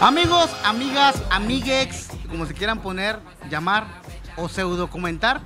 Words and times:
Amigos, 0.00 0.48
amigas, 0.64 1.22
amiguex, 1.30 2.08
como 2.30 2.46
se 2.46 2.54
quieran 2.54 2.80
poner, 2.80 3.18
llamar 3.50 3.86
o 4.34 4.48
pseudo 4.48 4.88
comentar. 4.88 5.42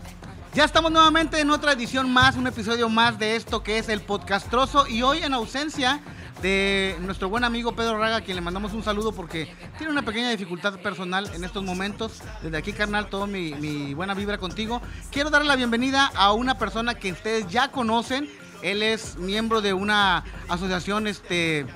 Ya 0.54 0.62
estamos 0.62 0.92
nuevamente 0.92 1.40
en 1.40 1.50
otra 1.50 1.72
edición 1.72 2.12
más, 2.12 2.36
un 2.36 2.46
episodio 2.46 2.88
más 2.88 3.18
de 3.18 3.34
esto 3.34 3.64
que 3.64 3.78
es 3.78 3.88
el 3.88 4.00
podcastroso 4.00 4.86
y 4.86 5.02
hoy 5.02 5.24
en 5.24 5.34
ausencia 5.34 6.00
de 6.40 6.96
nuestro 7.00 7.28
buen 7.28 7.42
amigo 7.42 7.74
Pedro 7.74 7.98
Raga, 7.98 8.18
a 8.18 8.20
quien 8.20 8.36
le 8.36 8.42
mandamos 8.42 8.72
un 8.74 8.84
saludo 8.84 9.10
porque 9.10 9.52
tiene 9.76 9.90
una 9.92 10.02
pequeña 10.02 10.30
dificultad 10.30 10.78
personal 10.78 11.28
en 11.34 11.42
estos 11.42 11.64
momentos. 11.64 12.22
Desde 12.40 12.56
aquí, 12.56 12.72
carnal, 12.72 13.08
todo 13.08 13.26
mi, 13.26 13.54
mi 13.54 13.92
buena 13.92 14.14
vibra 14.14 14.38
contigo. 14.38 14.80
Quiero 15.10 15.30
darle 15.30 15.48
la 15.48 15.56
bienvenida 15.56 16.12
a 16.14 16.32
una 16.32 16.58
persona 16.58 16.94
que 16.94 17.10
ustedes 17.10 17.48
ya 17.48 17.72
conocen. 17.72 18.30
Él 18.62 18.84
es 18.84 19.16
miembro 19.16 19.60
de 19.60 19.72
una 19.72 20.22
asociación 20.48 21.08
este, 21.08 21.66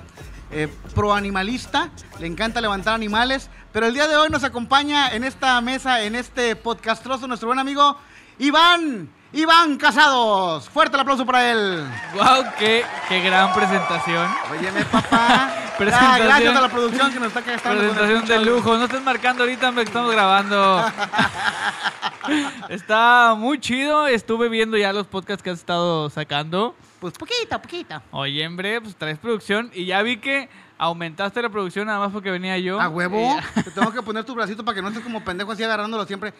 eh, 0.50 0.68
proanimalista, 0.94 1.90
le 2.18 2.26
encanta 2.26 2.60
levantar 2.60 2.94
animales, 2.94 3.50
pero 3.72 3.86
el 3.86 3.94
día 3.94 4.06
de 4.06 4.16
hoy 4.16 4.30
nos 4.30 4.44
acompaña 4.44 5.08
en 5.14 5.24
esta 5.24 5.60
mesa, 5.60 6.02
en 6.02 6.14
este 6.14 6.56
podcastroso, 6.56 7.26
nuestro 7.26 7.48
buen 7.48 7.58
amigo 7.58 7.96
Iván, 8.38 9.10
Iván 9.32 9.76
Casados. 9.76 10.68
Fuerte 10.70 10.96
el 10.96 11.00
aplauso 11.00 11.26
para 11.26 11.50
él. 11.50 11.84
Wow, 12.14 12.44
qué, 12.58 12.84
qué 13.08 13.20
gran 13.20 13.52
presentación. 13.52 14.26
Óyeme, 14.50 14.84
papá. 14.92 15.52
Presentación. 15.76 16.12
Ah, 16.12 16.24
gracias 16.24 16.56
a 16.56 16.60
la 16.60 16.68
producción 16.68 17.12
que 17.12 17.18
nos 17.18 17.28
está 17.28 17.40
gastando. 17.40 17.80
Presentación 17.80 18.26
de 18.26 18.44
lujo. 18.44 18.76
No 18.76 18.84
estés 18.84 19.02
marcando 19.02 19.42
ahorita, 19.42 19.70
me 19.70 19.82
estamos 19.82 20.12
grabando. 20.12 20.84
Está 22.68 23.34
muy 23.36 23.58
chido. 23.58 24.06
Estuve 24.06 24.48
viendo 24.48 24.76
ya 24.76 24.92
los 24.92 25.06
podcasts 25.06 25.42
que 25.42 25.50
has 25.50 25.58
estado 25.58 26.10
sacando. 26.10 26.74
Pues 27.00 27.14
poquita, 27.14 27.60
poquita. 27.62 28.02
Oye, 28.10 28.44
hombre, 28.46 28.80
pues 28.80 28.96
traes 28.96 29.18
producción. 29.18 29.70
Y 29.72 29.86
ya 29.86 30.02
vi 30.02 30.16
que 30.16 30.48
aumentaste 30.78 31.40
la 31.40 31.48
producción 31.48 31.86
nada 31.86 31.98
más 32.00 32.12
porque 32.12 32.30
venía 32.30 32.58
yo. 32.58 32.80
A 32.80 32.88
huevo. 32.88 33.36
Te 33.54 33.70
tengo 33.70 33.92
que 33.92 34.02
poner 34.02 34.24
tu 34.24 34.34
bracito 34.34 34.64
para 34.64 34.74
que 34.74 34.82
no 34.82 34.88
estés 34.88 35.04
como 35.04 35.22
pendejo 35.22 35.52
así 35.52 35.62
agarrándolo 35.62 36.04
siempre. 36.06 36.32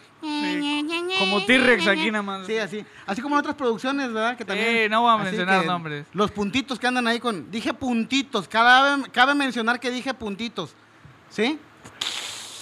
Como 1.19 1.45
T-Rex 1.45 1.87
aquí 1.87 2.11
nada 2.11 2.23
más. 2.23 2.45
Sí, 2.45 2.57
así. 2.57 2.85
Así 3.05 3.21
como 3.21 3.35
en 3.35 3.39
otras 3.39 3.55
producciones, 3.55 4.11
¿verdad? 4.11 4.37
Que 4.37 4.43
también. 4.43 4.67
Eh, 4.69 4.89
no 4.89 5.01
voy 5.01 5.11
a 5.11 5.15
así 5.15 5.23
mencionar 5.23 5.61
que 5.61 5.67
nombres. 5.67 6.05
Los 6.13 6.31
puntitos 6.31 6.77
que 6.77 6.87
andan 6.87 7.07
ahí 7.07 7.19
con. 7.19 7.49
Dije 7.49 7.73
puntitos. 7.73 8.47
Cabe, 8.47 9.09
cabe 9.11 9.35
mencionar 9.35 9.79
que 9.79 9.91
dije 9.91 10.13
puntitos. 10.13 10.73
¿Sí? 11.29 11.57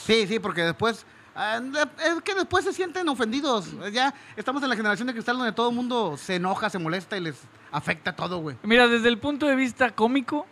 Sí, 0.05 0.27
sí, 0.27 0.39
porque 0.39 0.61
después. 0.61 1.05
Ah, 1.37 1.61
Es 2.05 2.21
que 2.23 2.35
después 2.35 2.65
se 2.65 2.73
sienten 2.73 3.07
ofendidos. 3.07 3.73
Ya 3.93 4.13
estamos 4.35 4.61
en 4.63 4.69
la 4.69 4.75
generación 4.75 5.07
de 5.07 5.13
cristal 5.13 5.37
donde 5.37 5.51
todo 5.51 5.69
el 5.69 5.75
mundo 5.75 6.17
se 6.17 6.35
enoja, 6.35 6.69
se 6.69 6.79
molesta 6.79 7.17
y 7.17 7.21
les 7.21 7.39
afecta 7.71 8.15
todo, 8.15 8.39
güey. 8.39 8.55
Mira, 8.63 8.87
desde 8.87 9.07
el 9.09 9.17
punto 9.17 9.45
de 9.45 9.55
vista 9.55 9.91
cómico, 9.91 10.45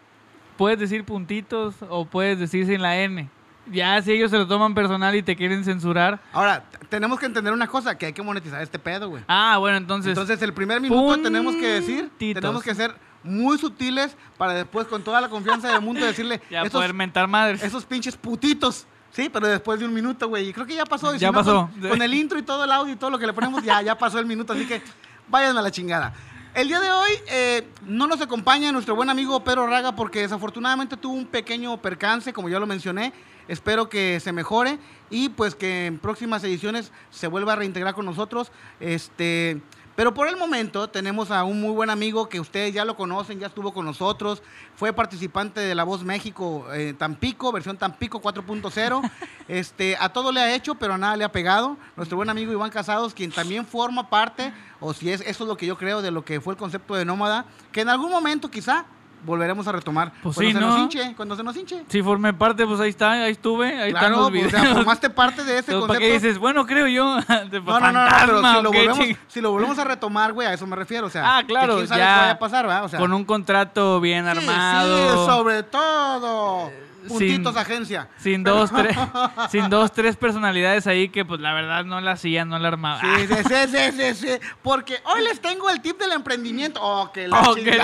puedes 0.58 0.80
decir 0.80 1.03
puntitos 1.03 1.75
o 1.89 2.05
puedes 2.05 2.39
decir 2.39 2.66
sin 2.66 2.81
la 2.81 2.97
N. 3.00 3.30
Ya 3.72 4.00
si 4.02 4.11
ellos 4.11 4.30
se 4.30 4.38
lo 4.38 4.47
toman 4.47 4.75
personal 4.75 5.16
y 5.16 5.23
te 5.23 5.36
quieren 5.36 5.64
censurar. 5.64 6.19
Ahora, 6.31 6.64
tenemos 6.89 7.20
que 7.20 7.25
entender 7.25 7.52
una 7.52 7.67
cosa: 7.67 7.97
que 7.97 8.08
hay 8.08 8.14
que 8.14 8.22
monetizar 8.22 8.61
este 8.61 8.77
pedo, 8.77 9.09
güey. 9.09 9.23
Ah, 9.27 9.58
bueno, 9.59 9.77
entonces. 9.77 10.09
Entonces, 10.09 10.42
el 10.42 10.53
primer 10.53 10.80
minuto 10.81 11.22
tenemos 11.22 11.55
que 11.55 11.67
decir, 11.67 12.11
tenemos 12.17 12.61
que 12.61 12.75
ser 12.75 12.95
muy 13.23 13.58
sutiles 13.58 14.16
para 14.38 14.53
después, 14.53 14.86
con 14.88 15.03
toda 15.03 15.20
la 15.20 15.30
confianza 15.30 15.72
del 15.72 15.81
mundo, 15.81 16.05
decirle 16.05 16.42
ya 16.52 16.61
esos, 16.61 16.73
poder 16.73 16.94
mentar 16.94 17.27
madres. 17.27 17.64
esos 17.64 17.86
pinches 17.86 18.16
putitos. 18.16 18.86
Sí, 19.16 19.30
pero 19.30 19.47
después 19.47 19.80
de 19.80 19.85
un 19.85 19.94
minuto, 19.94 20.27
güey. 20.27 20.49
Y 20.49 20.53
creo 20.53 20.66
que 20.66 20.75
ya 20.75 20.85
pasó. 20.85 21.16
y 21.16 21.19
Ya 21.19 21.31
no, 21.31 21.33
pasó. 21.33 21.69
Con, 21.80 21.89
con 21.89 22.02
el 22.02 22.13
intro 22.13 22.38
y 22.38 22.44
todo 22.44 22.66
el 22.66 22.71
audio 22.71 22.94
y 22.94 22.97
todo 22.97 23.09
lo 23.09 23.17
que 23.17 23.25
le 23.25 23.31
ponemos, 23.31 23.63
ya, 23.63 23.81
ya 23.81 23.97
pasó 23.97 24.19
el 24.19 24.25
minuto. 24.25 24.52
Así 24.52 24.66
que 24.67 24.81
vayan 25.30 25.58
a 25.58 25.61
la 25.61 25.71
chingada. 25.71 26.13
El 26.53 26.67
día 26.67 26.80
de 26.80 26.89
hoy 26.89 27.11
eh, 27.27 27.67
no 27.86 28.08
nos 28.08 28.19
acompaña 28.21 28.71
nuestro 28.71 28.95
buen 28.95 29.09
amigo 29.09 29.41
Pedro 29.43 29.67
Raga 29.67 29.95
porque 29.95 30.21
desafortunadamente 30.21 30.98
tuvo 30.98 31.14
un 31.14 31.26
pequeño 31.26 31.81
percance, 31.81 32.33
como 32.33 32.49
ya 32.49 32.59
lo 32.59 32.67
mencioné. 32.67 33.14
Espero 33.48 33.89
que 33.89 34.20
se 34.20 34.31
mejore 34.31 34.80
y 35.09 35.30
pues 35.30 35.55
que 35.55 35.86
en 35.86 35.99
próximas 35.99 36.43
ediciones 36.43 36.92
se 37.09 37.27
vuelva 37.27 37.53
a 37.53 37.55
reintegrar 37.58 37.93
con 37.93 38.05
nosotros. 38.05 38.52
Este, 38.80 39.61
pero 39.95 40.14
por 40.14 40.28
el 40.28 40.36
momento 40.36 40.89
tenemos 40.89 41.32
a 41.32 41.44
un 41.44 41.61
muy 41.61 41.72
buen 41.72 41.89
amigo 41.89 42.28
que 42.28 42.39
ustedes 42.39 42.73
ya 42.73 42.83
lo 42.83 42.95
conocen, 42.95 43.39
ya 43.39 43.48
estuvo 43.48 43.73
con 43.73 43.86
nosotros, 43.86 44.44
fue 44.76 44.92
participante 44.92 45.61
de 45.61 45.73
La 45.73 45.86
Voz 45.86 46.04
México 46.04 46.66
eh, 46.73 46.94
Tampico, 46.98 47.52
versión 47.52 47.78
Tampico 47.78 48.22
4.0. 48.22 49.11
Este, 49.48 49.95
a 50.00 50.10
todo 50.10 50.32
le 50.32 50.39
ha 50.39 50.56
hecho, 50.56 50.73
pero 50.73 50.95
a 50.95 50.98
nada 50.98 51.16
le 51.16 51.23
ha 51.23 51.32
pegado. 51.32 51.78
Nuestro 51.95 52.17
buen 52.17 52.32
amigo 52.32 52.52
Iván 52.52 52.72
Casados, 52.72 53.14
quien 53.14 53.32
también 53.32 53.64
forma 53.64 54.10
parte, 54.10 54.52
o 54.80 54.92
si 54.92 55.11
es 55.11 55.22
eso 55.22 55.44
es 55.44 55.48
lo 55.48 55.56
que 55.56 55.67
yo 55.67 55.78
creo 55.78 56.02
de 56.02 56.10
lo 56.10 56.26
que 56.26 56.42
fue 56.42 56.56
el 56.56 56.58
concepto 56.58 56.95
de 56.95 57.06
nómada, 57.06 57.45
que 57.72 57.82
en 57.82 57.89
algún 57.89 58.10
momento 58.10 58.50
quizá 58.50 58.88
volveremos 59.23 59.67
a 59.67 59.71
retomar. 59.71 60.11
Pues 60.23 60.36
cuando 60.36 60.49
sí, 60.49 60.53
se 60.53 60.59
nos 60.59 60.76
¿no? 60.77 60.83
hinche, 60.83 61.14
cuando 61.15 61.36
se 61.36 61.43
nos 61.43 61.55
hinche. 61.58 61.83
Si 61.87 62.02
formé 62.02 62.33
parte, 62.33 62.65
pues 62.65 62.80
ahí 62.80 62.89
está, 62.89 63.11
ahí 63.11 63.31
estuve, 63.31 63.67
ahí 63.81 63.87
están 63.89 64.14
Claro, 64.14 64.15
los 64.17 64.30
pues, 64.31 64.43
o 64.43 64.48
videos. 64.48 64.61
sea, 64.64 64.76
formaste 64.76 65.09
parte 65.09 65.43
de 65.43 65.59
ese 65.59 65.71
Entonces, 65.71 65.87
¿Para 65.87 65.99
qué 65.99 66.05
concepto. 66.09 66.27
dices? 66.27 66.39
Bueno, 66.39 66.65
creo 66.65 66.87
yo. 66.87 67.17
No, 67.65 67.80
no, 67.80 67.92
no, 67.92 68.03
no, 68.03 68.09
pero 68.20 68.37
si 68.42 68.61
lo, 68.61 68.70
¿o 68.70 68.71
qué 68.71 68.87
volvemos, 68.87 69.17
si 69.27 69.42
lo 69.42 69.52
volvemos 69.52 69.80
a 69.80 69.83
retomar, 69.83 70.33
güey, 70.33 70.48
a 70.48 70.53
eso 70.53 70.65
me 70.67 70.76
refiero. 70.76 71.08
O 71.08 71.09
sea, 71.09 71.37
Ah, 71.37 71.43
claro, 71.45 71.77
que 71.80 71.87
ya 71.87 71.95
vaya 71.95 72.31
a 72.31 72.39
pasar, 72.39 72.65
¿verdad? 72.67 72.86
O 72.86 72.89
sea, 72.89 72.99
Con 72.99 73.14
un 73.14 73.26
contrato 73.26 73.99
bien 73.99 74.26
sí, 74.26 74.31
armado. 74.31 75.26
Sí, 75.26 75.32
sobre 75.32 75.64
todo. 75.64 76.71
Puntitos 77.08 77.54
sin- 77.54 77.61
agencia. 77.61 78.10
Sin 78.17 78.43
dos, 78.43 78.71
tres, 78.71 78.95
sin 79.49 79.70
dos, 79.70 79.92
tres 79.92 80.16
personalidades 80.16 80.88
ahí 80.88 81.10
que 81.10 81.26
pues 81.26 81.39
la 81.42 81.54
verdad 81.54 81.83
no 81.86 81.99
la 82.02 82.11
hacían, 82.11 82.49
no 82.49 82.60
la 82.60 82.67
armaban. 82.70 83.02
Sí, 83.02 83.27
sí, 83.27 83.36
sí, 83.43 83.55
sí, 83.67 83.92
sí, 83.98 84.14
sí. 84.16 84.30
Porque 84.61 84.98
hoy 85.05 85.23
les 85.23 85.42
tengo 85.42 85.70
el 85.70 85.82
tip 85.82 85.99
del 85.99 86.11
emprendimiento. 86.14 86.80
Oh, 86.82 87.11
que 87.11 87.27
la 87.27 87.42
Oh, 87.42 87.55
que. 87.55 87.80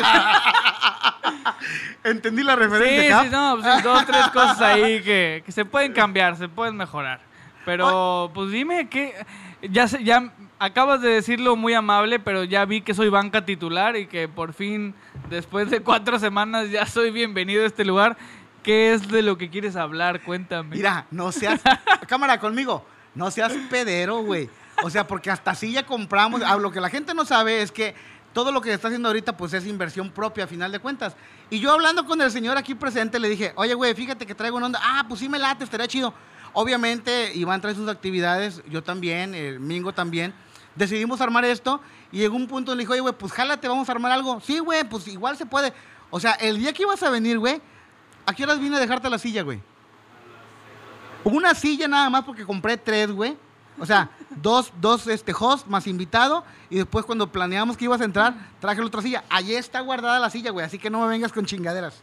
Entendí 2.04 2.44
la 2.44 2.54
Sí, 2.56 2.60
referencia. 2.60 3.24
sí, 3.24 3.30
Cap? 3.30 3.32
no, 3.32 3.62
pues 3.62 3.76
sí, 3.76 3.82
dos, 3.84 4.06
tres 4.06 4.28
cosas 4.28 4.62
ahí 4.62 5.02
que, 5.02 5.44
que 5.46 5.52
se 5.52 5.66
pueden 5.66 5.94
cambiar, 5.94 6.36
se 6.36 6.50
pueden 6.50 6.76
mejorar. 6.76 7.22
Pero, 7.66 8.32
pues 8.34 8.52
dime 8.52 8.90
que 8.90 9.14
ya 9.62 9.86
ya 9.86 10.32
acabas 10.58 11.02
de 11.02 11.10
decirlo 11.10 11.56
muy 11.56 11.74
amable, 11.76 12.20
pero 12.20 12.44
ya 12.44 12.66
vi 12.66 12.82
que 12.82 12.96
soy 12.96 13.10
banca 13.10 13.46
titular 13.46 13.96
y 13.96 14.08
que 14.08 14.28
por 14.28 14.54
fin, 14.54 14.96
después 15.30 15.70
de 15.70 15.82
cuatro 15.82 16.18
semanas, 16.18 16.72
ya 16.72 16.88
soy 16.88 17.12
bienvenido 17.12 17.64
a 17.64 17.68
este 17.68 17.86
lugar. 17.86 18.18
¿Qué 18.64 18.94
es 18.94 19.08
de 19.08 19.22
lo 19.22 19.38
que 19.38 19.50
quieres 19.50 19.76
hablar? 19.76 20.22
Cuéntame. 20.22 20.76
Mira, 20.76 21.08
no 21.10 21.32
seas. 21.32 21.62
cámara 22.08 22.40
conmigo. 22.40 22.86
No 23.16 23.32
seas 23.32 23.54
pedero, 23.70 24.24
güey. 24.24 24.50
O 24.84 24.90
sea, 24.90 25.08
porque 25.08 25.32
hasta 25.32 25.52
así 25.52 25.72
ya 25.72 25.86
compramos. 25.86 26.42
Ah, 26.46 26.58
lo 26.58 26.72
que 26.72 26.80
la 26.80 26.90
gente 26.90 27.14
no 27.14 27.26
sabe 27.26 27.62
es 27.62 27.72
que 27.72 27.96
todo 28.34 28.52
lo 28.52 28.62
que 28.62 28.72
está 28.72 28.88
haciendo 28.88 29.10
ahorita, 29.10 29.36
pues 29.36 29.54
es 29.54 29.66
inversión 29.66 30.12
propia, 30.12 30.46
a 30.46 30.48
final 30.48 30.72
de 30.72 30.80
cuentas. 30.80 31.16
Y 31.50 31.60
yo 31.60 31.72
hablando 31.72 32.06
con 32.06 32.22
el 32.22 32.32
señor 32.32 32.58
aquí 32.58 32.76
presente, 32.76 33.20
le 33.20 33.30
dije, 33.30 33.52
oye, 33.56 33.74
güey, 33.74 33.94
fíjate 33.94 34.26
que 34.26 34.36
traigo 34.36 34.58
una 34.58 34.68
onda. 34.68 34.80
Ah, 34.82 35.06
pues 35.08 35.20
sí 35.20 35.28
me 35.28 35.40
late, 35.40 35.64
estaría 35.64 35.88
chido. 35.88 36.14
Obviamente, 36.54 37.32
Iván 37.34 37.62
trae 37.62 37.76
sus 37.76 37.90
actividades, 37.90 38.62
yo 38.70 38.84
también, 38.84 39.34
el 39.36 39.60
Mingo 39.60 39.94
también. 39.94 40.34
Decidimos 40.76 41.20
armar 41.20 41.44
esto 41.46 41.82
y 42.12 42.20
llegó 42.20 42.36
un 42.36 42.48
punto 42.48 42.72
donde 42.72 42.84
le 42.84 42.84
dije, 42.84 42.94
oye, 42.94 43.02
güey, 43.02 43.14
pues 43.14 43.32
jálate, 43.32 43.68
vamos 43.68 43.90
a 43.90 43.92
armar 43.92 44.12
algo. 44.12 44.40
Sí, 44.42 44.60
güey, 44.60 44.84
pues 44.84 45.08
igual 45.08 45.36
se 45.36 45.46
puede. 45.46 45.74
O 46.10 46.20
sea, 46.20 46.34
el 46.34 46.58
día 46.60 46.74
que 46.74 46.84
ibas 46.84 47.02
a 47.04 47.10
venir, 47.10 47.40
güey, 47.40 47.62
¿a 48.26 48.34
qué 48.34 48.44
horas 48.44 48.60
vine 48.60 48.78
a 48.78 48.80
dejarte 48.80 49.10
la 49.10 49.18
silla, 49.18 49.44
güey? 49.44 49.62
Una 51.24 51.54
silla 51.54 51.88
nada 51.88 52.10
más 52.10 52.24
porque 52.24 52.46
compré 52.46 52.78
tres, 52.78 53.12
güey. 53.12 53.38
O 53.80 53.86
sea, 53.86 54.10
dos, 54.30 54.72
dos 54.80 55.08
este, 55.08 55.34
host 55.38 55.68
más 55.68 55.88
invitado. 55.88 56.44
Y 56.70 56.78
después 56.78 57.06
cuando 57.06 57.32
planeamos 57.32 57.78
que 57.78 57.86
ibas 57.86 58.02
a 58.02 58.06
entrar, 58.06 58.34
traje 58.60 58.80
la 58.80 58.88
otra 58.88 59.02
silla. 59.02 59.24
Allí 59.30 59.56
está 59.56 59.80
guardada 59.82 60.20
la 60.20 60.30
silla, 60.30 60.52
güey. 60.52 60.66
Así 60.66 60.78
que 60.78 60.90
no 60.90 61.02
me 61.02 61.08
vengas 61.08 61.32
con 61.32 61.46
chingaderas. 61.46 62.02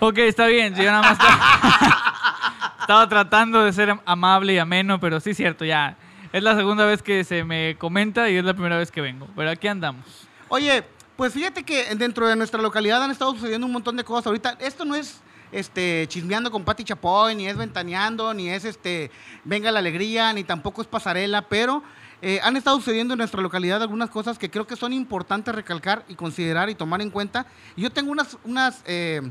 Ok, 0.00 0.18
está 0.18 0.46
bien. 0.46 0.74
Yo 0.74 0.84
nada 0.84 1.02
más 1.02 1.12
estaba, 1.12 2.74
estaba 2.80 3.08
tratando 3.08 3.64
de 3.64 3.72
ser 3.72 3.98
amable 4.04 4.54
y 4.54 4.58
ameno, 4.58 5.00
pero 5.00 5.18
sí 5.20 5.30
es 5.30 5.36
cierto, 5.36 5.64
ya. 5.64 5.96
Es 6.32 6.42
la 6.42 6.54
segunda 6.54 6.84
vez 6.84 7.02
que 7.02 7.24
se 7.24 7.42
me 7.42 7.76
comenta 7.78 8.28
y 8.28 8.36
es 8.36 8.44
la 8.44 8.52
primera 8.52 8.76
vez 8.76 8.90
que 8.90 9.00
vengo. 9.00 9.26
Pero 9.34 9.50
aquí 9.50 9.66
andamos. 9.66 10.28
Oye, 10.48 10.84
pues 11.18 11.32
fíjate 11.32 11.64
que 11.64 11.96
dentro 11.96 12.28
de 12.28 12.36
nuestra 12.36 12.62
localidad 12.62 13.02
han 13.02 13.10
estado 13.10 13.32
sucediendo 13.32 13.66
un 13.66 13.72
montón 13.72 13.96
de 13.96 14.04
cosas. 14.04 14.28
Ahorita, 14.28 14.56
esto 14.60 14.84
no 14.84 14.94
es 14.94 15.20
este 15.50 16.06
chismeando 16.06 16.48
con 16.48 16.62
Pati 16.62 16.84
Chapoy, 16.84 17.34
ni 17.34 17.48
es 17.48 17.56
ventaneando, 17.56 18.32
ni 18.32 18.48
es 18.50 18.64
este 18.64 19.10
venga 19.42 19.72
la 19.72 19.80
alegría, 19.80 20.32
ni 20.32 20.44
tampoco 20.44 20.80
es 20.80 20.86
pasarela, 20.86 21.42
pero 21.42 21.82
eh, 22.22 22.38
han 22.44 22.56
estado 22.56 22.76
sucediendo 22.76 23.14
en 23.14 23.18
nuestra 23.18 23.42
localidad 23.42 23.82
algunas 23.82 24.10
cosas 24.10 24.38
que 24.38 24.48
creo 24.48 24.68
que 24.68 24.76
son 24.76 24.92
importantes 24.92 25.52
recalcar 25.52 26.04
y 26.06 26.14
considerar 26.14 26.70
y 26.70 26.76
tomar 26.76 27.02
en 27.02 27.10
cuenta. 27.10 27.46
Y 27.74 27.82
yo 27.82 27.90
tengo 27.90 28.12
unas, 28.12 28.38
unas 28.44 28.84
eh, 28.86 29.28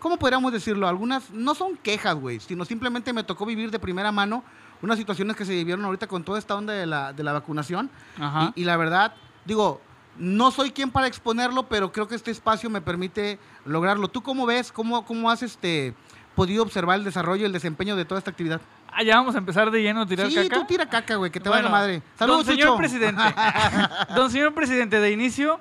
¿cómo 0.00 0.16
podríamos 0.16 0.52
decirlo? 0.52 0.88
Algunas 0.88 1.30
no 1.30 1.54
son 1.54 1.76
quejas, 1.76 2.16
güey, 2.16 2.40
sino 2.40 2.64
simplemente 2.64 3.12
me 3.12 3.22
tocó 3.22 3.46
vivir 3.46 3.70
de 3.70 3.78
primera 3.78 4.10
mano 4.10 4.42
unas 4.82 4.98
situaciones 4.98 5.36
que 5.36 5.44
se 5.44 5.52
vivieron 5.52 5.84
ahorita 5.84 6.08
con 6.08 6.24
toda 6.24 6.40
esta 6.40 6.56
onda 6.56 6.72
de 6.72 6.86
la, 6.86 7.12
de 7.12 7.22
la 7.22 7.32
vacunación. 7.32 7.92
Ajá. 8.18 8.52
Y, 8.56 8.62
y 8.62 8.64
la 8.64 8.76
verdad, 8.76 9.14
digo, 9.44 9.80
no 10.18 10.50
soy 10.50 10.70
quien 10.70 10.90
para 10.90 11.06
exponerlo, 11.06 11.68
pero 11.68 11.92
creo 11.92 12.08
que 12.08 12.14
este 12.14 12.30
espacio 12.30 12.68
me 12.70 12.80
permite 12.80 13.38
lograrlo. 13.64 14.08
¿Tú 14.08 14.22
cómo 14.22 14.46
ves? 14.46 14.72
¿Cómo, 14.72 15.04
cómo 15.04 15.30
has 15.30 15.42
este, 15.42 15.94
podido 16.34 16.62
observar 16.62 16.98
el 16.98 17.04
desarrollo 17.04 17.42
y 17.42 17.46
el 17.46 17.52
desempeño 17.52 17.96
de 17.96 18.04
toda 18.04 18.18
esta 18.18 18.30
actividad? 18.30 18.60
Ah, 18.92 19.02
ya 19.02 19.16
vamos 19.16 19.34
a 19.34 19.38
empezar 19.38 19.70
de 19.70 19.82
lleno 19.82 20.02
a 20.02 20.06
tirar 20.06 20.28
Sí, 20.28 20.34
caca. 20.34 20.56
tú 20.56 20.64
tira 20.66 20.88
caca, 20.88 21.16
güey, 21.16 21.30
que 21.30 21.40
te 21.40 21.48
Bueno, 21.48 21.68
vaya 21.68 21.74
la 21.74 21.78
madre. 21.78 22.02
Saludos, 22.18 22.46
don 22.46 22.54
señor 22.54 22.68
Chucho. 22.68 22.78
presidente. 22.78 23.22
don 24.14 24.30
señor 24.30 24.54
presidente, 24.54 25.00
de 25.00 25.10
inicio, 25.12 25.60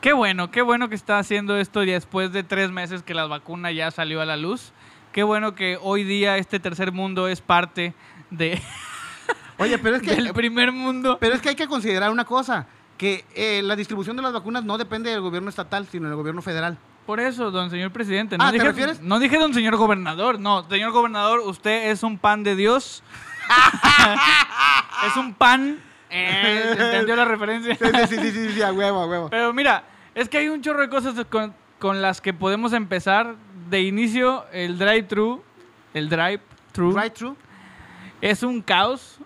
qué 0.00 0.12
bueno, 0.12 0.50
qué 0.50 0.62
bueno 0.62 0.88
que 0.88 0.94
está 0.94 1.18
haciendo 1.18 1.56
esto 1.56 1.82
ya 1.82 1.94
después 1.94 2.32
de 2.32 2.42
tres 2.42 2.70
meses 2.70 3.02
que 3.02 3.14
la 3.14 3.26
vacuna 3.26 3.72
ya 3.72 3.90
salió 3.90 4.20
a 4.20 4.24
la 4.26 4.36
luz. 4.36 4.72
qué 5.12 5.22
bueno 5.22 5.54
que 5.54 5.78
hoy 5.82 6.04
día 6.04 6.36
este 6.38 6.60
tercer 6.60 6.92
mundo 6.92 7.26
es 7.28 7.40
parte 7.40 7.94
de, 8.30 8.60
Oye, 9.58 9.78
pero 9.78 9.96
es 9.96 10.02
que... 10.02 10.10
del 10.14 10.32
primer 10.32 10.72
mundo. 10.72 11.18
Pero 11.20 11.34
es 11.34 11.42
que 11.42 11.50
hay 11.50 11.54
que 11.54 11.66
considerar 11.66 12.10
una 12.10 12.24
cosa, 12.24 12.66
que 12.96 13.24
eh, 13.34 13.62
la 13.62 13.76
distribución 13.76 14.16
de 14.16 14.22
las 14.22 14.32
vacunas 14.32 14.64
no 14.64 14.78
depende 14.78 15.10
del 15.10 15.20
gobierno 15.20 15.50
estatal, 15.50 15.86
sino 15.86 16.08
del 16.08 16.16
gobierno 16.16 16.42
federal. 16.42 16.78
Por 17.06 17.20
eso, 17.20 17.50
don 17.50 17.70
señor 17.70 17.92
presidente. 17.92 18.36
No 18.36 18.44
Ah, 18.44 18.48
¿te 18.48 18.54
dije, 18.54 18.66
refieres? 18.66 19.00
No 19.00 19.18
dije 19.18 19.38
don 19.38 19.54
señor 19.54 19.76
gobernador. 19.76 20.40
No, 20.40 20.68
señor 20.68 20.90
gobernador, 20.92 21.40
usted 21.40 21.90
es 21.90 22.02
un 22.02 22.18
pan 22.18 22.42
de 22.42 22.56
Dios. 22.56 23.02
es 25.06 25.16
un 25.16 25.34
pan. 25.34 25.78
Eh, 26.10 26.70
¿Entendió 26.78 27.14
la 27.16 27.24
referencia? 27.24 27.76
Sí, 27.76 27.84
sí, 28.08 28.16
sí, 28.16 28.30
sí, 28.32 28.52
sí, 28.54 28.62
a 28.62 28.72
huevo, 28.72 29.00
a 29.02 29.06
huevo. 29.06 29.30
Pero 29.30 29.52
mira, 29.52 29.84
es 30.14 30.28
que 30.28 30.38
hay 30.38 30.48
un 30.48 30.62
chorro 30.62 30.80
de 30.80 30.88
cosas 30.88 31.14
con, 31.30 31.54
con 31.78 32.02
las 32.02 32.20
que 32.20 32.32
podemos 32.32 32.72
empezar. 32.72 33.36
De 33.70 33.82
inicio, 33.82 34.44
el 34.52 34.78
drive-thru, 34.78 35.42
el 35.92 36.08
drive-thru, 36.08 36.94
true. 37.12 37.34
es 38.20 38.44
un 38.44 38.62
caos 38.62 39.18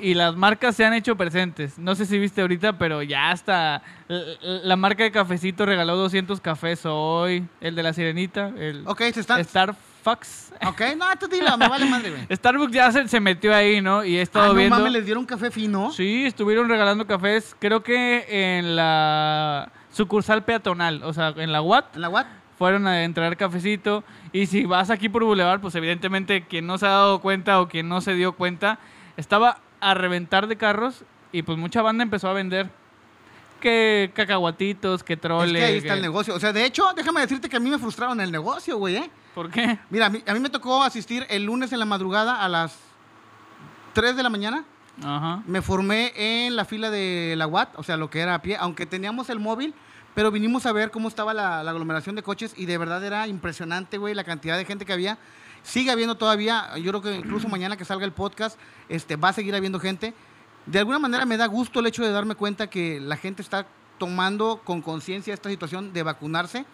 y 0.00 0.14
las 0.14 0.36
marcas 0.36 0.76
se 0.76 0.84
han 0.84 0.92
hecho 0.94 1.16
presentes. 1.16 1.78
No 1.78 1.94
sé 1.94 2.06
si 2.06 2.18
viste 2.18 2.40
ahorita, 2.40 2.78
pero 2.78 3.02
ya 3.02 3.30
hasta 3.30 3.82
la 4.08 4.76
marca 4.76 5.02
de 5.04 5.10
cafecito 5.10 5.66
regaló 5.66 5.96
200 5.96 6.40
cafés 6.40 6.82
hoy. 6.84 7.46
El 7.60 7.74
de 7.74 7.82
la 7.82 7.92
sirenita, 7.92 8.52
el 8.56 8.82
Ok, 8.86 9.02
se 9.12 9.20
están... 9.20 9.44
Starbucks. 9.44 10.52
Ok, 10.66 10.80
no, 10.96 11.04
tú 11.20 11.26
dilo, 11.28 11.56
me 11.58 11.68
vale 11.68 11.84
madre, 11.86 12.10
güey. 12.10 12.26
Starbucks 12.36 12.72
ya 12.72 12.90
se, 12.92 13.06
se 13.08 13.20
metió 13.20 13.54
ahí, 13.54 13.80
¿no? 13.80 14.04
Y 14.04 14.16
he 14.16 14.22
estado 14.22 14.46
Ah, 14.46 14.48
no 14.48 14.54
viendo. 14.54 14.76
mames, 14.76 14.92
les 14.92 15.04
dieron 15.04 15.24
café 15.26 15.50
fino. 15.50 15.92
Sí, 15.92 16.24
estuvieron 16.24 16.68
regalando 16.68 17.06
cafés, 17.06 17.54
creo 17.58 17.82
que 17.82 18.58
en 18.58 18.76
la 18.76 19.70
sucursal 19.92 20.44
peatonal, 20.44 21.02
o 21.02 21.12
sea, 21.12 21.34
en 21.36 21.52
la 21.52 21.60
UAT, 21.62 21.94
¿En 21.96 22.00
la 22.02 22.08
what? 22.08 22.26
fueron 22.58 22.86
a 22.86 23.04
entregar 23.04 23.36
cafecito. 23.36 24.02
Y 24.32 24.46
si 24.46 24.64
vas 24.64 24.90
aquí 24.90 25.08
por 25.08 25.24
Boulevard, 25.24 25.60
pues 25.60 25.74
evidentemente 25.74 26.44
quien 26.46 26.66
no 26.66 26.76
se 26.78 26.86
ha 26.86 26.90
dado 26.90 27.20
cuenta 27.20 27.60
o 27.60 27.68
quien 27.68 27.88
no 27.88 28.00
se 28.00 28.14
dio 28.14 28.32
cuenta, 28.32 28.78
estaba 29.16 29.58
a 29.80 29.94
reventar 29.94 30.46
de 30.46 30.56
carros 30.56 31.02
y 31.32 31.42
pues 31.42 31.58
mucha 31.58 31.82
banda 31.82 32.02
empezó 32.02 32.28
a 32.28 32.32
vender. 32.32 32.70
Que 33.60 34.12
cacahuatitos, 34.14 35.02
que 35.02 35.14
Es 35.14 35.20
troles. 35.20 35.56
que 35.60 35.64
ahí 35.64 35.76
está 35.78 35.88
que- 35.88 35.94
el 35.94 36.02
negocio. 36.02 36.34
O 36.34 36.38
sea, 36.40 36.52
de 36.52 36.64
hecho, 36.64 36.84
déjame 36.94 37.20
decirte 37.22 37.48
que 37.48 37.56
a 37.56 37.60
mí 37.60 37.68
me 37.68 37.78
frustraron 37.78 38.20
el 38.20 38.30
negocio, 38.30 38.78
güey, 38.78 38.96
¿eh? 38.96 39.10
¿Por 39.34 39.50
qué? 39.50 39.78
Mira, 39.90 40.06
a 40.06 40.10
mí, 40.10 40.22
a 40.26 40.32
mí 40.32 40.38
me 40.40 40.48
tocó 40.48 40.82
asistir 40.84 41.26
el 41.28 41.44
lunes 41.44 41.72
en 41.72 41.80
la 41.80 41.84
madrugada 41.84 42.44
a 42.44 42.48
las 42.48 42.78
3 43.94 44.16
de 44.16 44.22
la 44.22 44.30
mañana. 44.30 44.64
Ajá. 45.02 45.42
Me 45.46 45.60
formé 45.60 46.12
en 46.46 46.54
la 46.56 46.64
fila 46.64 46.90
de 46.90 47.34
la 47.36 47.46
UAT, 47.48 47.70
o 47.76 47.82
sea, 47.82 47.96
lo 47.96 48.10
que 48.10 48.20
era 48.20 48.34
a 48.34 48.42
pie, 48.42 48.56
aunque 48.60 48.86
teníamos 48.86 49.28
el 49.28 49.40
móvil, 49.40 49.74
pero 50.14 50.30
vinimos 50.30 50.64
a 50.66 50.72
ver 50.72 50.90
cómo 50.92 51.08
estaba 51.08 51.34
la, 51.34 51.62
la 51.64 51.70
aglomeración 51.72 52.14
de 52.16 52.22
coches 52.22 52.52
y 52.56 52.66
de 52.66 52.78
verdad 52.78 53.02
era 53.04 53.26
impresionante, 53.26 53.98
güey, 53.98 54.14
la 54.14 54.24
cantidad 54.24 54.56
de 54.56 54.64
gente 54.64 54.84
que 54.84 54.92
había. 54.92 55.18
Sigue 55.62 55.90
habiendo 55.90 56.16
todavía, 56.16 56.76
yo 56.78 56.90
creo 56.90 57.02
que 57.02 57.14
incluso 57.16 57.48
mañana 57.48 57.76
que 57.76 57.84
salga 57.84 58.04
el 58.04 58.12
podcast, 58.12 58.58
este, 58.88 59.16
va 59.16 59.30
a 59.30 59.32
seguir 59.32 59.54
habiendo 59.54 59.80
gente. 59.80 60.14
De 60.66 60.78
alguna 60.78 60.98
manera 60.98 61.24
me 61.24 61.36
da 61.36 61.46
gusto 61.46 61.80
el 61.80 61.86
hecho 61.86 62.02
de 62.02 62.10
darme 62.10 62.34
cuenta 62.34 62.68
que 62.68 63.00
la 63.00 63.16
gente 63.16 63.42
está 63.42 63.66
tomando 63.98 64.60
con 64.64 64.80
conciencia 64.80 65.34
esta 65.34 65.48
situación 65.48 65.92
de 65.92 66.02
vacunarse 66.02 66.64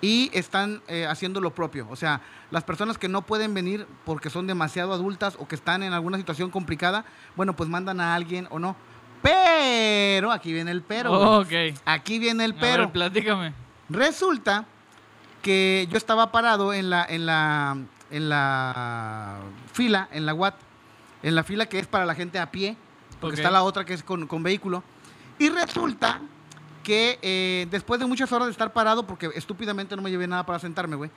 y 0.00 0.30
están 0.32 0.82
eh, 0.86 1.06
haciendo 1.06 1.40
lo 1.40 1.54
propio. 1.54 1.86
O 1.90 1.96
sea, 1.96 2.20
las 2.50 2.64
personas 2.64 2.98
que 2.98 3.08
no 3.08 3.22
pueden 3.22 3.54
venir 3.54 3.86
porque 4.04 4.30
son 4.30 4.46
demasiado 4.46 4.92
adultas 4.92 5.36
o 5.38 5.48
que 5.48 5.54
están 5.54 5.82
en 5.82 5.92
alguna 5.92 6.18
situación 6.18 6.50
complicada, 6.50 7.04
bueno, 7.36 7.56
pues 7.56 7.68
mandan 7.68 8.00
a 8.00 8.14
alguien 8.14 8.46
o 8.50 8.58
no. 8.58 8.76
Pero, 9.22 10.30
aquí 10.30 10.52
viene 10.52 10.70
el 10.70 10.82
pero. 10.82 11.44
Aquí 11.84 12.18
viene 12.18 12.44
el 12.44 12.52
A 12.52 12.60
pero. 12.60 12.82
ver, 12.84 12.92
platícame. 12.92 13.52
Resulta 13.88 14.64
que 15.42 15.88
yo 15.90 15.96
estaba 15.96 16.30
parado 16.30 16.72
en 16.72 16.90
la, 16.90 17.04
en 17.08 17.26
la, 17.26 17.76
en 18.10 18.28
la 18.28 19.38
fila, 19.72 20.08
en 20.12 20.26
la 20.26 20.34
UAT, 20.34 20.54
en 21.22 21.34
la 21.34 21.44
fila 21.44 21.66
que 21.66 21.78
es 21.78 21.86
para 21.86 22.06
la 22.06 22.14
gente 22.14 22.38
a 22.38 22.50
pie, 22.50 22.76
porque 23.20 23.34
Ok. 23.34 23.38
está 23.38 23.50
la 23.50 23.62
otra 23.62 23.84
que 23.84 23.94
es 23.94 24.02
con, 24.02 24.26
con 24.26 24.42
vehículo. 24.42 24.82
Y 25.38 25.48
resulta 25.50 26.20
que 26.82 27.18
eh, 27.22 27.66
después 27.70 28.00
de 28.00 28.06
muchas 28.06 28.32
horas 28.32 28.46
de 28.46 28.52
estar 28.52 28.72
parado, 28.72 29.06
porque 29.06 29.30
estúpidamente 29.34 29.94
no 29.94 30.02
me 30.02 30.10
llevé 30.10 30.26
nada 30.26 30.46
para 30.46 30.58
sentarme, 30.58 30.96
güey, 30.96 31.10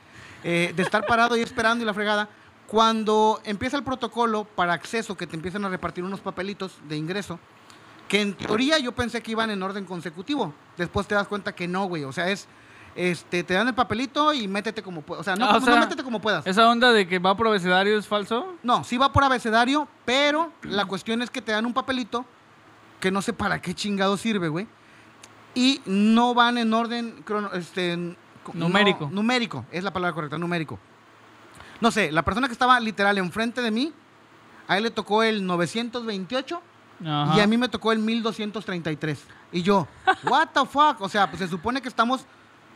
eh, 0.44 0.74
de 0.76 0.84
estar 0.84 1.06
parado 1.06 1.38
y 1.38 1.42
esperando 1.42 1.84
y 1.84 1.86
la 1.88 1.94
fregada, 1.94 2.28
cuando 2.68 3.42
empieza 3.44 3.78
el 3.78 3.84
protocolo 3.84 4.44
para 4.46 4.74
acceso, 4.74 5.16
que 5.18 5.28
te 5.28 5.36
empiezan 5.36 5.66
a 5.66 5.70
repartir 5.70 6.04
unos 6.04 6.20
papelitos 6.22 6.78
de 6.88 6.98
ingreso, 6.98 7.40
que 8.08 8.22
en 8.22 8.34
teoría 8.34 8.80
yo 8.80 8.92
pensé 8.92 9.22
que 9.22 9.32
iban 9.32 9.50
en 9.50 9.62
orden 9.64 9.86
consecutivo. 9.86 10.54
Después 10.78 11.08
te 11.08 11.16
das 11.16 11.28
cuenta 11.28 11.54
que 11.54 11.68
no, 11.68 11.86
güey. 11.86 12.04
O 12.04 12.12
sea, 12.12 12.30
es, 12.30 12.48
este, 12.96 13.44
te 13.44 13.54
dan 13.54 13.68
el 13.68 13.74
papelito 13.74 14.34
y 14.34 14.48
métete 14.48 14.82
como 14.84 15.02
puedas. 15.02 15.22
O 15.22 15.24
sea, 15.24 15.36
no, 15.36 15.46
Ah, 15.46 15.58
o 15.58 15.60
no 15.60 15.66
sea, 15.66 15.80
métete 15.80 16.04
como 16.04 16.20
puedas. 16.22 16.46
¿Esa 16.48 16.68
onda 16.70 16.92
de 16.92 17.08
que 17.08 17.20
va 17.20 17.36
por 17.38 17.48
abecedario 17.48 17.98
es 17.98 18.08
falso? 18.08 18.56
No, 18.64 18.84
sí 18.84 18.98
va 18.98 19.12
por 19.12 19.24
abecedario, 19.24 19.88
pero 20.06 20.52
la 20.64 20.86
cuestión 20.86 21.22
es 21.22 21.30
que 21.30 21.42
te 21.42 21.52
dan 21.52 21.66
un 21.66 21.74
papelito 21.74 22.26
que 23.00 23.12
no 23.12 23.22
sé 23.22 23.34
para 23.34 23.62
qué 23.62 23.74
chingado 23.74 24.18
sirve, 24.18 24.48
güey. 24.50 24.68
Y 25.56 25.82
no 25.86 26.34
van 26.34 26.58
en 26.58 26.74
orden 26.74 27.24
crono- 27.26 27.52
este, 27.54 27.98
no- 27.98 28.16
Numérico. 28.54 29.10
numérico, 29.12 29.66
es 29.72 29.84
la 29.84 29.92
palabra 29.92 30.14
correcta, 30.16 30.38
numérico. 30.38 30.80
No 31.80 31.92
sé, 31.92 32.12
la 32.12 32.22
persona 32.24 32.48
que 32.48 32.54
estaba 32.54 32.80
literal 32.80 33.18
enfrente 33.18 33.62
de 33.62 33.72
mí, 33.72 33.92
a 34.68 34.78
él 34.78 34.84
le 34.84 34.92
tocó 34.92 35.24
el 35.24 35.46
928 35.46 36.62
Ajá. 37.06 37.36
y 37.36 37.40
a 37.40 37.48
mí 37.48 37.58
me 37.58 37.68
tocó 37.70 37.92
el 37.92 38.00
1233. 38.00 39.26
Y 39.52 39.62
yo, 39.64 39.88
what 40.24 40.50
the 40.54 40.66
fuck? 40.66 41.02
O 41.02 41.10
sea, 41.10 41.28
pues 41.28 41.40
se 41.40 41.48
supone 41.48 41.82
que 41.82 41.88
estamos 41.90 42.26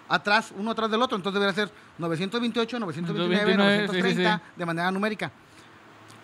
atrás, 0.07 0.53
uno 0.57 0.71
atrás 0.71 0.89
del 0.91 1.01
otro, 1.01 1.17
entonces 1.17 1.39
debería 1.39 1.65
ser 1.65 1.73
928, 1.97 2.79
929, 2.79 3.55
929, 3.55 3.77
sí, 3.79 4.15
sí, 4.15 4.23
930 4.23 4.37
sí. 4.37 4.53
de 4.55 4.65
manera 4.65 4.91
numérica. 4.91 5.31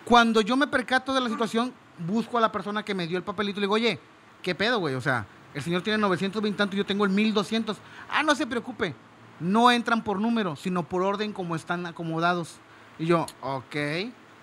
Cuando 0.04 0.40
yo 0.40 0.56
me 0.56 0.66
percato 0.66 1.14
de 1.14 1.20
la 1.20 1.28
situación, 1.28 1.72
busco 1.98 2.38
a 2.38 2.40
la 2.40 2.50
persona 2.50 2.82
que 2.84 2.94
me 2.94 3.06
dio 3.06 3.16
el 3.16 3.24
papelito 3.24 3.58
y 3.58 3.60
le 3.60 3.66
digo, 3.66 3.74
oye, 3.74 3.98
¿qué 4.42 4.54
pedo, 4.54 4.78
güey? 4.78 4.94
O 4.94 5.00
sea, 5.00 5.26
el 5.54 5.62
señor 5.62 5.82
tiene 5.82 5.98
920 5.98 6.56
tanto 6.56 6.76
y 6.76 6.78
yo 6.78 6.86
tengo 6.86 7.04
el 7.04 7.10
1200. 7.10 7.76
Ah, 8.10 8.22
no 8.22 8.34
se 8.34 8.46
preocupe, 8.46 8.94
no 9.40 9.70
entran 9.70 10.02
por 10.02 10.20
número, 10.20 10.56
sino 10.56 10.82
por 10.82 11.02
orden 11.02 11.32
como 11.32 11.54
están 11.56 11.86
acomodados. 11.86 12.56
Y 12.98 13.06
yo, 13.06 13.26
ok. 13.40 13.76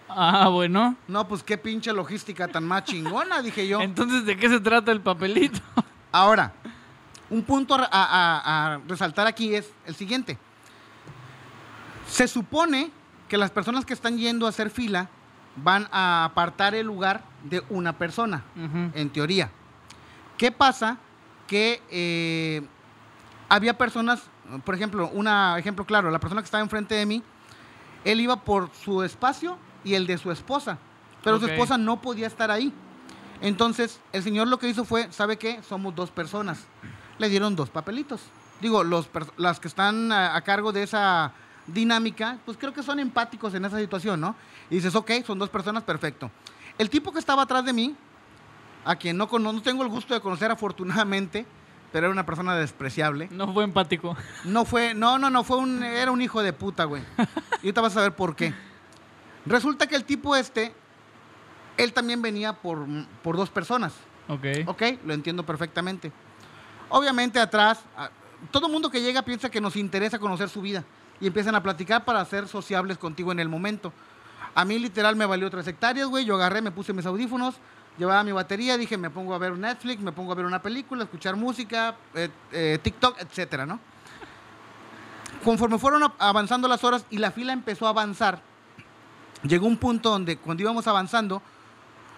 Ah, 0.08 0.50
bueno. 0.50 0.96
No, 1.08 1.28
pues 1.28 1.44
qué 1.44 1.58
pinche 1.58 1.94
logística 1.94 2.48
tan 2.48 2.64
más 2.64 2.86
chingona, 2.86 3.42
dije 3.42 3.68
yo. 3.68 3.82
Entonces, 3.82 4.26
¿de 4.26 4.38
qué 4.38 4.50
se 4.50 4.60
trata 4.60 4.92
el 4.92 5.02
papelito? 5.02 5.60
Ahora, 6.12 6.54
un 7.30 7.44
punto 7.44 7.76
a, 7.76 7.80
a- 7.84 7.88
a- 7.92 8.74
a 8.76 8.78
resaltar 8.88 9.28
aquí 9.28 9.54
es 9.56 9.72
el 9.86 9.96
siguiente. 9.96 10.38
Se 12.08 12.28
supone 12.28 12.92
que 13.28 13.38
las 13.38 13.52
personas 13.52 13.86
que 13.86 13.94
están 13.94 14.18
yendo 14.18 14.46
a 14.46 14.50
hacer 14.50 14.70
fila 14.70 15.10
van 15.56 15.88
a 15.92 16.26
apartar 16.26 16.74
el 16.74 16.88
lugar 16.88 17.24
de 17.44 17.64
una 17.70 17.94
persona, 17.98 18.44
en 18.94 19.10
teoría. 19.10 19.52
¿Qué 20.38 20.52
pasa? 20.52 20.98
Que 21.48 21.82
eh, 21.92 22.62
había 23.50 23.78
personas, 23.78 24.22
por 24.64 24.74
ejemplo, 24.76 25.10
un 25.14 25.28
ejemplo 25.58 25.86
claro, 25.86 26.10
la 26.12 26.20
persona 26.20 26.42
que 26.42 26.46
estaba 26.46 26.64
enfrente 26.64 26.96
de 26.96 27.06
mí, 27.06 27.24
él 28.06 28.22
iba 28.22 28.38
por 28.38 28.70
su 28.74 29.04
espacio 29.04 29.58
y 29.84 29.94
el 29.96 30.08
de 30.08 30.18
su 30.18 30.32
esposa, 30.32 30.78
pero 31.24 31.38
su 31.40 31.46
esposa 31.54 31.78
no 31.78 32.02
podía 32.02 32.28
estar 32.28 32.50
ahí. 32.50 32.74
Entonces, 33.42 34.00
el 34.14 34.24
señor 34.24 34.48
lo 34.48 34.58
que 34.60 34.68
hizo 34.70 34.84
fue, 34.86 35.12
¿sabe 35.12 35.38
qué? 35.38 35.62
Somos 35.64 35.94
dos 35.96 36.10
personas. 36.12 36.66
Le 37.20 37.30
dieron 37.30 37.56
dos 37.56 37.70
papelitos. 37.70 38.22
Digo, 38.62 38.84
los 38.84 39.08
las 39.38 39.60
que 39.60 39.68
están 39.68 40.12
a, 40.12 40.36
a 40.36 40.42
cargo 40.42 40.72
de 40.72 40.84
esa 40.84 41.32
dinámica, 41.68 42.40
pues 42.46 42.58
creo 42.58 42.74
que 42.74 42.84
son 42.84 43.00
empáticos 43.00 43.54
en 43.54 43.66
esa 43.66 43.78
situación, 43.78 44.20
¿no? 44.20 44.36
Y 44.70 44.76
dices, 44.76 44.96
ok, 44.96 45.12
son 45.26 45.40
dos 45.40 45.50
personas, 45.50 45.84
perfecto. 45.84 46.32
El 46.78 46.90
tipo 46.90 47.12
que 47.12 47.20
estaba 47.20 47.44
atrás 47.44 47.64
de 47.66 47.74
mí, 47.74 47.96
a 48.86 48.96
quien 48.96 49.18
no, 49.18 49.28
no 49.28 49.62
tengo 49.62 49.84
el 49.84 49.90
gusto 49.90 50.14
de 50.14 50.22
conocer 50.22 50.52
afortunadamente, 50.52 51.46
pero 51.92 52.08
era 52.08 52.14
una 52.14 52.26
persona 52.26 52.56
despreciable. 52.56 53.28
No 53.32 53.52
fue 53.54 53.64
empático. 53.64 54.16
No 54.46 54.66
fue, 54.66 54.94
no, 54.94 55.18
no, 55.18 55.30
no, 55.30 55.44
fue 55.44 55.58
un, 55.58 55.84
era 55.84 56.12
un 56.12 56.22
hijo 56.22 56.42
de 56.42 56.54
puta, 56.54 56.86
güey. 56.86 57.04
Y 57.62 57.68
ahorita 57.68 57.82
vas 57.82 57.98
a 57.98 58.02
ver 58.02 58.16
por 58.16 58.38
qué. 58.38 58.54
Resulta 59.46 59.86
que 59.86 59.98
el 59.98 60.06
tipo 60.06 60.34
este, 60.34 60.74
él 61.76 61.92
también 61.92 62.22
venía 62.22 62.54
por, 62.54 62.86
por 63.22 63.36
dos 63.36 63.50
personas. 63.50 63.94
Ok. 64.30 64.46
Ok, 64.68 64.84
lo 65.06 65.14
entiendo 65.14 65.46
perfectamente. 65.46 66.14
Obviamente 66.90 67.40
atrás, 67.40 67.80
todo 68.52 68.68
mundo 68.68 68.90
que 68.90 69.02
llega 69.02 69.22
piensa 69.22 69.50
que 69.50 69.62
nos 69.62 69.76
interesa 69.76 70.20
conocer 70.20 70.50
su 70.50 70.62
vida 70.62 70.84
y 71.22 71.28
empiezan 71.28 71.56
a 71.56 71.64
platicar 71.64 72.06
para 72.06 72.24
ser 72.26 72.48
sociables 72.48 72.98
contigo 72.98 73.32
en 73.32 73.40
el 73.40 73.50
momento. 73.50 73.94
A 74.56 74.66
mí 74.66 74.80
literal 74.80 75.16
me 75.16 75.26
valió 75.26 75.50
tres 75.50 75.68
hectáreas, 75.68 76.08
güey. 76.08 76.26
Yo 76.26 76.36
agarré, 76.36 76.62
me 76.62 76.72
puse 76.72 76.94
mis 76.94 77.06
audífonos, 77.06 77.56
llevaba 77.98 78.24
mi 78.24 78.32
batería, 78.32 78.78
dije, 78.78 78.98
me 78.98 79.10
pongo 79.10 79.36
a 79.36 79.38
ver 79.38 79.58
Netflix, 79.58 80.02
me 80.02 80.12
pongo 80.12 80.32
a 80.32 80.36
ver 80.36 80.46
una 80.46 80.62
película, 80.62 81.04
escuchar 81.04 81.36
música, 81.36 81.96
eh, 82.16 82.30
eh, 82.52 82.80
TikTok, 82.82 83.20
etcétera, 83.20 83.66
¿no? 83.66 83.80
Conforme 85.44 85.78
fueron 85.78 86.12
avanzando 86.18 86.68
las 86.68 86.84
horas 86.84 87.06
y 87.10 87.18
la 87.18 87.32
fila 87.32 87.54
empezó 87.54 87.86
a 87.86 87.90
avanzar, 87.90 88.42
llegó 89.44 89.68
un 89.68 89.78
punto 89.78 90.10
donde 90.10 90.38
cuando 90.38 90.64
íbamos 90.64 90.88
avanzando, 90.88 91.42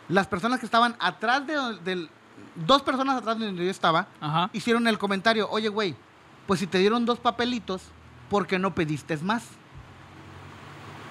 las 0.08 0.28
personas 0.28 0.60
que 0.60 0.66
estaban 0.66 0.96
atrás 1.00 1.46
de, 1.46 1.80
del... 1.84 2.10
Dos 2.56 2.82
personas 2.82 3.18
atrás 3.18 3.40
de 3.40 3.46
donde 3.46 3.64
yo 3.66 3.72
estaba, 3.72 4.08
Ajá. 4.20 4.50
hicieron 4.54 4.88
el 4.88 4.98
comentario, 4.98 5.50
oye, 5.50 5.70
güey, 5.70 5.96
pues 6.48 6.60
si 6.60 6.68
te 6.68 6.78
dieron 6.80 7.06
dos 7.06 7.20
papelitos, 7.20 7.82
¿por 8.30 8.46
qué 8.48 8.60
no 8.60 8.76
pediste 8.76 9.16
más? 9.18 9.44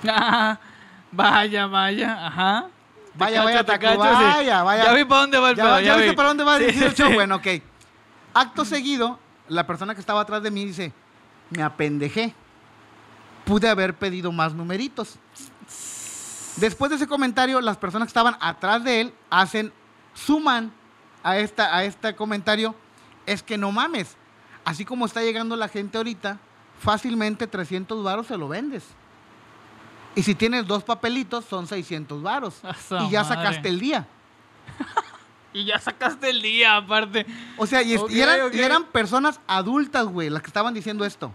Ah, 0.06 0.58
vaya, 1.12 1.66
vaya, 1.66 2.26
ajá. 2.26 2.66
Vaya, 3.14 3.42
vaya, 3.42 3.64
taco, 3.64 3.99
vaya, 3.99 4.62
vaya. 4.62 4.84
Ya 4.84 4.92
vi 4.94 5.04
para 5.04 5.20
dónde 5.22 5.38
va 5.38 5.50
el 5.50 5.56
¿Ya, 5.56 5.62
pedo, 5.64 5.80
ya 5.80 5.87
ya 5.87 5.94
viste 5.96 6.10
vi. 6.10 6.16
para 6.16 6.28
dónde 6.28 6.44
va 6.44 6.58
Sí, 6.58 6.64
el 6.64 6.75
sí. 6.75 6.88
show? 6.96 7.12
Bueno, 7.12 7.37
ok. 7.37 7.46
Acto 8.34 8.64
seguido, 8.64 9.18
la 9.49 9.66
persona 9.66 9.94
que 9.94 10.00
estaba 10.00 10.20
atrás 10.20 10.42
de 10.42 10.50
mí 10.50 10.64
dice, 10.64 10.92
me 11.50 11.62
apendejé. 11.62 12.34
Pude 13.44 13.68
haber 13.68 13.94
pedido 13.94 14.30
más 14.30 14.54
numeritos. 14.54 15.18
Después 16.56 16.90
de 16.90 16.96
ese 16.96 17.06
comentario, 17.08 17.60
las 17.60 17.76
personas 17.76 18.06
que 18.06 18.10
estaban 18.10 18.37
atrás 18.40 18.84
de 18.84 19.00
él 19.00 19.14
hacen, 19.30 19.72
suman 20.14 20.72
a, 21.22 21.38
esta, 21.38 21.76
a 21.76 21.84
este 21.84 22.14
comentario, 22.14 22.74
es 23.26 23.42
que 23.42 23.56
no 23.58 23.72
mames. 23.72 24.16
Así 24.64 24.84
como 24.84 25.06
está 25.06 25.22
llegando 25.22 25.56
la 25.56 25.68
gente 25.68 25.98
ahorita, 25.98 26.38
fácilmente 26.78 27.46
300 27.46 28.02
varos 28.02 28.26
se 28.26 28.36
lo 28.36 28.48
vendes. 28.48 28.84
Y 30.14 30.22
si 30.22 30.34
tienes 30.34 30.66
dos 30.66 30.82
papelitos, 30.84 31.44
son 31.44 31.66
600 31.66 32.22
varos. 32.22 32.60
Y 33.06 33.10
ya 33.10 33.22
madre. 33.22 33.36
sacaste 33.36 33.68
el 33.68 33.80
día. 33.80 34.06
Y 35.52 35.64
ya 35.64 35.80
sacaste 35.80 36.30
el 36.30 36.42
día, 36.42 36.76
aparte. 36.76 37.26
O 37.56 37.66
sea, 37.66 37.82
y, 37.82 37.94
eran, 38.20 38.54
y 38.54 38.60
eran 38.60 38.84
personas 38.84 39.40
adultas, 39.48 40.06
güey, 40.06 40.30
las 40.30 40.42
que 40.42 40.46
estaban 40.46 40.72
diciendo 40.72 41.04
esto. 41.04 41.34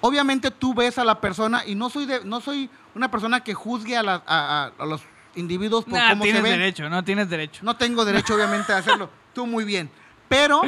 Obviamente 0.00 0.50
tú 0.50 0.72
ves 0.72 0.96
a 0.96 1.04
la 1.04 1.20
persona 1.20 1.62
y 1.66 1.74
no 1.74 1.90
soy 1.90 2.06
de, 2.06 2.24
no 2.24 2.40
soy 2.40 2.70
una 2.94 3.10
persona 3.10 3.40
que 3.44 3.52
juzgue 3.52 3.98
a, 3.98 4.02
la- 4.02 4.22
a- 4.26 4.72
a- 4.78 4.82
a 4.82 4.86
los 4.86 5.02
individuos 5.38 5.84
por 5.84 5.94
Nah, 5.94 6.10
cómo 6.10 6.24
se 6.24 6.32
tienes 6.32 6.50
derecho, 6.50 6.88
no 6.90 7.02
tienes 7.04 7.28
derecho. 7.30 7.60
No 7.64 7.76
tengo 7.76 8.04
derecho, 8.04 8.34
obviamente, 8.34 8.72
a 8.72 8.78
hacerlo. 8.78 9.10
Tú 9.34 9.46
muy 9.46 9.64
bien. 9.64 9.90
Pero 10.28 10.60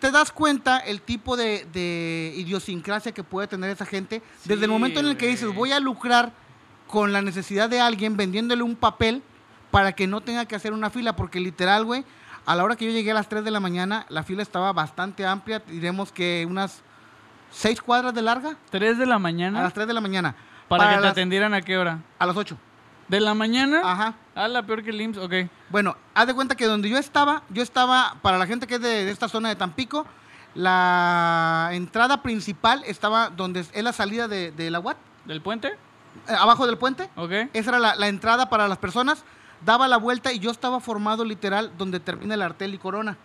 te 0.00 0.10
das 0.10 0.32
cuenta 0.32 0.78
el 0.78 1.00
tipo 1.02 1.36
de, 1.36 1.66
de 1.72 2.32
idiosincrasia 2.36 3.12
que 3.12 3.22
puede 3.24 3.46
tener 3.48 3.70
esa 3.70 3.84
gente 3.86 4.22
desde 4.44 4.64
el 4.64 4.70
momento 4.70 5.00
en 5.00 5.06
el 5.06 5.16
que 5.16 5.26
dices, 5.28 5.52
voy 5.54 5.72
a 5.72 5.80
lucrar 5.80 6.32
con 6.86 7.12
la 7.12 7.20
necesidad 7.22 7.68
de 7.68 7.80
alguien 7.80 8.16
vendiéndole 8.16 8.62
un 8.62 8.74
papel 8.76 9.22
para 9.70 9.92
que 9.92 10.06
no 10.06 10.20
tenga 10.22 10.46
que 10.46 10.56
hacer 10.56 10.72
una 10.72 10.88
fila, 10.90 11.14
porque 11.16 11.38
literal, 11.40 11.84
güey, 11.84 12.04
a 12.46 12.54
la 12.54 12.64
hora 12.64 12.76
que 12.76 12.86
yo 12.86 12.90
llegué 12.90 13.10
a 13.10 13.14
las 13.14 13.28
3 13.28 13.44
de 13.44 13.50
la 13.50 13.60
mañana, 13.60 14.06
la 14.08 14.22
fila 14.22 14.42
estaba 14.42 14.72
bastante 14.72 15.26
amplia, 15.26 15.58
diremos 15.66 16.10
que 16.12 16.46
unas 16.48 16.82
6 17.50 17.82
cuadras 17.82 18.14
de 18.14 18.22
larga, 18.22 18.56
¿Tres 18.70 18.96
de 18.98 19.04
la 19.04 19.16
a 19.16 19.18
mañana? 19.18 19.62
las 19.62 19.74
3 19.74 19.86
de 19.86 19.92
la 19.92 20.00
mañana. 20.00 20.34
¿Para, 20.68 20.88
que 20.90 20.94
te 20.96 21.00
las- 21.02 21.12
atendieran 21.12 21.52
a 21.54 21.60
qué 21.60 21.76
hora? 21.76 21.98
A 22.18 22.24
las 22.26 22.36
8. 22.36 22.56
¿De 23.08 23.20
la 23.20 23.34
mañana? 23.34 23.80
Ajá. 23.84 24.14
Ah, 24.34 24.48
la 24.48 24.62
peor 24.64 24.82
que 24.82 24.90
el 24.90 25.00
IMSS, 25.00 25.18
ok. 25.18 25.32
Bueno, 25.70 25.96
haz 26.14 26.26
de 26.26 26.34
cuenta 26.34 26.54
que 26.56 26.66
donde 26.66 26.88
yo 26.90 26.98
estaba, 26.98 27.42
yo 27.48 27.62
estaba, 27.62 28.16
para 28.22 28.36
la 28.38 28.46
gente 28.46 28.66
que 28.66 28.74
es 28.76 28.80
de, 28.82 29.04
de 29.06 29.10
esta 29.10 29.28
zona 29.28 29.48
de 29.48 29.56
Tampico, 29.56 30.06
la 30.54 31.70
entrada 31.72 32.22
principal 32.22 32.82
estaba 32.86 33.30
donde 33.30 33.60
es 33.60 33.82
la 33.82 33.92
salida 33.92 34.28
de, 34.28 34.52
de 34.52 34.70
la 34.70 34.80
UAT, 34.80 34.96
¿Del 35.24 35.40
puente? 35.40 35.68
eh, 36.28 36.34
abajo 36.38 36.66
del 36.66 36.76
puente. 36.78 37.08
Ok. 37.16 37.32
Esa 37.52 37.70
era 37.70 37.78
la, 37.78 37.96
la 37.96 38.08
entrada 38.08 38.48
para 38.50 38.68
las 38.68 38.78
personas. 38.78 39.24
Daba 39.64 39.88
la 39.88 39.96
vuelta 39.96 40.32
y 40.32 40.38
yo 40.38 40.50
estaba 40.50 40.78
formado 40.80 41.24
literal 41.24 41.72
donde 41.78 42.00
termina 42.00 42.34
el 42.34 42.42
Artel 42.42 42.74
y 42.74 42.78
Corona. 42.78 43.16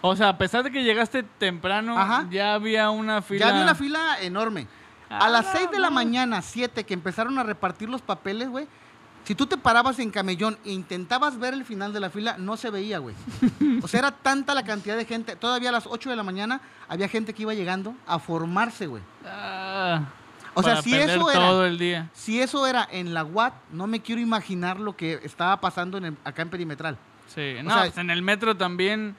O 0.00 0.16
sea, 0.16 0.30
a 0.30 0.38
pesar 0.38 0.62
de 0.64 0.70
que 0.72 0.82
llegaste 0.82 1.22
temprano, 1.22 1.98
Ajá. 1.98 2.26
ya 2.30 2.54
había 2.54 2.90
una 2.90 3.22
fila. 3.22 3.40
Ya 3.40 3.48
había 3.50 3.62
una 3.62 3.74
fila 3.74 4.20
enorme. 4.20 4.66
Ah, 5.10 5.26
A 5.26 5.28
las 5.28 5.46
6 5.52 5.70
de 5.70 5.78
la 5.78 5.90
mañana, 5.90 6.40
7, 6.42 6.84
que 6.84 6.94
empezaron 6.94 7.38
a 7.38 7.42
repartir 7.42 7.88
los 7.88 8.00
papeles, 8.02 8.48
güey. 8.48 8.66
Si 9.24 9.34
tú 9.36 9.46
te 9.46 9.56
parabas 9.56 9.98
en 10.00 10.10
camellón 10.10 10.58
e 10.64 10.72
intentabas 10.72 11.38
ver 11.38 11.54
el 11.54 11.64
final 11.64 11.92
de 11.92 12.00
la 12.00 12.10
fila, 12.10 12.36
no 12.38 12.56
se 12.56 12.70
veía, 12.70 12.98
güey. 12.98 13.14
O 13.82 13.86
sea, 13.88 14.00
era 14.00 14.10
tanta 14.10 14.52
la 14.54 14.64
cantidad 14.64 14.96
de 14.96 15.04
gente. 15.04 15.36
Todavía 15.36 15.68
a 15.68 15.72
las 15.72 15.86
8 15.86 16.10
de 16.10 16.16
la 16.16 16.22
mañana 16.24 16.60
había 16.88 17.08
gente 17.08 17.32
que 17.32 17.42
iba 17.42 17.54
llegando 17.54 17.94
a 18.06 18.18
formarse, 18.18 18.86
güey. 18.88 19.02
Ah, 19.24 20.06
O 20.54 20.62
sea, 20.62 20.82
si 20.82 20.94
eso 20.94 21.30
era- 21.30 21.40
todo 21.40 21.64
el 21.66 21.78
día. 21.78 22.10
Si 22.12 22.40
eso 22.40 22.66
era 22.66 22.86
en 22.90 23.14
la 23.14 23.24
UAT, 23.24 23.54
no 23.72 23.86
me 23.86 24.00
quiero 24.02 24.20
imaginar 24.20 24.80
lo 24.80 24.96
que 24.96 25.20
estaba 25.22 25.60
pasando 25.60 25.98
en 25.98 26.04
el- 26.06 26.16
acá 26.24 26.42
en 26.42 26.50
Perimetral. 26.50 26.98
Sí, 27.28 27.54
O 27.60 27.62
no, 27.62 27.70
sea- 27.70 27.82
pues 27.84 27.98
en 27.98 28.10
el 28.10 28.22
metro 28.22 28.56
también. 28.56 29.14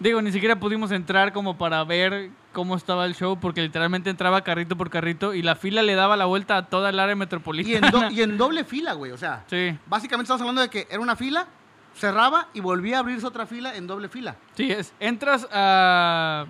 Digo, 0.00 0.20
ni 0.22 0.32
siquiera 0.32 0.56
pudimos 0.58 0.90
entrar 0.90 1.32
como 1.32 1.56
para 1.58 1.84
ver 1.84 2.30
cómo 2.52 2.76
estaba 2.76 3.04
el 3.06 3.14
show, 3.14 3.38
porque 3.40 3.62
literalmente 3.62 4.10
entraba 4.10 4.42
carrito 4.42 4.76
por 4.76 4.90
carrito 4.90 5.34
y 5.34 5.42
la 5.42 5.54
fila 5.56 5.82
le 5.82 5.94
daba 5.94 6.16
la 6.16 6.26
vuelta 6.26 6.56
a 6.56 6.66
toda 6.66 6.90
el 6.90 6.98
área 7.00 7.12
Y 7.12 7.14
en, 7.14 7.18
metropolitana. 7.18 7.90
do- 7.90 8.10
y 8.10 8.22
en 8.22 8.36
doble 8.38 8.64
fila, 8.64 8.92
güey. 8.92 9.12
O 9.12 9.18
sea, 9.18 9.44
Sí, 9.48 9.76
básicamente 9.86 10.24
estamos 10.26 10.40
hablando 10.42 10.60
de 10.62 10.68
que 10.68 10.86
era 10.90 11.00
una 11.00 11.16
fila, 11.16 11.46
cerraba 11.94 12.48
y 12.54 12.60
volvía 12.60 12.96
a 12.96 13.00
abrirse 13.00 13.26
otra 13.26 13.46
fila 13.46 13.74
en 13.76 13.86
doble 13.86 14.08
fila. 14.08 14.36
sí, 14.54 14.70
es. 14.70 14.92
Entras 15.00 15.46
a, 15.52 16.46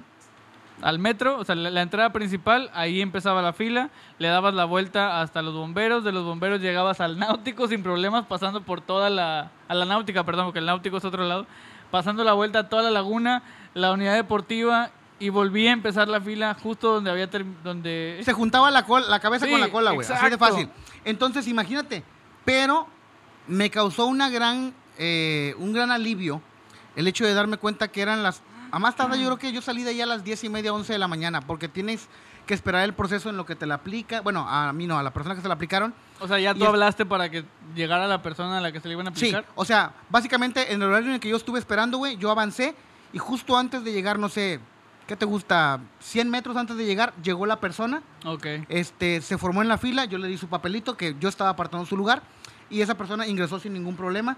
al 0.82 0.98
metro, 0.98 1.38
o 1.38 1.44
sea, 1.44 1.54
la, 1.54 1.70
la 1.70 1.82
entrada 1.82 2.10
principal, 2.12 2.70
ahí 2.74 3.00
empezaba 3.00 3.40
la 3.42 3.52
fila, 3.52 3.90
le 4.18 4.28
dabas 4.28 4.54
la 4.54 4.64
vuelta 4.64 5.20
hasta 5.20 5.42
los 5.42 5.54
bomberos, 5.54 6.02
de 6.04 6.12
los 6.12 6.24
bomberos 6.24 6.60
llegabas 6.60 7.00
al 7.00 7.18
náutico 7.18 7.68
sin 7.68 7.82
problemas, 7.82 8.26
pasando 8.26 8.62
por 8.62 8.80
toda 8.80 9.10
la. 9.10 9.50
a 9.68 9.74
la 9.74 9.84
náutica, 9.84 10.24
perdón, 10.24 10.46
porque 10.46 10.58
el 10.60 10.66
náutico 10.66 10.96
es 10.96 11.04
otro 11.04 11.24
lado, 11.24 11.46
pasando 11.90 12.24
la 12.24 12.32
vuelta 12.32 12.60
a 12.60 12.68
toda 12.68 12.82
la 12.82 12.90
laguna, 12.90 13.42
la 13.74 13.92
unidad 13.92 14.14
deportiva. 14.14 14.90
Y 15.22 15.28
volví 15.28 15.68
a 15.68 15.72
empezar 15.72 16.08
la 16.08 16.20
fila 16.20 16.54
justo 16.60 16.94
donde 16.94 17.10
había 17.10 17.28
donde 17.62 18.20
Se 18.24 18.32
juntaba 18.32 18.70
la, 18.70 18.84
col- 18.84 19.08
la 19.08 19.20
cabeza 19.20 19.46
Sí, 19.46 19.52
con 19.52 19.60
la 19.60 19.70
cola, 19.70 19.92
güey. 19.92 20.06
Así 20.10 20.28
de 20.30 20.38
fácil. 20.38 20.68
Entonces, 21.04 21.46
imagínate. 21.46 22.02
Pero 22.44 22.86
me 23.46 23.70
causó 23.70 24.06
una 24.06 24.28
gran, 24.30 24.74
eh, 24.98 25.54
un 25.58 25.72
gran 25.72 25.90
alivio 25.90 26.42
el 26.96 27.06
hecho 27.06 27.24
de 27.24 27.34
darme 27.34 27.56
cuenta 27.56 27.88
que 27.88 28.02
eran 28.02 28.22
las... 28.22 28.42
A 28.70 28.78
más 28.78 28.96
tarde 28.96 29.18
yo 29.18 29.26
creo 29.26 29.38
que 29.38 29.52
yo 29.52 29.62
salí 29.62 29.82
de 29.82 29.90
ahí 29.90 30.00
a 30.00 30.06
las 30.06 30.24
10 30.24 30.44
y 30.44 30.48
media, 30.48 30.72
11 30.72 30.92
de 30.94 30.98
la 30.98 31.06
mañana, 31.08 31.40
porque 31.42 31.68
tienes 31.68 32.08
que 32.46 32.54
esperar 32.54 32.82
el 32.84 32.92
proceso 32.94 33.30
en 33.30 33.36
lo 33.36 33.46
que 33.46 33.54
te 33.54 33.66
la 33.66 33.74
aplica. 33.76 34.22
Bueno, 34.22 34.46
a 34.48 34.72
mí 34.72 34.86
no, 34.86 34.98
a 34.98 35.02
la 35.02 35.12
persona 35.12 35.34
que 35.36 35.40
se 35.42 35.48
la 35.48 35.54
aplicaron. 35.54 35.94
O 36.20 36.26
sea, 36.26 36.38
ya 36.40 36.50
Y 36.50 36.54
tú 36.54 36.64
es- 36.64 36.68
hablaste 36.68 37.06
para 37.06 37.30
que 37.30 37.44
llegara 37.76 38.06
la 38.08 38.22
persona 38.22 38.58
a 38.58 38.60
la 38.60 38.72
que 38.72 38.80
se 38.80 38.88
le 38.88 38.94
iban 38.94 39.06
a 39.08 39.10
Sí, 39.14 39.26
aplicar. 39.26 39.44
o 39.54 39.64
sea, 39.64 39.92
básicamente 40.10 40.72
en 40.72 40.82
el 40.82 40.88
horario 40.88 41.08
en 41.08 41.14
el 41.14 41.20
que 41.20 41.28
yo 41.28 41.36
estuve 41.36 41.58
esperando, 41.58 41.98
güey, 41.98 42.16
yo 42.16 42.30
avancé 42.30 42.74
y 43.12 43.18
justo 43.18 43.56
antes 43.56 43.84
de 43.84 43.92
llegar, 43.92 44.18
no 44.18 44.28
sé, 44.28 44.58
¿qué 45.06 45.16
te 45.16 45.24
gusta? 45.24 45.80
100 46.00 46.30
metros 46.30 46.56
antes 46.56 46.76
de 46.76 46.84
llegar, 46.84 47.12
llegó 47.22 47.46
la 47.46 47.60
persona. 47.60 48.02
Ok. 48.24 48.46
Este, 48.68 49.20
se 49.20 49.38
formó 49.38 49.62
en 49.62 49.68
la 49.68 49.78
fila, 49.78 50.04
yo 50.04 50.18
le 50.18 50.28
di 50.28 50.38
su 50.38 50.48
papelito, 50.48 50.96
que 50.96 51.16
yo 51.18 51.28
estaba 51.28 51.50
apartando 51.50 51.86
su 51.86 51.96
lugar, 51.96 52.22
y 52.70 52.80
esa 52.80 52.96
persona 52.96 53.26
ingresó 53.26 53.58
sin 53.58 53.72
ningún 53.72 53.96
problema. 53.96 54.36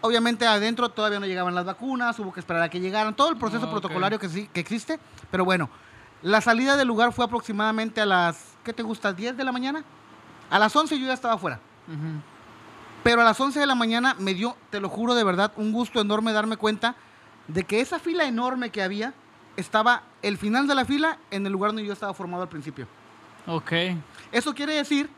Obviamente 0.00 0.46
adentro 0.46 0.90
todavía 0.90 1.18
no 1.18 1.26
llegaban 1.26 1.54
las 1.54 1.64
vacunas, 1.64 2.18
hubo 2.18 2.32
que 2.32 2.40
esperar 2.40 2.62
a 2.62 2.68
que 2.68 2.80
llegaran, 2.80 3.14
todo 3.14 3.30
el 3.30 3.36
proceso 3.36 3.70
protocolario 3.70 4.18
que, 4.18 4.28
sí, 4.28 4.50
que 4.52 4.60
existe, 4.60 4.98
pero 5.30 5.44
bueno, 5.44 5.70
la 6.22 6.40
salida 6.40 6.76
del 6.76 6.88
lugar 6.88 7.12
fue 7.12 7.24
aproximadamente 7.24 8.00
a 8.00 8.06
las, 8.06 8.52
¿qué 8.64 8.72
te 8.72 8.82
gusta? 8.82 9.16
¿10 9.16 9.34
de 9.34 9.44
la 9.44 9.52
mañana? 9.52 9.84
A 10.50 10.58
las 10.58 10.74
11 10.74 10.98
yo 10.98 11.06
ya 11.06 11.14
estaba 11.14 11.34
afuera. 11.34 11.60
Pero 13.02 13.20
a 13.20 13.24
las 13.24 13.38
11 13.38 13.60
de 13.60 13.66
la 13.66 13.74
mañana 13.74 14.14
me 14.18 14.34
dio, 14.34 14.56
te 14.70 14.80
lo 14.80 14.88
juro 14.88 15.14
de 15.14 15.24
verdad, 15.24 15.52
un 15.56 15.72
gusto 15.72 16.00
enorme 16.00 16.32
darme 16.32 16.56
cuenta 16.56 16.96
de 17.48 17.64
que 17.64 17.80
esa 17.80 17.98
fila 17.98 18.24
enorme 18.24 18.70
que 18.70 18.82
había 18.82 19.12
estaba 19.56 20.02
el 20.22 20.38
final 20.38 20.66
de 20.66 20.74
la 20.74 20.84
fila 20.84 21.18
en 21.30 21.46
el 21.46 21.52
lugar 21.52 21.70
donde 21.70 21.84
yo 21.84 21.92
estaba 21.92 22.14
formado 22.14 22.42
al 22.42 22.48
principio. 22.48 22.86
Ok. 23.46 23.72
Eso 24.32 24.54
quiere 24.54 24.74
decir 24.74 25.08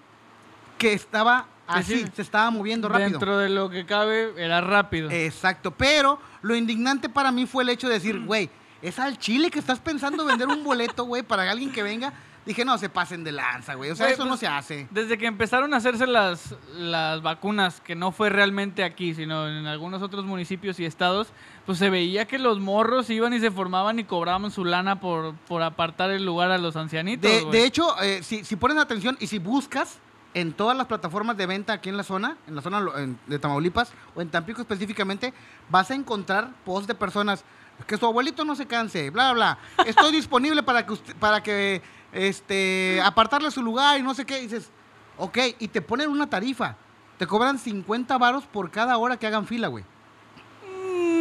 que 0.79 0.93
estaba 0.93 1.47
Que 1.73 1.79
así, 1.79 1.99
sí, 1.99 2.07
se 2.15 2.23
estaba 2.23 2.51
moviendo 2.51 2.89
rápido. 2.89 3.11
Dentro 3.11 3.39
de 3.39 3.49
lo 3.49 3.71
que 3.71 3.87
cabe, 3.87 4.33
era 4.37 4.61
rápido. 4.61 5.11
Exacto, 5.11 5.71
pero 5.71 6.19
lo 6.43 6.55
indignante 6.55 7.09
para 7.09 7.31
mí 7.33 7.47
fue 7.47 7.63
el 7.63 7.71
hecho 7.71 7.89
de 7.89 7.95
decir, 7.95 8.21
güey, 8.25 8.51
es 8.83 8.99
al 8.99 9.19
chile 9.19 9.51
que 9.51 9.59
estás 9.59 9.79
pensando 9.79 10.25
vender 10.25 10.49
un 10.49 10.63
boleto, 10.63 11.05
güey, 11.05 11.23
para 11.23 11.51
alguien 11.51 11.73
que 11.73 11.83
venga. 11.83 12.13
Dije, 12.47 12.65
no, 12.65 12.79
se 12.79 12.89
pasen 12.89 13.25
de 13.25 13.33
lanza, 13.33 13.75
güey. 13.75 13.91
O 13.91 13.97
sea, 13.97 14.07
Güey, 14.07 14.15
eso 14.15 14.23
no 14.25 14.31
pues, 14.31 14.41
se 14.41 14.47
hace. 14.47 14.87
Desde 14.93 15.19
que 15.19 15.27
empezaron 15.27 15.75
a 15.75 15.79
hacerse 15.79 16.07
las, 16.07 16.55
las 16.77 17.21
vacunas, 17.21 17.81
que 17.81 17.97
no 17.97 18.13
fue 18.13 18.31
realmente 18.31 18.85
aquí, 18.85 19.15
sino 19.15 19.49
en 19.49 19.67
algunos 19.67 20.01
otros 20.01 20.25
municipios 20.25 20.79
y 20.79 20.85
estados, 20.85 21.29
pues 21.67 21.79
se 21.79 21.91
veía 21.91 22.27
que 22.27 22.39
los 22.39 22.61
morros 22.61 23.11
iban 23.11 23.33
y 23.35 23.41
se 23.41 23.51
formaban 23.51 23.99
y 23.99 24.05
cobraban 24.05 24.51
su 24.53 24.65
lana 24.65 25.01
por, 25.01 25.35
por 25.49 25.63
apartar 25.63 26.11
el 26.13 26.25
lugar 26.25 26.53
a 26.53 26.59
los 26.59 26.77
ancianitos. 26.77 27.29
De, 27.31 27.41
güey. 27.41 27.53
de 27.53 27.67
hecho, 27.67 28.01
eh, 28.01 28.23
si, 28.23 28.45
si 28.45 28.55
pones 28.55 28.77
atención 28.79 29.17
y 29.19 29.27
si 29.27 29.41
buscas 29.41 29.99
en 30.33 30.53
todas 30.53 30.77
las 30.77 30.87
plataformas 30.87 31.37
de 31.37 31.47
venta 31.47 31.73
aquí 31.73 31.89
en 31.89 31.97
la 31.97 32.03
zona, 32.05 32.37
en 32.47 32.55
la 32.55 32.63
zona 32.63 32.81
de 33.27 33.39
Tamaulipas 33.39 33.93
o 34.15 34.21
en 34.21 34.29
Tampico 34.31 34.61
específicamente, 34.61 35.33
vas 35.69 35.91
a 35.91 35.95
encontrar 35.95 36.51
posts 36.65 36.87
de 36.87 36.95
personas 36.95 37.43
que 37.87 37.97
su 37.97 38.07
abuelito 38.07 38.45
no 38.45 38.55
se 38.55 38.67
canse, 38.67 39.11
bla, 39.11 39.33
bla, 39.33 39.59
bla. 39.77 39.85
Estoy 39.85 40.13
disponible 40.13 40.63
para 40.63 40.87
que 40.87 40.93
usted- 40.93 41.17
para 41.17 41.43
que 41.43 41.83
este 42.17 43.01
apartarle 43.05 43.51
su 43.51 43.63
lugar 43.63 43.99
y 43.99 44.03
no 44.03 44.15
sé 44.15 44.25
qué. 44.25 44.39
Y 44.39 44.43
dices, 44.43 44.71
ok, 45.19 45.39
y 45.59 45.69
te 45.69 45.83
ponen 45.83 46.11
una 46.11 46.29
tarifa. 46.29 46.77
Te 47.19 47.27
cobran 47.27 47.59
50 47.59 48.19
varos 48.19 48.45
por 48.45 48.71
cada 48.71 48.97
hora 48.99 49.17
que 49.19 49.27
hagan 49.27 49.47
fila, 49.47 49.69
güey. 49.69 49.85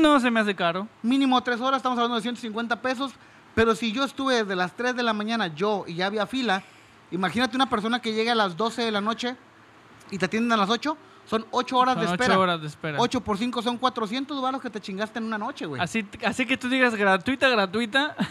No 0.01 0.19
se 0.19 0.29
me 0.29 0.39
hace 0.39 0.55
caro. 0.55 0.87
Mínimo 1.01 1.41
tres 1.41 1.61
horas, 1.61 1.77
estamos 1.77 1.97
hablando 1.97 2.15
de 2.15 2.21
150 2.21 2.81
pesos. 2.81 3.13
Pero 3.53 3.73
si 3.75 3.91
yo 3.93 4.03
estuve 4.03 4.35
desde 4.43 4.55
las 4.55 4.73
3 4.75 4.95
de 4.95 5.03
la 5.03 5.13
mañana, 5.13 5.47
yo, 5.47 5.85
y 5.87 5.95
ya 5.95 6.07
había 6.07 6.25
fila, 6.27 6.61
imagínate 7.11 7.55
una 7.55 7.69
persona 7.69 8.01
que 8.01 8.13
llega 8.13 8.33
a 8.33 8.35
las 8.35 8.57
12 8.57 8.81
de 8.81 8.91
la 8.91 8.99
noche 8.99 9.37
y 10.11 10.17
te 10.17 10.25
atienden 10.25 10.51
a 10.51 10.57
las 10.57 10.69
8, 10.69 10.97
son 11.25 11.45
8 11.51 11.77
horas 11.77 11.93
Son 11.95 12.01
de 12.01 12.05
ocho 12.07 12.13
espera. 12.21 12.39
horas 12.39 12.61
de 12.61 12.67
espera. 12.67 12.97
8 12.99 13.21
por 13.21 13.37
5 13.37 13.61
son 13.61 13.77
400 13.77 14.41
varos 14.41 14.61
que 14.61 14.69
te 14.69 14.81
chingaste 14.81 15.19
en 15.19 15.25
una 15.25 15.37
noche, 15.37 15.65
güey. 15.65 15.81
Así, 15.81 16.05
así 16.25 16.45
que 16.45 16.57
tú 16.57 16.67
digas 16.67 16.95
gratuita, 16.95 17.47
gratuita. 17.49 18.15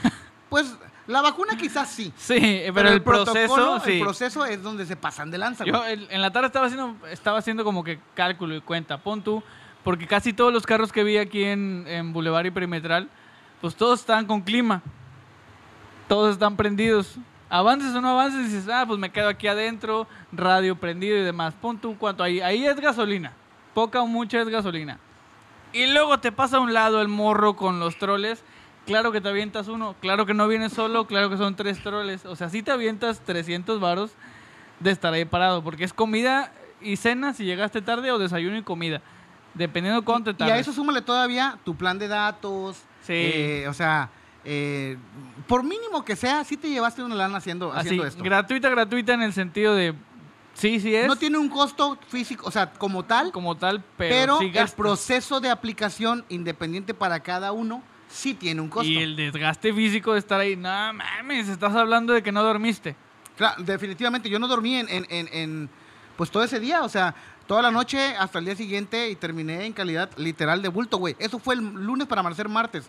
Pues 0.50 0.72
La 1.06 1.20
vacuna 1.20 1.56
quizás 1.56 1.88
sí. 1.90 2.12
Sí, 2.16 2.62
pero, 2.74 2.88
el, 2.88 3.02
proceso, 3.02 3.80
sí. 3.80 3.92
El 3.92 4.00
proceso 4.00 4.44
es 4.46 4.62
donde 4.62 4.86
se 4.86 4.96
pasan 4.96 5.30
de 5.30 5.38
lanza. 5.38 5.64
Yo 5.64 5.84
el- 5.84 6.06
en 6.10 6.22
la 6.22 6.30
tarde 6.32 6.46
estaba 6.46 6.66
haciendo, 6.66 6.96
estaba 7.10 7.38
haciendo 7.38 7.64
como 7.64 7.84
que 7.84 7.98
cálculo 8.14 8.54
y 8.54 8.60
cuenta. 8.60 8.98
Pon 8.98 9.22
tú, 9.22 9.42
porque 9.82 10.06
casi 10.06 10.32
todos 10.32 10.52
los 10.52 10.64
carros 10.64 10.92
que 10.92 11.04
vi 11.04 11.18
aquí 11.18 11.44
en, 11.44 11.84
en 11.86 12.12
Boulevard 12.12 12.46
y 12.46 12.50
Perimetral, 12.50 13.08
pues 13.60 13.74
todos 13.74 14.00
estaban 14.00 14.26
con 14.26 14.40
clima. 14.40 14.82
Todos 16.08 16.32
están 16.32 16.56
prendidos. 16.56 17.16
Avances 17.50 17.94
o 17.94 18.00
no 18.00 18.08
avances, 18.08 18.50
dices, 18.50 18.68
ah, 18.68 18.84
pues 18.86 18.98
me 18.98 19.10
quedo 19.12 19.28
aquí 19.28 19.46
adentro, 19.46 20.06
radio 20.32 20.76
prendido 20.76 21.16
y 21.16 21.22
demás. 21.22 21.54
Pon 21.60 21.78
tú 21.78 21.96
cuánto 21.98 22.22
ahí. 22.22 22.40
Ahí 22.40 22.66
es 22.66 22.76
gasolina. 22.80 23.32
Poca 23.74 24.00
o 24.00 24.06
mucha 24.06 24.40
es 24.40 24.48
gasolina. 24.48 24.98
Y 25.72 25.86
luego 25.86 26.18
te 26.18 26.32
pasa 26.32 26.56
a 26.58 26.60
un 26.60 26.72
lado 26.72 27.00
el 27.00 27.08
morro 27.08 27.56
con 27.56 27.80
los 27.80 27.98
troles. 27.98 28.42
Claro 28.86 29.12
que 29.12 29.20
te 29.20 29.28
avientas 29.28 29.68
uno. 29.68 29.94
Claro 30.00 30.26
que 30.26 30.34
no 30.34 30.46
vienes 30.48 30.72
solo. 30.72 31.06
Claro 31.06 31.30
que 31.30 31.36
son 31.36 31.56
tres 31.56 31.82
troles. 31.82 32.24
O 32.26 32.36
sea, 32.36 32.48
sí 32.48 32.62
te 32.62 32.70
avientas 32.70 33.20
300 33.20 33.80
varos 33.80 34.12
de 34.80 34.90
estar 34.90 35.12
ahí 35.12 35.24
parado. 35.24 35.62
Porque 35.62 35.84
es 35.84 35.92
comida 35.92 36.52
y 36.80 36.96
cena 36.96 37.32
si 37.32 37.44
llegaste 37.44 37.82
tarde 37.82 38.10
o 38.10 38.18
desayuno 38.18 38.56
y 38.56 38.62
comida. 38.62 39.00
Dependiendo 39.54 40.00
de 40.00 40.04
cuánto 40.04 40.34
te 40.34 40.42
Y 40.42 40.46
a 40.46 40.48
tardes. 40.48 40.66
eso 40.68 40.72
súmale 40.72 41.00
todavía 41.00 41.58
tu 41.64 41.76
plan 41.76 41.98
de 41.98 42.08
datos. 42.08 42.76
Sí. 43.02 43.12
eh, 43.12 43.66
o 43.68 43.74
sea, 43.74 44.10
eh, 44.44 44.98
por 45.46 45.62
mínimo 45.62 46.04
que 46.04 46.16
sea, 46.16 46.44
sí 46.44 46.56
te 46.56 46.68
llevaste 46.68 47.02
una 47.02 47.14
lana 47.14 47.38
haciendo, 47.38 47.72
Así, 47.72 47.88
haciendo 47.88 48.06
esto. 48.06 48.22
gratuita, 48.22 48.68
gratuita 48.68 49.14
en 49.14 49.22
el 49.22 49.32
sentido 49.32 49.74
de... 49.74 49.94
Sí, 50.54 50.78
sí 50.80 50.94
es. 50.94 51.06
No 51.06 51.16
tiene 51.16 51.38
un 51.38 51.48
costo 51.48 51.98
físico, 52.08 52.46
o 52.46 52.50
sea, 52.50 52.70
como 52.72 53.04
tal, 53.04 53.32
como 53.32 53.56
tal, 53.56 53.82
pero, 53.96 54.38
pero, 54.38 54.38
sí 54.38 54.52
el 54.54 54.68
proceso 54.70 55.40
de 55.40 55.50
aplicación 55.50 56.24
independiente 56.28 56.94
para 56.94 57.20
cada 57.20 57.50
uno 57.50 57.82
sí 58.14 58.34
tiene 58.34 58.60
un 58.60 58.68
costo. 58.68 58.88
Y 58.88 58.98
el 58.98 59.16
desgaste 59.16 59.72
físico 59.74 60.12
de 60.12 60.18
estar 60.20 60.40
ahí, 60.40 60.56
no 60.56 60.92
mames, 60.94 61.48
estás 61.48 61.74
hablando 61.74 62.12
de 62.12 62.22
que 62.22 62.32
no 62.32 62.42
dormiste. 62.42 62.94
Claro, 63.36 63.62
definitivamente, 63.64 64.28
yo 64.30 64.38
no 64.38 64.46
dormí 64.46 64.76
en, 64.76 64.88
en- 64.88 65.06
en- 65.10 65.28
en, 65.32 65.70
pues 66.16 66.30
todo 66.30 66.44
ese 66.44 66.60
día, 66.60 66.82
o 66.82 66.88
sea, 66.88 67.14
toda 67.48 67.60
la 67.62 67.70
noche 67.72 68.14
hasta 68.16 68.38
el 68.38 68.44
día 68.44 68.54
siguiente 68.56 69.10
y 69.10 69.16
terminé 69.16 69.66
en 69.66 69.72
calidad 69.72 70.08
literal 70.16 70.62
de 70.62 70.68
bulto, 70.68 70.98
güey. 70.98 71.16
Eso 71.18 71.38
fue 71.38 71.54
el 71.56 71.60
lunes 71.60 72.06
para 72.06 72.20
amanecer 72.20 72.48
martes. 72.48 72.88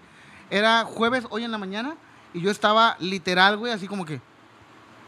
Era 0.51 0.84
jueves, 0.86 1.25
hoy 1.32 1.44
en 1.44 1.51
la 1.51 1.58
mañana, 1.58 1.96
y 2.34 2.41
yo 2.41 2.51
estaba 2.51 2.96
literal, 3.00 3.58
güey, 3.58 3.74
así 3.74 3.88
como 3.88 4.05
que 4.05 4.22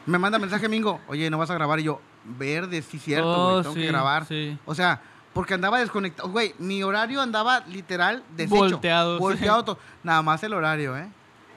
me 0.07 0.17
manda 0.17 0.39
mensaje 0.39 0.67
Mingo, 0.67 0.99
oye, 1.07 1.29
no 1.29 1.37
vas 1.37 1.49
a 1.51 1.53
grabar, 1.53 1.79
y 1.79 1.83
yo, 1.83 2.01
verde, 2.25 2.81
sí 2.81 2.97
cierto, 2.97 3.27
güey, 3.43 3.55
Oh, 3.57 3.61
tengo 3.61 3.75
sí, 3.75 3.81
que 3.81 3.87
grabar. 3.87 4.25
sí. 4.25 4.57
O 4.65 4.73
sea, 4.73 5.01
porque 5.37 5.53
andaba 5.53 5.77
desconectado, 5.79 6.29
güey, 6.29 6.55
mi 6.57 6.81
horario 6.81 7.21
andaba 7.21 7.59
literal 7.67 8.23
deshecho. 8.35 8.55
Volteado, 8.57 9.17
sí. 9.17 9.19
Volteado, 9.21 9.63
to- 9.65 9.79
nada 10.01 10.23
más 10.23 10.41
el 10.41 10.51
horario, 10.51 10.97
¿eh? 10.97 11.07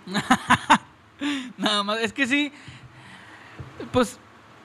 Nada 1.57 1.83
más, 1.83 1.99
es 2.01 2.13
que 2.13 2.27
sí, 2.27 2.53
pues 3.91 4.19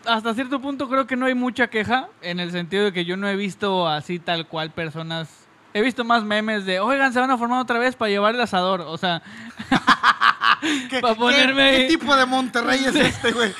hasta 0.05 0.33
cierto 0.33 0.59
punto 0.59 0.89
creo 0.89 1.07
que 1.07 1.15
no 1.15 1.27
hay 1.27 1.33
mucha 1.33 1.67
queja 1.69 2.09
en 2.21 2.41
el 2.41 2.51
sentido 2.51 2.83
de 2.83 2.91
que 2.91 3.05
yo 3.05 3.15
no 3.15 3.29
he 3.29 3.37
visto 3.37 3.87
así 3.87 4.19
tal 4.19 4.47
cual 4.47 4.71
personas. 4.71 5.29
He 5.73 5.81
visto 5.81 6.03
más 6.03 6.23
memes 6.25 6.65
de, 6.65 6.81
oigan, 6.81 7.13
se 7.13 7.19
van 7.21 7.31
a 7.31 7.37
formar 7.37 7.61
otra 7.61 7.79
vez 7.79 7.95
para 7.95 8.09
llevar 8.09 8.35
el 8.35 8.41
asador. 8.41 8.81
O 8.81 8.97
sea, 8.97 9.21
¿Qué, 10.89 10.99
Pa' 11.01 11.09
qué- 11.09 11.15
ponerme 11.15 11.71
qué 11.77 11.85
tipo 11.87 12.13
de 12.17 12.25
Monterrey 12.25 12.83
es 12.85 12.95
este, 12.95 13.31
güey? 13.31 13.53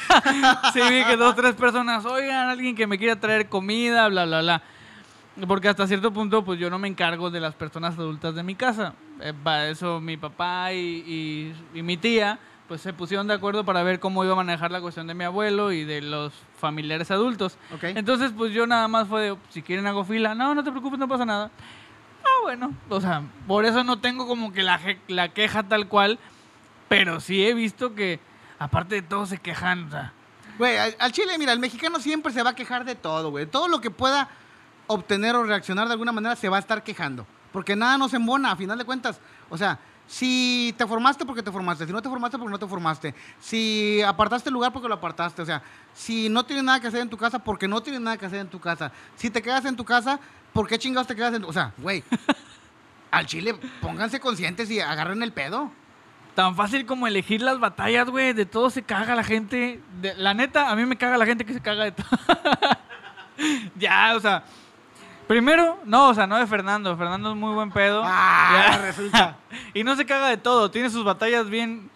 sí 0.73 0.81
vi 0.89 1.05
que 1.05 1.15
dos, 1.15 1.33
tres 1.35 1.55
personas, 1.55 2.05
oigan, 2.05 2.49
alguien 2.49 2.75
que 2.75 2.87
me 2.87 2.97
quiera 2.97 3.17
traer 3.17 3.47
comida, 3.47 4.09
bla, 4.09 4.25
bla, 4.25 4.41
bla. 4.41 4.61
Porque 5.47 5.67
hasta 5.67 5.85
cierto 5.87 6.11
punto, 6.13 6.45
pues 6.45 6.59
yo 6.59 6.69
no 6.69 6.79
me 6.79 6.87
encargo 6.87 7.29
de 7.29 7.39
las 7.41 7.55
personas 7.55 7.97
adultas 7.97 8.35
de 8.35 8.43
mi 8.43 8.55
casa. 8.55 8.93
Eh, 9.19 9.33
para 9.43 9.67
eso 9.69 9.99
mi 9.99 10.15
papá 10.17 10.71
y, 10.73 10.77
y- 11.73 11.77
y 11.79 11.81
mi 11.83 11.97
tía, 11.97 12.39
pues 12.69 12.79
se 12.81 12.93
pusieron 12.93 13.27
de 13.27 13.33
acuerdo 13.33 13.65
para 13.65 13.83
ver 13.83 13.99
cómo 13.99 14.23
iba 14.23 14.33
a 14.33 14.37
manejar 14.37 14.71
la 14.71 14.79
cuestión 14.79 15.07
de 15.07 15.13
mi 15.13 15.23
abuelo 15.25 15.71
y 15.73 15.83
de 15.83 16.01
los 16.01 16.33
familiares 16.57 17.11
adultos. 17.11 17.57
Ok. 17.73 17.83
Entonces, 17.83 18.31
pues 18.35 18.53
yo 18.53 18.65
nada 18.65 18.87
más 18.87 19.07
fue 19.09 19.21
de, 19.23 19.37
si 19.49 19.61
quieren 19.61 19.85
hago 19.87 20.05
fila, 20.05 20.35
no, 20.35 20.55
no 20.55 20.63
te 20.63 20.71
preocupes, 20.71 20.97
no 20.99 21.07
pasa 21.07 21.25
nada. 21.25 21.51
Ah, 22.23 22.41
bueno, 22.43 22.73
o 22.89 23.01
sea, 23.01 23.21
por 23.45 23.65
eso 23.65 23.83
no 23.83 23.99
tengo 23.99 24.27
como 24.27 24.51
que 24.53 24.63
la, 24.63 24.79
la 25.09 25.29
queja 25.29 25.63
tal 25.63 25.87
cual, 25.87 26.17
pero 26.87 27.19
sí 27.19 27.45
he 27.45 27.53
visto 27.53 27.93
que, 27.93 28.19
aparte 28.57 28.95
de 28.95 29.01
todo, 29.01 29.25
se 29.25 29.37
quejan, 29.37 29.85
o 29.87 29.91
sea, 29.91 30.13
Güey, 30.57 30.77
al, 30.77 30.95
al 30.99 31.11
chile, 31.11 31.37
mira, 31.37 31.51
el 31.51 31.59
mexicano 31.59 31.99
siempre 31.99 32.31
se 32.31 32.41
va 32.41 32.51
a 32.51 32.55
quejar 32.55 32.85
de 32.85 32.95
todo, 32.95 33.29
güey. 33.29 33.45
Todo 33.45 33.67
lo 33.67 33.81
que 33.81 33.91
pueda 33.91 34.29
obtener 34.87 35.35
o 35.35 35.43
reaccionar 35.43 35.87
de 35.87 35.93
alguna 35.93 36.11
manera 36.11 36.35
se 36.35 36.49
va 36.49 36.57
a 36.57 36.59
estar 36.59 36.83
quejando. 36.83 37.25
Porque 37.51 37.75
nada 37.75 37.97
nos 37.97 38.13
embona, 38.13 38.51
a 38.51 38.55
final 38.55 38.77
de 38.77 38.85
cuentas. 38.85 39.19
O 39.49 39.57
sea, 39.57 39.79
si 40.07 40.73
te 40.77 40.85
formaste 40.85 41.25
porque 41.25 41.41
te 41.41 41.51
formaste, 41.51 41.85
si 41.85 41.91
no 41.91 42.01
te 42.01 42.09
formaste 42.09 42.37
porque 42.37 42.51
no 42.51 42.59
te 42.59 42.67
formaste, 42.67 43.15
si 43.39 44.01
apartaste 44.03 44.49
el 44.49 44.53
lugar 44.53 44.71
porque 44.71 44.87
lo 44.87 44.95
apartaste, 44.95 45.41
o 45.41 45.45
sea, 45.45 45.63
si 45.93 46.29
no 46.29 46.45
tienes 46.45 46.63
nada 46.63 46.79
que 46.79 46.87
hacer 46.87 47.01
en 47.01 47.09
tu 47.09 47.17
casa 47.17 47.39
porque 47.39 47.67
no 47.67 47.81
tienes 47.81 48.01
nada 48.01 48.17
que 48.17 48.25
hacer 48.25 48.39
en 48.39 48.47
tu 48.49 48.59
casa, 48.59 48.91
si 49.15 49.29
te 49.29 49.41
quedas 49.41 49.65
en 49.65 49.75
tu 49.75 49.83
casa, 49.83 50.19
¿por 50.53 50.67
qué 50.67 50.77
chingados 50.77 51.07
te 51.07 51.15
quedas 51.15 51.33
en 51.33 51.41
tu... 51.41 51.47
O 51.47 51.53
sea, 51.53 51.73
güey, 51.77 52.03
al 53.11 53.25
chile 53.25 53.55
pónganse 53.81 54.19
conscientes 54.19 54.69
y 54.69 54.79
agarren 54.79 55.23
el 55.23 55.31
pedo. 55.31 55.71
Tan 56.35 56.53
fácil 56.55 56.85
como 56.85 57.07
elegir 57.07 57.41
las 57.41 57.59
batallas, 57.61 58.09
güey. 58.09 58.33
De 58.33 58.45
todo 58.45 58.69
se 58.69 58.83
caga 58.83 59.15
la 59.15 59.23
gente. 59.23 59.81
De- 60.01 60.15
la 60.15 60.33
neta, 60.33 60.69
a 60.69 60.75
mí 60.75 60.85
me 60.85 60.97
caga 60.97 61.17
la 61.17 61.25
gente 61.25 61.45
que 61.45 61.53
se 61.53 61.61
caga 61.61 61.85
de 61.85 61.93
todo. 61.93 62.05
ya, 63.75 64.13
o 64.15 64.19
sea. 64.19 64.43
Primero, 65.27 65.79
no, 65.85 66.09
o 66.09 66.13
sea, 66.13 66.27
no 66.27 66.37
de 66.37 66.45
Fernando. 66.47 66.95
Fernando 66.97 67.31
es 67.31 67.35
muy 67.35 67.53
buen 67.53 67.71
pedo. 67.71 68.01
Ah, 68.05 68.69
Ya. 68.71 68.77
resulta. 68.85 69.37
y 69.73 69.83
no 69.83 69.95
se 69.95 70.05
caga 70.05 70.27
de 70.29 70.37
todo. 70.37 70.69
Tiene 70.71 70.89
sus 70.89 71.03
batallas 71.03 71.49
bien. 71.49 71.89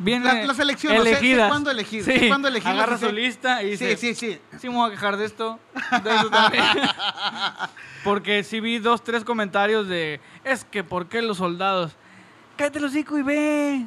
Bien 0.00 0.22
La- 0.22 0.42
eh, 0.42 0.46
las 0.46 0.58
elecciones, 0.60 1.02
sé 1.02 1.08
elegidas. 1.10 1.48
cuándo 1.48 1.72
elegir, 1.72 2.04
Sí, 2.04 2.16
sé 2.16 2.28
cuándo 2.28 2.46
elegirlas, 2.46 2.76
Agarra 2.76 2.98
su 2.98 3.10
lista 3.10 3.64
y 3.64 3.70
dice: 3.70 3.96
Sí, 3.96 4.14
sí, 4.14 4.32
sí. 4.32 4.40
Sí, 4.60 4.68
me 4.68 4.76
voy 4.76 4.88
a 4.88 4.92
quejar 4.92 5.16
de 5.16 5.24
esto, 5.24 5.58
de 6.04 6.14
eso 6.14 6.30
también. 6.30 6.64
Porque 8.04 8.44
sí 8.44 8.60
vi 8.60 8.78
dos, 8.78 9.02
tres 9.02 9.24
comentarios 9.24 9.88
de, 9.88 10.20
es 10.44 10.64
que 10.64 10.84
¿por 10.84 11.08
qué 11.08 11.20
los 11.20 11.38
soldados? 11.38 11.96
Cállate 12.56 12.78
el 12.78 12.84
hocico 12.84 13.18
y 13.18 13.22
ve. 13.22 13.86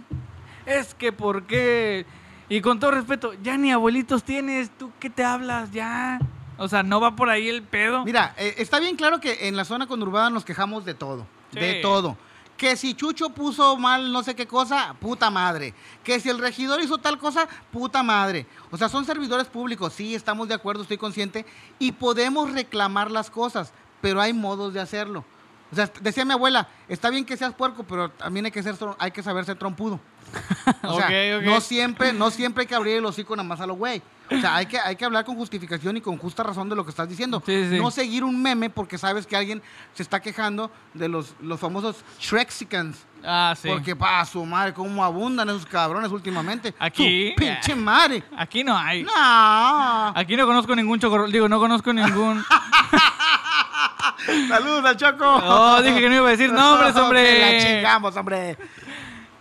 Es 0.66 0.94
que 0.94 1.14
¿por 1.14 1.44
qué? 1.44 2.06
Y 2.50 2.60
con 2.60 2.78
todo 2.80 2.92
respeto, 2.92 3.34
ya 3.42 3.56
ni 3.56 3.72
abuelitos 3.72 4.24
tienes, 4.26 4.70
¿tú 4.78 4.92
qué 5.00 5.10
te 5.10 5.24
hablas? 5.24 5.72
Ya. 5.72 6.20
O 6.62 6.68
sea, 6.68 6.84
no 6.84 7.02
va 7.02 7.16
por 7.16 7.30
ahí 7.30 7.50
el 7.50 7.64
pedo. 7.64 8.06
Mira, 8.06 8.36
eh, 8.38 8.56
está 8.58 8.80
bien 8.80 8.96
claro 8.96 9.20
que 9.20 9.48
en 9.48 9.56
la 9.56 9.66
zona 9.66 9.88
conurbada 9.88 10.30
nos 10.30 10.46
quejamos 10.46 10.86
de 10.86 10.94
todo. 10.94 11.26
De 11.52 11.82
todo. 11.82 12.16
Que 12.56 12.76
si 12.76 12.94
Chucho 12.94 13.32
puso 13.32 13.76
mal 13.78 14.12
no 14.12 14.22
sé 14.22 14.36
qué 14.36 14.46
cosa, 14.46 14.96
puta 15.00 15.32
madre. 15.32 15.74
Que 16.04 16.20
si 16.20 16.30
el 16.30 16.38
regidor 16.38 16.80
hizo 16.82 17.00
tal 17.00 17.18
cosa, 17.18 17.48
puta 17.72 18.04
madre. 18.04 18.46
O 18.70 18.78
sea, 18.78 18.90
son 18.90 19.06
servidores 19.06 19.48
públicos, 19.48 19.94
sí, 19.94 20.14
estamos 20.14 20.48
de 20.48 20.54
acuerdo, 20.54 20.84
estoy 20.84 20.98
consciente. 20.98 21.46
Y 21.80 21.94
podemos 21.94 22.52
reclamar 22.52 23.10
las 23.10 23.32
cosas, 23.32 23.74
pero 24.00 24.22
hay 24.22 24.32
modos 24.32 24.74
de 24.74 24.80
hacerlo. 24.80 25.26
O 25.72 25.76
sea, 25.76 25.92
decía 26.02 26.26
mi 26.26 26.34
abuela, 26.34 26.68
está 26.88 27.10
bien 27.10 27.26
que 27.26 27.38
seas 27.38 27.56
puerco, 27.56 27.84
pero 27.84 28.10
también 28.10 28.46
hay 28.46 28.52
que, 28.52 28.62
ser, 28.62 28.76
hay 29.00 29.10
que 29.10 29.24
saber 29.24 29.46
ser 29.46 29.58
trompudo. 29.58 30.00
O 30.84 30.98
sea, 30.98 31.40
no 31.42 31.62
siempre, 31.62 32.14
no 32.14 32.32
siempre 32.32 32.62
hay 32.62 32.68
que 32.68 32.76
abrir 32.76 32.98
el 32.98 33.06
hocico 33.06 33.36
nada 33.36 33.48
más 33.48 33.60
a 33.62 33.68
lo 33.68 33.76
güey. 33.76 34.02
O 34.32 34.40
sea, 34.40 34.56
hay 34.56 34.66
que, 34.66 34.80
hay 34.80 34.96
que 34.96 35.04
hablar 35.04 35.26
con 35.26 35.36
justificación 35.36 35.98
y 35.98 36.02
con 36.02 36.18
justa 36.18 36.42
razón 36.42 36.70
de 36.70 36.76
lo 36.76 36.86
que 36.86 36.90
estás 36.92 37.10
diciendo. 37.10 37.44
Sí, 37.46 37.68
sí. 37.70 37.78
No 37.78 37.92
seguir 37.92 38.24
un 38.24 38.42
meme 38.42 38.70
porque 38.70 38.98
sabes 38.98 39.28
que 39.28 39.36
alguien 39.36 39.62
se 39.94 40.04
está 40.04 40.22
quejando 40.22 40.72
de 40.94 41.10
los, 41.10 41.36
los 41.42 41.60
famosos 41.60 41.98
Shrexicans. 42.18 43.06
Ah, 43.26 43.54
sí. 43.62 43.68
Porque, 43.68 43.94
pa, 43.96 44.24
su 44.26 44.46
madre, 44.46 44.74
cómo 44.74 45.04
abundan 45.04 45.50
esos 45.50 45.66
cabrones 45.66 46.12
últimamente. 46.12 46.74
Aquí, 46.80 47.32
Su 47.32 47.36
pinche 47.42 47.76
madre. 47.76 48.24
Aquí 48.38 48.64
no 48.64 48.78
hay. 48.78 49.04
No. 49.04 50.14
Aquí 50.16 50.38
no 50.38 50.46
conozco 50.48 50.76
ningún 50.76 51.00
chocorrol. 51.00 51.32
Digo, 51.32 51.50
no 51.50 51.60
conozco 51.60 51.92
ningún. 51.92 52.44
Saludos 54.48 54.86
al 54.86 54.98
Choco. 54.98 55.26
Oh, 55.26 55.82
dije 55.82 56.00
que 56.00 56.10
no 56.10 56.16
iba 56.16 56.28
a 56.28 56.32
decir 56.32 56.52
nombres, 56.52 56.94
Que 56.94 57.00
La 57.00 57.06
hombre. 57.06 57.60
chingamos, 57.60 58.16
hombre. 58.16 58.58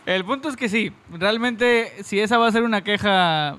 El 0.06 0.24
punto 0.24 0.48
es 0.48 0.56
que 0.56 0.68
sí, 0.68 0.92
realmente 1.10 2.02
si 2.02 2.20
esa 2.20 2.38
va 2.38 2.48
a 2.48 2.52
ser 2.52 2.62
una 2.62 2.82
queja, 2.82 3.56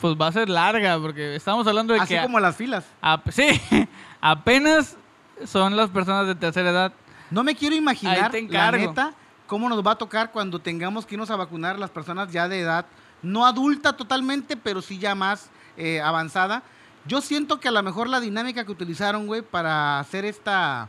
pues 0.00 0.14
va 0.14 0.28
a 0.28 0.32
ser 0.32 0.48
larga, 0.48 0.98
porque 0.98 1.34
estamos 1.34 1.66
hablando 1.66 1.94
de 1.94 2.00
Así 2.00 2.14
que... 2.14 2.22
como 2.22 2.40
las 2.40 2.56
filas. 2.56 2.84
sí, 3.30 3.48
apenas 4.20 4.96
son 5.44 5.76
las 5.76 5.90
personas 5.90 6.26
de 6.26 6.34
tercera 6.34 6.70
edad. 6.70 6.92
No 7.30 7.42
me 7.42 7.54
quiero 7.54 7.74
imaginar, 7.74 8.32
la 8.48 8.70
neta, 8.72 9.14
cómo 9.46 9.68
nos 9.68 9.84
va 9.86 9.92
a 9.92 9.98
tocar 9.98 10.30
cuando 10.30 10.58
tengamos 10.58 11.04
que 11.04 11.14
irnos 11.14 11.30
a 11.30 11.36
vacunar 11.36 11.78
las 11.78 11.90
personas 11.90 12.32
ya 12.32 12.48
de 12.48 12.60
edad, 12.60 12.86
no 13.22 13.44
adulta 13.44 13.94
totalmente, 13.94 14.56
pero 14.56 14.80
sí 14.80 14.98
ya 14.98 15.14
más 15.14 15.50
eh, 15.76 16.00
avanzada. 16.00 16.62
Yo 17.04 17.20
siento 17.20 17.58
que 17.60 17.68
a 17.68 17.72
lo 17.72 17.82
mejor 17.82 18.08
la 18.08 18.20
dinámica 18.20 18.64
que 18.64 18.72
utilizaron, 18.72 19.26
güey, 19.26 19.42
para 19.42 19.98
hacer 19.98 20.24
esta 20.24 20.88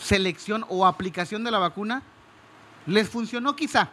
selección 0.00 0.64
o 0.68 0.86
aplicación 0.86 1.44
de 1.44 1.50
la 1.50 1.58
vacuna, 1.58 2.02
les 2.88 3.08
funcionó 3.08 3.54
quizá, 3.54 3.90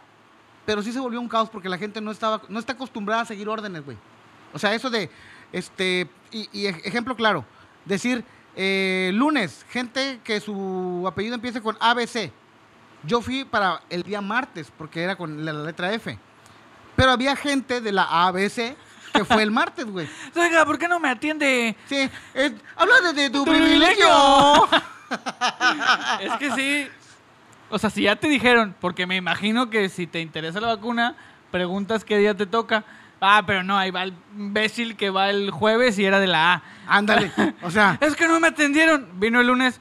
pero 0.64 0.82
sí 0.82 0.92
se 0.92 0.98
volvió 0.98 1.20
un 1.20 1.28
caos 1.28 1.48
porque 1.48 1.68
la 1.68 1.78
gente 1.78 2.00
no 2.00 2.10
estaba, 2.10 2.40
no 2.48 2.58
está 2.58 2.72
acostumbrada 2.72 3.22
a 3.22 3.26
seguir 3.26 3.48
órdenes, 3.48 3.84
güey. 3.84 3.96
O 4.52 4.58
sea, 4.58 4.74
eso 4.74 4.90
de, 4.90 5.10
este, 5.52 6.08
y, 6.32 6.48
y 6.52 6.66
ej- 6.66 6.80
ejemplo 6.84 7.14
claro, 7.14 7.44
decir, 7.84 8.24
eh, 8.56 9.10
lunes, 9.14 9.64
gente 9.70 10.18
que 10.24 10.40
su 10.40 11.04
apellido 11.06 11.34
empiece 11.34 11.60
con 11.60 11.76
ABC. 11.78 12.32
Yo 13.02 13.20
fui 13.20 13.44
para 13.44 13.82
el 13.90 14.02
día 14.02 14.20
martes, 14.20 14.72
porque 14.76 15.02
era 15.02 15.14
con 15.14 15.44
la, 15.44 15.52
la 15.52 15.62
letra 15.64 15.92
F. 15.92 16.18
Pero 16.96 17.10
había 17.12 17.36
gente 17.36 17.80
de 17.82 17.92
la 17.92 18.04
ABC 18.26 18.74
que 19.12 19.24
fue 19.24 19.42
el 19.42 19.50
martes, 19.50 19.84
güey. 19.86 20.08
Oiga, 20.34 20.64
¿por 20.64 20.78
qué 20.78 20.88
no 20.88 20.98
me 20.98 21.10
atiende? 21.10 21.76
Sí, 21.88 22.10
eh, 22.34 22.54
habla 22.74 23.00
de, 23.02 23.12
de 23.12 23.30
tu, 23.30 23.44
Tu 23.44 23.50
privilegio. 23.52 24.08
Es 26.20 26.32
que 26.38 26.50
sí. 26.52 26.88
O 27.70 27.78
sea, 27.78 27.90
si 27.90 28.02
ya 28.02 28.16
te 28.16 28.28
dijeron, 28.28 28.74
porque 28.80 29.06
me 29.06 29.16
imagino 29.16 29.70
que 29.70 29.88
si 29.88 30.06
te 30.06 30.20
interesa 30.20 30.60
la 30.60 30.68
vacuna, 30.68 31.16
preguntas 31.50 32.04
qué 32.04 32.18
día 32.18 32.34
te 32.34 32.46
toca. 32.46 32.84
Ah, 33.20 33.42
pero 33.46 33.62
no, 33.62 33.76
ahí 33.76 33.90
va 33.90 34.04
el 34.04 34.14
imbécil 34.36 34.96
que 34.96 35.10
va 35.10 35.30
el 35.30 35.50
jueves 35.50 35.98
y 35.98 36.04
era 36.04 36.20
de 36.20 36.26
la 36.26 36.54
A. 36.54 36.62
Ándale. 36.86 37.32
O 37.62 37.70
sea, 37.70 37.98
Es 38.00 38.14
que 38.14 38.28
no 38.28 38.38
me 38.38 38.48
atendieron. 38.48 39.08
Vino 39.14 39.40
el 39.40 39.46
lunes. 39.46 39.80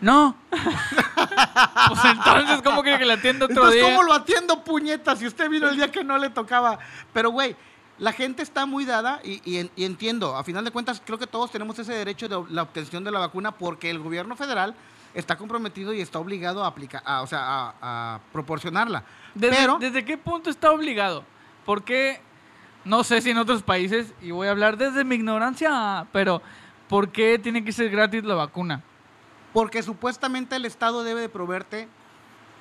No. 0.00 0.34
pues 0.50 2.04
entonces, 2.04 2.62
¿cómo 2.62 2.82
quiere 2.82 2.98
que 2.98 3.06
le 3.06 3.12
atienda 3.12 3.44
otro 3.44 3.54
entonces, 3.54 3.80
día? 3.80 3.90
¿cómo 3.90 4.02
lo 4.02 4.14
atiendo, 4.14 4.64
puñeta? 4.64 5.14
Si 5.14 5.26
usted 5.26 5.48
vino 5.48 5.68
el 5.68 5.76
día 5.76 5.92
que 5.92 6.02
no 6.02 6.18
le 6.18 6.30
tocaba. 6.30 6.78
Pero, 7.12 7.30
güey, 7.30 7.54
la 7.98 8.12
gente 8.12 8.42
está 8.42 8.66
muy 8.66 8.84
dada 8.84 9.20
y, 9.22 9.40
y 9.44 9.70
y 9.76 9.84
entiendo. 9.84 10.36
A 10.36 10.42
final 10.42 10.64
de 10.64 10.72
cuentas, 10.72 11.00
creo 11.04 11.18
que 11.18 11.28
todos 11.28 11.52
tenemos 11.52 11.78
ese 11.78 11.92
derecho 11.92 12.28
de 12.28 12.42
la 12.52 12.62
obtención 12.62 13.04
de 13.04 13.12
la 13.12 13.20
vacuna 13.20 13.52
porque 13.52 13.90
el 13.90 14.00
gobierno 14.00 14.34
federal 14.34 14.74
está 15.14 15.36
comprometido 15.36 15.92
y 15.92 16.00
está 16.00 16.18
obligado 16.18 16.64
a 16.64 16.68
aplicar, 16.68 17.02
o 17.22 17.26
sea, 17.26 17.40
a, 17.42 17.74
a 17.80 18.20
proporcionarla. 18.32 19.04
¿Desde, 19.34 19.56
Pero, 19.56 19.78
¿Desde 19.78 20.04
qué 20.04 20.18
punto 20.18 20.50
está 20.50 20.70
obligado? 20.70 21.24
Porque, 21.64 22.20
no 22.84 23.04
sé 23.04 23.20
si 23.20 23.30
en 23.30 23.38
otros 23.38 23.62
países, 23.62 24.12
y 24.20 24.30
voy 24.30 24.48
a 24.48 24.50
hablar 24.50 24.76
desde 24.76 25.04
mi 25.04 25.16
ignorancia, 25.16 26.06
pero 26.12 26.42
¿por 26.88 27.10
qué 27.10 27.38
tiene 27.38 27.64
que 27.64 27.72
ser 27.72 27.90
gratis 27.90 28.24
la 28.24 28.34
vacuna? 28.34 28.82
porque 29.52 29.82
supuestamente 29.82 30.56
el 30.56 30.64
Estado 30.64 31.04
debe 31.04 31.20
de 31.20 31.28
proveerte 31.28 31.88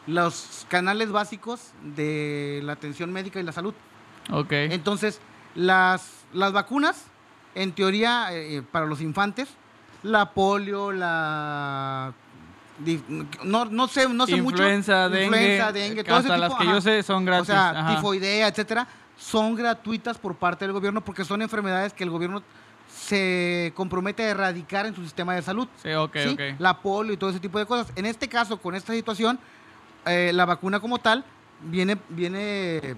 los 0.07 0.65
canales 0.69 1.11
básicos 1.11 1.71
de 1.83 2.61
la 2.63 2.73
atención 2.73 3.13
médica 3.13 3.39
y 3.39 3.43
la 3.43 3.51
salud. 3.51 3.73
Ok. 4.31 4.51
Entonces, 4.51 5.21
las, 5.55 6.25
las 6.33 6.51
vacunas, 6.53 7.05
en 7.55 7.71
teoría, 7.71 8.27
eh, 8.31 8.61
para 8.61 8.85
los 8.85 9.01
infantes, 9.01 9.49
la 10.03 10.31
polio, 10.31 10.91
la... 10.91 12.13
No, 13.43 13.65
no 13.65 13.87
sé, 13.87 14.07
no 14.09 14.25
sé 14.25 14.35
mucho. 14.41 14.57
Influenza, 14.57 15.09
dengue, 15.09 15.23
Influenza, 15.25 15.71
dengue, 15.71 16.03
todo 16.03 16.17
ese 16.19 16.27
hasta 16.27 16.37
las 16.37 16.49
tipo, 16.49 16.57
que 16.59 16.67
ajá. 16.67 16.73
yo 16.75 16.81
sé 16.81 17.03
son 17.03 17.25
gratis. 17.25 17.41
O 17.41 17.45
sea, 17.53 17.69
ajá. 17.71 17.95
tifoidea, 17.95 18.47
etcétera, 18.47 18.87
son 19.17 19.55
gratuitas 19.55 20.17
por 20.17 20.35
parte 20.35 20.65
del 20.65 20.73
gobierno 20.73 21.01
porque 21.01 21.23
son 21.25 21.41
enfermedades 21.41 21.93
que 21.93 22.03
el 22.03 22.09
gobierno 22.09 22.41
se 22.93 23.71
compromete 23.75 24.23
a 24.23 24.29
erradicar 24.29 24.85
en 24.85 24.95
su 24.95 25.03
sistema 25.03 25.35
de 25.35 25.41
salud. 25.41 25.67
Sí, 25.81 25.91
ok. 25.93 26.15
La 26.59 26.79
polio 26.81 27.13
y 27.13 27.17
todo 27.17 27.29
ese 27.29 27.39
tipo 27.39 27.57
de 27.59 27.65
cosas. 27.65 27.91
En 27.95 28.05
este 28.05 28.27
caso, 28.27 28.57
con 28.57 28.75
esta 28.75 28.93
situación, 28.93 29.39
eh, 30.05 30.31
la 30.33 30.45
vacuna 30.45 30.79
como 30.79 30.97
tal 30.97 31.23
viene, 31.61 31.97
viene 32.09 32.95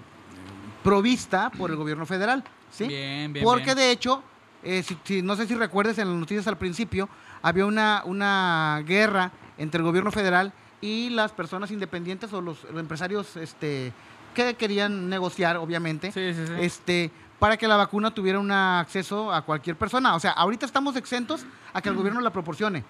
provista 0.82 1.50
por 1.50 1.70
el 1.70 1.76
gobierno 1.76 2.06
federal. 2.06 2.42
¿sí? 2.70 2.86
Bien, 2.88 3.32
bien, 3.32 3.44
Porque 3.44 3.66
bien. 3.66 3.76
de 3.76 3.90
hecho, 3.92 4.22
eh, 4.62 4.82
si- 4.82 4.98
si- 5.04 5.22
no 5.22 5.36
sé 5.36 5.46
si 5.46 5.54
recuerdes 5.54 5.98
en 5.98 6.08
las 6.08 6.16
noticias 6.16 6.46
al 6.46 6.58
principio, 6.58 7.08
había 7.42 7.66
una, 7.66 8.02
una 8.04 8.82
guerra 8.86 9.30
entre 9.58 9.78
el 9.78 9.84
gobierno 9.84 10.10
federal 10.10 10.52
y 10.80 11.10
las 11.10 11.32
personas 11.32 11.70
independientes 11.70 12.32
o 12.32 12.40
los, 12.40 12.64
los 12.64 12.78
empresarios 12.80 13.36
este, 13.36 13.92
que 14.34 14.54
querían 14.54 15.08
negociar, 15.08 15.56
obviamente, 15.56 16.12
Sí, 16.12 16.34
sí, 16.34 16.46
sí. 16.46 16.52
este, 16.58 17.10
para 17.38 17.56
que 17.56 17.68
la 17.68 17.76
vacuna 17.76 18.12
tuviera 18.12 18.38
un 18.38 18.50
acceso 18.50 19.32
a 19.32 19.42
cualquier 19.42 19.76
persona. 19.76 20.14
O 20.14 20.20
sea, 20.20 20.32
ahorita 20.32 20.66
estamos 20.66 20.96
exentos 20.96 21.44
a 21.72 21.80
que 21.82 21.88
el 21.88 21.94
gobierno 21.94 22.20
la 22.20 22.30
proporcione. 22.30 22.84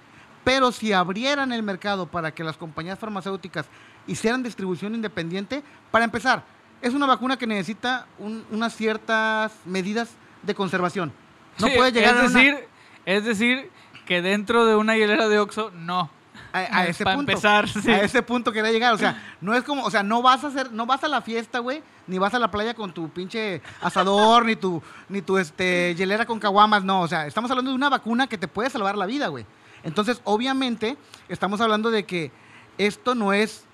Pero 0.44 0.72
si 0.72 0.92
abrieran 0.92 1.53
el 1.53 1.62
mercado 1.62 2.07
para 2.07 2.33
que 2.35 2.44
las 2.44 2.57
compañías 2.57 2.98
farmacéuticas 2.98 3.66
hicieran 4.07 4.42
distribución 4.42 4.94
independiente, 4.94 5.62
para 5.90 6.05
empezar, 6.05 6.44
es 6.83 6.92
una 6.92 7.07
vacuna 7.07 7.38
que 7.38 7.46
necesita 7.46 8.07
un- 8.18 8.44
unas 8.50 8.74
ciertas 8.77 9.53
medidas 9.64 10.11
de 10.42 10.55
conservación. 10.55 11.12
No 11.59 11.68
puede 11.68 11.92
llegar 11.92 12.16
es 12.16 12.20
a, 12.20 12.24
una- 12.27 12.40
decir, 12.40 12.68
es 13.07 13.24
decir, 13.24 13.70
que 14.07 14.20
dentro 14.20 14.66
de 14.66 14.74
una 14.77 14.96
hielera 14.96 15.29
de 15.29 15.38
Oxxo, 15.38 15.70
no. 15.74 16.11
A, 16.53 16.59
a 16.81 16.87
ese 16.87 17.05
para 17.05 17.16
punto. 17.16 17.33
empezar, 17.33 17.68
sí. 17.68 17.90
A 17.90 18.03
ese 18.03 18.23
punto 18.23 18.53
quería 18.53 18.70
llegar. 18.73 18.94
O 18.94 18.99
sea, 18.99 19.23
no 19.40 19.55
es 19.55 19.62
como, 19.64 19.83
o 19.85 19.90
sea, 19.90 20.03
no 20.03 20.23
vas 20.23 20.44
a 20.44 20.49
hacer, 20.49 20.73
no 20.73 20.87
vas 20.87 21.03
a 21.05 21.09
la 21.09 21.20
fiesta, 21.23 21.59
güey, 21.59 21.83
ni 22.07 22.18
vas 22.18 22.35
a 22.35 22.38
la 22.38 22.51
playa 22.51 22.75
con 22.75 22.92
tu 22.92 23.09
pinche 23.09 23.61
asador, 23.81 24.44
ni 24.44 24.57
tu, 24.57 24.83
ni 25.09 25.23
tu 25.23 25.38
este, 25.38 25.94
hielera 25.97 26.27
con 26.27 26.38
caguamas, 26.38 26.85
no. 26.85 27.01
O 27.01 27.09
sea, 27.09 27.27
estamos 27.27 27.51
hablando 27.51 27.70
de 27.70 27.77
una 27.77 27.88
vacuna 27.88 28.27
que 28.27 28.38
te 28.38 28.49
puede 28.49 28.70
salvar 28.70 28.97
la 28.97 29.07
vida, 29.07 29.29
güey. 29.29 29.47
Entonces, 29.83 30.20
obviamente, 30.25 30.97
estamos 31.29 31.61
hablando 31.61 31.90
de 31.90 32.05
que 32.05 32.33
esto 32.79 33.14
no 33.14 33.33
es 33.33 33.64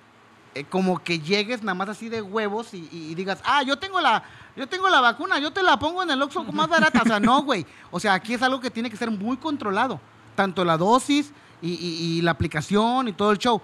eh, 0.53 0.65
como 0.65 1.01
que 1.01 1.19
llegues 1.19 1.63
nada 1.63 1.73
más 1.75 1.87
así 1.87 2.09
de 2.09 2.21
huevos 2.21 2.73
y, 2.73 2.89
y- 2.91 3.11
y 3.11 3.15
digas, 3.15 3.39
ah, 3.45 3.63
yo 3.63 3.79
tengo 3.79 4.01
la, 4.01 4.21
yo 4.57 4.67
tengo 4.67 4.89
la 4.89 4.99
vacuna, 4.99 5.39
yo 5.39 5.51
te 5.51 5.63
la 5.63 5.79
pongo 5.79 6.03
en 6.03 6.11
el 6.11 6.21
Oxxo 6.21 6.43
más 6.43 6.67
barata. 6.67 7.01
O 7.03 7.07
sea, 7.07 7.19
no, 7.21 7.41
güey. 7.43 7.65
O 7.89 7.99
sea, 8.01 8.13
aquí 8.13 8.33
es 8.33 8.41
algo 8.41 8.59
que 8.59 8.69
tiene 8.69 8.89
que 8.89 8.97
ser 8.97 9.09
muy 9.09 9.37
controlado. 9.37 10.01
Tanto 10.35 10.65
la 10.65 10.75
dosis 10.77 11.31
y, 11.61 11.71
y- 11.73 12.17
y 12.17 12.21
la 12.21 12.31
aplicación 12.31 13.07
y 13.07 13.13
todo 13.13 13.31
el 13.31 13.37
show. 13.37 13.61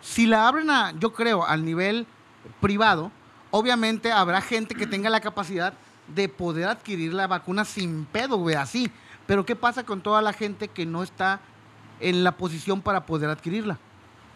Si 0.00 0.26
la 0.26 0.46
abren 0.48 0.70
a, 0.70 0.92
yo 0.98 1.12
creo, 1.12 1.44
al 1.46 1.64
nivel 1.64 2.06
privado, 2.60 3.10
obviamente 3.50 4.12
habrá 4.12 4.40
gente 4.40 4.74
que 4.74 4.86
tenga 4.86 5.08
la 5.10 5.20
capacidad 5.20 5.72
de 6.08 6.28
poder 6.28 6.68
adquirir 6.68 7.14
la 7.14 7.26
vacuna 7.26 7.64
sin 7.64 8.04
pedo, 8.04 8.36
güey, 8.36 8.56
así. 8.56 8.90
Pero 9.26 9.46
¿qué 9.46 9.56
pasa 9.56 9.84
con 9.84 10.02
toda 10.02 10.20
la 10.20 10.32
gente 10.34 10.68
que 10.68 10.84
no 10.84 11.02
está 11.02 11.40
en 12.00 12.22
la 12.24 12.32
posición 12.36 12.82
para 12.82 13.06
poder 13.06 13.30
adquirirla? 13.30 13.78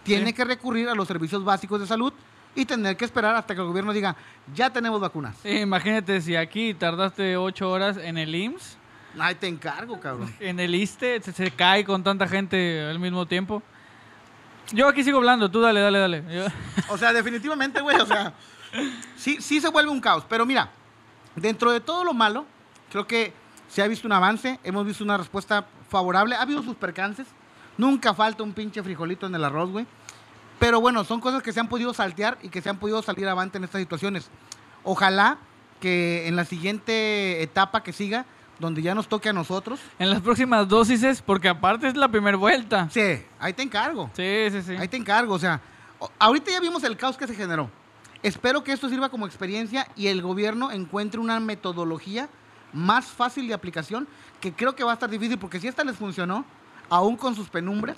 Tiene 0.05 0.27
Sí. 0.29 0.33
que 0.33 0.45
recurrir 0.45 0.89
a 0.89 0.95
los 0.95 1.07
servicios 1.07 1.45
básicos 1.45 1.81
de 1.81 1.87
salud 1.87 2.13
y 2.55 2.65
tener 2.65 2.97
que 2.97 3.05
esperar 3.05 3.37
hasta 3.37 3.55
que 3.55 3.61
el 3.61 3.67
gobierno 3.67 3.93
diga, 3.93 4.17
ya 4.55 4.71
tenemos 4.73 4.99
vacunas. 5.01 5.37
Sí, 5.43 5.51
imagínate 5.61 6.23
si 6.23 6.35
aquí 6.35 6.73
tardaste 6.73 7.37
ocho 7.37 7.71
horas 7.71 7.99
en 7.99 8.17
el 8.17 8.35
IMSS, 8.35 8.78
Ay, 9.21 9.35
te 9.37 9.47
encargo, 9.49 9.99
cabrón. 10.01 10.33
en 10.41 10.61
el 10.61 10.75
ISTE, 10.75 11.21
se, 11.23 11.33
se 11.33 11.51
cae 11.51 11.85
con 11.85 12.03
tanta 12.05 12.27
gente 12.29 12.83
al 12.89 12.99
mismo 12.99 13.27
tiempo. 13.27 13.63
Yo 14.73 14.87
aquí 14.89 15.03
sigo 15.03 15.19
hablando, 15.19 15.51
tú 15.51 15.61
dale, 15.61 15.81
dale, 15.81 15.99
dale. 15.99 16.25
Yo- 16.31 16.47
O 16.93 16.99
sea, 16.99 17.13
definitivamente, 17.13 17.81
güey, 17.81 17.97
o 17.97 18.07
sea, 18.07 18.35
sí, 19.17 19.39
sí 19.41 19.61
se 19.61 19.69
vuelve 19.69 19.91
un 19.91 20.01
caos. 20.01 20.25
Pero 20.29 20.45
mira, 20.45 20.71
dentro 21.37 21.71
de 21.73 21.81
todo 21.81 22.05
lo 22.05 22.13
malo, 22.15 22.45
creo 22.91 23.07
que 23.07 23.33
se 23.69 23.83
ha 23.83 23.89
visto 23.89 24.07
un 24.07 24.13
avance, 24.13 24.59
hemos 24.65 24.85
visto 24.87 25.05
una 25.05 25.17
respuesta 25.17 25.67
favorable, 25.89 26.35
ha 26.35 26.43
habido 26.43 26.63
sus 26.63 26.77
percances, 26.77 27.27
nunca 27.79 28.13
falta 28.15 28.43
un 28.43 28.53
pinche 28.53 28.83
frijolito 28.83 29.27
en 29.27 29.35
el 29.35 29.45
arroz, 29.45 29.71
güey. 29.71 29.87
Pero 30.59 30.81
bueno, 30.81 31.05
son 31.05 31.21
cosas 31.21 31.43
que 31.43 31.53
se 31.53 31.61
han 31.61 31.69
podido 31.69 31.95
saltear 31.95 32.37
y 32.43 32.49
que 32.49 32.61
se 32.61 32.69
han 32.69 32.79
podido 32.79 33.01
salir 33.01 33.27
avante 33.29 33.59
en 33.59 33.65
estas 33.65 33.81
situaciones. 33.81 34.29
Ojalá 34.85 35.39
que 35.81 36.27
en 36.27 36.35
la 36.37 36.45
siguiente 36.45 37.43
etapa 37.43 37.83
que 37.83 37.93
siga, 37.93 38.27
donde 38.59 38.83
ya 38.83 38.95
nos 38.95 39.09
toque 39.09 39.29
a 39.29 39.33
nosotros, 39.33 39.81
En 39.99 40.11
las 40.11 40.21
próximas 40.21 40.69
dosis, 40.69 41.23
porque 41.23 41.49
aparte 41.49 41.87
es 41.89 41.97
la 41.97 42.09
primera 42.09 42.37
vuelta. 42.37 42.89
sí, 42.91 43.23
ahí 43.39 43.53
te 43.53 43.63
encargo. 43.63 44.11
Sí, 44.15 44.49
sí, 44.51 44.63
sí. 44.63 44.77
Ahí 44.77 44.89
te 44.89 44.97
encargo, 44.97 45.35
o 45.35 45.39
sea, 45.39 45.61
ahorita 46.19 46.51
ya 46.51 46.61
vimos 46.61 46.83
el 46.85 46.97
caos 46.97 47.17
que 47.17 47.27
se 47.27 47.35
generó. 47.35 47.71
Espero 48.23 48.65
que 48.65 48.73
esto 48.73 48.89
sirva 48.89 49.09
como 49.11 49.27
experiencia 49.27 49.87
y 49.95 50.09
el 50.09 50.23
gobierno 50.23 50.73
encuentre 50.73 51.21
una 51.21 51.39
metodología 51.39 52.29
más 52.73 53.07
fácil 53.07 53.47
de 53.47 53.55
aplicación, 53.55 54.09
que 54.41 54.53
creo 54.53 54.75
que 54.75 54.85
va 54.85 54.91
a 54.91 54.95
estar 54.95 55.09
difícil, 55.09 55.39
porque 55.39 55.61
si 55.61 55.69
esta 55.69 55.85
les 55.85 55.97
funcionó, 55.97 56.45
aún 56.91 57.17
con 57.17 57.35
sus 57.35 57.49
penumbres, 57.49 57.97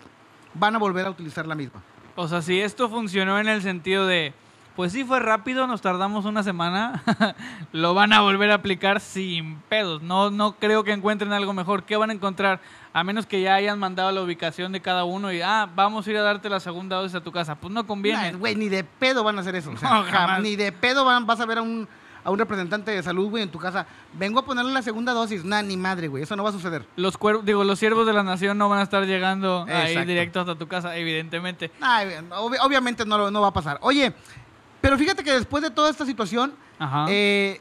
van 0.55 0.75
a 0.75 0.79
volver 0.79 1.07
a 1.07 1.11
utilizar 1.11 1.47
la 1.47 1.55
misma. 1.55 1.83
O 2.17 2.29
sea, 2.29 2.43
si 2.43 2.61
esto 2.61 2.89
funcionó 2.89 3.39
en 3.39 3.49
el 3.49 3.63
sentido 3.63 4.07
de, 4.07 4.35
pues 4.81 4.93
sí 4.93 5.05
fue 5.05 5.21
rápido, 5.21 5.67
nos 5.67 5.83
tardamos 5.83 6.25
una 6.25 6.43
semana, 6.43 7.03
lo 7.73 7.93
van 7.93 8.15
a 8.15 8.23
volver 8.23 8.51
a 8.51 8.55
aplicar 8.55 8.99
sin 9.01 9.57
pedos. 9.69 10.01
No, 10.01 10.31
no 10.31 10.53
creo 10.57 10.85
que 10.85 10.93
encuentren 10.93 11.35
algo 11.35 11.53
mejor. 11.53 11.83
¿Qué 11.83 11.99
van 11.99 12.09
a 12.09 12.15
encontrar? 12.15 12.63
A 12.95 13.05
menos 13.05 13.27
que 13.27 13.43
ya 13.43 13.57
hayan 13.57 13.79
mandado 13.79 14.11
la 14.11 14.23
ubicación 14.23 14.73
de 14.73 14.81
cada 14.81 15.05
uno 15.05 15.31
y, 15.35 15.43
ah, 15.43 15.69
vamos 15.77 16.07
a 16.07 16.11
ir 16.11 16.17
a 16.17 16.23
darte 16.23 16.49
la 16.49 16.61
segunda 16.61 16.97
dosis 16.97 17.17
a 17.17 17.21
tu 17.21 17.31
casa. 17.31 17.57
Pues 17.57 17.75
no 17.75 17.87
conviene. 17.87 18.33
Nah, 18.33 18.39
Güey, 18.39 18.57
ni 18.57 18.71
de 18.71 18.83
pedo 18.83 19.23
van 19.23 19.37
a 19.37 19.43
hacer 19.43 19.55
eso. 19.55 19.71
o 19.71 19.77
sea, 19.77 19.91
No, 19.93 20.05
jam- 20.07 20.11
jamás. 20.13 20.41
ni 20.41 20.57
de 20.57 20.73
pedo 20.73 21.05
van, 21.05 21.27
vas 21.27 21.41
a 21.41 21.45
ver 21.45 21.59
a 21.59 21.63
un, 21.63 21.87
a 22.25 22.31
un 22.31 22.39
representante 22.39 22.91
de 22.91 23.03
salud, 23.03 23.29
güey, 23.29 23.43
en 23.43 23.51
tu 23.51 23.59
casa. 23.59 23.85
Vengo 24.15 24.41
a 24.41 24.45
ponerle 24.47 24.73
la 24.73 24.81
segunda 24.83 25.13
dosis. 25.13 25.45
Nah, 25.45 25.61
ni 25.63 25.77
madre, 25.77 26.09
güey. 26.09 26.23
Eso 26.23 26.37
no 26.37 26.43
va 26.43 26.49
a 26.49 26.53
suceder. 26.53 26.87
Los 26.97 27.19
cuervos, 27.19 27.45
digo, 27.45 27.65
los 27.65 27.79
siervos 27.79 28.07
de 28.07 28.15
la 28.15 28.23
nación 28.23 28.57
no 28.57 28.71
van 28.71 28.79
a 28.79 28.83
estar 28.83 29.05
llegando 29.05 29.67
ahí 29.69 29.89
Exacto. 29.91 30.09
directo 30.09 30.41
hasta 30.41 30.55
tu 30.57 30.67
casa, 30.67 30.97
evidentemente. 30.97 31.71
Ay, 31.83 32.09
obvi- 32.31 32.59
obviamente 32.63 33.05
no, 33.05 33.31
no 33.31 33.41
va 33.43 33.49
a 33.49 33.53
pasar. 33.53 33.79
Oye, 33.83 34.15
pero 34.81 34.97
fíjate 34.99 35.23
que 35.23 35.33
después 35.33 35.63
de 35.63 35.71
toda 35.71 35.91
esta 35.91 36.07
situación, 36.07 36.53
eh, 37.09 37.61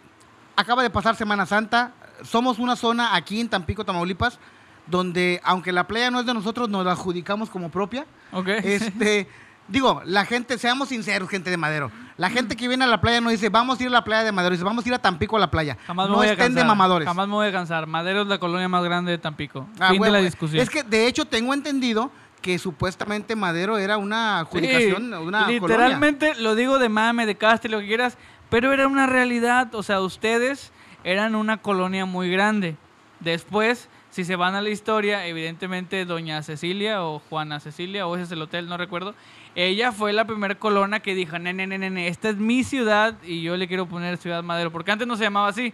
acaba 0.55 0.83
de 0.83 0.89
pasar 0.89 1.15
Semana 1.15 1.45
Santa. 1.45 1.93
Somos 2.23 2.59
una 2.59 2.75
zona 2.75 3.15
aquí 3.15 3.39
en 3.39 3.47
Tampico, 3.47 3.85
Tamaulipas, 3.85 4.39
donde, 4.87 5.39
aunque 5.43 5.71
la 5.71 5.87
playa 5.87 6.11
no 6.11 6.19
es 6.19 6.25
de 6.25 6.33
nosotros, 6.33 6.67
nos 6.69 6.85
la 6.85 6.91
adjudicamos 6.91 7.49
como 7.49 7.69
propia. 7.69 8.05
ok. 8.31 8.47
Este, 8.63 9.27
digo, 9.69 10.01
la 10.05 10.25
gente, 10.25 10.57
seamos 10.57 10.89
sinceros, 10.89 11.29
gente 11.29 11.49
de 11.49 11.57
Madero. 11.57 11.91
La 12.17 12.29
gente 12.29 12.57
que 12.57 12.67
viene 12.67 12.83
a 12.83 12.87
la 12.87 12.99
playa 12.99 13.21
no 13.21 13.29
dice, 13.29 13.47
vamos 13.47 13.79
a 13.79 13.83
ir 13.83 13.87
a 13.87 13.91
la 13.91 14.03
playa 14.03 14.25
de 14.25 14.33
Madero, 14.33 14.51
dice, 14.51 14.65
vamos 14.65 14.85
a 14.85 14.87
ir 14.89 14.93
a 14.93 14.99
Tampico 14.99 15.37
a 15.37 15.39
la 15.39 15.49
playa. 15.49 15.77
Jamás 15.87 16.07
me 16.07 16.11
no 16.11 16.17
voy 16.17 16.27
a 16.27 16.31
estén 16.31 16.49
de 16.49 16.61
cansar. 16.61 16.67
mamadores. 16.67 17.07
Jamás 17.07 17.27
me 17.27 17.33
voy 17.33 17.47
a 17.47 17.51
cansar. 17.53 17.87
Madero 17.87 18.23
es 18.23 18.27
la 18.27 18.37
colonia 18.37 18.67
más 18.67 18.83
grande 18.83 19.11
de 19.11 19.17
Tampico. 19.17 19.69
Ah, 19.79 19.89
fin 19.89 19.93
de 19.93 19.99
huevo, 20.01 20.13
la 20.13 20.19
eh. 20.19 20.25
discusión. 20.25 20.61
Es 20.61 20.69
que, 20.69 20.83
de 20.83 21.07
hecho, 21.07 21.23
tengo 21.25 21.53
entendido 21.53 22.11
que 22.41 22.57
supuestamente 22.57 23.35
Madero 23.35 23.77
era 23.77 23.97
una 23.97 24.39
adjudicación, 24.39 25.03
Sí, 25.03 25.07
una 25.07 25.17
colonia. 25.19 25.47
Literalmente 25.47 26.35
lo 26.35 26.55
digo 26.55 26.79
de 26.79 26.89
mame, 26.89 27.25
de 27.25 27.35
caste, 27.35 27.69
lo 27.69 27.79
que 27.79 27.87
quieras, 27.87 28.17
Pero 28.49 28.73
era 28.73 28.87
una 28.87 29.05
realidad, 29.05 29.75
o 29.75 29.83
sea, 29.83 30.01
ustedes 30.01 30.71
eran 31.03 31.35
una 31.35 31.57
colonia 31.57 32.05
muy 32.05 32.31
grande. 32.31 32.77
Después, 33.19 33.89
si 34.09 34.23
se 34.23 34.35
van 34.35 34.55
a 34.55 34.61
la 34.61 34.69
historia, 34.69 35.27
evidentemente 35.27 36.03
doña 36.05 36.41
Cecilia 36.41 37.03
o 37.03 37.19
Juana 37.19 37.59
Cecilia, 37.59 38.07
o 38.07 38.15
ese 38.15 38.23
es 38.23 38.31
el 38.31 38.41
hotel, 38.41 38.67
no 38.67 38.77
recuerdo, 38.77 39.13
ella 39.55 39.91
fue 39.91 40.13
la 40.13 40.25
primera 40.25 40.55
colonia 40.55 40.99
que 40.99 41.13
dijo, 41.13 41.37
nene, 41.37 41.67
nene, 41.67 41.89
nene, 41.89 42.07
esta 42.07 42.29
es 42.29 42.37
mi 42.37 42.63
ciudad 42.63 43.15
y 43.23 43.41
yo 43.41 43.55
le 43.55 43.67
quiero 43.67 43.85
poner 43.85 44.17
Ciudad 44.17 44.41
Madero, 44.41 44.71
porque 44.71 44.91
antes 44.91 45.07
no 45.07 45.15
se 45.15 45.23
llamaba 45.25 45.49
así, 45.49 45.73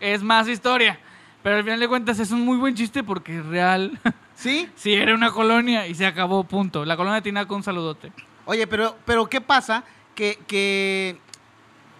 es 0.00 0.22
más 0.22 0.48
historia. 0.48 0.98
Pero 1.42 1.56
al 1.56 1.64
final 1.64 1.78
de 1.78 1.88
cuentas 1.88 2.18
es 2.18 2.30
un 2.30 2.40
muy 2.40 2.56
buen 2.56 2.74
chiste 2.74 3.04
porque 3.04 3.38
es 3.38 3.46
real. 3.46 3.98
¿Sí? 4.36 4.68
sí, 4.76 4.92
era 4.94 5.14
una 5.14 5.30
colonia 5.32 5.86
y 5.86 5.94
se 5.94 6.06
acabó, 6.06 6.44
punto. 6.44 6.84
La 6.84 6.96
colonia 6.96 7.16
de 7.16 7.22
Tinaco, 7.22 7.56
un 7.56 7.62
saludote. 7.62 8.12
Oye, 8.44 8.66
pero, 8.66 8.96
pero 9.04 9.26
¿qué 9.28 9.40
pasa? 9.40 9.82
Que, 10.14 10.38
que 10.46 11.18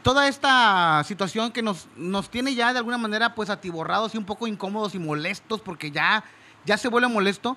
toda 0.03 0.29
esta 0.29 1.03
situación 1.05 1.51
que 1.51 1.63
nos, 1.63 1.89
nos 1.97 2.31
tiene 2.31 2.55
ya 2.55 2.73
de 2.73 2.79
alguna 2.79 2.99
manera 2.99 3.35
pues 3.35 3.51
atiborrados 3.51 4.15
y 4.15 4.19
un 4.19 4.25
poco 4.25 4.47
incómodos 4.47 4.95
y 4.95 4.99
molestos 4.99 5.61
porque 5.61 5.91
ya, 5.91 6.23
ya 6.65 6.77
se 6.77 6.89
vuelve 6.89 7.09
molesto. 7.09 7.57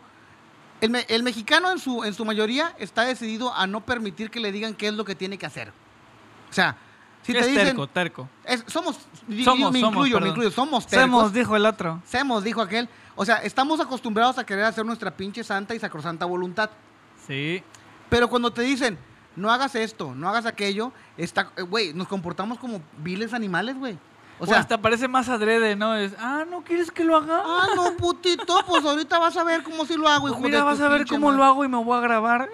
El, 0.82 0.90
me- 0.92 1.06
el 1.10 1.24
mexicano 1.24 1.72
en 1.72 1.80
su, 1.80 2.04
en 2.06 2.14
su 2.14 2.24
mayoría 2.26 2.74
está 2.80 3.04
decidido 3.04 3.54
a 3.54 3.68
no 3.68 3.82
permitir 3.82 4.32
que 4.32 4.40
le 4.40 4.52
digan 4.52 4.74
qué 4.74 4.88
es 4.88 4.94
lo 4.94 5.04
que 5.04 5.14
tiene 5.14 5.38
que 5.38 5.46
hacer. 5.46 5.74
O 6.50 6.54
sea, 6.54 6.78
si 7.22 7.34
es 7.34 7.40
te 7.44 7.48
dicen... 7.52 7.66
terco, 7.68 7.88
terco. 7.88 8.30
es- 8.46 8.64
somos, 8.68 8.96
Somos, 9.44 9.72
me 9.74 9.82
somos, 9.82 9.94
incluyo, 9.94 10.16
me 10.16 10.22
perdón. 10.22 10.28
incluyo, 10.30 10.52
somos 10.52 10.88
tercos. 10.88 11.04
Semos, 11.04 11.34
dijo 11.34 11.56
el 11.58 11.66
otro. 11.66 12.02
Semos, 12.06 12.44
dijo 12.46 12.62
aquel. 12.62 12.88
O 13.22 13.26
sea, 13.26 13.36
estamos 13.40 13.82
acostumbrados 13.82 14.38
a 14.38 14.46
querer 14.46 14.64
hacer 14.64 14.86
nuestra 14.86 15.12
pinche 15.12 15.44
santa 15.44 15.76
y 15.76 15.80
sacrosanta 15.80 16.26
voluntad. 16.26 16.70
Sí. 17.28 17.62
Pero 18.10 18.30
cuando 18.30 18.50
te 18.54 18.62
dicen, 18.62 18.98
no 19.36 19.52
hagas 19.52 19.76
esto, 19.76 20.16
no 20.16 20.30
hagas 20.30 20.46
aquello, 20.46 20.94
está, 21.18 21.52
eh, 21.58 21.64
güey, 21.64 21.94
nos 21.94 22.08
comportamos 22.08 22.58
como 22.60 22.82
viles 23.00 23.34
animales, 23.34 23.78
güey. 23.78 23.98
O 24.40 24.46
O 24.46 24.48
sea, 24.48 24.60
hasta 24.60 24.78
parece 24.78 25.10
más 25.10 25.28
adrede, 25.28 25.76
¿no? 25.76 25.98
Es, 25.98 26.14
ah, 26.18 26.46
¿no 26.50 26.62
quieres 26.64 26.92
que 26.92 27.04
lo 27.04 27.18
haga? 27.18 27.44
ah, 27.46 27.68
no, 27.76 27.98
putito, 27.98 28.64
pues 28.66 28.86
ahorita 28.86 29.20
vas 29.20 29.36
a 29.36 29.44
ver 29.44 29.64
cómo 29.64 29.86
sí 29.86 29.98
lo 29.98 30.08
hago, 30.08 30.22
Pues 30.22 30.36
hijo 30.36 30.42
mira, 30.42 30.60
de 30.60 30.64
vas 30.64 30.80
a 30.80 30.88
ver 30.88 31.06
cómo 31.06 31.28
madre". 31.28 31.40
lo 31.40 31.44
hago 31.44 31.66
y 31.66 31.68
me 31.68 31.84
voy 31.84 31.98
a 31.98 32.00
grabar. 32.00 32.50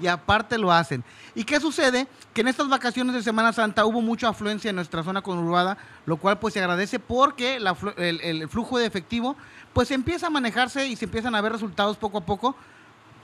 Y 0.00 0.06
aparte 0.06 0.56
lo 0.56 0.72
hacen. 0.72 1.04
¿Y 1.38 1.44
qué 1.44 1.60
sucede? 1.60 2.08
Que 2.34 2.40
en 2.40 2.48
estas 2.48 2.68
vacaciones 2.68 3.14
de 3.14 3.22
Semana 3.22 3.52
Santa 3.52 3.86
hubo 3.86 4.02
mucha 4.02 4.28
afluencia 4.28 4.70
en 4.70 4.74
nuestra 4.74 5.04
zona 5.04 5.22
conurbada, 5.22 5.78
lo 6.04 6.16
cual 6.16 6.40
pues 6.40 6.52
se 6.52 6.58
agradece 6.58 6.98
porque 6.98 7.60
el, 7.96 8.48
flujo 8.48 8.76
de 8.76 8.86
efectivo 8.86 9.36
pues 9.72 9.92
empieza 9.92 10.26
a 10.26 10.30
manejarse 10.30 10.88
y 10.88 10.96
se 10.96 11.04
empiezan 11.04 11.36
a 11.36 11.40
ver 11.40 11.52
resultados 11.52 11.96
poco 11.96 12.18
a 12.18 12.26
poco. 12.26 12.56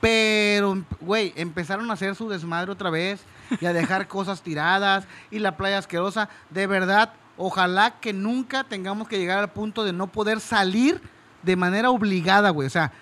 Pero, 0.01 0.85
güey, 1.01 1.33
empezaron 1.35 1.91
a 1.91 1.95
hacer 1.95 2.15
su 2.15 2.29
desmadre 2.29 2.71
otra 2.71 2.89
vez 2.89 3.21
y 3.61 3.67
a 3.67 3.73
dejar 3.73 4.07
cosas 4.17 4.43
tiradas 4.43 5.09
y 5.33 5.41
la 5.41 5.57
playa 5.57 5.79
asquerosa. 5.79 6.29
De 6.51 6.69
verdad, 6.69 7.15
ojalá 7.37 7.99
que 7.99 8.13
nunca 8.13 8.63
tengamos 8.63 9.09
que 9.09 9.19
llegar 9.19 9.41
al 9.41 9.51
punto 9.51 9.83
de 9.83 9.93
no 9.93 10.07
poder 10.07 10.39
salir 10.39 11.01
de 11.43 11.57
manera 11.57 11.91
obligada, 11.91 12.51
güey. 12.51 12.69
O 12.69 12.71
sea, 12.71 12.93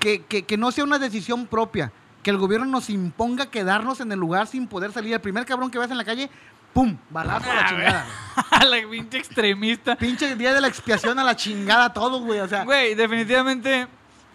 que- 0.00 0.22
que 0.22 0.56
no 0.56 0.72
sea 0.72 0.84
una 0.84 0.98
decisión 0.98 1.46
propia, 1.46 1.92
que 2.26 2.30
el 2.32 2.38
gobierno 2.38 2.66
nos 2.66 2.90
imponga 2.90 3.46
quedarnos 3.52 4.00
en 4.00 4.10
el 4.10 4.18
lugar 4.18 4.48
sin 4.48 4.66
poder 4.66 4.90
salir. 4.90 5.14
El 5.14 5.20
primer 5.20 5.44
cabrón 5.46 5.70
que 5.70 5.78
veas 5.78 5.92
en 5.92 5.96
la 5.96 6.04
calle, 6.04 6.28
¡pum! 6.72 6.96
Balazo 7.08 7.48
a 7.48 7.54
la 7.54 7.60
Ah, 7.60 7.68
chingada. 7.68 8.06
la 8.68 8.90
pinche 8.90 9.18
extremista. 9.18 9.94
Pinche 9.94 10.34
día 10.34 10.52
de 10.52 10.60
la 10.60 10.66
expiación 10.66 11.20
a 11.20 11.22
la 11.22 11.36
chingada 11.36 11.92
todo, 11.92 12.18
güey. 12.18 12.40
O 12.40 12.48
sea, 12.48 12.64
Güey, 12.64 12.96
definitivamente 12.96 13.86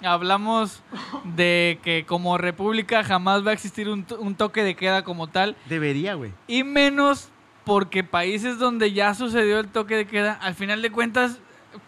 hablamos 0.02 0.82
de 1.36 1.80
que 1.84 2.06
como 2.06 2.38
república 2.38 3.04
jamás 3.04 3.46
va 3.46 3.50
a 3.50 3.54
existir 3.54 3.90
un, 3.90 4.06
to- 4.06 4.22
un 4.22 4.36
toque 4.36 4.64
de 4.64 4.76
queda 4.78 5.04
como 5.04 5.28
tal. 5.28 5.58
debería, 5.68 6.14
güey. 6.14 6.32
Y 6.48 6.64
menos 6.64 7.28
porque 7.66 8.06
países 8.06 8.58
donde 8.58 8.94
ya 8.94 9.14
sucedió 9.16 9.60
el 9.60 9.68
toque 9.68 9.98
de 9.98 10.08
queda, 10.08 10.40
al 10.42 10.56
final 10.56 10.82
de 10.82 10.92
cuentas 10.94 11.40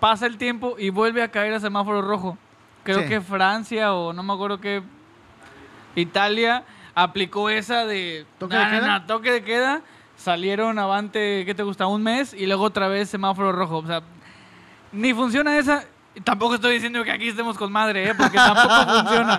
pasa 0.01 0.25
el 0.25 0.37
tiempo 0.37 0.75
y 0.77 0.89
vuelve 0.89 1.23
a 1.23 1.31
caer 1.31 1.53
a 1.53 1.61
semáforo 1.61 2.01
rojo. 2.01 2.37
Creo 2.83 3.03
Sí. 3.03 3.07
que 3.07 3.21
Francia 3.21 3.93
o 3.93 4.11
no 4.11 4.21
me 4.21 4.33
acuerdo 4.33 4.59
qué, 4.59 4.83
Italia 5.95 6.63
aplicó 6.95 7.49
esa 7.49 7.85
de 7.85 8.25
¿Toque 8.39 8.55
de 8.55 8.61
"Na, 8.63 8.69
na, 8.69 8.77
queda? 8.79 8.87
na, 8.87 9.05
toque 9.07 9.31
de 9.31 9.43
queda, 9.43 9.81
salieron 10.15 10.77
avante, 10.79 11.43
¿qué 11.45 11.53
te 11.55 11.63
gusta? 11.63 11.87
Un 11.87 12.03
mes 12.03 12.33
y 12.33 12.45
luego 12.45 12.63
otra 12.63 12.87
vez 12.87 13.09
semáforo 13.09 13.51
rojo. 13.51 13.77
O 13.77 13.87
sea, 13.87 14.01
ni 14.91 15.13
funciona 15.13 15.57
esa. 15.57 15.83
Tampoco 16.23 16.55
estoy 16.55 16.75
diciendo 16.75 17.03
que 17.03 17.11
aquí 17.11 17.29
estemos 17.29 17.57
con 17.57 17.71
madre, 17.71 18.09
¿eh? 18.09 18.13
porque 18.15 18.37
tampoco 18.37 18.69
funciona. 18.99 19.35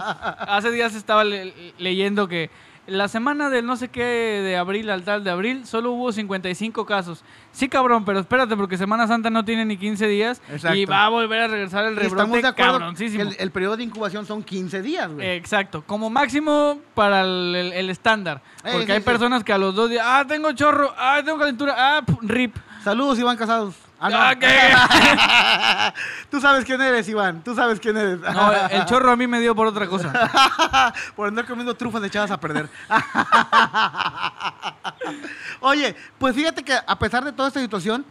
Hace 0.49 0.73
días 0.73 0.95
estaba 0.95 1.23
le- 1.23 1.53
leyendo 1.79 2.27
que 2.27 2.51
la 2.87 3.09
semana 3.09 3.49
del 3.51 3.65
no 3.67 3.77
sé 3.77 3.89
qué 3.89 4.03
de 4.05 4.57
abril 4.57 4.91
al 4.91 5.03
tal 5.05 5.25
de 5.25 5.31
abril 5.31 5.67
solo 5.67 5.93
hubo 5.93 6.13
55 6.13 6.85
casos. 6.85 7.25
Sí, 7.53 7.69
cabrón, 7.69 8.05
pero 8.05 8.19
espérate, 8.21 8.57
porque 8.57 8.77
Semana 8.77 9.07
Santa 9.07 9.31
no 9.31 9.45
tiene 9.45 9.65
ni 9.65 9.77
15 9.77 10.07
días 10.07 10.43
Exacto. 10.51 10.77
y 10.77 10.85
va 10.85 11.07
a 11.07 11.09
volver 11.09 11.41
a 11.41 11.49
regresar 11.49 11.85
el 11.87 11.95
Y 11.95 12.07
estamos 12.07 12.13
rebrote 12.17 12.43
de 12.43 12.49
acuerdo 12.49 12.95
que 12.97 13.21
el, 13.23 13.37
el 13.39 13.51
periodo 13.51 13.77
de 13.77 13.85
incubación 13.85 14.27
son 14.27 14.43
15 14.43 14.83
días, 14.83 15.11
güey. 15.13 15.29
Exacto, 15.37 15.83
como 15.87 16.11
máximo 16.11 16.81
para 16.95 17.23
el, 17.23 17.55
el- 17.57 17.73
el 17.73 17.91
estándar. 17.91 18.43
Eh, 18.65 18.71
Porque 18.73 18.87
sí, 18.87 18.93
hay 18.93 18.99
sí. 18.99 19.05
personas 19.05 19.45
que 19.45 19.53
a 19.53 19.59
los 19.59 19.75
dos 19.75 19.89
días, 19.91 20.05
ah, 20.07 20.25
tengo 20.29 20.53
chorro, 20.53 20.93
ah, 20.99 21.21
tengo 21.25 21.39
calentura, 21.39 21.75
ah, 21.77 22.03
rip. 22.23 22.57
Saludos, 22.83 23.19
Iván 23.19 23.37
Casados. 23.37 23.75
Ah. 24.13 25.95
Tú 26.31 26.41
sabes 26.41 26.65
quién 26.65 26.81
eres, 26.81 27.09
Iván. 27.09 27.43
Tú 27.43 27.55
sabes 27.55 27.81
quién 27.81 27.97
eres. 27.97 28.21
No, 28.21 28.53
el 28.53 28.85
chorro 28.85 29.11
a 29.11 29.17
mí 29.17 29.27
me 29.27 29.41
dio 29.41 29.55
por 29.55 29.67
otra 29.67 29.87
cosa. 29.87 30.13
Por 31.17 31.29
andar 31.29 31.47
comiendo 31.47 31.75
trufas 31.75 32.03
echadas 32.03 32.31
a 32.31 32.39
perder. 32.39 32.69
Oye, 35.61 35.97
pues 36.19 36.35
fíjate 36.35 36.63
que 36.63 36.75
a 36.75 36.99
pesar 36.99 37.25
de 37.25 37.33
toda 37.33 37.49
esta 37.49 37.61
situación, 37.61 38.05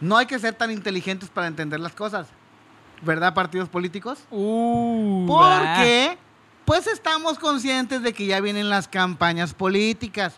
no 0.00 0.16
hay 0.16 0.26
que 0.26 0.38
ser 0.38 0.54
tan 0.54 0.70
inteligentes 0.70 1.28
para 1.28 1.46
entender 1.46 1.80
las 1.80 1.92
cosas. 1.92 2.28
¿Verdad, 3.02 3.34
partidos 3.34 3.68
políticos? 3.68 4.18
Uh, 4.30 5.26
Porque, 5.26 6.18
pues 6.64 6.86
estamos 6.86 7.38
conscientes 7.38 8.02
de 8.02 8.12
que 8.12 8.26
ya 8.26 8.40
vienen 8.40 8.68
las 8.68 8.88
campañas 8.88 9.54
políticas. 9.54 10.34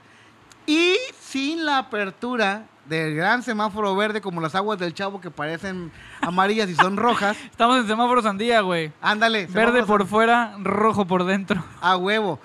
Y 0.66 0.96
sin 1.20 1.64
la 1.64 1.78
apertura 1.78 2.66
del 2.88 3.14
gran 3.14 3.42
semáforo 3.42 3.94
verde, 3.94 4.20
como 4.20 4.40
las 4.40 4.54
aguas 4.54 4.78
del 4.78 4.94
chavo 4.94 5.20
que 5.20 5.30
parecen 5.30 5.92
amarillas 6.20 6.68
y 6.68 6.74
son 6.74 6.96
rojas, 6.96 7.36
Estamos 7.50 7.78
en 7.78 7.86
semáforo 7.86 8.22
sandía, 8.22 8.60
güey. 8.62 8.92
ándale. 9.00 9.46
Verde 9.46 9.82
por 9.84 10.06
fuera, 10.06 10.54
rojo 10.58 11.06
por 11.06 11.24
dentro. 11.24 11.62
A 11.80 11.96
huevo. 11.96 12.40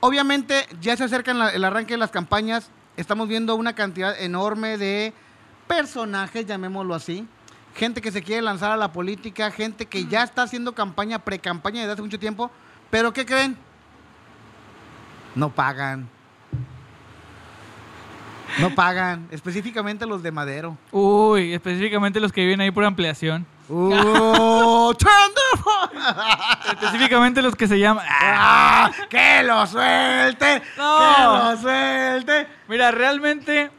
Obviamente 0.00 0.66
ya 0.80 0.96
se 0.96 1.04
acerca 1.04 1.32
la- 1.34 1.50
el 1.50 1.64
arranque 1.64 1.94
de 1.94 1.98
las 1.98 2.10
campañas. 2.10 2.70
Estamos 2.96 3.28
viendo 3.28 3.54
una 3.54 3.74
cantidad 3.74 4.18
enorme 4.20 4.76
de 4.78 5.12
personajes, 5.66 6.46
llamémoslo 6.46 6.94
así. 6.94 7.26
Gente 7.76 8.00
que 8.00 8.10
se 8.10 8.22
quiere 8.22 8.42
lanzar 8.42 8.72
a 8.72 8.76
la 8.76 8.92
política, 8.92 9.50
gente 9.52 9.86
que 9.86 10.06
ya 10.06 10.24
está 10.24 10.42
haciendo 10.42 10.74
campaña, 10.74 11.20
pre-campaña 11.20 11.80
desde 11.80 11.92
hace 11.92 12.02
mucho 12.02 12.18
tiempo. 12.18 12.50
Pero 12.90 13.12
¿qué 13.12 13.24
creen? 13.24 13.56
No 15.36 15.50
pagan. 15.50 16.08
No 18.58 18.74
pagan. 18.74 19.28
Específicamente 19.30 20.04
los 20.06 20.22
de 20.22 20.32
Madero. 20.32 20.76
Uy, 20.90 21.54
específicamente 21.54 22.20
los 22.20 22.32
que 22.32 22.42
viven 22.42 22.60
ahí 22.60 22.70
por 22.70 22.84
ampliación. 22.84 23.46
¡Uh! 23.68 24.92
Específicamente 26.72 27.40
los 27.40 27.54
que 27.54 27.68
se 27.68 27.78
llaman... 27.78 28.04
Ah, 28.08 28.90
¡Ah! 28.90 28.92
¡Que 29.08 29.44
lo 29.44 29.64
suelte! 29.66 30.60
No. 30.76 30.98
¡Que 30.98 31.22
lo 31.22 31.56
suelte! 31.56 32.48
Mira, 32.68 32.90
realmente... 32.90 33.70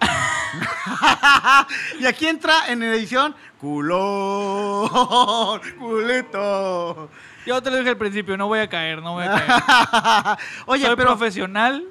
y 2.00 2.06
aquí 2.06 2.26
entra 2.26 2.68
en 2.68 2.82
edición 2.82 3.34
culón, 3.60 5.60
culito. 5.78 7.08
Yo 7.46 7.62
te 7.62 7.70
lo 7.70 7.76
dije 7.76 7.90
al 7.90 7.96
principio, 7.96 8.36
no 8.36 8.48
voy 8.48 8.58
a 8.60 8.68
caer, 8.68 9.02
no 9.02 9.14
voy 9.14 9.24
a 9.24 9.30
caer. 9.30 10.38
Oye, 10.66 10.86
Soy 10.86 10.96
pero, 10.96 11.10
profesional 11.10 11.84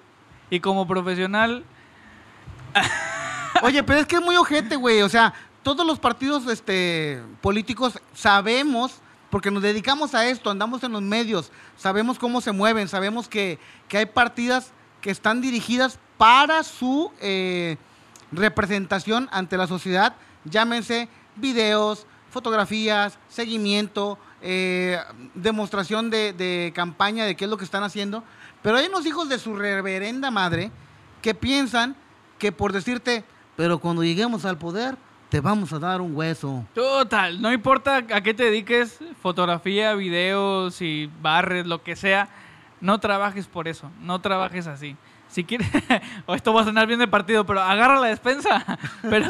y 0.50 0.60
como 0.60 0.88
profesional... 0.88 1.64
oye, 3.62 3.84
pero 3.84 4.00
es 4.00 4.06
que 4.06 4.16
es 4.16 4.22
muy 4.22 4.36
ojete, 4.36 4.76
güey. 4.76 5.02
O 5.02 5.10
sea, 5.10 5.34
todos 5.64 5.86
los 5.86 6.00
partidos 6.00 6.48
este, 6.48 7.22
políticos 7.42 8.00
sabemos, 8.14 8.96
porque 9.30 9.52
nos 9.52 9.64
dedicamos 9.64 10.16
a 10.16 10.26
esto, 10.28 10.50
andamos 10.50 10.84
en 10.84 10.94
los 10.94 11.02
medios, 11.02 11.52
sabemos 11.76 12.18
cómo 12.18 12.42
se 12.42 12.52
mueven, 12.52 12.88
sabemos 12.88 13.28
que, 13.28 13.60
que 13.88 13.98
hay 13.98 14.06
partidas 14.06 14.72
que 15.02 15.12
están 15.12 15.42
dirigidas 15.42 16.00
para 16.18 16.64
su 16.64 17.12
eh, 17.20 17.78
representación 18.32 19.28
ante 19.32 19.58
la 19.58 19.68
sociedad, 19.68 20.16
llámense 20.46 21.10
videos, 21.36 22.08
fotografías, 22.30 23.18
seguimiento, 23.28 24.18
eh, 24.42 25.00
demostración 25.34 26.10
de, 26.10 26.34
de 26.34 26.72
campaña 26.74 27.26
de 27.26 27.36
qué 27.36 27.46
es 27.46 27.50
lo 27.50 27.58
que 27.58 27.66
están 27.66 27.84
haciendo. 27.84 28.24
Pero 28.62 28.78
hay 28.78 28.88
unos 28.88 29.06
hijos 29.06 29.30
de 29.30 29.40
su 29.40 29.56
reverenda 29.56 30.32
madre 30.32 30.72
que 31.22 31.36
piensan 31.36 31.96
que 32.38 32.52
por 32.52 32.74
decirte, 32.74 33.24
pero 33.56 33.80
cuando 33.80 34.04
lleguemos 34.04 34.46
al 34.46 34.58
poder, 34.58 34.96
te 35.30 35.42
vamos 35.42 35.74
a 35.74 35.80
dar 35.80 36.02
un 36.02 36.16
hueso. 36.16 36.66
Total, 36.74 37.42
no 37.42 37.52
importa 37.52 37.98
a 37.98 38.22
qué 38.22 38.34
te 38.34 38.46
dediques, 38.46 39.00
fotografía, 39.22 39.94
videos 39.94 40.82
y 40.82 41.10
barres, 41.22 41.68
lo 41.68 41.84
que 41.84 41.96
sea, 41.96 42.30
No 42.80 43.00
trabajes 43.00 43.48
por 43.48 43.68
eso, 43.68 43.90
no 44.02 44.22
trabajes 44.22 44.68
así. 44.68 44.96
Si 45.28 45.44
quieres, 45.44 45.68
o 46.26 46.36
esto 46.36 46.54
va 46.54 46.62
a 46.62 46.64
sonar 46.64 46.88
bien 46.88 47.00
de 47.00 47.08
partido, 47.08 47.46
pero 47.46 47.62
agarra 47.62 48.00
la 48.00 48.08
despensa. 48.08 48.64
Pero, 49.02 49.30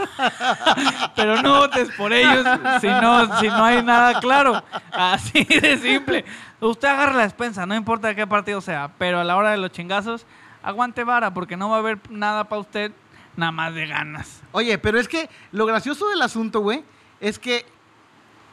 pero 1.15 1.41
no 1.41 1.59
votes 1.59 1.89
por 1.97 2.11
ellos 2.11 2.45
si 2.81 2.87
no, 2.87 3.39
si 3.39 3.47
no 3.47 3.63
hay 3.63 3.83
nada 3.83 4.19
claro. 4.19 4.63
Así 4.91 5.43
de 5.43 5.77
simple. 5.77 6.25
Usted 6.59 6.87
agarra 6.87 7.13
la 7.13 7.23
despensa, 7.23 7.65
no 7.65 7.75
importa 7.75 8.07
de 8.07 8.15
qué 8.15 8.25
partido 8.25 8.59
sea, 8.61 8.91
pero 8.97 9.19
a 9.19 9.23
la 9.23 9.35
hora 9.35 9.51
de 9.51 9.57
los 9.57 9.71
chingazos, 9.71 10.25
aguante 10.67 11.03
vara, 11.03 11.33
porque 11.33 11.57
no 11.57 11.69
va 11.69 11.77
a 11.77 11.79
haber 11.79 11.99
nada 12.09 12.43
para 12.45 12.61
usted, 12.61 12.91
nada 13.35 13.51
más 13.51 13.73
de 13.73 13.87
ganas. 13.87 14.41
Oye, 14.51 14.77
pero 14.77 14.99
es 14.99 15.07
que 15.07 15.29
lo 15.51 15.65
gracioso 15.65 16.07
del 16.09 16.21
asunto, 16.21 16.59
güey, 16.61 16.83
es 17.19 17.39
que 17.39 17.65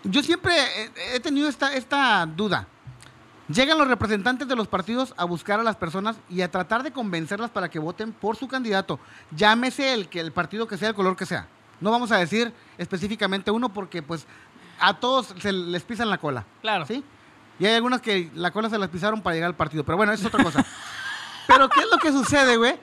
yo 0.04 0.22
siempre 0.22 0.54
he- 1.14 1.20
tenido 1.20 1.48
esta, 1.48 1.74
esta 1.74 2.26
duda. 2.26 2.66
Llegan 3.48 3.76
los 3.76 3.88
representantes 3.88 4.48
de 4.48 4.56
los 4.56 4.68
partidos 4.68 5.12
a 5.18 5.24
buscar 5.24 5.60
a 5.60 5.62
las 5.62 5.76
personas 5.76 6.16
y 6.30 6.40
a 6.40 6.50
tratar 6.50 6.82
de 6.82 6.92
convencerlas 6.92 7.50
para 7.50 7.68
que 7.68 7.78
voten 7.78 8.12
por 8.12 8.36
su 8.36 8.48
candidato. 8.48 8.98
Llámese 9.32 9.92
el, 9.92 10.08
que, 10.08 10.20
el 10.20 10.32
partido 10.32 10.66
que 10.66 10.78
sea, 10.78 10.88
el 10.90 10.94
color 10.94 11.14
que 11.16 11.26
sea. 11.26 11.46
No 11.80 11.90
vamos 11.90 12.10
a 12.12 12.16
decir 12.16 12.52
específicamente 12.78 13.50
uno 13.50 13.68
porque 13.70 14.02
pues 14.02 14.26
a 14.80 14.94
todos 14.94 15.34
se 15.40 15.52
les 15.52 15.82
pisan 15.82 16.08
la 16.08 16.16
cola. 16.18 16.46
Claro. 16.62 16.86
¿Sí? 16.86 17.04
Y 17.58 17.66
hay 17.66 17.74
algunas 17.74 18.00
que 18.00 18.30
la 18.34 18.50
cola 18.50 18.70
se 18.70 18.78
las 18.78 18.88
pisaron 18.88 19.20
para 19.20 19.34
llegar 19.34 19.48
al 19.48 19.56
partido. 19.56 19.84
Pero 19.84 19.96
bueno, 19.98 20.12
eso 20.12 20.26
es 20.26 20.34
otra 20.34 20.42
cosa. 20.44 20.64
Pero 21.46 21.68
¿qué 21.68 21.80
es 21.80 21.86
lo 21.90 21.98
que 21.98 22.12
sucede, 22.12 22.56
güey? 22.56 22.78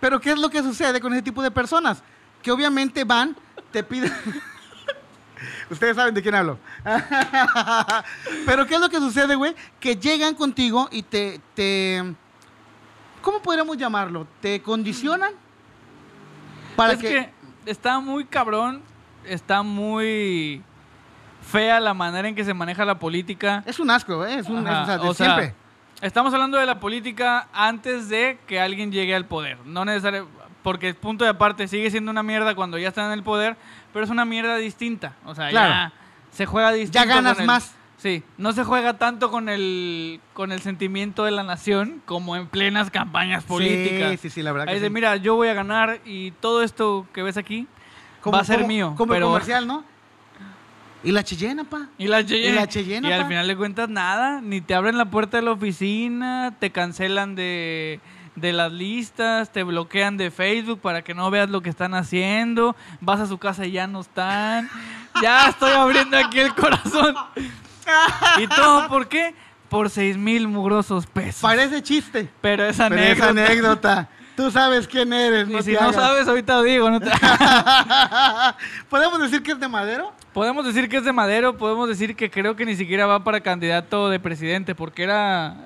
Pero 0.00 0.20
¿qué 0.20 0.30
es 0.32 0.38
lo 0.38 0.50
que 0.50 0.62
sucede 0.62 1.00
con 1.00 1.12
ese 1.12 1.22
tipo 1.22 1.42
de 1.42 1.50
personas? 1.50 2.02
Que 2.42 2.50
obviamente 2.50 3.04
van, 3.04 3.36
te 3.72 3.82
piden... 3.82 4.12
Ustedes 5.70 5.96
saben 5.96 6.14
de 6.14 6.22
quién 6.22 6.34
hablo. 6.34 6.58
Pero 8.46 8.66
¿qué 8.66 8.74
es 8.74 8.80
lo 8.80 8.88
que 8.88 8.98
sucede, 8.98 9.34
güey? 9.34 9.54
Que 9.80 9.96
llegan 9.96 10.34
contigo 10.34 10.88
y 10.90 11.02
te, 11.02 11.40
te... 11.54 12.14
¿Cómo 13.20 13.42
podríamos 13.42 13.76
llamarlo? 13.76 14.26
¿Te 14.40 14.62
condicionan? 14.62 15.32
Para 16.74 16.92
es 16.92 17.00
que... 17.00 17.08
que... 17.08 17.32
está 17.70 18.00
muy 18.00 18.24
cabrón, 18.24 18.82
está 19.24 19.62
muy 19.62 20.62
fea 21.42 21.80
la 21.80 21.94
manera 21.94 22.28
en 22.28 22.34
que 22.34 22.44
se 22.44 22.54
maneja 22.54 22.84
la 22.84 22.98
política. 22.98 23.62
Es 23.66 23.78
un 23.78 23.90
asco, 23.90 24.24
¿eh? 24.24 24.38
Es 24.38 24.48
un... 24.48 24.66
Ajá, 24.66 24.82
o 24.82 24.86
sea, 24.86 24.98
de 24.98 25.08
o 25.08 25.14
sea, 25.14 25.26
siempre. 25.26 25.65
Estamos 26.02 26.32
hablando 26.34 26.58
de 26.58 26.66
la 26.66 26.78
política 26.78 27.48
antes 27.52 28.08
de 28.08 28.38
que 28.46 28.60
alguien 28.60 28.92
llegue 28.92 29.14
al 29.14 29.24
poder. 29.26 29.58
No 29.64 29.84
necesariamente, 29.84 30.34
porque 30.62 30.92
punto 30.94 31.24
de 31.24 31.30
aparte 31.30 31.68
sigue 31.68 31.90
siendo 31.90 32.10
una 32.10 32.22
mierda 32.22 32.54
cuando 32.54 32.76
ya 32.78 32.88
están 32.88 33.06
en 33.06 33.12
el 33.12 33.22
poder, 33.22 33.56
pero 33.92 34.04
es 34.04 34.10
una 34.10 34.24
mierda 34.24 34.56
distinta. 34.56 35.14
O 35.24 35.34
sea, 35.34 35.48
Claro. 35.48 35.70
ya 35.70 35.92
se 36.30 36.44
juega 36.44 36.72
distinto. 36.72 36.98
Ya 36.98 37.14
ganas 37.14 37.38
el- 37.40 37.46
más. 37.46 37.74
Sí, 37.96 38.22
no 38.36 38.52
se 38.52 38.62
juega 38.62 38.98
tanto 38.98 39.30
con 39.30 39.48
el 39.48 40.20
con 40.34 40.52
el 40.52 40.60
sentimiento 40.60 41.24
de 41.24 41.30
la 41.30 41.42
nación 41.42 42.02
como 42.04 42.36
en 42.36 42.46
plenas 42.46 42.90
campañas 42.90 43.42
políticas. 43.44 44.10
Sí, 44.10 44.16
sí, 44.18 44.30
sí, 44.30 44.42
la 44.42 44.52
verdad 44.52 44.68
Ahí 44.68 44.78
que 44.80 44.86
sí. 44.88 44.92
mira, 44.92 45.16
yo 45.16 45.34
voy 45.34 45.48
a 45.48 45.54
ganar 45.54 46.00
y 46.04 46.32
todo 46.32 46.62
esto 46.62 47.06
que 47.14 47.22
ves 47.22 47.38
aquí 47.38 47.66
Como- 48.20 48.36
va 48.36 48.42
a 48.42 48.44
ser 48.44 48.56
como- 48.56 48.68
mío. 48.68 48.94
Como 48.98 49.14
el 49.14 49.16
pero 49.16 49.28
comercial, 49.28 49.66
¿no? 49.66 49.82
Y 51.06 51.12
la 51.12 51.22
Cheyenne, 51.22 51.64
pa. 51.64 51.86
y 51.98 52.08
la 52.08 52.24
Cheyenne. 52.26 52.52
Y 52.52 52.54
la 52.56 52.66
Cheyenne, 52.66 53.08
Y 53.08 53.12
al 53.12 53.22
pa. 53.22 53.28
final 53.28 53.46
de 53.46 53.56
cuentas, 53.56 53.88
nada. 53.88 54.40
Ni 54.40 54.60
te 54.60 54.74
abren 54.74 54.98
la 54.98 55.04
puerta 55.06 55.36
de 55.36 55.44
la 55.44 55.52
oficina, 55.52 56.54
te 56.58 56.70
cancelan 56.72 57.34
de, 57.36 58.00
de 58.34 58.52
las 58.52 58.72
listas, 58.72 59.52
te 59.52 59.62
bloquean 59.62 60.16
de 60.16 60.30
Facebook 60.32 60.80
para 60.80 61.02
que 61.02 61.14
no 61.14 61.30
veas 61.30 61.48
lo 61.48 61.62
que 61.62 61.70
están 61.70 61.94
haciendo. 61.94 62.74
Vas 63.00 63.20
a 63.20 63.26
su 63.26 63.38
casa 63.38 63.66
y 63.66 63.70
ya 63.72 63.86
no 63.86 64.00
están. 64.00 64.68
Ya 65.22 65.48
estoy 65.48 65.70
abriendo 65.72 66.18
aquí 66.18 66.40
el 66.40 66.54
corazón. 66.54 67.14
¿Y 68.38 68.46
todo 68.48 68.88
por 68.88 69.08
qué? 69.08 69.32
Por 69.68 69.90
seis 69.90 70.16
mil 70.16 70.48
mugrosos 70.48 71.06
pesos. 71.06 71.40
Parece 71.42 71.82
chiste. 71.82 72.28
Pero 72.40 72.64
es 72.64 72.76
Pero 72.76 72.94
es 72.96 73.20
anécdota. 73.20 74.08
Tú 74.36 74.50
sabes 74.50 74.86
quién 74.86 75.12
eres. 75.12 75.48
Y 75.48 75.52
No 75.52 75.62
si 75.62 75.72
te 75.72 75.80
no 75.80 75.88
hagas. 75.88 75.94
sabes, 75.96 76.28
ahorita 76.28 76.62
digo. 76.62 76.90
No 76.90 77.00
te- 77.00 77.10
¿Podemos 78.90 79.18
decir 79.20 79.42
que 79.42 79.52
es 79.52 79.60
de 79.60 79.68
madero? 79.68 80.12
Podemos 80.32 80.64
decir 80.66 80.88
que 80.88 80.98
es 80.98 81.04
de 81.04 81.12
Madero, 81.14 81.56
podemos 81.56 81.88
decir 81.88 82.14
que 82.14 82.30
creo 82.30 82.56
que 82.56 82.66
ni 82.66 82.76
siquiera 82.76 83.06
va 83.06 83.24
para 83.24 83.40
candidato 83.40 84.10
de 84.10 84.20
presidente, 84.20 84.74
porque 84.74 85.02
era, 85.04 85.56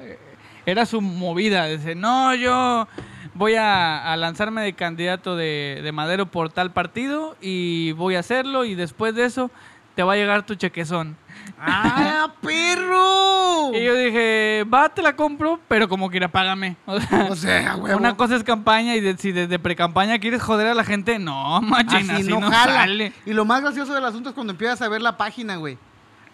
era 0.65 0.87
su 0.87 1.01
movida. 1.01 1.67
Dice, 1.67 1.97
no, 1.97 2.33
yo 2.37 2.87
voy 3.35 3.57
a, 3.57 4.13
a 4.13 4.17
lanzarme 4.17 4.63
de 4.63 4.75
candidato 4.75 5.35
de, 5.35 5.81
de 5.83 5.91
Madero 5.93 6.27
por 6.27 6.51
tal 6.53 6.71
partido 6.73 7.37
y 7.41 7.91
voy 7.93 8.15
a 8.15 8.21
hacerlo 8.21 8.65
y 8.65 8.77
después 8.77 9.15
de 9.17 9.25
eso 9.25 9.51
te 9.95 10.03
va 10.03 10.13
a 10.15 10.17
llegar 10.17 10.45
tu 10.47 10.55
chequezón. 10.55 11.17
¡Ah, 11.59 12.33
perro! 12.43 13.73
Y 13.75 13.85
yo 13.85 13.95
dije, 13.95 14.65
va, 14.73 14.89
te 14.89 15.03
la 15.03 15.15
compro, 15.15 15.61
pero 15.69 15.89
como 15.89 16.11
quiera, 16.11 16.29
págame. 16.29 16.77
O 16.87 17.01
sea, 17.01 17.27
O 17.31 17.37
sea, 17.37 17.77
huevo. 17.77 17.99
una 17.99 18.17
cosa 18.17 18.37
es 18.37 18.45
campaña 18.45 18.95
y 18.97 19.01
de- 19.01 19.17
si 19.17 19.33
desde 19.33 19.59
pre-campaña 19.59 20.19
quieres 20.19 20.43
joder 20.43 20.67
a 20.69 20.75
la 20.75 20.85
gente, 20.85 21.19
no, 21.19 21.61
machina, 21.63 22.15
Así 22.15 22.23
así, 22.23 22.31
no, 22.31 22.41
no, 22.41 22.51
jala. 22.51 22.73
sale. 22.75 23.13
Y 23.27 23.33
lo 23.33 23.45
más 23.45 23.61
gracioso 23.63 23.93
del 23.95 24.05
asunto 24.05 24.31
es 24.31 24.35
cuando 24.35 24.53
empiezas 24.53 24.81
a 24.83 24.89
ver 24.89 25.03
la 25.03 25.17
página, 25.17 25.57
güey. 25.57 25.77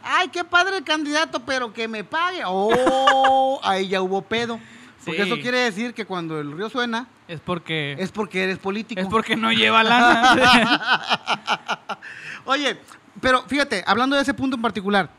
Ay, 0.02 0.28
qué 0.28 0.44
padre 0.44 0.76
el 0.78 0.84
candidato, 0.84 1.40
pero 1.40 1.72
que 1.72 1.88
me 1.88 2.04
pague. 2.04 2.42
Oh, 2.46 3.60
ahí 3.64 3.88
ya 3.88 4.00
hubo 4.02 4.22
pedo. 4.22 4.60
Porque 5.04 5.22
Sí. 5.24 5.30
eso 5.30 5.40
quiere 5.40 5.58
decir 5.58 5.94
que 5.94 6.04
cuando 6.04 6.40
el 6.40 6.50
río 6.56 6.68
suena 6.68 7.06
Es 7.28 7.38
porque... 7.40 7.94
es 7.98 8.10
porque 8.10 8.42
eres 8.44 8.58
político. 8.58 9.00
Es 9.00 9.06
porque 9.06 9.36
no 9.36 9.52
lleva 9.52 9.82
lana. 9.84 10.36
Oye, 12.44 12.78
pero 13.20 13.42
fíjate, 13.46 13.82
hablando 13.86 14.16
de 14.16 14.22
ese 14.22 14.34
punto 14.34 14.56
en 14.56 14.62
particular, 14.62 15.10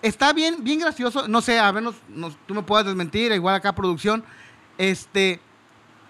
está 0.00 0.32
bien, 0.32 0.62
bien 0.64 0.80
gracioso, 0.80 1.28
no 1.28 1.40
sé, 1.40 1.58
a 1.58 1.70
ver, 1.72 1.82
nos- 1.82 2.36
tú 2.46 2.54
me 2.54 2.62
puedas 2.62 2.86
desmentir, 2.86 3.32
igual 3.32 3.54
acá 3.54 3.74
producción, 3.74 4.24
este, 4.78 5.40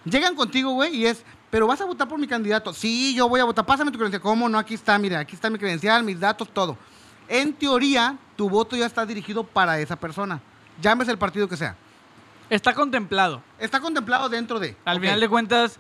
llegan 0.05 0.35
contigo, 0.35 0.73
güey, 0.73 0.95
y 0.97 1.07
es, 1.07 1.25
pero 1.51 1.67
vas 1.67 1.81
a 1.81 1.85
votar 1.85 2.09
por 2.09 2.19
mi 2.19 2.27
candidato. 2.27 2.73
Sí, 2.73 3.15
yo 3.15 3.29
voy 3.29 3.41
a 3.41 3.45
votar, 3.45 3.67
pásame 3.67 3.91
tu 3.91 3.99
credencial. 3.99 4.23
¿Cómo 4.23 4.49
no? 4.49 4.59
Aquí 4.59 4.75
está, 4.75 4.97
mira, 4.99 5.19
aquí 5.19 5.35
está 5.35 5.51
mi 5.51 5.59
credencial, 5.59 6.03
mis 6.03 6.19
datos, 6.19 6.49
todo. 6.49 6.79
En 7.29 7.53
teoría, 7.53 8.17
tu 8.37 8.49
voto 8.49 8.75
ya 8.77 8.87
está 8.87 9.05
dirigido 9.05 9.45
para 9.45 9.79
esa 9.79 9.97
persona. 9.97 10.41
Llámese 10.81 11.11
el 11.11 11.19
partido 11.19 11.47
que 11.49 11.57
sea. 11.59 11.77
Está 12.49 12.73
contemplado. 12.75 13.43
Está 13.59 13.81
contemplado 13.81 14.29
dentro 14.31 14.59
de. 14.59 14.77
Al 14.87 14.99
final 15.01 15.21
de 15.21 15.29
cuentas, 15.29 15.79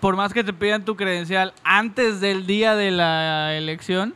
por 0.00 0.16
más 0.16 0.32
que 0.34 0.44
te 0.44 0.52
pidan 0.52 0.84
tu 0.84 0.96
credencial 0.96 1.54
antes 1.64 2.20
del 2.20 2.46
día 2.46 2.74
de 2.74 2.90
la 2.90 3.54
elección, 3.56 4.14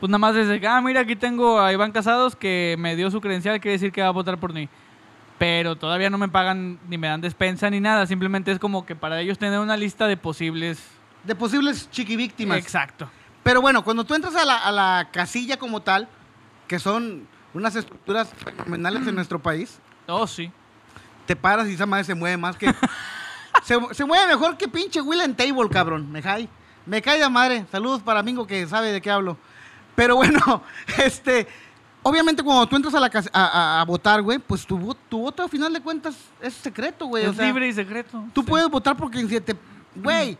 pues 0.00 0.10
nada 0.10 0.18
más 0.18 0.34
desde 0.34 0.66
ah, 0.66 0.80
mira, 0.80 1.00
aquí 1.00 1.16
tengo 1.16 1.60
a 1.60 1.72
Iván 1.72 1.92
Casados 1.92 2.36
que 2.36 2.76
me 2.78 2.96
dio 2.96 3.10
su 3.10 3.20
credencial, 3.20 3.60
quiere 3.60 3.72
decir 3.72 3.92
que 3.92 4.02
va 4.02 4.08
a 4.08 4.12
votar 4.12 4.38
por 4.38 4.52
mí. 4.52 4.68
Pero 5.38 5.76
todavía 5.76 6.08
no 6.08 6.16
me 6.18 6.28
pagan 6.28 6.78
ni 6.88 6.96
me 6.96 7.08
dan 7.08 7.20
despensa 7.20 7.68
ni 7.68 7.78
nada. 7.80 8.06
Simplemente 8.06 8.50
es 8.52 8.58
como 8.58 8.86
que 8.86 8.96
para 8.96 9.20
ellos 9.20 9.38
tener 9.38 9.58
una 9.58 9.76
lista 9.76 10.06
de 10.06 10.16
posibles. 10.16 10.82
De 11.24 11.34
posibles 11.34 11.90
chiquivíctimas. 11.90 12.58
Exacto. 12.58 13.10
Pero 13.42 13.60
bueno, 13.60 13.84
cuando 13.84 14.04
tú 14.04 14.14
entras 14.14 14.34
a 14.34 14.44
la, 14.44 14.56
a 14.56 14.72
la 14.72 15.08
casilla 15.12 15.58
como 15.58 15.82
tal, 15.82 16.08
que 16.66 16.78
son 16.78 17.26
unas 17.52 17.76
estructuras 17.76 18.32
fenomenales 18.32 19.06
en 19.06 19.14
nuestro 19.14 19.38
país, 19.40 19.78
Oh, 20.08 20.26
sí. 20.26 20.50
te 21.26 21.36
paras 21.36 21.68
y 21.68 21.74
esa 21.74 21.84
madre 21.86 22.04
se 22.04 22.14
mueve 22.14 22.36
más 22.36 22.56
que... 22.56 22.72
se, 23.62 23.76
se 23.92 24.04
mueve 24.04 24.26
mejor 24.28 24.56
que 24.56 24.68
pinche 24.68 25.00
Will 25.00 25.20
and 25.20 25.36
Table, 25.36 25.68
cabrón. 25.70 26.10
Me 26.10 26.22
cae. 26.22 26.48
Me 26.86 27.02
cae 27.02 27.20
de 27.20 27.28
madre. 27.28 27.66
Saludos 27.70 28.00
para 28.02 28.22
Mingo 28.22 28.46
que 28.46 28.66
sabe 28.66 28.90
de 28.92 29.00
qué 29.02 29.10
hablo. 29.10 29.36
Pero 29.96 30.14
bueno, 30.16 30.62
este... 31.04 31.48
Obviamente 32.02 32.40
cuando 32.44 32.64
tú 32.68 32.76
entras 32.76 32.94
a, 32.94 33.00
la 33.00 33.10
cas- 33.10 33.28
a, 33.32 33.46
a- 33.46 33.80
a 33.80 33.84
votar, 33.84 34.22
güey, 34.22 34.38
pues 34.38 34.64
tu, 34.64 34.94
tu 35.08 35.18
voto 35.22 35.42
a 35.42 35.48
final 35.48 35.72
de 35.72 35.80
cuentas 35.80 36.16
es 36.40 36.54
secreto, 36.54 37.06
güey. 37.06 37.26
o 37.26 37.30
Es 37.30 37.36
sea, 37.36 37.46
libre 37.46 37.66
y 37.66 37.72
secreto. 37.72 38.22
Tú 38.32 38.42
Sí. 38.42 38.46
puedes 38.46 38.68
votar 38.68 38.96
porque 38.96 39.26
si 39.26 39.40
te... 39.40 39.56
Güey, 39.96 40.38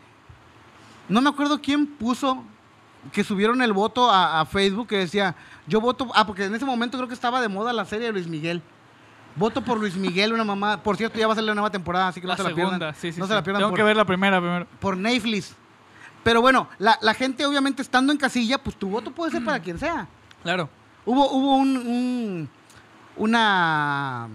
no 1.09 1.19
me 1.19 1.29
acuerdo 1.29 1.59
quién 1.61 1.85
puso 1.85 2.41
que 3.11 3.21
subieron 3.21 3.61
el 3.61 3.73
voto 3.73 4.09
a, 4.09 4.39
a 4.39 4.45
Facebook 4.45 4.87
que 4.87 4.97
decía, 4.99 5.35
yo 5.67 5.81
voto... 5.81 6.07
Ah, 6.15 6.25
porque 6.25 6.45
en 6.45 6.55
ese 6.55 6.63
momento 6.63 6.95
creo 6.97 7.09
que 7.09 7.13
estaba 7.13 7.41
de 7.41 7.49
moda 7.49 7.73
la 7.73 7.83
serie 7.83 8.05
de 8.07 8.13
Luis 8.13 8.27
Miguel. 8.29 8.61
Voto 9.35 9.61
por 9.61 9.77
Luis 9.77 9.95
Miguel, 9.97 10.31
una 10.31 10.45
mamá... 10.45 10.81
Por 10.81 10.95
cierto, 10.95 11.19
ya 11.19 11.27
va 11.27 11.33
a 11.33 11.35
salir 11.35 11.49
la 11.49 11.55
nueva 11.55 11.69
temporada, 11.69 12.07
así 12.07 12.21
que 12.21 12.27
La 12.27 12.35
no 12.37 12.43
se 12.43 12.49
la 12.49 12.55
pierdan. 12.55 12.95
sí, 12.95 13.11
sí. 13.11 13.19
no 13.19 13.25
sí. 13.25 13.29
se 13.29 13.35
la 13.35 13.43
pierdan 13.43 13.59
Tengo 13.59 13.71
por, 13.71 13.77
que 13.77 13.83
ver 13.83 13.97
la 13.97 14.05
primera 14.05 14.39
primero. 14.39 14.67
por 14.79 14.95
Netflix. 14.95 15.53
Pero 16.27 16.41
bueno, 16.41 16.67
la, 16.77 16.97
la 17.01 17.13
gente 17.13 17.45
obviamente 17.45 17.81
estando 17.81 18.11
en 18.11 18.17
casilla, 18.17 18.57
pues 18.57 18.75
tu 18.75 18.89
voto 18.89 19.11
puede 19.11 19.31
ser 19.31 19.45
para 19.45 19.61
quien 19.61 19.79
sea. 19.79 20.09
Claro. 20.43 20.69
Hubo, 21.05 21.31
hubo 21.31 21.55
un, 21.55 21.77
un- 21.77 22.49
una, 23.15 24.27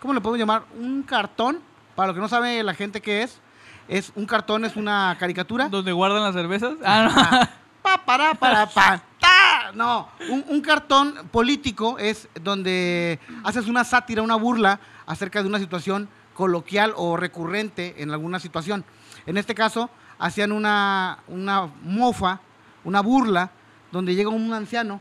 ¿cómo 0.00 0.14
le 0.14 0.20
podemos 0.20 0.40
llamar? 0.40 0.64
Un 0.76 1.04
cartón, 1.04 1.60
para 1.94 2.08
lo 2.08 2.14
que 2.14 2.20
no 2.20 2.26
sabe 2.28 2.60
la 2.64 2.74
gente 2.74 3.00
qué 3.00 3.22
es, 3.22 3.38
es 3.86 4.10
un 4.16 4.26
cartón, 4.26 4.64
es 4.64 4.74
una 4.74 5.16
caricatura. 5.20 5.68
¿Donde 5.68 5.92
guardan 5.92 6.24
las 6.24 6.34
cervezas? 6.34 6.74
Ah, 6.84 7.48
Pa, 7.82 8.04
para, 8.04 8.34
para, 8.34 8.66
pa, 8.66 9.00
ta. 9.20 9.70
No, 9.74 10.08
un, 10.28 10.44
un 10.48 10.60
cartón 10.60 11.14
político 11.30 11.98
es 12.00 12.28
donde 12.42 13.20
haces 13.44 13.68
una 13.68 13.84
sátira, 13.84 14.22
una 14.22 14.34
burla 14.34 14.80
acerca 15.06 15.40
de 15.40 15.48
una 15.48 15.60
situación 15.60 16.08
coloquial 16.34 16.92
o 16.96 17.16
recurrente 17.16 18.02
en 18.02 18.10
alguna 18.10 18.40
situación. 18.40 18.84
En 19.24 19.38
este 19.38 19.54
caso, 19.54 19.88
hacían 20.18 20.52
una, 20.52 21.18
una 21.28 21.68
mofa, 21.82 22.40
una 22.84 23.00
burla, 23.00 23.50
donde 23.92 24.14
llega 24.14 24.30
un 24.30 24.52
anciano 24.52 25.00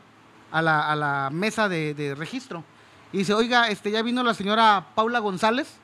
a 0.51 0.61
la, 0.61 0.91
a 0.91 0.95
la 0.95 1.29
mesa 1.31 1.67
de, 1.67 2.15
registro 2.17 2.63
y 3.11 3.19
dice, 3.19 3.33
oiga, 3.33 3.69
este, 3.69 3.91
ya 3.91 4.01
vino 4.01 4.23
la 4.23 4.33
señora 4.33 4.87
Paula 4.95 5.19
González. 5.19 5.77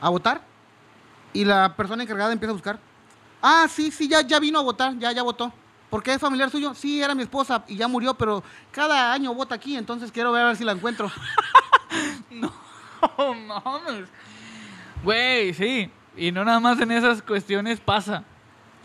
a 0.00 0.08
votar 0.08 0.42
y 1.32 1.44
la 1.44 1.74
persona 1.76 2.02
encargada 2.02 2.32
empieza 2.32 2.50
a 2.50 2.54
buscar. 2.54 2.78
Ah, 3.42 3.66
sí, 3.68 3.90
sí, 3.90 4.08
ya, 4.08 4.22
ya 4.22 4.38
vino 4.38 4.58
a 4.58 4.62
votar, 4.62 4.96
ya, 4.98 5.12
ya 5.12 5.22
votó. 5.22 5.52
¿Por 5.90 6.02
qué 6.02 6.12
es 6.12 6.20
familiar 6.20 6.50
suyo? 6.50 6.74
Sí, 6.74 7.02
era 7.02 7.14
mi 7.14 7.22
esposa 7.22 7.64
y 7.66 7.76
ya 7.76 7.88
murió, 7.88 8.14
pero 8.14 8.42
cada 8.70 9.12
año 9.12 9.32
vota 9.34 9.54
aquí, 9.54 9.76
entonces 9.76 10.12
quiero 10.12 10.32
ver 10.32 10.42
a 10.42 10.48
ver 10.48 10.56
si 10.56 10.64
la 10.64 10.72
encuentro. 10.72 11.10
No 13.28 13.62
mames. 13.64 14.08
Güey, 15.02 15.54
sí. 15.54 15.90
Y 16.18 16.32
no 16.32 16.44
nada 16.44 16.60
más 16.60 16.80
en 16.80 16.90
esas 16.90 17.22
cuestiones 17.22 17.80
pasa. 17.80 18.24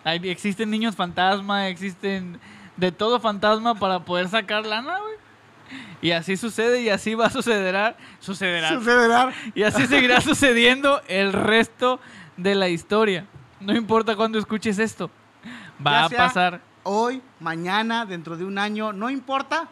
Hay, 0.04 0.20
existen 0.30 0.70
niños 0.70 0.96
fantasma, 0.96 1.68
existen 1.68 2.40
de 2.78 2.92
todo 2.92 3.20
fantasma 3.20 3.76
para 3.76 4.00
poder 4.00 4.30
sacar 4.30 4.66
lana, 4.66 5.00
güey. 5.00 5.16
Y 6.02 6.12
así 6.12 6.38
sucede 6.38 6.82
y 6.82 6.90
así 6.90 7.16
va 7.16 7.28
a 7.28 7.30
suceder. 7.30 7.96
Sucederá. 8.20 8.70
Sucederá. 8.70 9.34
Y 9.56 9.64
así 9.64 9.88
seguirá 9.88 10.22
sucediendo 10.22 11.02
el 11.08 11.34
resto 11.34 12.00
de 12.38 12.56
la 12.56 12.70
historia. 12.70 13.26
No 13.60 13.74
importa 13.74 14.16
cuándo 14.16 14.38
escuches 14.38 14.78
esto. 14.78 15.10
Va 15.86 16.06
a 16.06 16.10
pasar. 16.10 16.62
Hoy, 16.84 17.22
mañana, 17.40 18.06
dentro 18.06 18.36
de 18.36 18.44
un 18.44 18.58
año, 18.58 18.92
no 18.92 19.10
importa. 19.10 19.70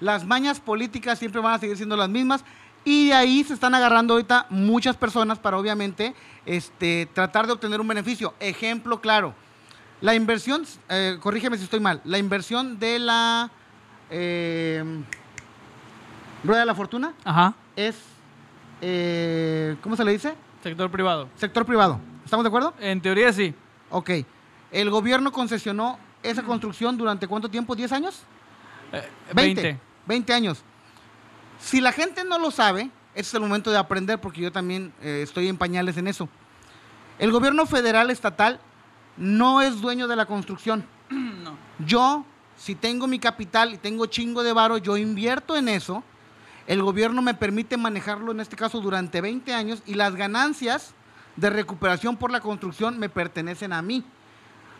Las 0.00 0.24
mañas 0.24 0.58
políticas 0.60 1.18
siempre 1.18 1.40
van 1.40 1.54
a 1.54 1.58
seguir 1.58 1.76
siendo 1.76 1.96
las 1.96 2.08
mismas. 2.08 2.44
Y 2.88 3.08
de 3.08 3.12
ahí 3.12 3.44
se 3.44 3.52
están 3.52 3.74
agarrando 3.74 4.14
ahorita 4.14 4.46
muchas 4.48 4.96
personas 4.96 5.38
para 5.38 5.58
obviamente 5.58 6.14
este, 6.46 7.06
tratar 7.12 7.46
de 7.46 7.52
obtener 7.52 7.82
un 7.82 7.86
beneficio. 7.86 8.32
Ejemplo 8.40 9.02
claro. 9.02 9.34
La 10.00 10.14
inversión, 10.14 10.64
eh, 10.88 11.18
corrígeme 11.20 11.58
si 11.58 11.64
estoy 11.64 11.80
mal, 11.80 12.00
la 12.04 12.16
inversión 12.16 12.78
de 12.78 12.98
la 12.98 13.50
eh, 14.08 14.82
Rueda 16.42 16.60
de 16.60 16.64
la 16.64 16.74
Fortuna 16.74 17.12
Ajá. 17.24 17.52
es, 17.76 17.94
eh, 18.80 19.76
¿cómo 19.82 19.94
se 19.94 20.02
le 20.02 20.12
dice? 20.12 20.32
Sector 20.62 20.90
privado. 20.90 21.28
Sector 21.36 21.66
privado. 21.66 22.00
¿Estamos 22.24 22.42
de 22.42 22.48
acuerdo? 22.48 22.72
En 22.80 23.02
teoría 23.02 23.34
sí. 23.34 23.54
Ok. 23.90 24.12
¿El 24.72 24.88
gobierno 24.88 25.30
concesionó 25.30 25.98
esa 26.22 26.42
construcción 26.42 26.96
durante 26.96 27.28
cuánto 27.28 27.50
tiempo? 27.50 27.76
¿10 27.76 27.92
años? 27.92 28.22
Eh, 28.94 29.06
20. 29.34 29.62
20. 29.62 29.80
20 30.06 30.32
años. 30.32 30.64
Si 31.58 31.80
la 31.80 31.92
gente 31.92 32.24
no 32.24 32.38
lo 32.38 32.50
sabe, 32.50 32.90
ese 33.14 33.28
es 33.28 33.34
el 33.34 33.40
momento 33.40 33.70
de 33.70 33.78
aprender 33.78 34.20
porque 34.20 34.40
yo 34.40 34.52
también 34.52 34.92
eh, 35.02 35.20
estoy 35.22 35.48
en 35.48 35.56
pañales 35.56 35.96
en 35.96 36.06
eso. 36.06 36.28
El 37.18 37.32
gobierno 37.32 37.66
federal 37.66 38.10
estatal 38.10 38.60
no 39.16 39.60
es 39.60 39.80
dueño 39.80 40.08
de 40.08 40.16
la 40.16 40.26
construcción. 40.26 40.84
No. 41.42 41.56
Yo, 41.78 42.24
si 42.56 42.74
tengo 42.74 43.06
mi 43.06 43.18
capital 43.18 43.72
y 43.72 43.78
tengo 43.78 44.06
chingo 44.06 44.42
de 44.42 44.52
varo, 44.52 44.76
yo 44.78 44.96
invierto 44.96 45.56
en 45.56 45.68
eso. 45.68 46.02
El 46.66 46.82
gobierno 46.82 47.22
me 47.22 47.32
permite 47.32 47.76
manejarlo, 47.76 48.32
en 48.32 48.40
este 48.40 48.56
caso, 48.56 48.80
durante 48.80 49.20
20 49.20 49.54
años 49.54 49.82
y 49.86 49.94
las 49.94 50.14
ganancias 50.14 50.92
de 51.36 51.50
recuperación 51.50 52.16
por 52.16 52.30
la 52.30 52.40
construcción 52.40 52.98
me 52.98 53.08
pertenecen 53.08 53.72
a 53.72 53.80
mí. 53.80 54.04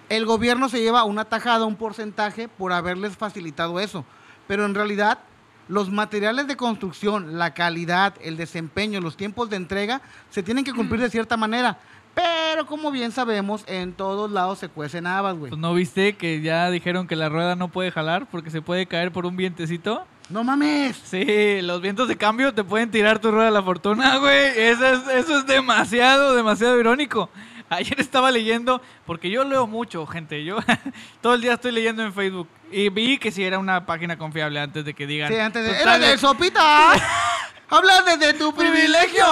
El 0.09 0.27
gobierno 0.27 0.69
se 0.69 0.81
lleva 0.81 1.05
una 1.05 1.25
tajada, 1.25 1.65
un 1.65 1.77
porcentaje 1.77 2.49
por 2.49 2.73
haberles 2.73 3.17
facilitado 3.17 3.79
eso. 3.79 4.05
Pero 4.47 4.67
en 4.67 4.75
realidad, 4.75 5.21
los 5.69 5.91
materiales 5.91 6.47
de 6.47 6.57
construcción, 6.57 7.39
la 7.39 7.55
calidad, 7.55 8.15
el 8.23 8.37
desempeño, 8.37 9.01
los 9.01 9.17
tiempos 9.17 9.51
de 9.51 9.57
entrega, 9.57 10.01
se 10.31 10.43
tienen 10.43 10.65
que 10.65 10.73
cumplir 10.73 11.01
de 11.01 11.11
cierta 11.11 11.37
manera. 11.37 11.79
Pero 12.15 12.67
como 12.67 12.91
bien 12.91 13.13
sabemos, 13.13 13.63
en 13.69 13.93
todos 13.93 14.31
lados 14.31 14.59
se 14.59 14.69
cuecen 14.69 15.07
habas, 15.07 15.37
güey. 15.37 15.51
Pues 15.51 15.61
no 15.61 15.73
viste 15.75 16.17
que 16.17 16.41
ya 16.41 16.69
dijeron 16.71 17.07
que 17.07 17.15
la 17.15 17.29
rueda 17.29 17.55
no 17.55 17.69
puede 17.69 17.93
jalar 17.93 18.27
porque 18.27 18.51
se 18.51 18.61
puede 18.61 18.87
caer 18.87 19.13
por 19.13 19.25
un 19.25 19.37
vientecito. 19.37 20.05
¡No 20.29 20.43
mames! 20.43 20.97
Sí, 21.05 21.63
los 21.63 21.81
vientos 21.81 22.09
de 22.09 22.17
cambio 22.17 22.53
te 22.53 22.65
pueden 22.65 22.91
tirar 22.91 23.19
tu 23.19 23.31
rueda 23.31 23.47
de 23.47 23.53
la 23.53 23.63
fortuna, 23.63 24.19
güey. 24.19 24.51
Eso 24.57 24.87
es, 24.87 25.09
eso 25.09 25.39
es 25.39 25.47
demasiado, 25.47 26.35
demasiado 26.35 26.79
irónico. 26.79 27.31
Ayer 27.71 28.01
estaba 28.01 28.31
leyendo, 28.31 28.81
porque 29.07 29.31
yo 29.31 29.45
leo 29.45 29.67
mucho, 29.67 30.07
gente. 30.07 30.45
Yo 30.45 30.59
todo 31.21 31.35
el 31.35 31.41
día 31.41 31.55
estoy 31.55 31.73
leyendo 31.73 32.03
en 32.03 32.13
Facebook. 32.13 32.49
Y 32.71 32.89
vi 32.91 33.19
que 33.19 33.31
si 33.31 33.45
era 33.45 33.59
una 33.59 33.87
página 33.87 34.17
confiable 34.19 34.61
antes 34.61 34.85
de 34.85 34.95
que 34.95 35.07
digan. 35.07 35.33
Sí, 35.33 35.39
antes 35.39 35.65
de... 35.65 35.75
"Total, 35.75 36.03
¡Era 36.03 36.11
de 36.11 36.19
sopita! 36.19 36.93
¡Hablas 37.71 38.05
desde 38.07 38.35
tu 38.35 38.55
privilegio! 38.55 39.25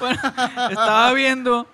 Bueno, 0.00 0.20
estaba 0.70 1.12
viendo 1.12 1.66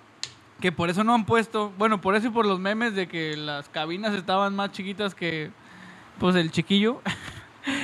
que 0.61 0.71
por 0.73 0.91
eso 0.91 1.03
no 1.05 1.15
han 1.15 1.25
puesto, 1.25 1.73
bueno, 1.77 2.01
por 2.01 2.15
eso 2.15 2.29
y 2.29 2.31
por 2.31 2.47
los 2.47 2.61
memes 2.61 2.95
de 2.95 3.09
que 3.09 3.37
las 3.37 3.69
cabinas 3.69 4.15
estaban 4.15 4.55
más 4.55 4.71
chiquitas 4.73 5.15
que 5.15 5.51
pues 6.19 6.37
el 6.37 6.51
chiquillo. 6.53 7.01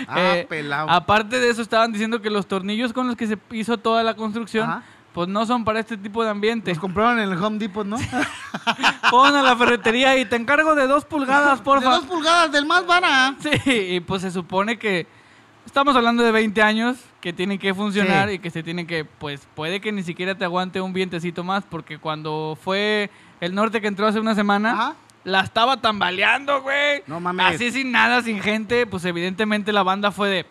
Ah, 0.09 0.37
Eh, 0.37 0.47
pelado. 0.49 0.91
Aparte 0.91 1.39
de 1.39 1.51
eso 1.51 1.63
estaban 1.63 1.93
diciendo 1.93 2.21
que 2.21 2.31
los 2.31 2.47
tornillos 2.47 2.93
con 2.93 3.07
los 3.07 3.17
que 3.17 3.27
se 3.29 3.39
hizo 3.53 3.79
toda 3.79 4.03
la 4.03 4.15
construcción 4.15 4.69
Ajá. 4.69 4.83
Pues 5.19 5.27
no 5.27 5.45
son 5.47 5.65
para 5.65 5.81
este 5.81 5.97
tipo 5.97 6.23
de 6.23 6.31
ambiente. 6.31 6.71
Los 6.71 6.79
compraron 6.79 7.19
en 7.19 7.29
el 7.33 7.43
Home 7.43 7.59
Depot, 7.59 7.85
¿no? 7.85 7.97
Pon 9.11 9.35
a 9.35 9.43
la 9.43 9.57
ferretería 9.57 10.17
y 10.17 10.25
te 10.25 10.37
encargo 10.37 10.77
de 10.77 10.87
dos 10.87 11.05
pulgadas, 11.05 11.59
De 11.59 11.65
porfa. 11.65 11.91
dos 11.91 12.05
pulgadas 12.05 12.53
del 12.53 12.65
más 12.67 12.87
vara. 12.87 13.35
Sí, 13.41 13.51
y 13.73 13.99
pues 13.99 14.23
se 14.23 14.31
supone 14.31 14.79
que 14.79 15.09
estamos 15.67 15.97
hablando 15.97 16.23
de 16.23 16.31
20 16.31 16.63
años 16.63 16.99
que 17.21 17.33
tienen 17.33 17.59
que 17.59 17.75
funcionar 17.75 18.29
Sí. 18.29 18.35
y 18.37 18.39
que 18.39 18.51
se 18.51 18.63
tienen 18.63 18.87
que, 18.87 19.05
pues 19.05 19.41
puede 19.57 19.81
que 19.81 19.91
ni 19.91 20.05
siquiera 20.05 20.37
te 20.37 20.45
aguante 20.45 20.81
un 20.81 20.93
vientecito 20.93 21.43
más, 21.43 21.65
porque 21.69 21.99
cuando 21.99 22.57
fue 22.63 23.11
el 23.41 23.57
norte 23.57 23.81
que 23.81 23.89
entró 23.89 24.07
hace 24.07 24.21
una 24.21 24.37
semana, 24.37 24.71
Ajá. 24.73 24.95
la 25.25 25.41
estaba 25.41 25.79
tambaleando, 25.81 26.63
güey. 26.63 27.03
No 27.09 27.19
mames. 27.19 27.57
Así 27.57 27.73
sin 27.73 27.91
nada, 27.91 28.23
sin 28.23 28.41
gente, 28.41 28.87
pues 28.87 29.05
evidentemente 29.05 29.73
la 29.73 29.83
banda 29.83 30.13
fue 30.13 30.29
de, 30.29 30.47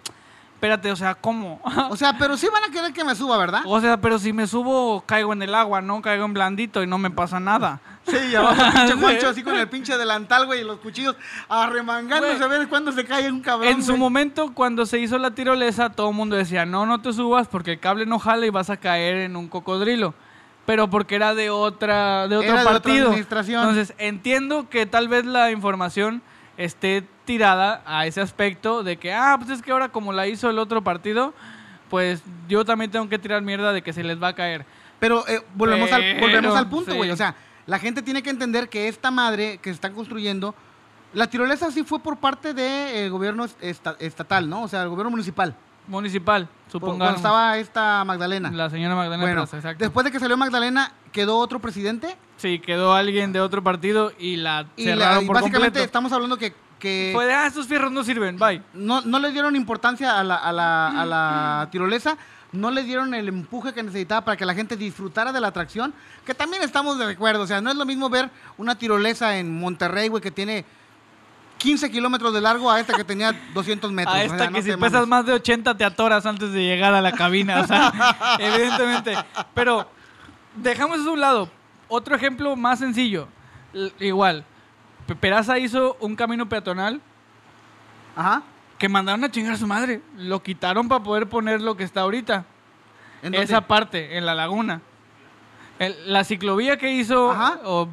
espérate, 0.57 0.91
o 0.91 0.95
sea, 0.95 1.13
¿cómo? 1.13 1.61
O 1.91 1.95
sea, 1.95 2.17
pero 2.17 2.35
sí 2.35 2.47
van 2.51 2.63
a 2.63 2.73
querer 2.73 2.91
que 2.91 3.03
me 3.03 3.13
suba, 3.13 3.37
¿verdad? 3.37 3.61
o 3.63 3.79
sea, 3.79 4.01
pero 4.01 4.17
si 4.17 4.33
me 4.33 4.47
subo, 4.47 5.03
caigo 5.05 5.31
en 5.31 5.43
el 5.43 5.53
agua, 5.53 5.81
no 5.81 6.01
caigo 6.01 6.25
en 6.25 6.33
blandito 6.33 6.81
y 6.81 6.87
no 6.87 6.97
me 6.97 7.11
pasa 7.11 7.39
nada. 7.39 7.79
Sí, 8.07 8.17
y 8.31 8.35
abajo 8.35 8.59
el 8.63 8.71
pinche. 8.71 8.93
Juancho 8.99 9.29
así 9.29 9.43
con 9.43 9.55
el 9.55 9.69
pinche 9.69 9.95
delantal, 9.97 10.47
güey, 10.47 10.61
y 10.61 10.63
los 10.63 10.79
cuchillos 10.79 11.15
arremangándose 11.47 12.43
a 12.43 12.47
ver 12.47 12.67
cuándo 12.67 12.91
se 12.91 13.05
cae 13.05 13.31
un 13.31 13.41
cabrón. 13.41 13.67
En 13.71 13.83
su 13.83 13.91
güey. 13.91 13.99
momento, 13.99 14.51
cuando 14.55 14.87
se 14.87 14.97
hizo 14.97 15.19
la 15.19 15.29
tirolesa, 15.31 15.91
todo 15.91 16.09
el 16.09 16.15
mundo 16.15 16.35
decía, 16.35 16.65
no, 16.65 16.87
no 16.87 17.01
te 17.01 17.13
subas 17.13 17.47
porque 17.47 17.73
el 17.73 17.79
cable 17.79 18.07
no 18.07 18.17
jala 18.17 18.47
y 18.47 18.49
vas 18.49 18.71
a 18.71 18.77
caer 18.77 19.17
en 19.17 19.35
un 19.35 19.47
cocodrilo. 19.47 20.15
Pero 20.65 20.89
porque 20.89 21.15
era 21.15 21.35
de 21.35 21.51
otra, 21.51 22.27
de 22.27 22.35
otro 22.35 22.49
Era 22.49 22.61
de 22.61 22.61
otra 22.61 22.71
partido. 22.73 23.07
administración. 23.09 23.61
Entonces, 23.61 23.93
entiendo 23.99 24.69
que 24.69 24.87
tal 24.87 25.07
vez 25.07 25.23
la 25.23 25.51
información 25.51 26.23
esté 26.57 27.07
tirada 27.27 27.83
a 27.85 28.07
ese 28.07 28.21
aspecto 28.21 28.81
de 28.81 28.97
que, 28.97 29.13
ah, 29.13 29.35
pues 29.37 29.51
es 29.51 29.61
que 29.61 29.71
ahora 29.71 29.89
como 29.89 30.11
la 30.13 30.25
hizo 30.25 30.49
el 30.49 30.57
otro 30.57 30.81
partido, 30.83 31.35
pues 31.91 32.23
yo 32.47 32.65
también 32.65 32.89
tengo 32.89 33.07
que 33.07 33.19
tirar 33.19 33.43
mierda 33.43 33.71
de 33.73 33.83
que 33.83 33.93
se 33.93 34.03
les 34.03 34.21
va 34.21 34.29
a 34.29 34.33
caer. 34.33 34.65
Pero 34.99 35.27
eh, 35.27 35.43
volvemos, 35.53 35.91
al, 35.91 36.19
volvemos 36.19 36.55
al 36.55 36.67
punto, 36.67 36.91
sí. 36.91 36.97
güey. 36.97 37.11
O 37.11 37.15
sea, 37.15 37.35
la 37.67 37.77
gente 37.77 38.01
tiene 38.01 38.23
que 38.23 38.31
entender 38.31 38.69
que 38.69 38.87
esta 38.87 39.11
madre 39.11 39.59
que 39.59 39.69
se 39.69 39.75
está 39.75 39.91
construyendo, 39.91 40.55
la 41.13 41.27
tirolesa 41.27 41.69
sí 41.69 41.83
fue 41.83 41.99
por 41.99 42.17
parte 42.17 42.53
del 42.55 43.11
gobierno 43.11 43.45
esta- 43.61 43.95
estatal, 43.99 44.49
¿no? 44.49 44.63
O 44.63 44.67
sea, 44.67 44.81
el 44.81 44.89
gobierno 44.89 45.11
municipal. 45.11 45.53
Municipal, 45.87 46.47
Cuando 46.47 46.71
supongamos. 46.71 47.15
estaba 47.17 47.57
esta 47.57 48.03
Magdalena. 48.03 48.51
La 48.51 48.69
señora 48.69 48.93
Magdalena 48.95 49.23
bueno, 49.23 49.41
Plaza, 49.43 49.57
exacto. 49.57 49.85
después 49.85 50.03
de 50.03 50.11
que 50.11 50.19
salió 50.19 50.35
Magdalena, 50.35 50.91
quedó 51.13 51.37
otro 51.37 51.59
presidente. 51.59 52.17
Sí, 52.35 52.59
quedó 52.59 52.93
alguien 52.93 53.31
de 53.31 53.39
otro 53.39 53.63
partido 53.63 54.11
y 54.19 54.35
la 54.35 54.65
Y, 54.75 54.85
la- 54.85 54.91
cerraron 54.95 55.23
y 55.23 55.27
por 55.27 55.35
básicamente 55.35 55.65
completo. 55.67 55.85
estamos 55.85 56.11
hablando 56.11 56.37
que, 56.37 56.53
que 56.79 57.11
Fue 57.13 57.25
de, 57.25 57.33
ah, 57.33 57.47
estos 57.47 57.67
fierros 57.67 57.91
no 57.91 58.03
sirven, 58.03 58.37
bye. 58.37 58.61
no, 58.73 59.01
no 59.01 59.19
le 59.19 59.31
dieron 59.31 59.55
importancia 59.55 60.19
a 60.19 60.23
la, 60.23 60.35
a, 60.35 60.51
la, 60.51 61.01
a 61.01 61.05
la 61.05 61.67
tirolesa, 61.71 62.17
no 62.51 62.71
le 62.71 62.83
dieron 62.83 63.13
el 63.13 63.27
empuje 63.27 63.73
que 63.73 63.83
necesitaba 63.83 64.23
para 64.23 64.37
que 64.37 64.45
la 64.45 64.53
gente 64.53 64.77
disfrutara 64.77 65.31
de 65.31 65.39
la 65.41 65.47
atracción, 65.47 65.93
que 66.25 66.33
también 66.33 66.63
estamos 66.63 66.97
de 66.97 67.11
acuerdo, 67.11 67.43
o 67.43 67.47
sea, 67.47 67.61
no 67.61 67.69
es 67.69 67.75
lo 67.75 67.85
mismo 67.85 68.09
ver 68.09 68.29
una 68.57 68.75
tirolesa 68.75 69.37
en 69.37 69.59
Monterrey, 69.59 70.07
güey, 70.07 70.21
que 70.21 70.31
tiene 70.31 70.65
15 71.57 71.89
kilómetros 71.91 72.33
de 72.33 72.41
largo 72.41 72.69
a 72.69 72.79
esta 72.79 72.93
que 72.93 73.03
tenía 73.03 73.33
200 73.53 73.91
metros. 73.91 74.15
A 74.15 74.19
o 74.19 74.21
esta 74.21 74.37
sea, 74.37 74.47
que 74.47 74.53
no 74.53 74.61
si 74.61 74.71
pesas 74.71 74.91
mames. 74.91 75.07
más 75.07 75.25
de 75.25 75.33
80 75.33 75.75
te 75.75 75.83
atoras 75.83 76.25
antes 76.25 76.51
de 76.53 76.63
llegar 76.63 76.93
a 76.93 77.01
la 77.01 77.11
cabina, 77.11 77.61
o 77.61 77.67
sea, 77.67 78.37
evidentemente. 78.39 79.15
Pero 79.53 79.89
dejamos 80.55 80.99
eso 80.99 81.09
a 81.09 81.13
un 81.13 81.21
lado. 81.21 81.49
Otro 81.87 82.15
ejemplo 82.15 82.55
más 82.55 82.79
sencillo. 82.79 83.27
Igual, 83.99 84.45
Peraza 85.15 85.57
hizo 85.59 85.95
un 85.99 86.15
camino 86.15 86.47
peatonal 86.49 87.01
Ajá. 88.15 88.43
que 88.77 88.89
mandaron 88.89 89.23
a 89.23 89.31
chingar 89.31 89.53
a 89.53 89.57
su 89.57 89.67
madre. 89.67 90.01
Lo 90.17 90.41
quitaron 90.43 90.87
para 90.87 91.03
poder 91.03 91.27
poner 91.27 91.61
lo 91.61 91.77
que 91.77 91.83
está 91.83 92.01
ahorita. 92.01 92.45
¿En 93.21 93.31
dónde? 93.31 93.41
Esa 93.43 93.61
parte, 93.61 94.17
en 94.17 94.25
la 94.25 94.35
laguna. 94.35 94.81
El- 95.79 96.11
la 96.11 96.23
ciclovía 96.23 96.77
que 96.77 96.91
hizo, 96.91 97.31
Ajá. 97.31 97.59
o 97.63 97.87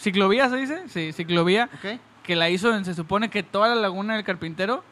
ciclovía 0.00 0.48
se 0.48 0.56
dice, 0.56 0.88
sí, 0.88 1.12
ciclovía, 1.12 1.68
Ok. 1.74 1.98
que 2.22 2.36
la 2.36 2.50
hizo, 2.50 2.74
en- 2.74 2.84
se 2.84 2.94
supone 2.94 3.30
que 3.30 3.42
toda 3.42 3.68
la 3.68 3.74
laguna 3.76 4.14
del 4.14 4.24
carpintero, 4.24 4.82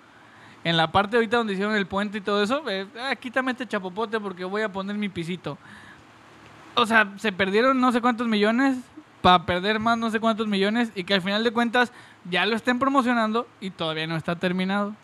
en 0.64 0.76
la 0.76 0.90
parte 0.90 1.16
ahorita 1.16 1.36
donde 1.36 1.52
hicieron 1.52 1.76
el 1.76 1.86
puente 1.86 2.18
y 2.18 2.20
todo 2.20 2.42
eso, 2.42 2.62
eh, 2.68 2.86
ah, 3.00 3.14
quítame 3.16 3.52
este 3.52 3.66
chapopote 3.66 4.18
porque 4.18 4.44
voy 4.44 4.62
a 4.62 4.72
poner 4.72 4.96
mi 4.96 5.08
pisito. 5.08 5.58
O 6.74 6.86
sea, 6.86 7.12
se 7.16 7.30
perdieron 7.32 7.80
no 7.80 7.92
sé 7.92 8.00
cuántos 8.00 8.26
millones 8.26 8.76
para 9.22 9.44
perder 9.44 9.80
más 9.80 9.98
no 9.98 10.10
sé 10.10 10.20
cuántos 10.20 10.46
millones 10.46 10.90
y 10.94 11.04
que 11.04 11.14
al 11.14 11.22
final 11.22 11.42
de 11.42 11.52
cuentas 11.52 11.92
ya 12.30 12.46
lo 12.46 12.56
estén 12.56 12.78
promocionando 12.78 13.46
y 13.60 13.70
todavía 13.70 14.06
no 14.06 14.16
está 14.16 14.36
terminado. 14.36 14.94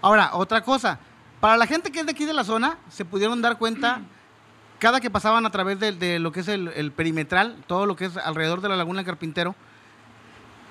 Ahora, 0.00 0.30
otra 0.34 0.62
cosa. 0.62 0.98
Para 1.40 1.56
la 1.56 1.66
gente 1.66 1.90
que 1.90 2.00
es 2.00 2.06
de 2.06 2.12
aquí 2.12 2.24
de 2.24 2.32
la 2.32 2.44
zona, 2.44 2.78
se 2.88 3.04
pudieron 3.04 3.42
dar 3.42 3.58
cuenta 3.58 4.00
cada 4.78 5.00
que 5.00 5.10
pasaban 5.10 5.46
a 5.46 5.50
través 5.50 5.78
de, 5.80 6.18
lo 6.18 6.32
que 6.32 6.40
es 6.40 6.48
el, 6.48 6.92
perimetral, 6.92 7.56
todo 7.66 7.86
lo 7.86 7.96
que 7.96 8.06
es 8.06 8.16
alrededor 8.16 8.60
de 8.60 8.68
la 8.68 8.76
Laguna 8.76 9.04
Carpintero, 9.04 9.54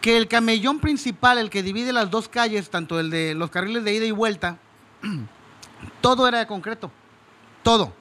que 0.01 0.17
el 0.17 0.27
camellón 0.27 0.79
principal, 0.79 1.37
el 1.37 1.49
que 1.49 1.63
divide 1.63 1.93
las 1.93 2.11
dos 2.11 2.27
calles, 2.27 2.69
tanto 2.69 2.99
el 2.99 3.09
de 3.09 3.33
los 3.33 3.49
carriles 3.49 3.83
de 3.83 3.93
ida 3.93 4.05
y 4.05 4.11
vuelta, 4.11 4.57
todo 6.01 6.27
era 6.27 6.39
de 6.39 6.47
concreto. 6.47 6.91
Todo. 7.63 7.93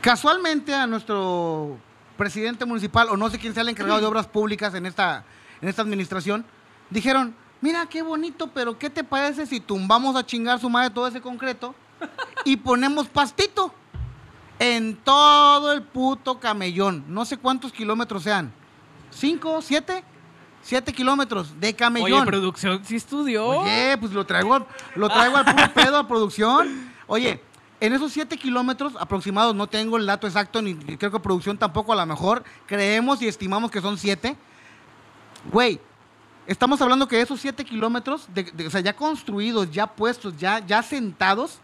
Casualmente 0.00 0.74
a 0.74 0.86
nuestro 0.86 1.76
presidente 2.20 2.66
municipal, 2.66 3.08
o 3.08 3.16
no 3.16 3.30
sé 3.30 3.38
quién 3.38 3.54
sea 3.54 3.62
el 3.62 3.70
encargado 3.70 3.98
de 3.98 4.04
obras 4.04 4.26
públicas 4.26 4.74
en 4.74 4.84
esta, 4.84 5.24
en 5.62 5.70
esta 5.70 5.80
administración, 5.80 6.44
dijeron, 6.90 7.34
mira 7.62 7.86
qué 7.86 8.02
bonito, 8.02 8.48
pero 8.48 8.78
¿qué 8.78 8.90
te 8.90 9.02
parece 9.02 9.46
si 9.46 9.58
tumbamos 9.58 10.14
a 10.16 10.26
chingar 10.26 10.60
su 10.60 10.68
madre 10.68 10.90
todo 10.90 11.08
ese 11.08 11.22
concreto 11.22 11.74
y 12.44 12.58
ponemos 12.58 13.08
pastito 13.08 13.72
en 14.58 14.96
todo 14.96 15.72
el 15.72 15.80
puto 15.80 16.38
camellón? 16.38 17.04
No 17.08 17.24
sé 17.24 17.38
cuántos 17.38 17.72
kilómetros 17.72 18.22
sean. 18.24 18.52
¿Cinco? 19.10 19.62
¿Siete? 19.62 20.04
Siete 20.60 20.92
kilómetros 20.92 21.58
de 21.58 21.74
camellón. 21.74 22.20
Oye, 22.20 22.26
producción, 22.26 22.84
sí 22.84 22.96
estudió. 22.96 23.46
Oye, 23.46 23.96
pues 23.98 24.12
lo 24.12 24.26
traigo, 24.26 24.66
lo 24.94 25.08
traigo 25.08 25.38
al 25.38 25.46
puro 25.46 25.72
pedo 25.74 25.96
a 25.96 26.06
producción. 26.06 26.92
Oye, 27.06 27.40
en 27.80 27.92
esos 27.94 28.12
7 28.12 28.36
kilómetros 28.36 28.92
aproximados, 28.98 29.54
no 29.54 29.66
tengo 29.66 29.96
el 29.96 30.06
dato 30.06 30.26
exacto, 30.26 30.60
ni 30.60 30.74
creo 30.74 31.10
que 31.10 31.18
producción 31.18 31.56
tampoco, 31.56 31.92
a 31.92 31.96
lo 31.96 32.06
mejor 32.06 32.44
creemos 32.66 33.22
y 33.22 33.28
estimamos 33.28 33.70
que 33.70 33.80
son 33.80 33.96
7. 33.96 34.36
Güey, 35.50 35.80
estamos 36.46 36.80
hablando 36.82 37.08
que 37.08 37.20
esos 37.20 37.40
7 37.40 37.64
kilómetros, 37.64 38.28
o 38.66 38.70
sea, 38.70 38.80
ya 38.80 38.94
construidos, 38.94 39.70
ya 39.70 39.86
puestos, 39.86 40.36
ya, 40.36 40.64
ya 40.64 40.82
sentados, 40.82 41.58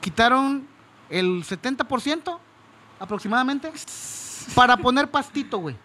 quitaron 0.00 0.66
el 1.08 1.44
70% 1.44 2.38
aproximadamente 3.00 3.72
para 4.54 4.76
poner 4.76 5.10
pastito, 5.10 5.58
güey. 5.58 5.76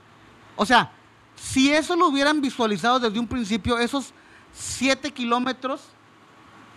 O 0.56 0.66
sea, 0.66 0.92
si 1.36 1.72
eso 1.72 1.96
lo 1.96 2.08
hubieran 2.08 2.40
visualizado 2.40 3.00
desde 3.00 3.20
un 3.20 3.28
principio, 3.28 3.80
esos 3.80 4.14
7 4.54 5.12
kilómetros, 5.12 5.82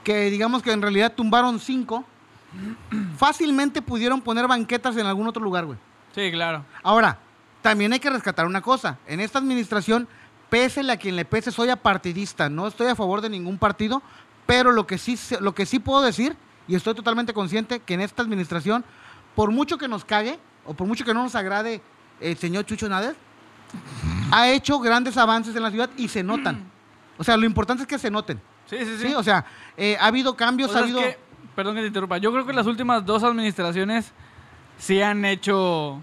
que 0.03 0.31
digamos 0.31 0.63
que 0.63 0.73
en 0.73 0.81
realidad 0.81 1.13
tumbaron 1.15 1.61
5, 1.61 2.05
fácilmente 3.17 3.83
pudieron 3.83 4.21
poner 4.21 4.47
banquetas 4.47 4.97
en 4.97 5.07
algún 5.07 5.27
otro 5.29 5.43
lugar, 5.43 5.67
güey. 5.67 5.79
Sí, 6.15 6.31
claro. 6.31 6.65
Ahora, 6.83 7.19
también 7.63 7.93
hay 7.93 8.01
que 8.01 8.11
rescatar 8.11 8.47
una 8.47 8.61
cosa. 8.61 8.99
En 9.07 9.21
esta 9.21 9.39
administración, 9.39 10.09
pésele 10.49 10.93
a 10.93 10.97
quien 10.97 11.17
le 11.17 11.25
pese, 11.25 11.51
soy 11.53 11.69
apartidista. 11.71 12.49
No 12.49 12.67
estoy 12.67 12.87
a 12.89 12.97
favor 12.97 13.21
de 13.21 13.29
ningún 13.31 13.59
partido, 13.59 14.03
pero 14.47 14.73
lo 14.73 14.87
que 14.87 14.99
sí, 14.99 15.19
lo 15.41 15.55
que 15.55 15.67
sí 15.67 15.79
puedo 15.79 16.01
decir, 16.03 16.37
y 16.67 16.75
estoy 16.75 16.95
totalmente 16.95 17.33
consciente, 17.33 17.81
que 17.81 17.95
en 17.95 18.01
esta 18.01 18.23
administración, 18.23 18.85
por 19.35 19.51
mucho 19.51 19.79
que 19.79 19.89
nos 19.89 20.05
cague, 20.05 20.39
o 20.65 20.75
por 20.75 20.87
mucho 20.87 21.05
que 21.05 21.15
no 21.15 21.23
nos 21.23 21.35
agrade 21.35 21.81
el 22.21 22.37
señor 22.37 22.65
Chucho 22.65 22.89
Nader, 22.89 23.17
ha 24.31 24.49
hecho 24.51 24.79
grandes 24.81 25.17
avances 25.17 25.55
en 25.55 25.63
la 25.63 25.71
ciudad 25.71 25.91
y 25.97 26.09
se 26.09 26.23
notan. 26.23 26.65
O 27.19 27.25
sea, 27.25 27.37
lo 27.37 27.47
importante 27.47 27.83
es 27.83 27.87
que 27.89 27.99
se 27.99 28.11
noten. 28.11 28.41
Sí, 28.67 28.77
sí, 28.81 28.97
sí. 28.99 29.09
Sí, 29.09 29.15
o 29.15 29.23
sea, 29.23 29.45
eh, 29.77 29.97
ha 30.01 30.07
habido 30.07 30.37
cambios, 30.37 30.71
O 30.71 30.73
sea, 30.73 30.83
ha 30.83 30.85
es 30.87 30.93
habido... 30.93 31.01
que- 31.09 31.28
perdón 31.59 31.75
que 31.75 31.81
te 31.81 31.89
interrumpa. 31.89 32.19
Yo 32.19 32.31
creo 32.31 32.47
que 32.47 32.53
las 32.53 32.69
últimas 32.69 33.05
dos 33.05 33.25
administraciones 33.25 34.13
sí 34.79 35.03
han 35.03 35.25
hecho 35.25 36.01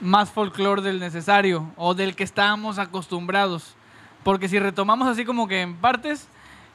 más 0.00 0.30
folclore 0.30 0.82
del 0.82 1.00
necesario 1.00 1.72
o 1.74 1.94
del 1.94 2.14
que 2.14 2.22
estábamos 2.22 2.78
acostumbrados. 2.78 3.74
Porque 4.22 4.48
si 4.48 4.60
retomamos 4.60 5.08
así 5.08 5.24
como 5.24 5.48
que 5.48 5.62
en 5.62 5.74
partes, 5.74 6.28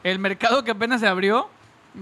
el 0.03 0.19
mercado 0.19 0.65
que 0.65 0.72
apenas 0.72 0.99
se 0.99 1.07
abrió 1.07 1.47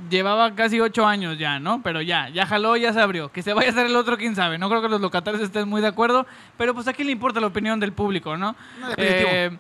llevaba 0.10 0.56
casi 0.56 0.80
ocho 0.80 1.06
años 1.06 1.38
ya, 1.38 1.60
¿no? 1.60 1.84
Pero 1.84 2.02
ya, 2.02 2.30
ya 2.30 2.48
jaló, 2.48 2.76
ya 2.76 2.92
se 2.92 3.02
abrió. 3.02 3.32
Que 3.32 3.44
se 3.44 3.54
vaya 3.54 3.68
a 3.68 3.72
hacer 3.72 3.86
el 3.86 3.96
otro, 3.96 4.18
quién 4.18 4.36
sabe. 4.36 4.58
No 4.58 4.70
creo 4.70 4.82
que 4.82 4.90
los 4.90 5.02
locatarios 5.02 5.44
estén 5.44 5.70
muy 5.70 5.82
de 5.82 5.88
acuerdo, 5.88 6.26
pero 6.58 6.74
pues 6.74 6.88
a 6.88 6.94
quién 6.94 7.06
le 7.06 7.12
importa 7.12 7.40
la 7.40 7.46
opinión 7.46 7.80
del 7.80 7.94
público, 7.94 8.36
¿no? 8.38 8.56
Eh, 8.98 9.56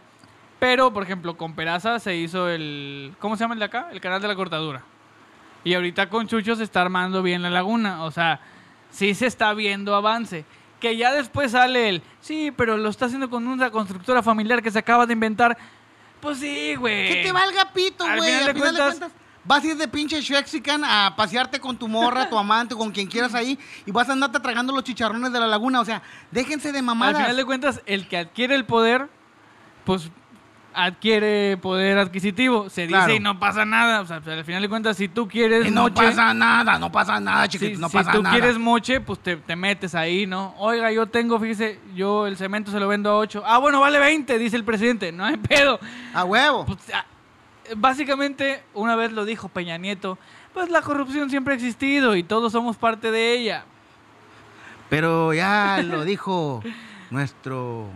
pero, 0.57 0.91
por 0.91 1.03
ejemplo, 1.03 1.38
con 1.38 1.53
Peraza 1.53 1.99
se 1.99 2.16
hizo 2.16 2.49
el... 2.49 3.14
¿Cómo 3.20 3.38
se 3.38 3.43
llama 3.43 3.53
el 3.53 3.60
de 3.60 3.66
acá? 3.66 3.89
El 3.91 4.01
canal 4.01 4.20
de 4.20 4.28
la 4.28 4.36
cortadura. 4.36 4.82
Y 5.64 5.74
ahorita 5.74 6.10
con 6.10 6.28
Chucho 6.28 6.55
se 6.55 6.64
está 6.64 6.82
armando 6.82 7.22
bien 7.22 7.41
la 7.41 7.49
laguna. 7.49 8.03
O 8.03 8.12
sea, 8.12 8.39
sí 8.91 9.14
se 9.14 9.26
está 9.28 9.53
viendo 9.53 9.95
avance. 9.95 10.45
Que 10.80 10.95
ya 10.95 11.12
después 11.12 11.51
sale 11.51 11.89
el, 11.89 12.01
sí, 12.22 12.51
pero 12.55 12.78
lo 12.78 12.89
está 12.89 13.05
haciendo 13.07 13.30
con 13.30 13.45
una 13.47 13.70
constructora 13.70 14.24
familiar 14.24 14.62
que 14.64 14.72
se 14.72 14.80
acaba 14.80 15.05
de 15.05 15.14
inventar. 15.14 15.57
Pues 16.22 16.38
sí, 16.39 16.76
güey. 16.76 17.07
Que 17.10 17.24
te 17.24 17.32
valga 17.34 17.72
pito, 17.74 18.05
Al 18.05 18.18
güey. 18.18 18.30
final 18.30 18.41
Al 18.41 18.47
de 18.47 18.53
final 18.53 18.76
de 18.76 18.82
cuentas- 18.82 19.12
vas 19.43 19.64
a 19.64 19.68
ir 19.68 19.76
de 19.78 19.88
pinche 19.88 20.22
Shexican 20.22 20.84
a 20.86 21.14
pasearte 21.18 21.60
con 21.60 21.78
tu 21.78 21.88
morra, 21.88 22.30
tu 22.30 22.38
amante, 22.38 22.76
con 22.76 22.91
quien 22.91 23.07
quieras 23.07 23.34
ahí, 23.36 23.57
y 23.86 23.91
vas 23.91 24.07
a 24.10 24.14
andarte 24.14 24.39
tragando 24.39 24.74
los 24.74 24.84
chicharrones 24.84 25.32
de 25.34 25.39
la 25.39 25.47
laguna. 25.47 25.82
O 25.82 25.86
sea, 25.86 26.01
déjense 26.32 26.72
de 26.72 26.80
Al 26.80 26.86
mamadas. 26.86 27.22
final 27.22 27.36
de 27.36 27.45
cuentas, 27.45 27.82
el 27.86 28.07
que 28.07 28.18
adquiere 28.18 28.55
el 28.55 28.66
poder, 28.66 29.10
pues 29.86 30.10
adquiere 30.84 31.57
poder 31.57 31.97
adquisitivo. 31.97 32.69
Se 32.69 32.82
dice 32.84 32.93
Claro. 32.93 33.13
y 33.13 33.19
no 33.19 33.39
pasa 33.39 33.65
nada. 33.65 34.01
O 34.01 34.05
sea, 34.05 34.17
al 34.17 34.45
final 34.45 34.61
de 34.61 34.69
cuentas, 34.69 34.97
si 34.97 35.07
tú 35.07 35.27
quieres 35.27 35.63
Que 35.65 35.71
no 35.71 35.84
moche, 35.84 35.95
pasa 36.03 36.34
nada, 36.34 36.80
no 36.80 36.91
pasa 36.91 37.19
nada, 37.19 37.43
si, 37.45 37.57
chiquito, 37.57 37.80
no 37.80 37.89
si 37.89 37.97
pasa 37.97 38.11
tú 38.11 38.23
nada. 38.23 38.36
quieres 38.38 38.57
moche, 38.57 38.99
pues 39.01 39.19
te, 39.19 39.38
te 39.38 39.55
metes 39.55 39.95
ahí, 39.95 40.25
¿no? 40.25 40.53
Oiga, 40.57 40.91
yo 40.91 41.07
tengo, 41.07 41.39
fíjese, 41.39 41.80
yo 41.95 42.27
el 42.27 42.38
cemento 42.38 42.71
se 42.71 42.80
lo 42.80 42.88
vendo 42.88 43.09
a 43.11 43.17
8. 43.17 43.43
Ah, 43.45 43.57
bueno, 43.57 43.80
vale 43.80 43.99
20, 43.99 44.38
dice 44.39 44.55
el 44.55 44.63
presidente. 44.63 45.11
No 45.11 45.25
hay 45.25 45.38
pedo. 45.38 45.80
A 46.13 46.23
huevo. 46.25 46.65
Pues, 46.65 46.80
ah, 46.93 47.05
básicamente, 47.75 48.63
una 48.73 48.95
vez 48.95 49.11
lo 49.11 49.25
dijo 49.25 49.49
Peña 49.49 49.77
Nieto, 49.77 50.17
pues 50.53 50.69
la 50.69 50.82
corrupción 50.82 51.30
siempre 51.30 51.53
ha 51.53 51.55
existido 51.57 52.15
y 52.15 52.23
todos 52.23 52.51
somos 52.51 52.75
parte 52.77 53.11
de 53.11 53.34
ella. 53.34 53.65
Pero 54.89 55.34
ya 55.34 55.82
lo 55.84 56.03
dijo 56.03 56.63
nuestro 57.11 57.88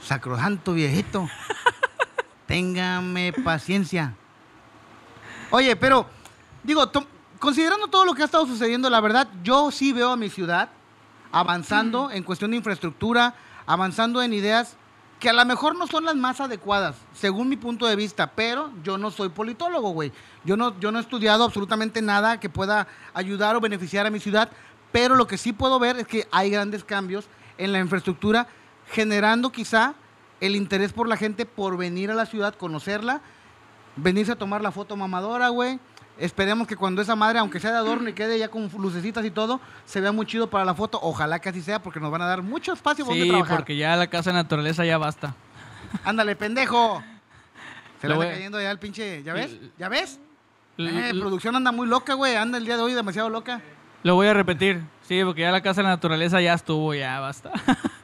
sacrosanto 0.00 0.72
viejito. 0.74 1.28
Téngame 2.52 3.32
paciencia. 3.32 4.14
Oye, 5.50 5.74
pero, 5.74 6.04
digo, 6.62 6.84
considerando 7.38 7.88
todo 7.88 8.04
lo 8.04 8.12
que 8.12 8.20
ha 8.20 8.26
estado 8.26 8.46
sucediendo, 8.46 8.90
la 8.90 9.00
verdad, 9.00 9.26
yo 9.42 9.70
sí 9.70 9.94
veo 9.94 10.10
a 10.10 10.18
mi 10.18 10.28
ciudad 10.28 10.68
avanzando 11.32 12.10
en 12.10 12.22
cuestión 12.22 12.50
de 12.50 12.58
infraestructura, 12.58 13.34
avanzando 13.64 14.20
en 14.20 14.34
ideas 14.34 14.76
que 15.18 15.30
a 15.30 15.32
lo 15.32 15.42
mejor 15.46 15.78
no 15.78 15.86
son 15.86 16.04
las 16.04 16.14
más 16.14 16.42
adecuadas, 16.42 16.96
según 17.14 17.48
mi 17.48 17.56
punto 17.56 17.86
de 17.86 17.96
vista, 17.96 18.26
pero 18.26 18.70
yo 18.84 18.98
no 18.98 19.10
soy 19.10 19.30
politólogo, 19.30 19.88
güey. 19.92 20.12
Yo 20.44 20.54
no, 20.54 20.78
yo 20.78 20.92
no 20.92 20.98
he 20.98 21.00
estudiado 21.00 21.44
absolutamente 21.44 22.02
nada 22.02 22.38
que 22.38 22.50
pueda 22.50 22.86
ayudar 23.14 23.56
o 23.56 23.62
beneficiar 23.62 24.04
a 24.04 24.10
mi 24.10 24.20
ciudad, 24.20 24.50
pero 24.92 25.14
lo 25.14 25.26
que 25.26 25.38
sí 25.38 25.54
puedo 25.54 25.78
ver 25.78 25.96
es 25.96 26.06
que 26.06 26.28
hay 26.30 26.50
grandes 26.50 26.84
cambios 26.84 27.28
en 27.56 27.72
la 27.72 27.78
infraestructura, 27.78 28.46
generando 28.90 29.50
quizá 29.50 29.94
el 30.42 30.56
interés 30.56 30.92
por 30.92 31.08
la 31.08 31.16
gente 31.16 31.46
por 31.46 31.76
venir 31.76 32.10
a 32.10 32.14
la 32.14 32.26
ciudad, 32.26 32.54
conocerla, 32.54 33.20
venirse 33.96 34.32
a 34.32 34.36
tomar 34.36 34.60
la 34.60 34.72
foto 34.72 34.96
mamadora, 34.96 35.48
güey. 35.48 35.78
Esperemos 36.18 36.66
que 36.68 36.76
cuando 36.76 37.00
esa 37.00 37.16
madre, 37.16 37.38
aunque 37.38 37.58
sea 37.58 37.70
de 37.72 37.78
adorno 37.78 38.08
y 38.08 38.12
quede 38.12 38.38
ya 38.38 38.48
con 38.48 38.70
lucecitas 38.78 39.24
y 39.24 39.30
todo, 39.30 39.60
se 39.86 40.00
vea 40.00 40.12
muy 40.12 40.26
chido 40.26 40.48
para 40.50 40.64
la 40.64 40.74
foto. 40.74 40.98
Ojalá 41.02 41.38
que 41.40 41.48
así 41.48 41.62
sea, 41.62 41.80
porque 41.82 42.00
nos 42.00 42.10
van 42.10 42.20
a 42.22 42.26
dar 42.26 42.42
mucho 42.42 42.72
espacio 42.74 43.04
donde 43.04 43.22
Sí, 43.22 43.28
trabajar. 43.30 43.56
porque 43.56 43.76
ya 43.76 43.96
la 43.96 44.08
casa 44.08 44.30
de 44.30 44.34
naturaleza 44.34 44.84
ya 44.84 44.98
basta. 44.98 45.34
Ándale, 46.04 46.36
pendejo. 46.36 47.02
Se 48.00 48.08
le 48.08 48.14
Lo 48.14 48.14
anda 48.20 48.26
voy 48.26 48.26
a- 48.26 48.36
cayendo 48.36 48.60
ya 48.60 48.70
el 48.70 48.78
pinche. 48.78 49.22
¿Ya 49.22 49.32
ves? 49.32 49.56
¿Ya 49.78 49.88
ves? 49.88 50.20
L- 50.76 51.10
Eh, 51.10 51.14
producción 51.18 51.56
anda 51.56 51.70
muy 51.72 51.86
loca, 51.86 52.14
güey. 52.14 52.34
Anda 52.36 52.58
el 52.58 52.64
día 52.66 52.76
de 52.76 52.82
hoy 52.82 52.92
demasiado 52.94 53.30
loca. 53.30 53.60
Lo 54.02 54.14
voy 54.16 54.26
a 54.26 54.34
repetir. 54.34 54.82
Sí, 55.06 55.22
porque 55.24 55.42
ya 55.42 55.50
la 55.52 55.60
casa 55.62 55.80
de 55.80 55.84
la 55.84 55.90
naturaleza 55.90 56.40
ya 56.40 56.54
estuvo, 56.54 56.92
ya 56.94 57.20
basta. 57.20 57.52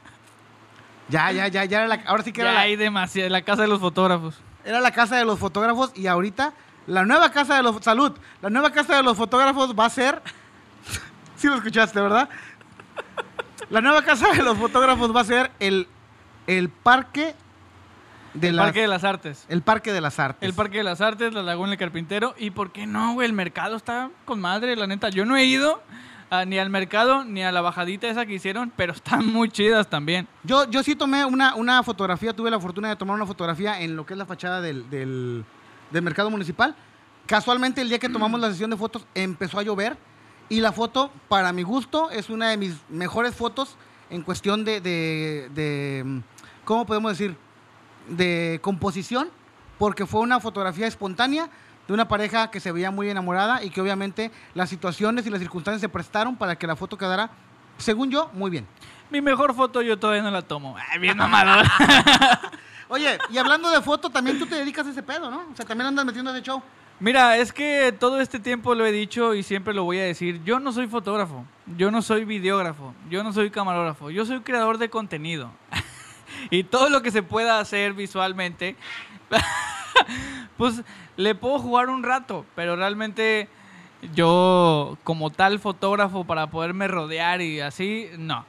Ya, 1.09 1.31
ya, 1.31 1.47
ya, 1.47 1.65
ya. 1.65 1.79
Era 1.79 1.87
la- 1.87 2.03
ahora 2.05 2.23
sí 2.23 2.31
que 2.31 2.41
era 2.41 2.51
ya 2.51 2.55
la, 2.55 2.61
hay 2.61 2.75
demasiado. 2.75 3.29
La 3.29 3.41
casa 3.41 3.63
de 3.63 3.67
los 3.67 3.79
fotógrafos. 3.79 4.39
era 4.65 4.79
la 4.79 4.91
casa 4.91 5.15
de 5.17 5.25
los 5.25 5.39
fotógrafos 5.39 5.91
y 5.95 6.07
ahorita 6.07 6.53
la 6.87 7.05
nueva 7.05 7.31
casa 7.31 7.55
de 7.55 7.63
los. 7.63 7.83
Salud. 7.83 8.13
La 8.41 8.49
nueva 8.49 8.71
casa 8.71 8.95
de 8.95 9.03
los 9.03 9.17
fotógrafos 9.17 9.73
va 9.77 9.85
a 9.85 9.89
ser. 9.89 10.21
sí 11.35 11.47
lo 11.47 11.55
escuchaste, 11.55 11.99
¿verdad? 11.99 12.29
La 13.69 13.81
nueva 13.81 14.03
casa 14.03 14.31
de 14.31 14.41
los 14.41 14.57
fotógrafos 14.57 15.15
va 15.15 15.21
a 15.21 15.25
ser 15.25 15.51
el, 15.59 15.87
el 16.47 16.69
parque 16.69 17.35
de 18.33 18.49
El 18.49 18.55
las- 18.55 18.65
Parque 18.67 18.81
de 18.81 18.87
las 18.87 19.03
Artes. 19.03 19.45
El 19.49 19.61
parque 19.61 19.91
de 19.93 20.01
las 20.01 20.19
artes. 20.19 20.47
El 20.47 20.53
Parque 20.55 20.77
de 20.77 20.83
las 20.83 21.01
Artes, 21.01 21.33
la 21.33 21.43
Laguna 21.43 21.69
del 21.69 21.77
Carpintero. 21.79 22.33
¿Y 22.37 22.49
por 22.51 22.71
qué 22.71 22.87
no, 22.87 23.13
güey? 23.13 23.27
El 23.27 23.33
mercado 23.33 23.75
está 23.75 24.09
con 24.25 24.39
madre, 24.41 24.75
la 24.75 24.87
neta. 24.87 25.09
Yo 25.09 25.25
no 25.25 25.35
he 25.37 25.45
ido 25.45 25.83
ah, 26.29 26.45
ni 26.45 26.57
al 26.59 26.69
mercado 26.69 27.23
ni 27.23 27.43
a 27.43 27.51
la 27.51 27.61
bajadita 27.61 28.07
esa 28.07 28.25
que 28.25 28.33
hicieron, 28.33 28.71
pero 28.75 28.93
están 28.93 29.25
muy 29.25 29.49
chidas 29.49 29.89
también. 29.89 30.27
Yo, 30.43 30.69
yo 30.69 30.83
sí 30.83 30.95
tomé 30.95 31.25
una, 31.25 31.55
una 31.55 31.81
fotografía, 31.83 32.33
tuve 32.33 32.49
la 32.51 32.59
fortuna 32.59 32.89
de 32.89 32.95
tomar 32.95 33.15
una 33.15 33.25
fotografía 33.25 33.81
en 33.81 33.95
lo 33.95 34.05
que 34.05 34.13
es 34.13 34.17
la 34.17 34.25
fachada 34.25 34.61
del, 34.61 34.89
del- 34.89 35.43
del 35.91 36.01
mercado 36.03 36.29
municipal. 36.29 36.75
Casualmente 37.25 37.81
el 37.81 37.89
día 37.89 37.99
que 37.99 38.09
tomamos 38.17 38.39
la 38.39 38.49
sesión 38.51 38.69
de 38.69 38.77
fotos 38.77 39.05
empezó 39.15 39.59
a 39.59 39.63
llover 39.63 39.97
y 40.49 40.61
la 40.61 40.71
foto, 40.71 41.11
para 41.27 41.51
mi 41.53 41.63
gusto, 41.63 42.09
es 42.09 42.29
una 42.29 42.49
de 42.49 42.57
mis 42.57 42.75
mejores 42.89 43.35
fotos 43.35 43.75
en 44.09 44.23
cuestión 44.23 44.65
de, 44.65 44.81
de- 44.81 45.49
de, 45.53 46.21
¿cómo 46.65 46.85
podemos 46.85 47.11
decir? 47.11 47.35
De 48.07 48.59
composición, 48.63 49.29
porque 49.77 50.05
fue 50.07 50.21
una 50.21 50.39
fotografía 50.39 50.87
espontánea, 50.87 51.49
de 51.89 51.93
una 51.95 52.07
pareja 52.07 52.51
que 52.51 52.59
se 52.59 52.71
veía 52.71 52.91
muy 52.91 53.09
enamorada 53.09 53.63
y 53.63 53.71
que 53.71 53.81
obviamente 53.81 54.29
las 54.53 54.69
situaciones 54.69 55.25
y 55.25 55.31
las 55.31 55.39
circunstancias 55.39 55.81
se 55.81 55.89
prestaron 55.89 56.35
para 56.35 56.55
que 56.55 56.67
la 56.67 56.75
foto 56.75 56.99
quedara, 56.99 57.31
según 57.79 58.11
yo, 58.11 58.29
muy 58.33 58.51
bien. 58.51 58.67
Mi 59.09 59.21
mejor 59.21 59.55
foto 59.55 59.81
yo 59.81 59.97
todavía 59.97 60.21
no 60.21 60.29
la 60.29 60.43
tomo. 60.43 60.77
Ay, 60.91 60.99
bien 60.99 61.17
mamador. 61.17 61.65
Oye, 62.89 63.17
y 63.31 63.39
hablando 63.39 63.71
de 63.71 63.81
foto, 63.81 64.11
también 64.11 64.37
tú 64.37 64.45
te 64.45 64.53
dedicas 64.53 64.85
a 64.85 64.91
ese 64.91 65.01
pedo, 65.01 65.31
¿no? 65.31 65.47
O 65.51 65.55
sea, 65.55 65.65
también 65.65 65.87
andas 65.87 66.05
metiendo 66.05 66.29
ese 66.29 66.43
show. 66.43 66.61
Mira, 66.99 67.37
es 67.37 67.51
que 67.51 67.91
todo 67.99 68.21
este 68.21 68.39
tiempo 68.39 68.75
lo 68.75 68.85
he 68.85 68.91
dicho 68.91 69.33
y 69.33 69.41
siempre 69.41 69.73
lo 69.73 69.83
voy 69.83 69.97
a 69.97 70.03
decir. 70.03 70.43
Yo 70.43 70.59
no 70.59 70.71
soy 70.71 70.85
fotógrafo, 70.85 71.43
yo 71.75 71.89
no 71.89 72.03
soy 72.03 72.23
videógrafo, 72.23 72.93
yo 73.09 73.23
no 73.23 73.33
soy 73.33 73.49
camarógrafo, 73.49 74.11
yo 74.11 74.27
soy 74.27 74.41
creador 74.41 74.77
de 74.77 74.91
contenido. 74.91 75.49
y 76.51 76.65
todo 76.65 76.89
lo 76.89 77.01
que 77.01 77.09
se 77.09 77.23
pueda 77.23 77.59
hacer 77.59 77.93
visualmente, 77.93 78.75
pues 80.57 80.81
le 81.17 81.35
puedo 81.35 81.59
jugar 81.59 81.89
un 81.89 82.03
rato, 82.03 82.45
pero 82.55 82.75
realmente 82.75 83.47
yo 84.13 84.97
como 85.03 85.29
tal 85.29 85.59
fotógrafo 85.59 86.23
para 86.23 86.47
poderme 86.47 86.87
rodear 86.87 87.41
y 87.41 87.59
así, 87.61 88.07
no. 88.17 88.45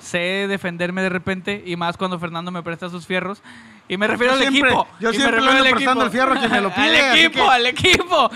Sé 0.00 0.46
defenderme 0.48 1.02
de 1.02 1.08
repente 1.08 1.62
y 1.66 1.74
más 1.76 1.96
cuando 1.96 2.18
Fernando 2.20 2.50
me 2.52 2.62
presta 2.62 2.88
sus 2.88 3.04
fierros. 3.06 3.42
Y 3.90 3.96
me 3.96 4.06
refiero 4.06 4.34
Yo 4.34 4.42
al 4.46 4.48
siempre- 4.52 4.70
equipo. 4.70 4.86
yo 5.00 5.08
y 5.08 5.12
me 5.12 5.18
siempre 5.18 5.40
le 5.40 5.46
refiero 5.50 5.74
prestando 5.74 6.04
el 6.04 6.10
fierro 6.10 6.32
a 6.34 6.38
quien 6.38 6.50
me 6.52 6.60
lo 6.60 6.70
pide, 6.74 7.00
al 7.00 7.18
equipo, 7.18 7.44
que- 7.44 7.50
al 7.50 7.66
equipo. 7.66 8.30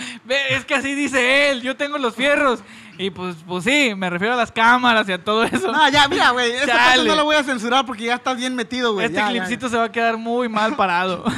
Es 0.48 0.64
que 0.64 0.74
así 0.74 0.94
dice 0.94 1.50
él. 1.50 1.60
Yo 1.62 1.76
tengo 1.76 1.98
los 1.98 2.16
fierros. 2.16 2.60
Y 2.98 3.10
pues, 3.10 3.36
pues 3.46 3.64
sí, 3.64 3.92
me 3.96 4.08
refiero 4.10 4.34
a 4.34 4.36
las 4.36 4.50
cámaras 4.50 5.08
y 5.08 5.12
a 5.12 5.22
todo 5.22 5.44
eso. 5.44 5.70
No, 5.70 5.88
ya, 5.90 6.08
mira, 6.08 6.30
güey, 6.30 6.52
esta 6.52 6.66
Chale. 6.74 7.04
no 7.08 7.14
la 7.14 7.22
voy 7.22 7.36
a 7.36 7.42
censurar 7.44 7.84
porque 7.86 8.04
ya 8.04 8.14
estás 8.14 8.36
bien 8.36 8.54
metido, 8.56 8.94
güey. 8.94 9.06
este 9.06 9.16
ya, 9.18 9.26
ya, 9.26 9.30
clipcito 9.30 9.68
se 9.68 9.76
va 9.76 9.84
a 9.84 9.92
quedar 9.92 10.16
muy 10.16 10.48
mal 10.48 10.74
parado. 10.74 11.24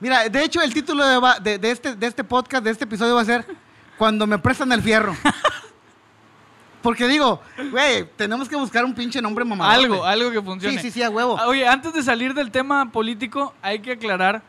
Mira, 0.00 0.28
de 0.28 0.44
hecho, 0.44 0.60
el 0.62 0.72
título 0.72 1.04
de, 1.06 1.18
va- 1.18 1.38
de- 1.40 1.58
de 1.58 1.70
este, 1.70 1.94
de 1.96 2.06
este 2.06 2.22
podcast, 2.24 2.62
de 2.64 2.70
este 2.70 2.84
episodio 2.84 3.14
va 3.14 3.22
a 3.22 3.24
ser 3.24 3.44
Cuando 3.96 4.26
me 4.26 4.38
prestan 4.38 4.70
el 4.72 4.80
fierro. 4.82 5.16
Porque 6.82 7.08
digo, 7.08 7.40
güey, 7.72 8.08
tenemos 8.16 8.48
que 8.48 8.54
buscar 8.54 8.84
un 8.84 8.94
pinche 8.94 9.20
nombre 9.20 9.44
mamador. 9.44 9.74
algo, 9.74 10.04
algo 10.04 10.30
que 10.30 10.40
funcione. 10.40 10.76
Sí, 10.76 10.82
sí, 10.82 10.90
sí, 10.92 11.02
a 11.02 11.10
huevo. 11.10 11.36
Ah, 11.38 11.48
Oye, 11.48 11.66
antes 11.66 11.92
de 11.92 12.02
salir 12.04 12.34
del 12.34 12.52
tema 12.52 12.90
político, 12.92 13.52
hay 13.62 13.80
que 13.80 13.92
aclarar, 13.92 14.42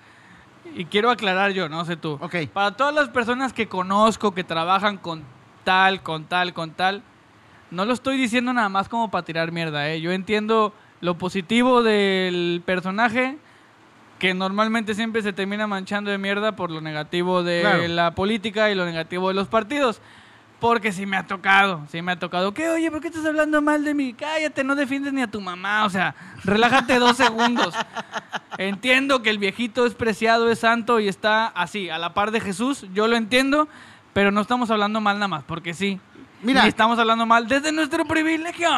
y 0.75 0.85
quiero 0.85 1.09
aclarar 1.09 1.51
yo, 1.51 1.67
no 1.67 1.83
sé 1.85 1.97
tú. 1.97 2.19
Ok. 2.21 2.35
Para 2.53 2.77
todas 2.77 2.93
las 2.93 3.09
personas 3.09 3.51
que 3.51 3.67
conozco, 3.67 4.33
que 4.35 4.43
trabajan 4.43 4.97
con 4.97 5.23
tal, 5.63 6.03
con 6.03 6.25
tal, 6.25 6.53
con 6.53 6.71
tal, 6.71 7.01
no 7.71 7.83
lo 7.85 7.93
estoy 7.93 8.17
diciendo 8.17 8.53
nada 8.53 8.69
más 8.69 8.87
como 8.89 9.09
para 9.09 9.25
tirar 9.25 9.51
mierda, 9.51 9.89
¿eh? 9.89 9.99
Yo 9.99 10.11
entiendo 10.11 10.71
lo 11.01 11.17
positivo 11.17 11.81
del 11.81 12.61
personaje, 12.63 13.39
que 14.19 14.33
normalmente 14.33 14.93
siempre 14.93 15.21
se 15.21 15.33
termina 15.33 15.65
manchando 15.65 16.11
de 16.11 16.17
mierda 16.17 16.55
por 16.55 16.69
lo 16.71 16.81
negativo 16.81 17.41
de 17.41 17.61
Claro. 17.61 17.87
la 17.87 18.11
política 18.15 18.69
y 18.69 18.75
lo 18.75 18.85
negativo 18.85 19.29
de 19.29 19.33
los 19.33 19.47
partidos. 19.47 20.01
Porque 20.59 20.91
sí 20.91 21.05
me 21.05 21.15
ha 21.15 21.25
tocado, 21.25 21.85
sí 21.89 22.01
me 22.01 22.11
ha 22.11 22.19
tocado. 22.19 22.53
¿Qué? 22.53 22.67
Oye, 22.67 22.91
¿por 22.91 22.99
qué 22.99 23.07
estás 23.07 23.25
hablando 23.25 23.61
mal 23.61 23.85
de 23.85 23.93
mí? 23.93 24.13
Cállate, 24.13 24.65
no 24.65 24.75
defiendes 24.75 25.13
ni 25.13 25.21
a 25.21 25.27
tu 25.31 25.39
mamá. 25.39 25.85
O 25.85 25.89
sea, 25.89 26.13
relájate 26.43 26.99
dos 26.99 27.15
segundos. 27.15 27.73
Entiendo 28.57 29.21
que 29.21 29.29
el 29.29 29.37
viejito 29.37 29.85
es 29.85 29.93
preciado, 29.93 30.49
es 30.49 30.59
santo 30.59 30.99
y 30.99 31.07
está 31.07 31.47
así, 31.47 31.89
a 31.89 31.97
la 31.97 32.13
par 32.13 32.31
de 32.31 32.41
Jesús. 32.41 32.85
Yo 32.93 33.07
lo 33.07 33.15
entiendo, 33.15 33.69
pero 34.11 34.31
no 34.31 34.41
estamos 34.41 34.69
hablando 34.69 34.99
mal 34.99 35.15
nada 35.15 35.29
más, 35.29 35.43
porque 35.45 35.73
sí. 35.73 35.99
Mira. 36.41 36.63
Ni 36.63 36.69
estamos 36.69 36.97
hablando 36.97 37.25
mal 37.25 37.47
desde 37.47 37.71
nuestro 37.71 38.05
privilegio. 38.05 38.69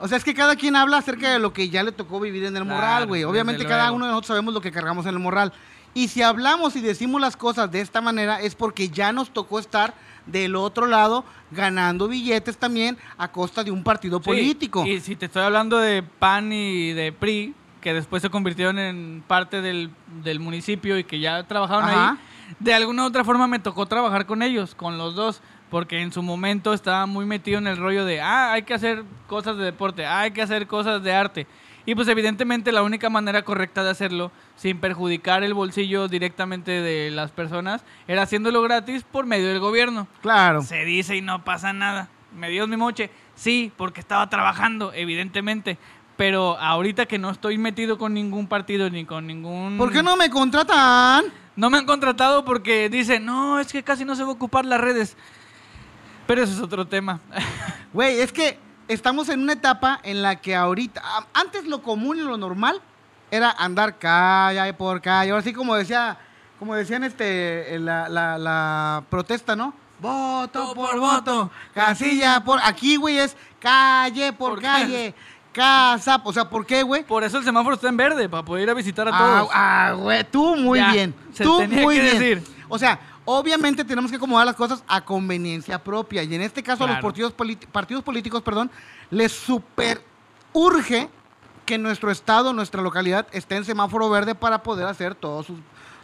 O 0.00 0.08
sea, 0.08 0.18
es 0.18 0.24
que 0.24 0.34
cada 0.34 0.54
quien 0.56 0.76
habla 0.76 0.98
acerca 0.98 1.30
de 1.32 1.38
lo 1.38 1.52
que 1.52 1.68
ya 1.68 1.82
le 1.82 1.92
tocó 1.92 2.20
vivir 2.20 2.44
en 2.44 2.56
el 2.56 2.62
Claro, 2.64 2.76
morral, 2.76 3.06
güey. 3.06 3.24
Obviamente 3.24 3.64
cada 3.64 3.84
luego. 3.84 3.96
uno 3.96 4.04
de 4.06 4.10
nosotros 4.12 4.28
sabemos 4.28 4.52
lo 4.54 4.60
que 4.60 4.70
cargamos 4.72 5.06
en 5.06 5.12
el 5.14 5.18
morral. 5.18 5.52
Y 5.94 6.08
si 6.08 6.20
hablamos 6.22 6.76
y 6.76 6.82
decimos 6.82 7.20
las 7.20 7.36
cosas 7.38 7.70
de 7.70 7.80
esta 7.80 8.02
manera 8.02 8.40
es 8.42 8.54
porque 8.54 8.90
ya 8.90 9.12
nos 9.12 9.30
tocó 9.30 9.58
estar 9.58 9.94
del 10.26 10.56
otro 10.56 10.86
lado 10.86 11.24
ganando 11.52 12.06
billetes 12.08 12.58
también 12.58 12.98
a 13.16 13.28
costa 13.32 13.64
de 13.64 13.70
un 13.70 13.82
partido 13.82 14.18
Sí, 14.18 14.24
político. 14.24 14.84
Y 14.84 15.00
si 15.00 15.16
te 15.16 15.26
estoy 15.26 15.42
hablando 15.42 15.78
de 15.78 16.02
PAN 16.02 16.52
y 16.52 16.92
de 16.92 17.12
PRI, 17.12 17.54
que 17.80 17.94
después 17.94 18.20
se 18.20 18.28
convirtieron 18.28 18.78
en 18.78 19.22
parte 19.26 19.62
del, 19.62 19.90
del 20.22 20.38
municipio 20.40 20.98
y 20.98 21.04
que 21.04 21.18
ya 21.20 21.44
trabajaron 21.44 21.84
Ajá. 21.84 22.10
ahí, 22.10 22.18
de 22.60 22.74
alguna 22.74 23.04
u 23.04 23.06
otra 23.06 23.24
forma 23.24 23.46
me 23.46 23.58
tocó 23.60 23.86
trabajar 23.86 24.26
con 24.26 24.42
ellos, 24.42 24.74
con 24.74 24.98
los 24.98 25.14
dos, 25.14 25.40
porque 25.70 26.00
en 26.00 26.12
su 26.12 26.22
momento 26.22 26.72
estaba 26.72 27.06
muy 27.06 27.26
metido 27.26 27.58
en 27.58 27.66
el 27.66 27.76
rollo 27.76 28.04
de, 28.04 28.20
ah, 28.20 28.52
hay 28.52 28.62
que 28.62 28.74
hacer 28.74 29.04
cosas 29.26 29.56
de 29.56 29.64
deporte, 29.64 30.06
ah, 30.06 30.20
hay 30.20 30.30
que 30.30 30.42
hacer 30.42 30.66
cosas 30.66 31.02
de 31.02 31.14
arte. 31.14 31.46
Y 31.86 31.94
pues 31.94 32.08
evidentemente 32.08 32.72
la 32.72 32.82
única 32.82 33.08
manera 33.08 33.42
correcta 33.42 33.84
de 33.84 33.90
hacerlo, 33.90 34.32
sin 34.56 34.78
perjudicar 34.78 35.44
el 35.44 35.54
bolsillo 35.54 36.08
directamente 36.08 36.72
de 36.72 37.12
las 37.12 37.30
personas, 37.30 37.84
era 38.08 38.22
haciéndolo 38.22 38.60
gratis 38.62 39.04
por 39.04 39.24
medio 39.24 39.46
del 39.46 39.60
gobierno. 39.60 40.08
Claro. 40.20 40.62
Se 40.62 40.84
dice 40.84 41.16
y 41.16 41.20
no 41.20 41.44
pasa 41.44 41.72
nada. 41.72 42.08
¿Me 42.34 42.50
dio 42.50 42.66
mi 42.66 42.76
moche? 42.76 43.10
Sí, 43.36 43.72
porque 43.76 44.00
estaba 44.00 44.28
trabajando, 44.28 44.92
evidentemente. 44.92 45.78
Pero 46.16 46.58
ahorita 46.58 47.06
que 47.06 47.18
no 47.18 47.30
estoy 47.30 47.56
metido 47.56 47.98
con 47.98 48.14
ningún 48.14 48.48
partido 48.48 48.90
ni 48.90 49.04
con 49.04 49.26
ningún... 49.26 49.78
¿Por 49.78 49.92
qué 49.92 50.02
no 50.02 50.16
me 50.16 50.28
contratan? 50.28 51.26
No 51.54 51.70
me 51.70 51.78
han 51.78 51.86
contratado 51.86 52.44
porque 52.44 52.88
dicen, 52.88 53.24
no, 53.24 53.60
es 53.60 53.70
que 53.72 53.82
casi 53.82 54.04
no 54.04 54.16
se 54.16 54.24
va 54.24 54.30
a 54.30 54.32
ocupar 54.32 54.64
las 54.64 54.80
redes. 54.80 55.16
Pero 56.26 56.42
eso 56.42 56.52
es 56.52 56.60
otro 56.60 56.86
tema. 56.86 57.20
Güey, 57.92 58.20
es 58.20 58.30
que 58.32 58.58
estamos 58.88 59.28
en 59.30 59.40
una 59.40 59.54
etapa 59.54 60.00
en 60.02 60.20
la 60.20 60.36
que 60.36 60.54
ahorita, 60.54 61.02
antes 61.32 61.64
lo 61.64 61.82
común 61.82 62.18
y 62.18 62.20
lo 62.20 62.36
normal 62.36 62.80
era 63.30 63.50
andar 63.52 63.96
calle 63.98 64.74
por 64.74 65.00
calle, 65.00 65.30
ahora 65.30 65.42
sí 65.42 65.52
como 65.54 65.74
decía, 65.76 66.18
como 66.58 66.74
decían 66.74 67.04
este, 67.04 67.78
la, 67.78 68.08
la, 68.10 68.36
la 68.36 69.02
protesta, 69.08 69.56
¿no? 69.56 69.72
Voto 69.98 70.74
por 70.74 70.90
por 70.90 71.00
voto, 71.00 71.34
voto. 71.44 71.50
casilla 71.72 72.44
por, 72.44 72.60
aquí 72.62 72.96
güey 72.96 73.16
es 73.18 73.34
calle 73.60 74.32
por, 74.34 74.50
Por 74.54 74.62
calle, 74.62 75.14
casa, 75.52 76.20
o 76.22 76.32
sea, 76.32 76.44
¿por 76.50 76.66
qué 76.66 76.82
güey? 76.82 77.02
Por 77.02 77.24
eso 77.24 77.38
el 77.38 77.44
semáforo 77.44 77.76
está 77.76 77.88
en 77.88 77.96
verde, 77.96 78.28
para 78.28 78.44
poder 78.44 78.64
ir 78.64 78.70
a 78.70 78.74
visitar 78.74 79.08
a 79.08 79.10
Ah, 79.14 79.18
todos. 79.18 79.50
ah, 79.54 79.92
güey, 79.96 80.24
tú 80.24 80.54
muy 80.56 80.78
Ya, 80.78 80.92
bien. 80.92 81.14
se 81.32 81.44
tú 81.44 81.58
tenía 81.60 81.80
muy 81.82 81.96
que 81.96 82.02
bien. 82.02 82.18
decir. 82.18 82.44
O 82.68 82.78
sea, 82.78 82.98
obviamente 83.26 83.84
tenemos 83.84 84.10
que 84.10 84.16
acomodar 84.16 84.46
las 84.46 84.56
cosas 84.56 84.82
a 84.88 85.04
conveniencia 85.04 85.82
propia. 85.82 86.22
Y 86.22 86.34
en 86.34 86.40
este 86.40 86.62
caso 86.62 86.84
a 86.84 86.86
los 86.86 86.96
partidos, 87.72 88.02
políticos, 88.02 88.42
perdón, 88.42 88.70
les 89.10 89.30
super 89.32 90.02
urge 90.54 91.10
que 91.66 91.76
nuestro 91.76 92.10
estado, 92.10 92.52
nuestra 92.52 92.80
localidad 92.80 93.26
esté 93.32 93.56
en 93.56 93.64
semáforo 93.64 94.08
verde 94.08 94.34
para 94.34 94.62
poder 94.62 94.86
hacer 94.86 95.14
todos 95.14 95.46
sus, 95.46 95.58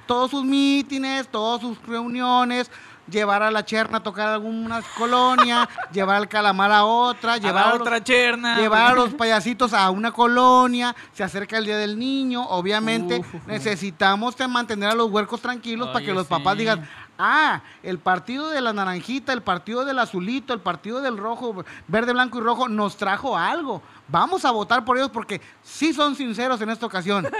todos 0.07 0.31
sus 0.31 0.45
mítines, 0.45 1.29
todas 1.29 1.61
sus 1.61 1.81
reuniones, 1.87 2.69
llevar 3.09 3.43
a 3.43 3.51
la 3.51 3.65
cherna 3.65 3.99
a 3.99 4.03
tocar 4.03 4.29
algunas 4.29 4.85
colonias, 4.99 5.69
llevar 5.93 6.17
al 6.17 6.29
calamar 6.29 6.73
a 6.73 6.85
otra, 6.85 7.37
llevar 7.37 7.67
a 7.67 7.71
los- 7.71 7.81
otra 7.81 8.03
cherna. 8.03 8.57
llevar 8.59 8.93
a 8.93 8.95
los 8.95 9.15
payasitos 9.15 9.73
a 9.73 9.89
una 9.91 10.11
colonia, 10.13 10.95
se 11.13 11.23
acerca 11.23 11.59
el 11.59 11.65
Día 11.65 11.77
del 11.79 11.97
Niño, 11.99 12.45
obviamente 12.49 13.19
Uf, 13.21 13.47
necesitamos 13.47 14.35
mantener 14.49 14.91
a 14.91 14.95
los 14.95 15.11
huercos 15.11 15.41
tranquilos 15.41 15.89
para 15.89 16.05
que 16.05 16.13
los 16.13 16.27
papás 16.27 16.57
digan, 16.57 16.89
ah, 17.23 17.63
el 17.83 17.99
partido 17.99 18.49
de 18.51 18.61
la 18.61 18.73
naranjita, 18.73 19.33
el 19.33 19.43
partido 19.43 19.85
del 19.85 19.99
azulito, 19.99 20.53
el 20.53 20.61
partido 20.61 21.01
del 21.01 21.17
rojo, 21.17 21.65
verde, 21.87 22.13
blanco 22.13 22.39
y 22.39 22.41
rojo 22.43 22.69
nos 22.69 22.97
trajo 22.97 23.37
algo. 23.37 23.81
Vamos 24.09 24.45
a 24.45 24.51
votar 24.51 24.85
por 24.85 24.97
ellos 24.97 25.11
porque 25.11 25.41
sí 25.63 25.93
son 25.93 26.17
sinceros 26.17 26.61
en 26.61 26.71
esta 26.71 26.87
ocasión. 26.87 27.27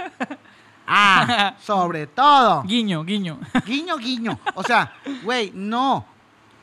Ah, 0.85 1.55
sobre 1.61 2.09
todo. 2.09 2.65
Guiño, 2.65 3.05
guiño. 3.05 3.39
Guiño, 3.65 3.97
guiño. 3.97 4.39
O 4.57 4.65
sea, 4.65 4.93
güey, 5.23 5.53
no. 5.55 6.05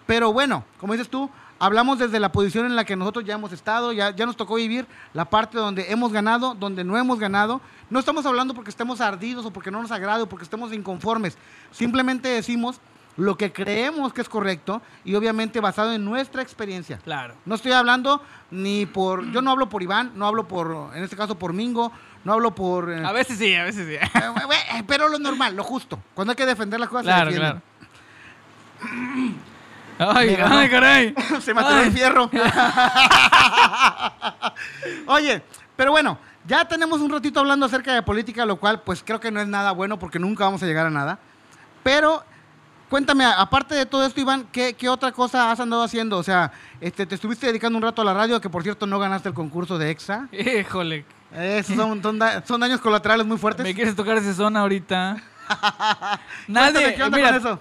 Pero 0.05 0.33
bueno, 0.33 0.65
como 0.77 0.91
dices 0.91 1.09
tú, 1.09 1.29
hablamos 1.57 1.99
desde 1.99 2.19
la 2.19 2.31
posición 2.31 2.65
en 2.65 2.75
la 2.75 2.83
que 2.83 2.95
nosotros 2.95 3.25
ya 3.25 3.35
hemos 3.35 3.51
estado, 3.51 3.93
ya, 3.93 4.15
ya 4.15 4.25
nos 4.25 4.35
tocó 4.35 4.55
vivir 4.55 4.87
la 5.13 5.25
parte 5.25 5.57
donde 5.57 5.91
hemos 5.91 6.11
ganado, 6.11 6.53
donde 6.53 6.83
no 6.83 6.97
hemos 6.97 7.17
ganado. 7.17 7.61
No 7.89 7.99
estamos 7.99 8.25
hablando 8.25 8.53
porque 8.53 8.69
estemos 8.69 9.01
ardidos 9.01 9.45
o 9.45 9.51
porque 9.51 9.71
no 9.71 9.81
nos 9.81 9.91
agrade 9.91 10.23
o 10.23 10.29
porque 10.29 10.43
estemos 10.43 10.73
inconformes. 10.73 11.37
Simplemente 11.71 12.29
decimos 12.29 12.79
lo 13.19 13.37
que 13.37 13.51
creemos 13.53 14.13
que 14.13 14.21
es 14.21 14.29
correcto 14.29 14.81
y 15.05 15.15
obviamente 15.15 15.59
basado 15.59 15.93
en 15.93 16.03
nuestra 16.05 16.41
experiencia. 16.41 16.97
Claro. 17.03 17.35
No 17.45 17.55
estoy 17.55 17.71
hablando 17.73 18.21
ni 18.51 18.85
por, 18.85 19.29
yo 19.31 19.41
no 19.41 19.51
hablo 19.51 19.69
por 19.69 19.83
Iván, 19.83 20.11
no 20.15 20.25
hablo 20.25 20.47
por, 20.47 20.91
en 20.95 21.03
este 21.03 21.15
caso 21.15 21.37
por 21.37 21.53
Mingo, 21.53 21.91
no 22.23 22.33
hablo 22.33 22.55
por... 22.55 22.91
eh, 22.91 23.05
A 23.05 23.11
veces 23.11 23.37
sí, 23.37 23.53
a 23.55 23.63
veces 23.65 23.87
sí. 23.87 23.95
eh, 23.95 24.09
eh, 24.77 24.83
pero 24.87 25.07
lo 25.07 25.19
normal, 25.19 25.55
lo 25.55 25.63
justo. 25.63 25.99
Cuando 26.13 26.31
hay 26.31 26.35
que 26.37 26.45
defender 26.45 26.79
las 26.79 26.89
cosas, 26.89 27.05
se 27.05 27.11
Claro, 27.11 27.31
defienden. 27.31 27.61
claro. 28.79 29.33
Ay, 30.01 30.29
ay, 30.41 30.69
caray. 30.69 31.13
Se 31.41 31.53
me 31.53 31.59
atoró 31.59 31.79
el 31.81 31.87
Ay. 31.87 31.91
fierro. 31.91 32.29
Oye, 35.07 35.41
pero 35.75 35.91
bueno, 35.91 36.17
ya 36.47 36.65
tenemos 36.65 37.01
un 37.01 37.11
ratito 37.11 37.39
hablando 37.41 37.65
acerca 37.65 37.93
de 37.93 38.01
política, 38.01 38.45
lo 38.45 38.57
cual 38.57 38.81
pues 38.81 39.03
creo 39.05 39.19
que 39.19 39.31
no 39.31 39.41
es 39.41 39.47
nada 39.47 39.71
bueno 39.71 39.99
porque 39.99 40.19
nunca 40.19 40.45
vamos 40.45 40.63
a 40.63 40.65
llegar 40.65 40.85
a 40.85 40.89
nada. 40.89 41.19
Pero 41.83 42.23
cuéntame, 42.89 43.23
aparte 43.25 43.75
de 43.75 43.85
todo 43.85 44.05
esto, 44.05 44.19
Iván, 44.19 44.47
¿qué, 44.51 44.73
qué 44.73 44.89
otra 44.89 45.11
cosa 45.11 45.51
has 45.51 45.59
andado 45.59 45.83
haciendo? 45.83 46.17
O 46.17 46.23
sea, 46.23 46.51
este, 46.81 47.05
te 47.05 47.15
estuviste 47.15 47.47
dedicando 47.47 47.77
un 47.77 47.83
rato 47.83 48.01
a 48.01 48.05
la 48.05 48.13
radio, 48.13 48.41
que 48.41 48.49
por 48.49 48.63
cierto 48.63 48.85
no 48.87 48.99
ganaste 48.99 49.29
el 49.29 49.35
concurso 49.35 49.77
de 49.77 49.91
EXA. 49.91 50.27
Híjole. 50.31 51.05
Esos 51.33 51.75
son, 51.75 52.01
son, 52.01 52.17
da- 52.17 52.43
son 52.45 52.59
daños 52.59 52.81
colaterales 52.81 53.25
muy 53.25 53.37
fuertes. 53.37 53.63
¿Me 53.63 53.75
quieres 53.75 53.95
tocar 53.95 54.17
ese 54.17 54.33
zona 54.33 54.61
ahorita? 54.61 55.17
Nadie, 56.47 56.95
¿qué 56.95 57.03
onda 57.03 57.17
mira, 57.17 57.29
con 57.29 57.37
eso? 57.39 57.59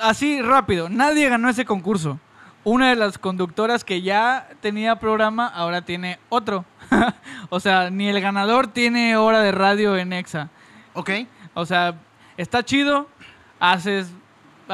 Así 0.00 0.40
rápido, 0.40 0.88
nadie 0.88 1.28
ganó 1.28 1.48
ese 1.48 1.64
concurso. 1.64 2.18
Una 2.62 2.88
de 2.90 2.96
las 2.96 3.18
conductoras 3.18 3.84
que 3.84 4.00
ya 4.02 4.48
tenía 4.62 4.96
programa 4.98 5.46
ahora 5.48 5.82
tiene 5.82 6.18
otro. 6.28 6.64
o 7.50 7.60
sea, 7.60 7.90
ni 7.90 8.08
el 8.08 8.20
ganador 8.20 8.68
tiene 8.68 9.16
hora 9.16 9.40
de 9.40 9.52
radio 9.52 9.96
en 9.98 10.12
Exa. 10.12 10.48
Ok. 10.94 11.10
O 11.54 11.66
sea, 11.66 11.94
está 12.36 12.64
chido, 12.64 13.08
haces, 13.60 14.08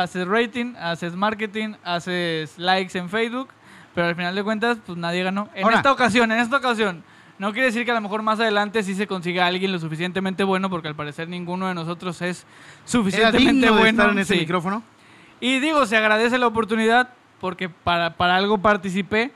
haces 0.02 0.26
rating, 0.26 0.74
haces 0.76 1.14
marketing, 1.14 1.74
haces 1.84 2.58
likes 2.58 2.98
en 2.98 3.08
Facebook, 3.08 3.48
pero 3.94 4.08
al 4.08 4.16
final 4.16 4.34
de 4.34 4.42
cuentas, 4.42 4.78
pues 4.84 4.98
nadie 4.98 5.22
ganó. 5.22 5.48
En 5.54 5.64
Ahora- 5.64 5.76
esta 5.76 5.92
ocasión, 5.92 6.30
en 6.32 6.38
esta 6.38 6.56
ocasión. 6.56 7.02
No 7.38 7.52
quiere 7.52 7.68
decir 7.68 7.86
que 7.86 7.90
a 7.90 7.94
lo 7.94 8.02
mejor 8.02 8.20
más 8.20 8.38
adelante 8.38 8.82
sí 8.82 8.94
se 8.94 9.06
consiga 9.06 9.46
alguien 9.46 9.72
lo 9.72 9.78
suficientemente 9.78 10.44
bueno, 10.44 10.68
porque 10.68 10.88
al 10.88 10.94
parecer 10.94 11.26
ninguno 11.26 11.68
de 11.68 11.74
nosotros 11.74 12.20
es 12.20 12.44
suficientemente 12.84 13.52
digno 13.52 13.66
de 13.66 13.72
bueno. 13.72 14.02
estar 14.02 14.10
en 14.10 14.18
ese 14.18 14.34
sí. 14.34 14.40
micrófono. 14.40 14.82
Y 15.40 15.58
digo, 15.58 15.86
se 15.86 15.96
agradece 15.96 16.36
la 16.36 16.46
oportunidad 16.46 17.08
porque 17.40 17.70
para, 17.70 18.14
para 18.18 18.36
algo 18.36 18.58
participé. 18.58 19.32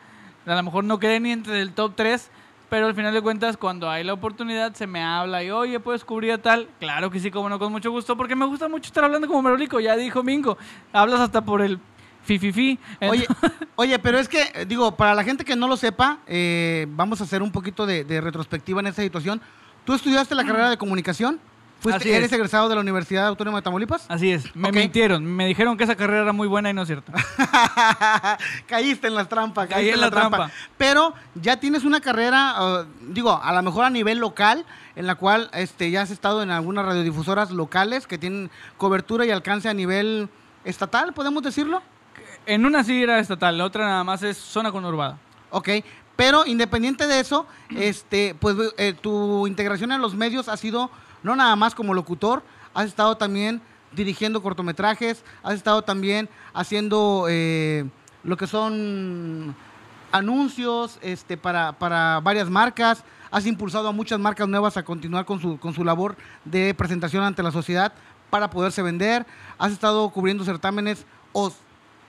A 0.46 0.54
lo 0.54 0.62
mejor 0.62 0.84
no 0.84 0.98
quedé 0.98 1.18
ni 1.18 1.32
entre 1.32 1.62
el 1.62 1.72
top 1.72 1.94
3, 1.96 2.30
pero 2.74 2.88
al 2.88 2.94
final 2.96 3.14
de 3.14 3.22
cuentas, 3.22 3.56
cuando 3.56 3.88
hay 3.88 4.02
la 4.02 4.14
oportunidad, 4.14 4.74
se 4.74 4.88
me 4.88 5.00
habla 5.00 5.44
y, 5.44 5.50
oye, 5.52 5.78
¿puedes 5.78 6.04
cubrir 6.04 6.32
a 6.32 6.38
tal? 6.38 6.68
Claro 6.80 7.08
que 7.08 7.20
sí, 7.20 7.30
como 7.30 7.48
no, 7.48 7.56
con 7.56 7.70
mucho 7.70 7.92
gusto, 7.92 8.16
porque 8.16 8.34
me 8.34 8.46
gusta 8.46 8.66
mucho 8.66 8.88
estar 8.88 9.04
hablando 9.04 9.28
como 9.28 9.42
Merolico. 9.42 9.78
Ya 9.78 9.94
dijo 9.94 10.24
Mingo, 10.24 10.58
hablas 10.92 11.20
hasta 11.20 11.44
por 11.44 11.62
el 11.62 11.78
fififi. 12.24 12.76
Oye, 13.02 13.28
oye, 13.76 13.96
pero 14.00 14.18
es 14.18 14.28
que, 14.28 14.66
digo, 14.66 14.96
para 14.96 15.14
la 15.14 15.22
gente 15.22 15.44
que 15.44 15.54
no 15.54 15.68
lo 15.68 15.76
sepa, 15.76 16.18
eh, 16.26 16.88
vamos 16.88 17.20
a 17.20 17.24
hacer 17.24 17.44
un 17.44 17.52
poquito 17.52 17.86
de, 17.86 18.02
de 18.02 18.20
retrospectiva 18.20 18.80
en 18.80 18.88
esta 18.88 19.02
situación. 19.02 19.40
¿Tú 19.84 19.94
estudiaste 19.94 20.34
la 20.34 20.44
carrera 20.44 20.68
de 20.68 20.76
comunicación? 20.76 21.38
¿Fuiste, 21.84 22.00
Así 22.00 22.10
es. 22.12 22.16
¿Eres 22.16 22.32
egresado 22.32 22.70
de 22.70 22.76
la 22.76 22.80
Universidad 22.80 23.26
Autónoma 23.26 23.58
de 23.58 23.62
Tamaulipas? 23.62 24.06
Así 24.08 24.32
es, 24.32 24.56
me 24.56 24.72
mintieron, 24.72 25.22
me 25.22 25.46
dijeron 25.46 25.76
que 25.76 25.84
esa 25.84 25.94
carrera 25.94 26.22
era 26.22 26.32
muy 26.32 26.48
buena 26.48 26.70
y 26.70 26.72
no 26.72 26.80
es 26.80 26.88
cierto. 26.88 27.12
caíste 28.66 29.08
en 29.08 29.14
las 29.14 29.28
trampas, 29.28 29.68
Caí 29.68 29.74
caíste 29.74 29.94
en 29.94 30.00
la 30.00 30.10
trampa. 30.10 30.50
Pero 30.78 31.12
ya 31.34 31.60
tienes 31.60 31.84
una 31.84 32.00
carrera, 32.00 32.54
uh, 32.58 32.86
digo, 33.12 33.38
a 33.38 33.52
lo 33.52 33.62
mejor 33.62 33.84
a 33.84 33.90
nivel 33.90 34.16
local, 34.16 34.64
en 34.96 35.06
la 35.06 35.16
cual 35.16 35.50
este, 35.52 35.90
ya 35.90 36.00
has 36.00 36.10
estado 36.10 36.42
en 36.42 36.50
algunas 36.50 36.86
radiodifusoras 36.86 37.50
locales 37.50 38.06
que 38.06 38.16
tienen 38.16 38.50
cobertura 38.78 39.26
y 39.26 39.30
alcance 39.30 39.68
a 39.68 39.74
nivel 39.74 40.30
estatal, 40.64 41.12
podemos 41.12 41.42
decirlo. 41.42 41.82
En 42.46 42.64
una 42.64 42.82
sí 42.82 43.02
era 43.02 43.18
estatal, 43.18 43.58
la 43.58 43.64
otra 43.66 43.84
nada 43.84 44.04
más 44.04 44.22
es 44.22 44.38
zona 44.38 44.72
conurbada. 44.72 45.18
Ok, 45.50 45.68
pero 46.16 46.46
independiente 46.46 47.06
de 47.06 47.20
eso, 47.20 47.46
este, 47.76 48.34
pues 48.40 48.56
eh, 48.78 48.94
tu 48.98 49.46
integración 49.46 49.92
en 49.92 50.00
los 50.00 50.14
medios 50.14 50.48
ha 50.48 50.56
sido 50.56 50.90
no 51.24 51.34
nada 51.34 51.56
más 51.56 51.74
como 51.74 51.92
locutor, 51.92 52.44
has 52.72 52.86
estado 52.86 53.16
también 53.16 53.60
dirigiendo 53.90 54.42
cortometrajes, 54.42 55.24
has 55.42 55.54
estado 55.54 55.82
también 55.82 56.28
haciendo 56.52 57.26
eh, 57.28 57.86
lo 58.22 58.36
que 58.36 58.46
son 58.46 59.56
anuncios 60.12 60.98
este, 61.02 61.36
para, 61.36 61.72
para 61.72 62.20
varias 62.20 62.48
marcas, 62.48 63.02
has 63.30 63.46
impulsado 63.46 63.88
a 63.88 63.92
muchas 63.92 64.20
marcas 64.20 64.46
nuevas 64.46 64.76
a 64.76 64.84
continuar 64.84 65.24
con 65.24 65.40
su, 65.40 65.58
con 65.58 65.74
su 65.74 65.82
labor 65.82 66.16
de 66.44 66.72
presentación 66.74 67.24
ante 67.24 67.42
la 67.42 67.50
sociedad 67.50 67.92
para 68.30 68.50
poderse 68.50 68.82
vender, 68.82 69.26
has 69.58 69.72
estado 69.72 70.08
cubriendo 70.10 70.44
certámenes 70.44 71.04
o 71.32 71.52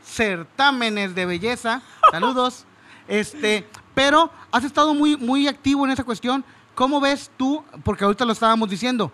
certámenes 0.03 1.15
de 1.15 1.25
belleza, 1.25 1.81
saludos, 2.11 2.65
este, 3.07 3.67
pero 3.93 4.29
has 4.51 4.63
estado 4.63 4.93
muy, 4.93 5.17
muy 5.17 5.47
activo 5.47 5.85
en 5.85 5.91
esa 5.91 6.03
cuestión. 6.03 6.43
¿Cómo 6.75 6.99
ves 6.99 7.31
tú, 7.37 7.63
porque 7.83 8.03
ahorita 8.03 8.25
lo 8.25 8.33
estábamos 8.33 8.69
diciendo, 8.69 9.11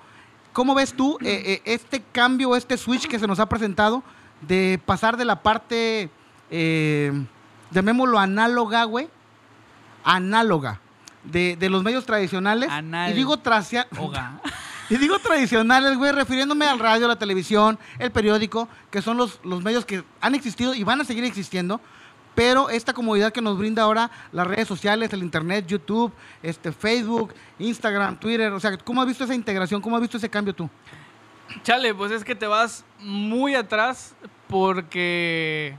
cómo 0.52 0.74
ves 0.76 0.94
tú 0.94 1.18
eh, 1.22 1.44
eh, 1.46 1.62
este 1.66 2.02
cambio, 2.12 2.56
este 2.56 2.78
switch 2.78 3.08
que 3.08 3.20
se 3.20 3.28
nos 3.28 3.40
ha 3.40 3.48
presentado 3.48 4.04
de 4.42 4.80
pasar 4.86 5.16
de 5.16 5.26
la 5.26 5.42
parte, 5.44 6.10
eh, 6.50 7.14
llamémoslo 7.70 8.18
análoga, 8.20 8.84
güey, 8.86 9.08
análoga, 10.04 10.80
de, 11.24 11.56
de 11.56 11.70
los 11.70 11.84
medios 11.84 12.06
tradicionales? 12.06 12.70
Anal- 12.70 13.12
Y 13.12 13.14
digo 13.14 13.38
tracia- 13.38 13.88
Oga. 13.98 14.40
y 14.90 14.98
digo 14.98 15.20
tradicionales, 15.20 15.98
güey, 15.98 16.12
refiriéndome 16.12 16.66
al 16.66 16.80
radio, 16.80 17.08
la 17.08 17.18
televisión, 17.20 17.78
el 18.00 18.12
periódico, 18.12 18.68
que 18.90 19.02
son 19.02 19.18
los, 19.18 19.40
los 19.44 19.64
medios 19.64 19.86
que 19.86 20.04
han 20.20 20.36
existido 20.36 20.74
y 20.74 20.84
van 20.84 21.02
a 21.02 21.06
seguir 21.06 21.24
existiendo. 21.24 21.80
Pero 22.36 22.70
esta 22.70 22.94
comodidad 22.94 23.34
que 23.34 23.42
nos 23.42 23.58
brinda 23.58 23.84
ahora 23.84 24.10
las 24.32 24.48
redes 24.48 24.68
sociales, 24.68 25.12
el 25.14 25.22
internet, 25.22 25.66
YouTube, 25.68 26.14
este, 26.42 26.72
Facebook, 26.72 27.34
Instagram, 27.60 28.20
Twitter, 28.20 28.52
o 28.54 28.60
sea, 28.60 28.78
¿cómo 28.78 29.02
has 29.02 29.08
visto 29.08 29.26
esa 29.26 29.36
integración? 29.36 29.82
¿Cómo 29.82 29.96
has 29.96 30.02
visto 30.02 30.18
ese 30.18 30.30
cambio 30.30 30.54
tú? 30.54 30.70
Chale, 31.64 31.94
pues 31.94 32.12
es 32.12 32.24
que 32.24 32.36
te 32.36 32.48
vas 32.48 32.86
muy 33.00 33.56
atrás 33.56 34.16
porque 34.48 35.78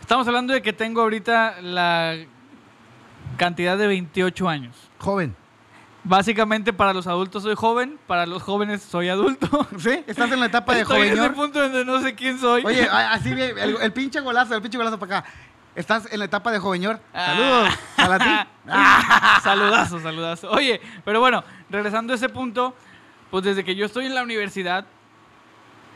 estamos 0.00 0.26
hablando 0.26 0.52
de 0.52 0.60
que 0.60 0.72
tengo 0.72 1.00
ahorita 1.00 1.62
la 1.62 2.16
cantidad 3.38 3.78
de 3.78 3.86
28 3.86 4.48
años. 4.48 4.76
Joven. 4.98 5.34
Básicamente 6.08 6.72
para 6.72 6.94
los 6.94 7.06
adultos 7.06 7.42
soy 7.42 7.54
joven, 7.54 7.98
para 8.06 8.24
los 8.24 8.42
jóvenes 8.42 8.82
soy 8.82 9.10
adulto. 9.10 9.68
¿Sí? 9.78 10.02
Estás 10.06 10.32
en 10.32 10.40
la 10.40 10.46
etapa 10.46 10.74
de 10.74 10.80
Estoy 10.80 11.02
en 11.02 11.12
ese 11.12 11.16
joven. 11.18 11.34
punto 11.34 11.60
donde 11.60 11.84
no 11.84 12.00
sé 12.00 12.14
quién 12.14 12.38
soy. 12.38 12.64
Oye, 12.64 12.88
así 12.90 13.34
bien, 13.34 13.58
el, 13.58 13.76
el 13.78 13.92
pinche 13.92 14.18
golazo, 14.20 14.54
el 14.54 14.62
pinche 14.62 14.78
golazo 14.78 14.98
para 14.98 15.18
acá. 15.18 15.30
Estás 15.74 16.10
en 16.10 16.18
la 16.18 16.24
etapa 16.24 16.50
de 16.50 16.58
jovenor. 16.58 16.98
Ah. 17.12 17.26
Saludos 17.26 17.78
para 17.94 18.18
ti. 18.18 18.48
saludazo, 19.42 20.00
saludazo. 20.00 20.50
Oye, 20.50 20.80
pero 21.04 21.20
bueno, 21.20 21.44
regresando 21.68 22.14
a 22.14 22.16
ese 22.16 22.30
punto, 22.30 22.74
pues 23.30 23.44
desde 23.44 23.62
que 23.62 23.76
yo 23.76 23.84
estoy 23.84 24.06
en 24.06 24.14
la 24.14 24.22
universidad, 24.22 24.86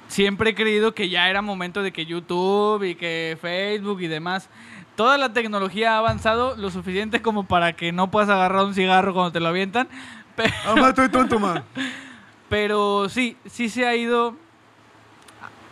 siempre 0.08 0.50
he 0.50 0.54
creído 0.54 0.94
que 0.94 1.08
ya 1.08 1.30
era 1.30 1.40
momento 1.40 1.82
de 1.82 1.90
que 1.90 2.04
YouTube 2.04 2.82
y 2.84 2.94
que 2.96 3.38
Facebook 3.40 4.02
y 4.02 4.08
demás, 4.08 4.50
toda 4.96 5.18
la 5.18 5.32
tecnología 5.32 5.94
ha 5.94 5.98
avanzado 5.98 6.56
lo 6.56 6.70
suficiente 6.70 7.22
como 7.22 7.44
para 7.44 7.74
que 7.74 7.92
no 7.92 8.10
puedas 8.10 8.28
agarrar 8.28 8.64
un 8.64 8.74
cigarro 8.74 9.12
cuando 9.14 9.32
te 9.32 9.40
lo 9.40 9.48
avientan. 9.48 9.88
Pero, 10.36 10.52
Mamá, 10.66 10.88
estoy 10.90 11.08
tonto, 11.08 11.38
man. 11.38 11.64
pero 12.48 13.08
sí, 13.08 13.36
sí 13.46 13.68
se 13.68 13.86
ha 13.86 13.94
ido, 13.96 14.36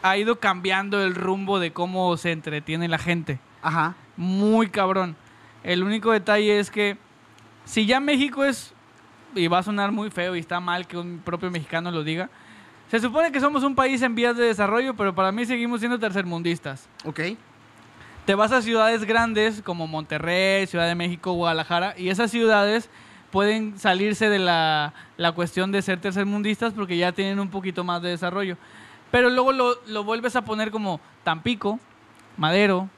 ha 0.03 0.16
ido 0.16 0.39
cambiando 0.41 1.03
el 1.03 1.14
rumbo 1.14 1.59
de 1.59 1.73
cómo 1.73 2.16
se 2.16 2.33
entretiene 2.33 2.89
la 2.89 2.99
gente 2.99 3.39
Ajá. 3.62 3.95
muy 4.16 4.68
cabrón. 4.68 5.16
El 5.62 5.83
único 5.83 6.12
detalle 6.12 6.59
es 6.59 6.71
que 6.71 6.97
si 7.64 7.87
ya 7.87 8.01
México 8.01 8.45
es, 8.45 8.73
y 9.35 9.47
va 9.47 9.59
a 9.59 9.62
sonar 9.62 9.93
muy 9.93 10.11
feo 10.11 10.35
y 10.37 10.41
está 10.41 10.61
mal 10.61 10.87
que 10.87 10.97
un 10.97 11.21
propio 11.25 11.51
mexicano 11.51 11.91
lo 11.91 12.03
diga, 12.03 12.31
se 12.91 12.99
supone 12.99 13.31
que 13.31 13.41
somos 13.41 13.62
un 13.62 13.75
país 13.75 14.03
en 14.03 14.14
vías 14.14 14.37
de 14.37 14.45
desarrollo, 14.45 14.95
pero 14.95 15.14
para 15.14 15.31
mí 15.31 15.45
seguimos 15.47 15.81
siendo 15.81 15.99
tercermundistas. 15.99 16.89
Ok. 17.05 17.21
Te 18.31 18.37
vas 18.37 18.53
a 18.53 18.62
ciudades 18.62 19.05
grandes 19.07 19.61
como 19.61 19.89
Monterrey, 19.89 20.64
Ciudad 20.68 20.87
de 20.87 20.95
México, 20.95 21.33
Guadalajara, 21.33 21.95
y 21.99 22.11
esas 22.11 22.31
ciudades 22.31 22.89
pueden 23.33 23.76
salirse 23.76 24.28
de 24.28 24.39
la, 24.39 24.95
la 25.16 25.33
cuestión 25.33 25.72
de 25.72 25.83
ser 25.83 26.01
tercermundistas 26.01 26.72
porque 26.72 26.97
ya 26.97 27.11
tienen 27.11 27.41
un 27.41 27.51
poquito 27.51 27.83
más 27.83 28.03
de 28.03 28.11
desarrollo. 28.11 28.57
Pero 29.11 29.31
luego 29.31 29.51
lo, 29.51 29.81
lo 29.89 30.05
vuelves 30.05 30.37
a 30.37 30.45
poner 30.45 30.70
como 30.70 31.01
Tampico, 31.24 31.81
Madero, 32.37 32.89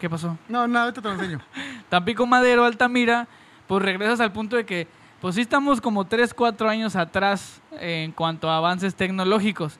¿qué 0.00 0.08
pasó? 0.08 0.38
No, 0.48 0.66
no, 0.66 0.78
ahorita 0.78 1.02
te 1.02 1.08
lo 1.08 1.14
enseño. 1.16 1.42
Tampico 1.90 2.26
Madero, 2.26 2.64
Altamira, 2.64 3.28
pues 3.66 3.82
regresas 3.82 4.20
al 4.20 4.32
punto 4.32 4.56
de 4.56 4.64
que, 4.64 4.88
pues 5.20 5.34
sí 5.34 5.42
estamos 5.42 5.82
como 5.82 6.06
3, 6.06 6.32
4 6.32 6.66
años 6.66 6.96
atrás 6.96 7.60
en 7.78 8.10
cuanto 8.12 8.48
a 8.48 8.56
avances 8.56 8.94
tecnológicos. 8.94 9.78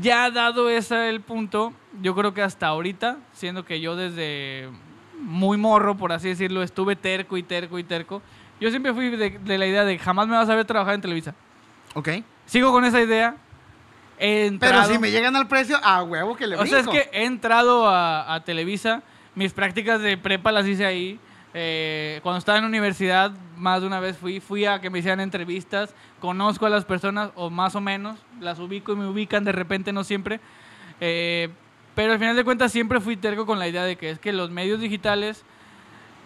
Ya 0.00 0.30
dado 0.30 0.70
ese 0.70 1.08
el 1.08 1.20
punto, 1.20 1.72
yo 2.02 2.14
creo 2.14 2.34
que 2.34 2.42
hasta 2.42 2.66
ahorita, 2.68 3.18
siendo 3.32 3.64
que 3.64 3.80
yo 3.80 3.96
desde 3.96 4.68
muy 5.18 5.56
morro, 5.58 5.96
por 5.96 6.12
así 6.12 6.28
decirlo, 6.28 6.62
estuve 6.62 6.96
terco 6.96 7.36
y 7.36 7.42
terco 7.42 7.78
y 7.78 7.84
terco, 7.84 8.22
yo 8.60 8.70
siempre 8.70 8.92
fui 8.92 9.10
de, 9.10 9.30
de 9.38 9.58
la 9.58 9.66
idea 9.66 9.84
de 9.84 9.98
jamás 9.98 10.28
me 10.28 10.36
vas 10.36 10.48
a 10.48 10.54
ver 10.54 10.64
trabajar 10.64 10.94
en 10.94 11.00
Televisa. 11.00 11.34
Ok. 11.94 12.08
Sigo 12.46 12.72
con 12.72 12.84
esa 12.84 13.00
idea. 13.00 13.36
Entrado, 14.18 14.82
Pero 14.82 14.92
si 14.92 14.98
me 14.98 15.10
llegan 15.10 15.34
al 15.34 15.48
precio, 15.48 15.78
a 15.82 16.02
huevo 16.02 16.36
que 16.36 16.46
le 16.46 16.56
o 16.56 16.66
sea, 16.66 16.80
es 16.80 16.86
brinco. 16.86 16.92
que 17.10 17.18
he 17.18 17.24
entrado 17.24 17.88
a, 17.88 18.34
a 18.34 18.44
Televisa, 18.44 19.02
mis 19.34 19.52
prácticas 19.52 20.00
de 20.02 20.18
prepa 20.18 20.52
las 20.52 20.66
hice 20.66 20.84
ahí. 20.84 21.18
Eh, 21.54 22.20
cuando 22.22 22.38
estaba 22.38 22.58
en 22.58 22.64
universidad, 22.64 23.32
más 23.56 23.80
de 23.80 23.86
una 23.86 23.98
vez 23.98 24.16
fui, 24.18 24.40
fui 24.40 24.66
a 24.66 24.80
que 24.80 24.90
me 24.90 24.98
hicieran 25.00 25.20
entrevistas, 25.20 25.94
conozco 26.20 26.66
a 26.66 26.70
las 26.70 26.84
personas, 26.84 27.30
o 27.34 27.50
más 27.50 27.74
o 27.74 27.80
menos, 27.80 28.18
las 28.40 28.58
ubico 28.58 28.92
y 28.92 28.96
me 28.96 29.06
ubican 29.08 29.42
de 29.42 29.52
repente, 29.52 29.92
no 29.92 30.04
siempre. 30.04 30.38
Eh, 31.00 31.48
pero 32.00 32.14
al 32.14 32.18
final 32.18 32.34
de 32.34 32.44
cuentas 32.44 32.72
siempre 32.72 32.98
fui 32.98 33.18
terco 33.18 33.44
con 33.44 33.58
la 33.58 33.68
idea 33.68 33.84
de 33.84 33.96
que 33.96 34.08
es 34.08 34.18
que 34.18 34.32
los 34.32 34.50
medios 34.50 34.80
digitales 34.80 35.44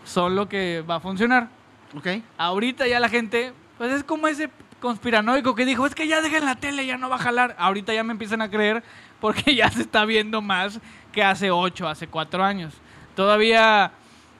son 0.04 0.36
lo 0.36 0.48
que 0.48 0.84
va 0.88 0.94
a 0.94 1.00
funcionar. 1.00 1.48
Ok. 1.96 2.22
Ahorita 2.38 2.86
ya 2.86 3.00
la 3.00 3.08
gente, 3.08 3.52
pues 3.76 3.92
es 3.92 4.04
como 4.04 4.28
ese 4.28 4.50
conspiranoico 4.80 5.56
que 5.56 5.64
dijo, 5.64 5.84
es 5.84 5.96
que 5.96 6.06
ya 6.06 6.22
dejen 6.22 6.44
la 6.44 6.54
tele, 6.54 6.86
ya 6.86 6.96
no 6.96 7.08
va 7.08 7.16
a 7.16 7.18
jalar. 7.18 7.56
Ahorita 7.58 7.92
ya 7.92 8.04
me 8.04 8.12
empiezan 8.12 8.40
a 8.40 8.48
creer 8.48 8.84
porque 9.20 9.52
ya 9.56 9.68
se 9.68 9.80
está 9.80 10.04
viendo 10.04 10.40
más 10.40 10.78
que 11.10 11.24
hace 11.24 11.50
ocho, 11.50 11.88
hace 11.88 12.06
cuatro 12.06 12.44
años. 12.44 12.72
Todavía 13.16 13.90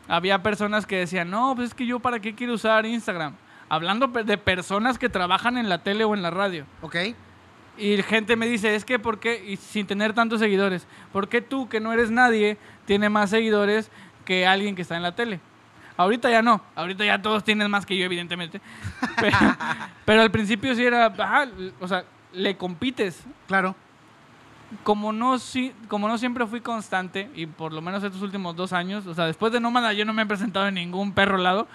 había 0.07 0.41
personas 0.41 0.87
que 0.87 0.99
decían, 0.99 1.30
no, 1.30 1.57
pues 1.57 1.70
es 1.70 1.74
que 1.74 1.85
yo 1.85 1.99
para 1.99 2.20
qué 2.20 2.37
quiero 2.37 2.53
usar 2.53 2.87
Instagram. 2.87 3.35
Hablando 3.68 4.07
de 4.07 4.39
personas 4.39 5.01
que 5.01 5.09
trabajan 5.09 5.59
en 5.59 5.68
la 5.68 5.78
tele 5.78 6.05
o 6.05 6.14
en 6.14 6.22
la 6.22 6.30
radio. 6.30 6.64
Ok. 6.80 6.95
Y 7.77 8.01
gente 8.03 8.37
me 8.37 8.47
dice, 8.47 8.75
es 8.75 8.85
que 8.85 8.99
¿por 8.99 9.18
qué? 9.18 9.45
Y 9.47 9.57
sin 9.57 9.87
tener 9.87 10.12
tantos 10.12 10.41
seguidores, 10.41 10.87
¿por 11.12 11.29
qué 11.29 11.41
tú, 11.41 11.68
que 11.68 11.81
no 11.81 11.93
eres 11.93 12.11
nadie, 12.11 12.57
tienes 12.87 13.11
más 13.11 13.31
seguidores 13.31 13.91
que 14.25 14.47
alguien 14.47 14.77
que 14.77 14.83
está 14.83 14.97
en 14.97 15.03
la 15.03 15.14
tele? 15.14 15.41
Ahorita 15.97 16.31
ya 16.31 16.43
no, 16.43 16.61
ahorita 16.75 17.05
ya 17.05 17.22
todos 17.22 17.45
tienen 17.45 17.70
más 17.70 17.87
que 17.87 17.97
yo, 17.97 18.05
evidentemente. 18.05 18.61
Pero, 19.20 19.37
pero 20.05 20.22
al 20.22 20.31
principio 20.31 20.75
sí 20.75 20.85
era, 20.85 21.07
ajá, 21.07 21.49
o 21.81 21.87
sea, 21.87 22.05
le 22.33 22.57
compites. 22.57 23.22
Claro. 23.47 23.77
Como 24.83 25.12
no, 25.12 25.39
si, 25.39 25.72
como 25.87 26.09
no 26.09 26.18
siempre 26.18 26.47
fui 26.47 26.61
constante, 26.61 27.31
y 27.35 27.47
por 27.47 27.72
lo 27.72 27.81
menos 27.81 28.03
estos 28.03 28.22
últimos 28.22 28.57
dos 28.57 28.72
años, 28.72 29.07
o 29.07 29.14
sea, 29.14 29.27
después 29.27 29.53
de 29.53 29.61
Nómada 29.61 29.93
yo 29.93 30.05
no 30.05 30.12
me 30.12 30.22
he 30.22 30.27
presentado 30.27 30.66
en 30.66 30.75
ningún 30.75 31.12
perro 31.12 31.39
lado, 31.39 31.68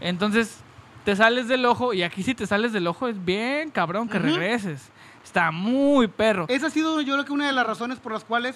entonces 0.00 0.60
te 1.04 1.14
sales 1.14 1.46
del 1.46 1.64
ojo, 1.64 1.94
y 1.94 2.02
aquí 2.02 2.24
si 2.24 2.34
te 2.34 2.46
sales 2.46 2.72
del 2.72 2.88
ojo 2.88 3.06
es 3.06 3.24
bien 3.24 3.70
cabrón 3.70 4.08
que 4.08 4.18
regreses. 4.18 4.90
Está 5.34 5.50
muy 5.50 6.06
perro. 6.06 6.46
Esa 6.48 6.68
ha 6.68 6.70
sido 6.70 7.00
yo 7.00 7.14
creo 7.14 7.24
que 7.24 7.32
una 7.32 7.48
de 7.48 7.52
las 7.52 7.66
razones 7.66 7.98
por 7.98 8.12
las 8.12 8.22
cuales 8.22 8.54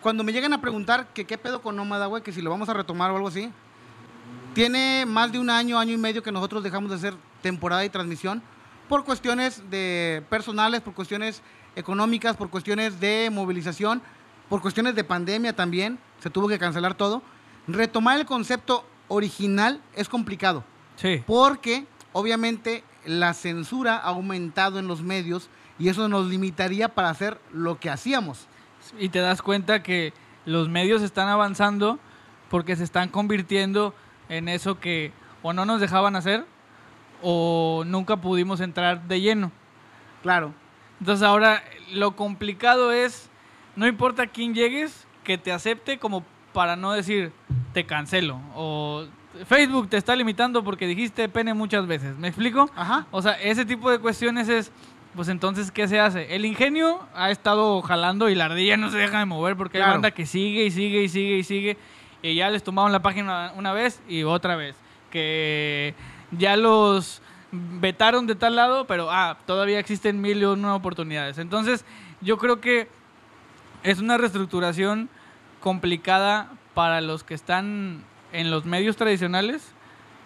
cuando 0.00 0.22
me 0.22 0.32
llegan 0.32 0.52
a 0.52 0.60
preguntar 0.60 1.08
que 1.12 1.24
qué 1.24 1.36
pedo 1.36 1.60
con 1.60 1.74
Nómada, 1.74 2.06
güey, 2.06 2.22
que 2.22 2.30
si 2.30 2.40
lo 2.40 2.50
vamos 2.50 2.68
a 2.68 2.74
retomar 2.74 3.10
o 3.10 3.16
algo 3.16 3.26
así, 3.26 3.50
tiene 4.54 5.06
más 5.08 5.32
de 5.32 5.40
un 5.40 5.50
año, 5.50 5.76
año 5.76 5.94
y 5.94 5.96
medio 5.96 6.22
que 6.22 6.30
nosotros 6.30 6.62
dejamos 6.62 6.90
de 6.90 6.96
hacer 6.98 7.14
temporada 7.42 7.84
y 7.84 7.90
transmisión 7.90 8.44
por 8.88 9.04
cuestiones 9.04 9.68
de 9.70 10.22
personales, 10.30 10.82
por 10.82 10.94
cuestiones 10.94 11.42
económicas, 11.74 12.36
por 12.36 12.48
cuestiones 12.48 13.00
de 13.00 13.28
movilización, 13.32 14.00
por 14.48 14.62
cuestiones 14.62 14.94
de 14.94 15.02
pandemia 15.02 15.56
también, 15.56 15.98
se 16.20 16.30
tuvo 16.30 16.46
que 16.46 16.60
cancelar 16.60 16.94
todo. 16.94 17.24
Retomar 17.66 18.20
el 18.20 18.24
concepto 18.24 18.84
original 19.08 19.82
es 19.96 20.08
complicado. 20.08 20.62
Sí. 20.94 21.24
Porque 21.26 21.88
obviamente 22.12 22.84
la 23.04 23.34
censura 23.34 23.96
ha 23.96 24.10
aumentado 24.10 24.78
en 24.78 24.86
los 24.86 25.02
medios 25.02 25.50
y 25.78 25.88
eso 25.88 26.08
nos 26.08 26.26
limitaría 26.26 26.88
para 26.88 27.10
hacer 27.10 27.40
lo 27.52 27.78
que 27.78 27.90
hacíamos. 27.90 28.46
Y 28.98 29.08
te 29.08 29.20
das 29.20 29.42
cuenta 29.42 29.82
que 29.82 30.12
los 30.44 30.68
medios 30.68 31.02
están 31.02 31.28
avanzando 31.28 31.98
porque 32.50 32.76
se 32.76 32.84
están 32.84 33.08
convirtiendo 33.08 33.94
en 34.28 34.48
eso 34.48 34.80
que 34.80 35.12
o 35.42 35.52
no 35.52 35.64
nos 35.64 35.80
dejaban 35.80 36.16
hacer 36.16 36.44
o 37.22 37.82
nunca 37.86 38.16
pudimos 38.16 38.60
entrar 38.60 39.06
de 39.06 39.20
lleno. 39.20 39.52
Claro. 40.22 40.52
Entonces 41.00 41.26
ahora 41.26 41.62
lo 41.92 42.16
complicado 42.16 42.92
es, 42.92 43.30
no 43.76 43.86
importa 43.86 44.26
quién 44.26 44.54
llegues, 44.54 45.06
que 45.24 45.38
te 45.38 45.52
acepte 45.52 45.98
como 45.98 46.24
para 46.52 46.76
no 46.76 46.92
decir 46.92 47.32
te 47.72 47.84
cancelo 47.84 48.40
o 48.54 49.04
Facebook 49.46 49.88
te 49.88 49.98
está 49.98 50.16
limitando 50.16 50.64
porque 50.64 50.86
dijiste 50.86 51.28
pene 51.28 51.54
muchas 51.54 51.86
veces. 51.86 52.16
¿Me 52.16 52.28
explico? 52.28 52.70
Ajá. 52.74 53.06
O 53.10 53.22
sea, 53.22 53.32
ese 53.32 53.64
tipo 53.64 53.90
de 53.90 53.98
cuestiones 53.98 54.48
es, 54.48 54.72
pues 55.14 55.28
entonces, 55.28 55.70
¿qué 55.70 55.88
se 55.88 55.98
hace? 55.98 56.34
El 56.34 56.44
ingenio 56.44 57.00
ha 57.14 57.30
estado 57.30 57.80
jalando 57.82 58.28
y 58.28 58.34
la 58.34 58.46
ardilla 58.46 58.76
no 58.76 58.90
se 58.90 58.98
deja 58.98 59.18
de 59.18 59.24
mover 59.24 59.56
porque 59.56 59.78
hay 59.78 59.82
Claro. 59.82 59.94
banda 59.94 60.10
que 60.12 60.26
sigue 60.26 60.64
y 60.64 60.70
sigue 60.70 61.02
y 61.02 61.08
sigue 61.08 61.38
y 61.38 61.44
sigue. 61.44 61.76
Y 62.22 62.34
ya 62.34 62.50
les 62.50 62.62
tomaron 62.62 62.92
la 62.92 63.00
página 63.00 63.52
una 63.56 63.72
vez 63.72 64.00
y 64.08 64.22
otra 64.24 64.56
vez. 64.56 64.76
Que 65.10 65.94
ya 66.32 66.56
los 66.56 67.22
vetaron 67.50 68.26
de 68.26 68.34
tal 68.34 68.56
lado, 68.56 68.86
pero 68.86 69.10
ah, 69.10 69.38
todavía 69.46 69.78
existen 69.78 70.20
mil 70.20 70.40
y 70.40 70.44
una 70.44 70.74
oportunidades. 70.74 71.38
Entonces, 71.38 71.84
yo 72.20 72.36
creo 72.38 72.60
que 72.60 72.88
es 73.82 74.00
una 74.00 74.18
reestructuración 74.18 75.08
complicada 75.60 76.50
para 76.74 77.00
los 77.00 77.24
que 77.24 77.34
están 77.34 78.04
en 78.32 78.50
los 78.50 78.64
medios 78.64 78.96
tradicionales 78.96 79.72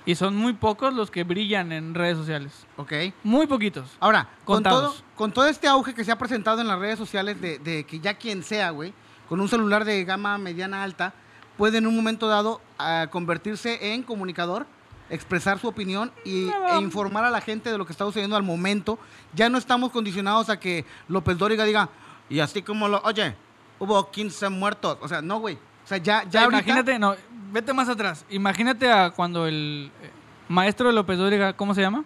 y 0.04 0.14
son 0.14 0.36
muy 0.36 0.52
pocos 0.52 0.92
los 0.94 1.10
que 1.10 1.24
brillan 1.24 1.72
en 1.72 1.94
redes 1.94 2.16
sociales. 2.16 2.66
Ok. 2.76 2.92
Muy 3.22 3.46
poquitos. 3.46 3.96
Ahora, 4.00 4.28
con 4.44 4.62
todo, 4.62 4.74
Contados. 4.74 5.04
con 5.14 5.32
todo 5.32 5.46
este 5.46 5.68
auge 5.68 5.94
que 5.94 6.04
se 6.04 6.12
ha 6.12 6.18
presentado 6.18 6.60
en 6.60 6.68
las 6.68 6.78
redes 6.78 6.98
sociales 6.98 7.40
de, 7.40 7.58
de 7.58 7.84
que 7.84 8.00
ya 8.00 8.14
quien 8.14 8.42
sea, 8.42 8.70
güey, 8.70 8.92
con 9.28 9.40
un 9.40 9.48
celular 9.48 9.84
de 9.84 10.04
gama 10.04 10.36
mediana 10.38 10.82
alta, 10.82 11.14
puede 11.56 11.78
en 11.78 11.86
un 11.86 11.96
momento 11.96 12.26
dado 12.28 12.60
ah, 12.78 13.06
convertirse 13.10 13.92
en 13.94 14.02
comunicador, 14.02 14.66
expresar 15.10 15.58
su 15.58 15.68
opinión 15.68 16.12
y, 16.24 16.48
e 16.48 16.78
informar 16.80 17.24
a 17.24 17.30
la 17.30 17.40
gente 17.40 17.70
de 17.70 17.78
lo 17.78 17.86
que 17.86 17.92
está 17.92 18.04
sucediendo 18.04 18.36
al 18.36 18.42
momento. 18.42 18.98
Ya 19.34 19.48
no 19.48 19.58
estamos 19.58 19.90
condicionados 19.90 20.48
a 20.48 20.58
que 20.58 20.84
López 21.08 21.38
Dóriga 21.38 21.64
diga, 21.64 21.88
y 22.28 22.40
así 22.40 22.62
como 22.62 22.88
lo, 22.88 23.00
oye, 23.04 23.36
hubo 23.78 24.10
15 24.10 24.48
muertos. 24.48 24.98
O 25.00 25.08
sea, 25.08 25.22
no, 25.22 25.38
güey. 25.38 25.58
O 25.84 25.88
sea, 25.88 25.98
ya, 25.98 26.20
O 26.20 26.24
ya 26.24 26.30
sea, 26.30 26.44
ahorita- 26.44 26.58
imagínate, 26.62 26.98
no, 26.98 27.14
vete 27.52 27.72
más 27.72 27.88
atrás. 27.88 28.24
Imagínate 28.30 28.90
a 28.90 29.10
cuando 29.10 29.46
el 29.46 29.90
eh, 30.02 30.10
maestro 30.48 30.88
de 30.88 30.94
López 30.94 31.18
Dóriga, 31.18 31.52
¿cómo 31.54 31.74
se 31.74 31.80
llama? 31.80 32.04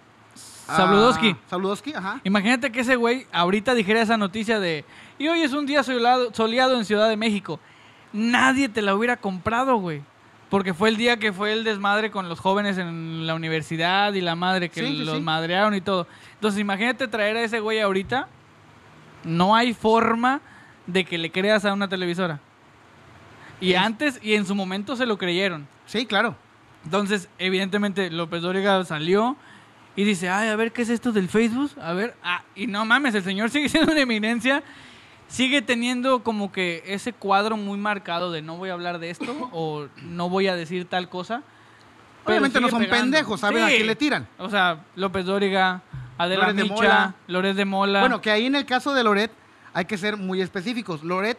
Ah, 0.69 0.77
Sabludowski. 0.79 1.37
Sabludowski, 1.49 1.95
ajá. 1.95 2.21
Imagínate 2.25 2.73
que 2.73 2.81
ese 2.81 2.97
güey 2.97 3.27
ahorita 3.33 3.75
dijera 3.75 4.03
esa 4.03 4.17
noticia 4.17 4.59
de 4.59 4.85
y 5.19 5.29
hoy 5.29 5.43
es 5.43 5.53
un 5.53 5.65
día 5.65 5.83
soleado, 5.85 6.35
soleado 6.35 6.77
en 6.77 6.85
Ciudad 6.85 7.09
de 7.09 7.17
México. 7.17 7.61
Nadie 8.13 8.69
te 8.69 8.83
la 8.83 8.95
hubiera 8.95 9.17
comprado, 9.17 9.77
güey. 9.77 10.03
Porque 10.51 10.75
fue 10.75 10.89
el 10.89 10.97
día 10.97 11.19
que 11.19 11.33
fue 11.33 11.53
el 11.53 11.65
desmadre 11.65 12.11
con 12.11 12.29
los 12.29 12.39
jóvenes 12.41 12.79
en 12.79 13.27
la 13.27 13.35
universidad 13.35 14.13
y 14.15 14.21
la 14.21 14.37
madre 14.37 14.69
que 14.69 14.81
sí, 14.87 15.05
los 15.05 15.17
sí. 15.17 15.23
madrearon 15.23 15.75
y 15.75 15.81
todo. 15.81 16.07
Entonces 16.35 16.61
imagínate 16.61 17.09
traer 17.09 17.37
a 17.37 17.43
ese 17.43 17.61
güey 17.61 17.81
ahorita. 17.81 18.29
No 19.25 19.57
hay 19.57 19.75
forma 19.75 20.41
de 20.87 21.05
que 21.05 21.19
le 21.19 21.33
creas 21.33 21.65
a 21.65 21.73
una 21.73 21.89
televisora. 21.89 22.41
Y 23.61 23.73
Es- 23.73 23.79
antes 23.81 24.21
y 24.23 24.35
en 24.35 24.47
su 24.47 24.55
momento 24.55 24.97
se 24.97 25.07
lo 25.07 25.17
creyeron. 25.19 25.67
Sí, 25.87 26.07
claro. 26.07 26.37
Entonces, 26.85 27.29
evidentemente, 27.39 28.11
López 28.11 28.43
Dóriga 28.43 28.85
salió 28.85 29.37
y 29.97 30.05
dice, 30.05 30.29
ay, 30.29 30.49
a 30.51 30.57
ver, 30.57 30.73
¿qué 30.73 30.83
es 30.83 30.89
esto 30.91 31.11
del 31.11 31.29
Facebook? 31.29 31.71
A 31.81 31.93
ver, 31.95 32.15
ah, 32.23 32.43
y 32.55 32.67
no 32.67 32.85
mames, 32.85 33.15
el 33.15 33.25
señor 33.25 33.51
sigue 33.51 33.69
siendo 33.69 33.93
una 33.93 34.03
eminencia, 34.03 34.63
sigue 35.27 35.63
teniendo 35.63 36.23
como 36.23 36.53
que 36.53 36.83
ese 36.87 37.13
cuadro 37.13 37.57
muy 37.57 37.79
marcado 37.79 38.31
de 38.31 38.43
no 38.43 38.57
voy 38.57 38.69
a 38.71 38.75
hablar 38.75 38.99
de 39.01 39.11
esto 39.11 39.49
o 39.53 39.87
no 40.03 40.29
voy 40.29 40.47
a 40.49 40.55
decir 40.55 40.85
tal 40.87 41.09
cosa. 41.09 41.43
Obviamente 42.25 42.61
no 42.61 42.69
son 42.69 42.81
pegando. 42.81 43.03
pendejos, 43.03 43.41
saben 43.41 43.63
a 43.65 43.69
quién 43.69 43.87
le 43.87 43.95
tiran. 43.97 44.29
O 44.39 44.51
sea, 44.51 44.85
López 44.97 45.25
Dóriga, 45.25 45.83
Adela 46.19 46.49
Loret 46.49 46.57
de 46.57 46.65
Mola. 46.65 47.15
Loret 47.29 47.57
de 47.57 47.65
Mola. 47.65 48.01
Bueno, 48.01 48.21
que 48.21 48.31
ahí 48.31 48.47
en 48.47 48.57
el 48.57 48.67
caso 48.67 48.95
de 48.95 49.05
Loret 49.05 49.31
hay 49.73 49.85
que 49.85 49.97
ser 49.97 50.17
muy 50.17 50.41
específicos. 50.41 51.03
Loret 51.05 51.39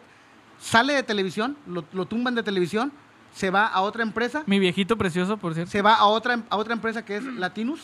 sale 0.59 0.93
de 0.93 1.03
televisión, 1.03 1.57
lo, 1.67 1.83
lo 1.93 2.05
tumban 2.05 2.35
de 2.35 2.43
televisión, 2.43 2.91
se 3.33 3.49
va 3.49 3.67
a 3.67 3.81
otra 3.81 4.03
empresa, 4.03 4.43
mi 4.47 4.59
viejito 4.59 4.97
precioso, 4.97 5.37
por 5.37 5.53
cierto. 5.53 5.71
se 5.71 5.81
va 5.81 5.93
a 5.95 6.05
otra, 6.05 6.39
a 6.49 6.57
otra 6.57 6.73
empresa 6.73 7.05
que 7.05 7.17
es 7.17 7.23
Latinus, 7.23 7.81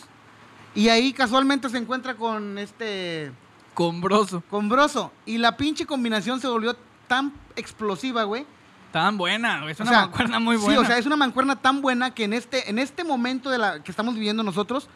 y 0.75 0.89
ahí 0.89 1.13
casualmente 1.13 1.69
se 1.69 1.77
encuentra 1.77 2.15
con 2.15 2.57
este, 2.57 3.31
Combroso. 3.73 4.43
con 4.49 4.69
Broso, 4.69 5.11
y 5.25 5.37
la 5.37 5.57
pinche 5.57 5.85
combinación 5.85 6.39
se 6.39 6.47
volvió 6.47 6.75
tan 7.07 7.33
explosiva, 7.55 8.23
güey. 8.23 8.45
Tan 8.91 9.17
buena, 9.17 9.61
güey, 9.61 9.71
es 9.71 9.79
O 9.79 9.83
una 9.83 9.91
sea, 9.91 10.01
mancuerna 10.01 10.39
muy 10.39 10.57
Sí, 10.57 10.63
buena. 10.65 10.79
o 10.81 10.85
sea, 10.85 10.97
es 10.97 11.05
una 11.07 11.15
mancuerna 11.15 11.55
tan 11.55 11.81
buena 11.81 12.11
que 12.13 12.23
en 12.25 12.33
este, 12.33 12.69
en 12.69 12.77
este 12.79 13.03
momento 13.03 13.49
de 13.49 13.57
la 13.57 13.81
que 13.83 13.89
estamos 13.91 14.13
viviendo 14.15 14.43
nosotros, 14.43 14.87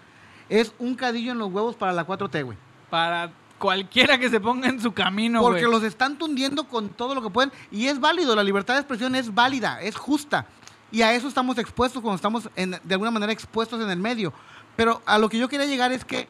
es 0.49 0.71
un 0.79 0.95
cadillo 0.95 1.31
en 1.31 1.39
los 1.39 1.51
huevos 1.51 1.75
para 1.75 1.93
la 1.93 2.05
4T, 2.05 2.43
güey. 2.45 2.57
Para 2.91 3.31
cualquiera 3.57 4.17
que 4.17 4.29
se 4.29 4.39
ponga 4.39 4.67
en 4.69 4.79
su 4.81 4.93
camino, 4.93 5.41
Porque 5.41 5.61
güey. 5.65 5.71
los 5.71 5.83
están 5.83 6.17
tundiendo 6.17 6.65
con 6.67 6.89
todo 6.89 7.15
lo 7.15 7.21
que 7.21 7.29
pueden. 7.29 7.51
Y 7.71 7.87
es 7.87 7.99
válido, 7.99 8.35
la 8.35 8.43
libertad 8.43 8.75
de 8.75 8.81
expresión 8.81 9.15
es 9.15 9.33
válida, 9.33 9.81
es 9.81 9.95
justa. 9.95 10.45
Y 10.91 11.01
a 11.01 11.13
eso 11.13 11.27
estamos 11.27 11.57
expuestos 11.57 12.01
cuando 12.01 12.15
estamos 12.15 12.49
en- 12.55 12.79
de 12.83 12.93
alguna 12.93 13.11
manera 13.11 13.31
expuestos 13.31 13.81
en 13.81 13.89
el 13.89 13.99
medio. 13.99 14.31
Pero 14.75 15.01
a 15.05 15.17
lo 15.17 15.27
que 15.29 15.37
yo 15.37 15.49
quería 15.49 15.65
llegar 15.65 15.91
es 15.91 16.05
que 16.05 16.27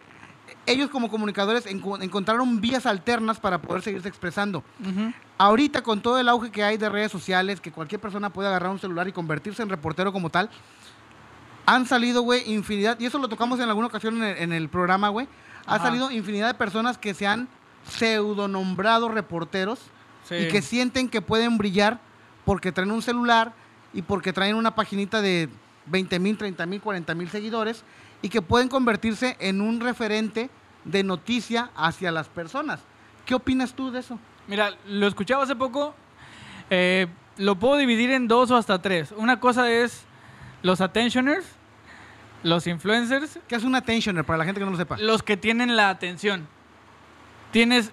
ellos 0.65 0.89
como 0.89 1.09
comunicadores 1.09 1.65
enco- 1.67 2.01
encontraron 2.01 2.59
vías 2.61 2.86
alternas 2.86 3.39
para 3.39 3.61
poder 3.61 3.82
seguirse 3.84 4.07
expresando. 4.07 4.63
Ujú. 4.82 5.13
Ahorita 5.38 5.84
con 5.84 6.01
todo 6.01 6.17
el 6.19 6.28
auge 6.30 6.49
que 6.51 6.63
hay 6.63 6.78
de 6.78 6.89
redes 6.89 7.11
sociales, 7.11 7.59
que 7.61 7.71
cualquier 7.71 8.01
persona 8.01 8.32
puede 8.32 8.47
agarrar 8.47 8.71
un 8.71 8.80
celular 8.80 9.07
y 9.07 9.11
convertirse 9.11 9.61
en 9.61 9.69
reportero 9.69 10.11
como 10.11 10.30
tal, 10.30 10.49
han 11.65 11.86
salido, 11.86 12.21
güey, 12.21 12.49
infinidad, 12.53 12.97
y 12.99 13.05
eso 13.05 13.19
lo 13.19 13.28
tocamos 13.28 13.59
en 13.59 13.67
alguna 13.67 13.88
ocasión 13.88 14.17
en 14.17 14.23
el, 14.23 14.38
en 14.38 14.53
el 14.53 14.69
programa, 14.69 15.09
güey, 15.09 15.28
ha 15.68 15.80
salido 15.80 16.09
infinidad 16.11 16.47
de 16.47 16.53
personas 16.53 16.97
que 16.97 17.13
se 17.13 17.28
han 17.28 17.47
pseudonombrado 17.88 19.09
reporteros 19.09 19.80
Sí. 20.24 20.36
y 20.36 20.47
que 20.49 20.61
sienten 20.61 21.07
que 21.07 21.22
pueden 21.22 21.57
brillar 21.57 21.99
porque 22.43 22.72
traen 22.74 22.91
un 22.91 23.01
celular 23.01 23.53
y 23.93 24.01
porque 24.01 24.34
traen 24.34 24.55
una 24.55 24.76
paginita 24.76 25.22
de 25.22 25.47
20 25.86 26.20
mil, 26.20 26.38
30 26.38 26.65
mil, 26.65 26.82
40 26.82 27.15
mil 27.15 27.30
seguidores 27.30 27.84
y 28.22 28.28
que 28.30 28.41
pueden 28.41 28.68
convertirse 28.68 29.38
en 29.39 29.61
un 29.61 29.80
referente 29.80 30.49
de 30.84 31.03
noticia 31.03 31.70
hacia 31.78 32.11
las 32.11 32.28
personas. 32.28 32.82
¿Qué 33.26 33.36
opinas 33.36 33.74
tú 33.74 33.89
de 33.91 33.99
eso? 33.99 34.20
Mira, 34.47 34.72
lo 34.88 35.07
escuchaba 35.07 35.43
hace 35.43 35.55
poco. 35.55 35.93
eh, 36.70 37.07
lo 37.38 37.55
puedo 37.55 37.78
dividir 37.78 38.09
en 38.11 38.28
dos 38.28 38.49
o 38.51 38.57
hasta 38.57 38.82
tres. 38.82 39.13
Una 39.15 39.39
cosa 39.39 39.70
es 39.72 40.03
los 40.63 40.82
attentioners, 40.82 41.45
los 42.44 42.68
influencers, 42.68 43.40
¿Qué 43.48 43.56
es 43.56 43.64
un 43.64 43.76
attentioner 43.76 44.24
para 44.26 44.38
la 44.38 44.46
gente 44.46 44.60
que 44.60 44.66
no 44.66 44.72
lo 44.72 44.78
sepa? 44.78 44.98
los 44.98 45.24
que 45.24 45.38
tienen 45.38 45.76
la 45.76 45.90
atención. 45.90 46.48
Tienes 47.52 47.92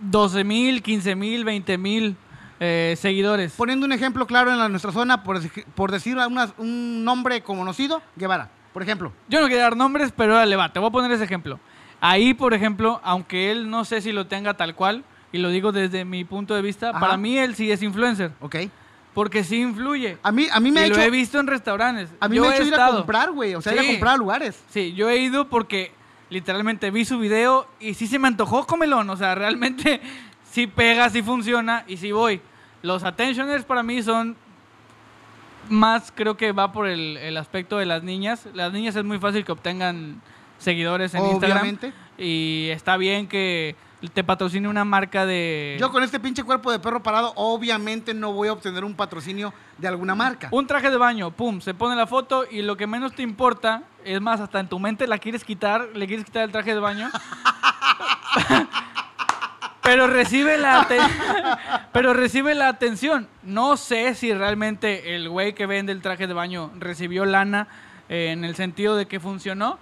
12 0.00 0.44
mil, 0.44 0.82
15 0.82 1.14
mil, 1.16 1.44
20 1.44 1.78
mil 1.78 2.16
eh, 2.60 2.94
seguidores. 2.98 3.52
Poniendo 3.56 3.86
un 3.86 3.92
ejemplo 3.92 4.26
claro 4.26 4.50
en 4.52 4.58
la- 4.58 4.68
nuestra 4.68 4.92
zona, 4.92 5.22
por, 5.24 5.40
dec- 5.40 5.64
por 5.74 5.90
decir 5.90 6.16
una- 6.16 6.52
un 6.58 7.04
nombre 7.04 7.42
conocido, 7.42 8.02
Guevara, 8.16 8.50
por 8.72 8.82
ejemplo. 8.82 9.12
Yo 9.28 9.40
no 9.40 9.46
quiero 9.48 9.62
dar 9.62 9.76
nombres, 9.76 10.12
pero 10.16 10.36
dale, 10.36 10.54
va, 10.56 10.72
te 10.72 10.78
voy 10.78 10.88
a 10.88 10.92
poner 10.92 11.10
ese 11.12 11.24
ejemplo. 11.24 11.58
Ahí, 12.00 12.34
por 12.34 12.54
ejemplo, 12.54 13.00
aunque 13.04 13.50
él 13.50 13.68
no 13.70 13.84
sé 13.84 14.00
si 14.00 14.12
lo 14.12 14.26
tenga 14.26 14.54
tal 14.54 14.74
cual, 14.74 15.04
y 15.32 15.38
lo 15.38 15.48
digo 15.50 15.72
desde 15.72 16.04
mi 16.04 16.24
punto 16.24 16.54
de 16.54 16.62
vista, 16.62 16.90
Ajá. 16.90 17.00
para 17.00 17.16
mí 17.16 17.36
él 17.38 17.54
sí 17.54 17.70
es 17.70 17.82
influencer, 17.82 18.32
Ok. 18.40 18.56
Porque 19.14 19.44
sí 19.44 19.60
influye. 19.60 20.18
A 20.22 20.32
mí, 20.32 20.46
a 20.50 20.60
mí 20.60 20.70
me 20.70 20.80
ha 20.80 20.86
hecho, 20.86 20.96
lo 20.96 21.02
he 21.02 21.10
visto 21.10 21.38
en 21.38 21.46
restaurantes. 21.46 22.10
a 22.18 22.28
mí 22.28 22.36
Yo 22.36 22.42
me 22.42 22.48
ha 22.48 22.52
he 22.52 22.56
hecho 22.56 22.68
ir 22.68 22.74
a 22.74 22.88
comprar, 22.88 23.30
güey. 23.32 23.54
O 23.54 23.60
sea, 23.60 23.74
ir 23.74 23.80
a 23.80 23.86
comprar 23.86 24.14
a 24.14 24.16
lugares. 24.16 24.62
Sí, 24.70 24.94
yo 24.94 25.10
he 25.10 25.18
ido 25.18 25.48
porque 25.48 25.92
literalmente 26.30 26.90
vi 26.90 27.04
su 27.04 27.18
video 27.18 27.66
y 27.78 27.94
sí 27.94 28.06
se 28.06 28.18
me 28.18 28.28
antojó 28.28 28.66
comelón. 28.66 29.08
O 29.10 29.16
sea, 29.16 29.34
realmente 29.34 30.00
sí 30.50 30.66
pega, 30.66 31.10
sí 31.10 31.22
funciona 31.22 31.84
y 31.86 31.98
sí 31.98 32.12
voy. 32.12 32.40
Los 32.82 33.04
attentioners 33.04 33.64
para 33.64 33.82
mí 33.82 34.02
son 34.02 34.36
más, 35.68 36.12
creo 36.14 36.36
que 36.36 36.52
va 36.52 36.72
por 36.72 36.88
el, 36.88 37.16
el 37.18 37.36
aspecto 37.36 37.78
de 37.78 37.86
las 37.86 38.02
niñas. 38.02 38.48
Las 38.54 38.72
niñas 38.72 38.96
es 38.96 39.04
muy 39.04 39.18
fácil 39.18 39.44
que 39.44 39.52
obtengan 39.52 40.20
seguidores 40.58 41.14
en 41.14 41.26
Instagram. 41.26 41.58
Obviamente. 41.58 41.92
Y 42.18 42.68
está 42.70 42.96
bien 42.96 43.28
que 43.28 43.76
te 44.08 44.24
patrocine 44.24 44.68
una 44.68 44.84
marca 44.84 45.24
de... 45.26 45.76
Yo 45.78 45.90
con 45.92 46.02
este 46.02 46.18
pinche 46.18 46.42
cuerpo 46.42 46.72
de 46.72 46.78
perro 46.78 47.02
parado, 47.02 47.32
obviamente 47.36 48.14
no 48.14 48.32
voy 48.32 48.48
a 48.48 48.52
obtener 48.52 48.84
un 48.84 48.94
patrocinio 48.94 49.54
de 49.78 49.88
alguna 49.88 50.14
marca. 50.14 50.48
Un 50.50 50.66
traje 50.66 50.90
de 50.90 50.96
baño, 50.96 51.30
pum, 51.30 51.60
se 51.60 51.74
pone 51.74 51.94
la 51.94 52.06
foto 52.06 52.44
y 52.50 52.62
lo 52.62 52.76
que 52.76 52.86
menos 52.86 53.12
te 53.12 53.22
importa, 53.22 53.82
es 54.04 54.20
más, 54.20 54.40
hasta 54.40 54.60
en 54.60 54.68
tu 54.68 54.78
mente 54.78 55.06
la 55.06 55.18
quieres 55.18 55.44
quitar, 55.44 55.88
le 55.94 56.06
quieres 56.06 56.24
quitar 56.24 56.44
el 56.44 56.52
traje 56.52 56.74
de 56.74 56.80
baño. 56.80 57.10
pero 59.82 60.06
recibe 60.06 60.58
la 60.58 60.86
pero 61.92 62.12
recibe 62.12 62.54
la 62.54 62.68
atención. 62.68 63.28
No 63.42 63.76
sé 63.76 64.14
si 64.14 64.32
realmente 64.32 65.14
el 65.14 65.28
güey 65.28 65.54
que 65.54 65.66
vende 65.66 65.92
el 65.92 66.02
traje 66.02 66.26
de 66.26 66.34
baño 66.34 66.70
recibió 66.78 67.24
lana 67.24 67.68
eh, 68.12 68.30
en 68.32 68.44
el 68.44 68.54
sentido 68.56 68.94
de 68.94 69.06
que 69.06 69.18
funcionó. 69.18 69.78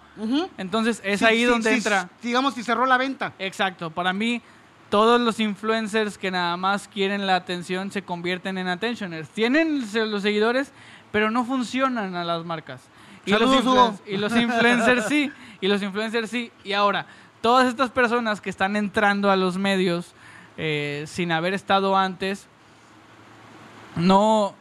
Entonces 0.56 1.00
es 1.04 1.18
Sí, 1.18 1.24
ahí 1.26 1.38
sí, 1.38 1.44
donde 1.46 1.70
sí, 1.70 1.76
entra. 1.78 2.08
Digamos, 2.22 2.54
si 2.54 2.62
cerró 2.62 2.86
la 2.86 2.96
venta. 2.96 3.32
Exacto, 3.40 3.90
para 3.90 4.12
mí 4.12 4.40
todos 4.88 5.20
los 5.20 5.40
influencers 5.40 6.16
que 6.16 6.30
nada 6.30 6.56
más 6.56 6.86
quieren 6.86 7.26
la 7.26 7.34
atención 7.34 7.90
se 7.90 8.02
convierten 8.02 8.56
en 8.58 8.68
attentioners. 8.68 9.28
Tienen 9.30 9.80
los 10.10 10.22
seguidores, 10.22 10.70
pero 11.10 11.30
no 11.32 11.44
funcionan 11.44 12.14
a 12.14 12.22
las 12.24 12.44
marcas. 12.44 12.82
Y, 13.26 13.32
los, 13.32 13.40
Saludos, 13.40 13.64
influen- 13.66 14.00
y 14.06 14.16
los 14.16 14.36
influencers 14.36 15.06
sí, 15.06 15.32
y 15.60 15.66
los 15.68 15.82
influencers 15.82 16.30
sí. 16.30 16.52
Y 16.64 16.72
ahora, 16.72 17.06
todas 17.40 17.66
estas 17.68 17.90
personas 17.90 18.40
que 18.40 18.50
están 18.50 18.76
entrando 18.76 19.30
a 19.30 19.36
los 19.36 19.58
medios 19.58 20.12
eh, 20.56 21.04
sin 21.06 21.32
haber 21.32 21.52
estado 21.54 21.96
antes, 21.96 22.46
no... 23.96 24.54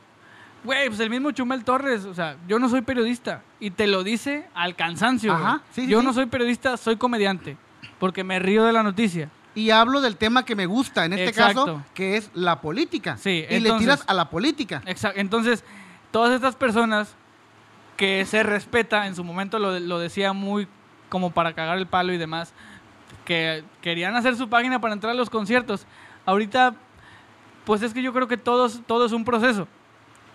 Güey, 0.63 0.88
pues 0.89 0.99
el 0.99 1.09
mismo 1.09 1.32
Chumel 1.32 1.63
Torres, 1.63 2.03
o 2.05 2.13
sea, 2.13 2.36
yo 2.47 2.59
no 2.59 2.67
soy 2.67 2.82
periodista 2.82 3.41
y 3.60 3.72
te 3.72 3.88
lo 3.88 4.03
dice 4.03 4.47
al 4.53 4.76
cansancio. 4.76 5.34
Ajá, 5.34 5.62
sí, 5.72 5.88
yo 5.88 5.99
sí. 5.99 6.05
no 6.05 6.14
soy 6.14 6.26
periodista, 6.28 6.78
soy 6.78 6.97
comediante, 6.97 7.57
porque 7.99 8.24
me 8.24 8.39
río 8.39 8.64
de 8.64 8.74
la 8.74 8.84
noticia. 8.84 9.30
Y 9.55 9.72
hablo 9.72 9.99
del 9.99 10.16
tema 10.16 10.45
que 10.45 10.55
me 10.55 10.66
gusta, 10.68 11.05
en 11.05 11.14
este 11.14 11.26
Exacto. 11.30 11.66
caso, 11.66 11.84
que 11.93 12.18
es 12.18 12.30
la 12.34 12.62
política. 12.62 13.18
Sí, 13.18 13.45
y 13.49 13.60
le 13.60 13.72
tiras 13.74 14.03
a 14.07 14.14
la 14.14 14.30
política. 14.30 14.82
Exacto. 14.86 15.20
Entonces, 15.20 15.64
todas 16.12 16.34
estas 16.34 16.55
personas 16.55 17.16
que 17.97 18.26
se 18.26 18.43
respeta, 18.43 19.07
en 19.07 19.16
su 19.16 19.24
momento 19.24 19.60
lo, 19.60 19.78
lo 19.80 19.99
decía 19.99 20.32
muy 20.34 20.68
como 21.10 21.32
para 21.32 21.53
cagar 21.53 21.78
el 21.78 21.88
palo 21.88 22.14
y 22.14 22.18
demás, 22.18 22.53
que 23.26 23.64
querían 23.82 24.16
hacer 24.16 24.36
su 24.38 24.47
página 24.49 24.80
para 24.80 24.93
entrar 24.93 25.12
a 25.12 25.16
los 25.16 25.30
conciertos. 25.30 25.86
Ahorita, 26.26 26.76
pues 27.66 27.82
es 27.82 27.93
que 27.93 28.01
yo 28.01 28.14
creo 28.14 28.28
que 28.28 28.38
todos, 28.38 28.82
todo 28.88 29.05
es 29.05 29.12
un 29.12 29.26
proceso. 29.26 29.68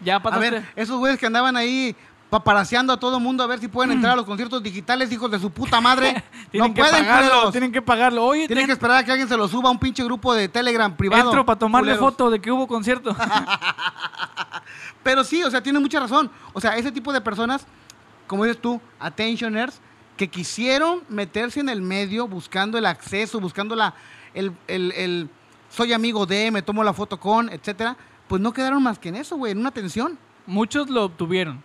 Ya 0.05 0.17
A 0.17 0.23
pasaste. 0.23 0.51
ver, 0.51 0.65
esos 0.77 0.99
güeyes 0.99 1.19
que 1.19 1.27
andaban 1.27 1.57
ahí 1.57 1.97
paparaseando 2.39 2.93
a 2.93 2.97
todo 2.99 3.21
mundo 3.21 3.45
a 3.45 3.47
ver 3.47 3.61
si 3.61 3.69
pueden 3.69 3.93
entrar 3.93 4.15
a 4.15 4.17
los 4.17 4.25
conciertos 4.25 4.61
digitales, 4.61 5.13
hijos 5.13 5.31
de 5.31 5.39
su 5.39 5.51
puta 5.51 5.81
madre. 5.81 6.25
tienen 6.51 6.71
no 6.71 6.75
que 6.75 6.81
pueden, 6.83 7.05
pagarlo, 7.05 7.29
culeros. 7.31 7.53
tienen 7.53 7.71
que 7.73 7.81
pagarlo. 7.81 8.25
Oye, 8.25 8.47
Tienen 8.49 8.63
ten- 8.63 8.67
que 8.67 8.73
esperar 8.73 8.97
a 8.97 9.05
que 9.05 9.13
alguien 9.13 9.29
se 9.29 9.37
lo 9.37 9.47
suba 9.47 9.69
a 9.69 9.73
un 9.73 9.79
pinche 9.79 10.03
grupo 10.03 10.35
de 10.35 10.49
Telegram 10.49 10.93
privado. 10.97 11.23
entro 11.31 11.47
para 11.47 11.57
tomarle 11.61 11.93
culeros. 11.93 12.11
foto 12.11 12.31
de 12.31 12.41
que 12.41 12.51
hubo 12.51 12.67
concierto. 12.67 13.15
Pero 15.03 15.23
sí, 15.23 15.43
o 15.45 15.51
sea, 15.51 15.63
tiene 15.63 15.79
mucha 15.79 16.01
razón. 16.01 16.31
O 16.53 16.61
sea, 16.61 16.77
ese 16.77 16.91
tipo 16.91 17.13
de 17.13 17.21
personas, 17.21 17.67
como 18.27 18.45
dices 18.45 18.61
tú, 18.61 18.81
attentioners, 18.99 19.81
que 20.17 20.29
quisieron 20.29 21.03
meterse 21.09 21.61
en 21.61 21.69
el 21.69 21.83
medio 21.83 22.27
buscando 22.27 22.79
el 22.79 22.87
acceso, 22.87 23.39
buscando 23.39 23.77
la, 23.77 23.95
el, 24.35 24.53
el- 24.67 24.93
el 24.93 25.29
soy 25.71 25.93
amigo 25.93 26.27
de, 26.27 26.51
me 26.51 26.63
tomo 26.63 26.83
la 26.83 26.93
foto 26.93 27.19
con, 27.21 27.49
etcétera, 27.49 27.97
pues 28.29 28.41
no 28.43 28.53
quedaron 28.53 28.83
más 28.83 28.99
que 28.99 29.09
en 29.11 29.17
eso, 29.17 29.37
güey, 29.37 29.53
en 29.53 29.59
una 29.59 29.69
atención. 29.69 30.19
Muchos 30.47 30.91
lo 30.91 31.05
obtuvieron, 31.05 31.63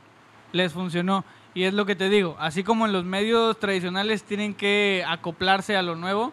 les 0.51 0.73
funcionó. 0.73 1.23
Y 1.53 1.63
es 1.63 1.73
lo 1.73 1.85
que 1.85 1.95
te 1.95 2.09
digo, 2.09 2.35
así 2.39 2.63
como 2.63 2.85
en 2.85 2.93
los 2.93 3.03
medios 3.05 3.59
tradicionales 3.59 4.23
tienen 4.23 4.53
que 4.53 5.03
acoplarse 5.07 5.75
a 5.75 5.81
lo 5.81 5.95
nuevo, 5.95 6.31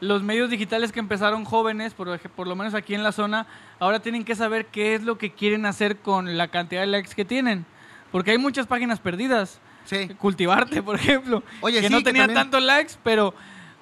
los 0.00 0.22
medios 0.22 0.50
digitales 0.50 0.92
que 0.92 1.00
empezaron 1.00 1.44
jóvenes, 1.44 1.94
por, 1.94 2.18
por 2.30 2.46
lo 2.46 2.56
menos 2.56 2.74
aquí 2.74 2.94
en 2.94 3.02
la 3.02 3.12
zona, 3.12 3.46
ahora 3.80 4.00
tienen 4.00 4.24
que 4.24 4.34
saber 4.34 4.66
qué 4.66 4.94
es 4.94 5.02
lo 5.02 5.18
que 5.18 5.32
quieren 5.32 5.66
hacer 5.66 5.98
con 5.98 6.36
la 6.36 6.48
cantidad 6.48 6.80
de 6.80 6.86
likes 6.88 7.14
que 7.14 7.24
tienen. 7.24 7.64
Porque 8.10 8.32
hay 8.32 8.38
muchas 8.38 8.66
páginas 8.66 8.98
perdidas. 9.00 9.60
Sí. 9.84 10.08
Cultivarte, 10.18 10.82
por 10.82 10.94
ejemplo, 10.96 11.42
Oye, 11.60 11.80
que 11.80 11.88
sí, 11.88 11.92
no 11.92 11.98
que 11.98 12.04
tenía 12.04 12.22
también- 12.22 12.38
tantos 12.50 12.62
likes, 12.62 12.92
pero, 13.02 13.34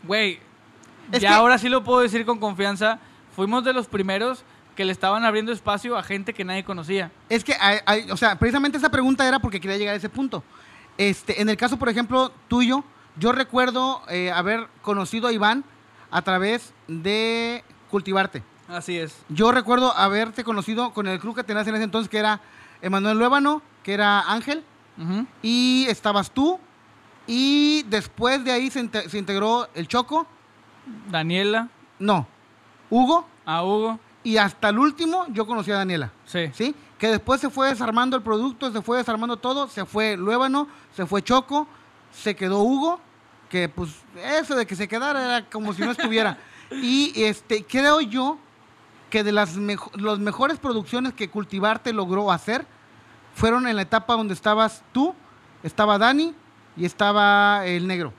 güey, 0.04 0.38
ya 1.12 1.18
que- 1.18 1.26
ahora 1.28 1.58
sí 1.58 1.68
lo 1.68 1.84
puedo 1.84 2.00
decir 2.00 2.24
con 2.24 2.38
confianza, 2.38 2.98
fuimos 3.36 3.64
de 3.64 3.72
los 3.74 3.86
primeros 3.86 4.44
que 4.80 4.84
le 4.86 4.92
estaban 4.92 5.26
abriendo 5.26 5.52
espacio 5.52 5.94
a 5.98 6.02
gente 6.02 6.32
que 6.32 6.42
nadie 6.42 6.64
conocía. 6.64 7.12
Es 7.28 7.44
que, 7.44 7.52
hay- 7.60 7.80
hay- 7.84 8.10
o 8.10 8.16
sea, 8.16 8.38
precisamente 8.38 8.78
esa 8.78 8.90
pregunta 8.90 9.28
era 9.28 9.38
porque 9.38 9.60
quería 9.60 9.76
llegar 9.76 9.92
a 9.92 9.98
ese 9.98 10.08
punto. 10.08 10.42
Este, 10.96 11.42
en 11.42 11.50
el 11.50 11.58
caso, 11.58 11.76
por 11.78 11.90
ejemplo, 11.90 12.32
tuyo, 12.48 12.82
yo 13.18 13.32
recuerdo 13.32 14.00
eh, 14.08 14.30
haber 14.30 14.68
conocido 14.80 15.28
a 15.28 15.32
Iván 15.34 15.64
a 16.10 16.22
través 16.22 16.72
de 16.88 17.62
Cultivarte. 17.90 18.42
Así 18.68 18.96
es. 18.96 19.18
Yo 19.28 19.52
recuerdo 19.52 19.94
haberte 19.94 20.44
conocido 20.44 20.94
con 20.94 21.06
el 21.08 21.20
crew 21.20 21.34
que 21.34 21.44
tenías 21.44 21.66
en 21.66 21.74
ese 21.74 21.84
entonces, 21.84 22.08
que 22.08 22.16
era 22.16 22.40
Emanuel 22.80 23.18
Luébano, 23.18 23.60
que 23.82 23.92
era 23.92 24.32
Ángel, 24.32 24.64
y 25.42 25.84
estabas 25.90 26.30
tú, 26.30 26.58
y 27.26 27.82
después 27.82 28.42
de 28.44 28.52
ahí 28.52 28.70
se, 28.70 28.80
inte- 28.80 29.10
se 29.10 29.18
integró 29.18 29.68
el 29.74 29.86
Choco, 29.88 30.26
Daniela, 31.10 31.68
no, 31.98 32.26
Hugo, 32.88 33.26
a 33.44 33.62
Hugo, 33.62 34.00
y 34.22 34.36
hasta 34.36 34.68
el 34.68 34.78
último 34.78 35.26
yo 35.30 35.46
conocí 35.46 35.70
a 35.70 35.76
Daniela. 35.76 36.10
sí. 36.26 36.50
¿sí? 36.54 36.74
Que 36.98 37.08
después 37.08 37.40
se 37.40 37.48
fue 37.48 37.68
desarmando 37.68 38.14
el 38.16 38.22
producto, 38.22 38.70
se 38.70 38.82
fue 38.82 38.98
desarmando 38.98 39.38
todo, 39.38 39.68
se 39.68 39.86
fue 39.86 40.18
Luébano, 40.18 40.68
se 40.94 41.06
fue 41.06 41.22
Choco, 41.22 41.66
se 42.12 42.36
quedó 42.36 42.58
Hugo, 42.62 43.00
que 43.48 43.70
pues 43.70 43.90
eso 44.22 44.54
de 44.54 44.66
que 44.66 44.76
se 44.76 44.86
quedara 44.86 45.24
era 45.24 45.48
como 45.48 45.72
si 45.72 45.80
no 45.80 45.92
estuviera. 45.92 46.36
y 46.70 47.12
este 47.22 47.64
creo 47.64 48.02
yo 48.02 48.36
que 49.08 49.24
de 49.24 49.32
las 49.32 49.56
mejo- 49.56 49.90
los 49.94 50.18
mejores 50.18 50.58
producciones 50.58 51.14
que 51.14 51.30
Cultivarte 51.30 51.92
logró 51.94 52.30
hacer 52.30 52.66
fueron 53.34 53.66
en 53.66 53.76
la 53.76 53.82
etapa 53.82 54.14
donde 54.14 54.34
estabas 54.34 54.82
tú, 54.92 55.14
estaba 55.62 55.96
Dani 55.96 56.34
y 56.76 56.84
estaba 56.84 57.64
el 57.64 57.86
negro. 57.86 58.12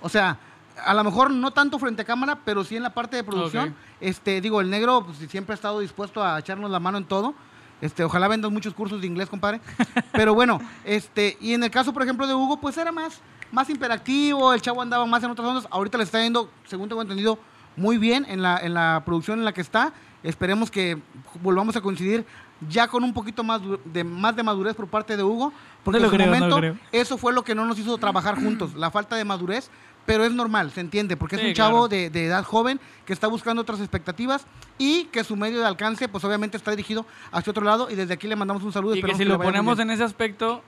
O 0.00 0.08
sea, 0.08 0.38
a 0.84 0.94
lo 0.94 1.04
mejor 1.04 1.30
no 1.30 1.50
tanto 1.52 1.78
frente 1.78 2.02
a 2.02 2.04
cámara, 2.04 2.38
pero 2.44 2.64
sí 2.64 2.76
en 2.76 2.82
la 2.82 2.94
parte 2.94 3.16
de 3.16 3.24
producción. 3.24 3.74
Este, 4.00 4.40
digo, 4.40 4.60
el 4.60 4.70
negro 4.70 5.04
pues, 5.04 5.18
siempre 5.30 5.52
ha 5.52 5.56
estado 5.56 5.80
dispuesto 5.80 6.22
a 6.22 6.38
echarnos 6.38 6.70
la 6.70 6.80
mano 6.80 6.98
en 6.98 7.04
todo. 7.04 7.34
Este, 7.80 8.04
ojalá 8.04 8.28
vendas 8.28 8.50
muchos 8.50 8.72
cursos 8.74 9.00
de 9.00 9.06
inglés, 9.06 9.28
compadre. 9.28 9.60
Pero 10.12 10.34
bueno, 10.34 10.60
este, 10.84 11.36
y 11.40 11.52
en 11.52 11.62
el 11.62 11.70
caso, 11.70 11.92
por 11.92 12.02
ejemplo, 12.02 12.26
de 12.26 12.34
Hugo, 12.34 12.58
pues 12.58 12.76
era 12.78 12.92
más, 12.92 13.20
más 13.52 13.68
imperactivo, 13.68 14.52
el 14.54 14.62
chavo 14.62 14.80
andaba 14.80 15.04
más 15.06 15.22
en 15.22 15.30
otras 15.30 15.46
ondas. 15.46 15.68
Ahorita 15.70 15.98
le 15.98 16.04
está 16.04 16.22
yendo, 16.22 16.50
según 16.64 16.88
tengo 16.88 17.02
entendido, 17.02 17.38
muy 17.76 17.98
bien 17.98 18.24
en 18.28 18.42
la, 18.42 18.58
en 18.58 18.74
la 18.74 19.02
producción 19.04 19.38
en 19.38 19.44
la 19.44 19.52
que 19.52 19.60
está. 19.60 19.92
Esperemos 20.22 20.70
que 20.70 20.98
volvamos 21.42 21.76
a 21.76 21.80
coincidir 21.82 22.24
ya 22.68 22.88
con 22.88 23.04
un 23.04 23.12
poquito 23.12 23.44
más 23.44 23.60
de, 23.84 24.04
más 24.04 24.34
de 24.34 24.42
madurez 24.42 24.74
por 24.74 24.86
parte 24.88 25.16
de 25.16 25.22
Hugo. 25.22 25.52
Porque 25.82 26.00
No 26.00 26.06
en 26.06 26.10
su 26.10 26.16
creo, 26.16 26.26
momento 26.28 26.78
eso 26.92 27.18
fue 27.18 27.32
lo 27.32 27.44
que 27.44 27.54
no 27.54 27.66
nos 27.66 27.78
hizo 27.78 27.98
trabajar 27.98 28.36
juntos, 28.36 28.74
la 28.74 28.90
falta 28.90 29.16
de 29.16 29.24
madurez. 29.24 29.70
Pero 30.06 30.24
es 30.24 30.32
normal, 30.32 30.70
se 30.70 30.80
entiende, 30.80 31.16
porque 31.16 31.36
es 31.36 31.40
Sí, 31.42 31.48
un 31.48 31.54
chavo 31.54 31.88
claro. 31.88 31.88
de, 31.88 32.10
de 32.10 32.26
edad 32.26 32.44
joven 32.44 32.78
que 33.06 33.12
está 33.14 33.26
buscando 33.26 33.62
otras 33.62 33.80
expectativas 33.80 34.46
y 34.76 35.04
que 35.06 35.24
su 35.24 35.34
medio 35.36 35.60
de 35.60 35.66
alcance, 35.66 36.08
pues 36.08 36.22
obviamente 36.24 36.56
está 36.58 36.70
dirigido 36.72 37.06
hacia 37.32 37.50
otro 37.50 37.64
lado. 37.64 37.90
Y 37.90 37.94
desde 37.94 38.12
aquí 38.14 38.26
le 38.26 38.36
mandamos 38.36 38.62
un 38.64 38.72
saludo. 38.72 38.94
Y 38.94 39.02
que 39.02 39.14
si 39.14 39.24
le 39.24 39.30
lo 39.30 39.36
muy 39.38 39.46
ponemos 39.46 39.78
en 39.78 39.90
ese 39.90 40.04
aspecto, 40.04 40.62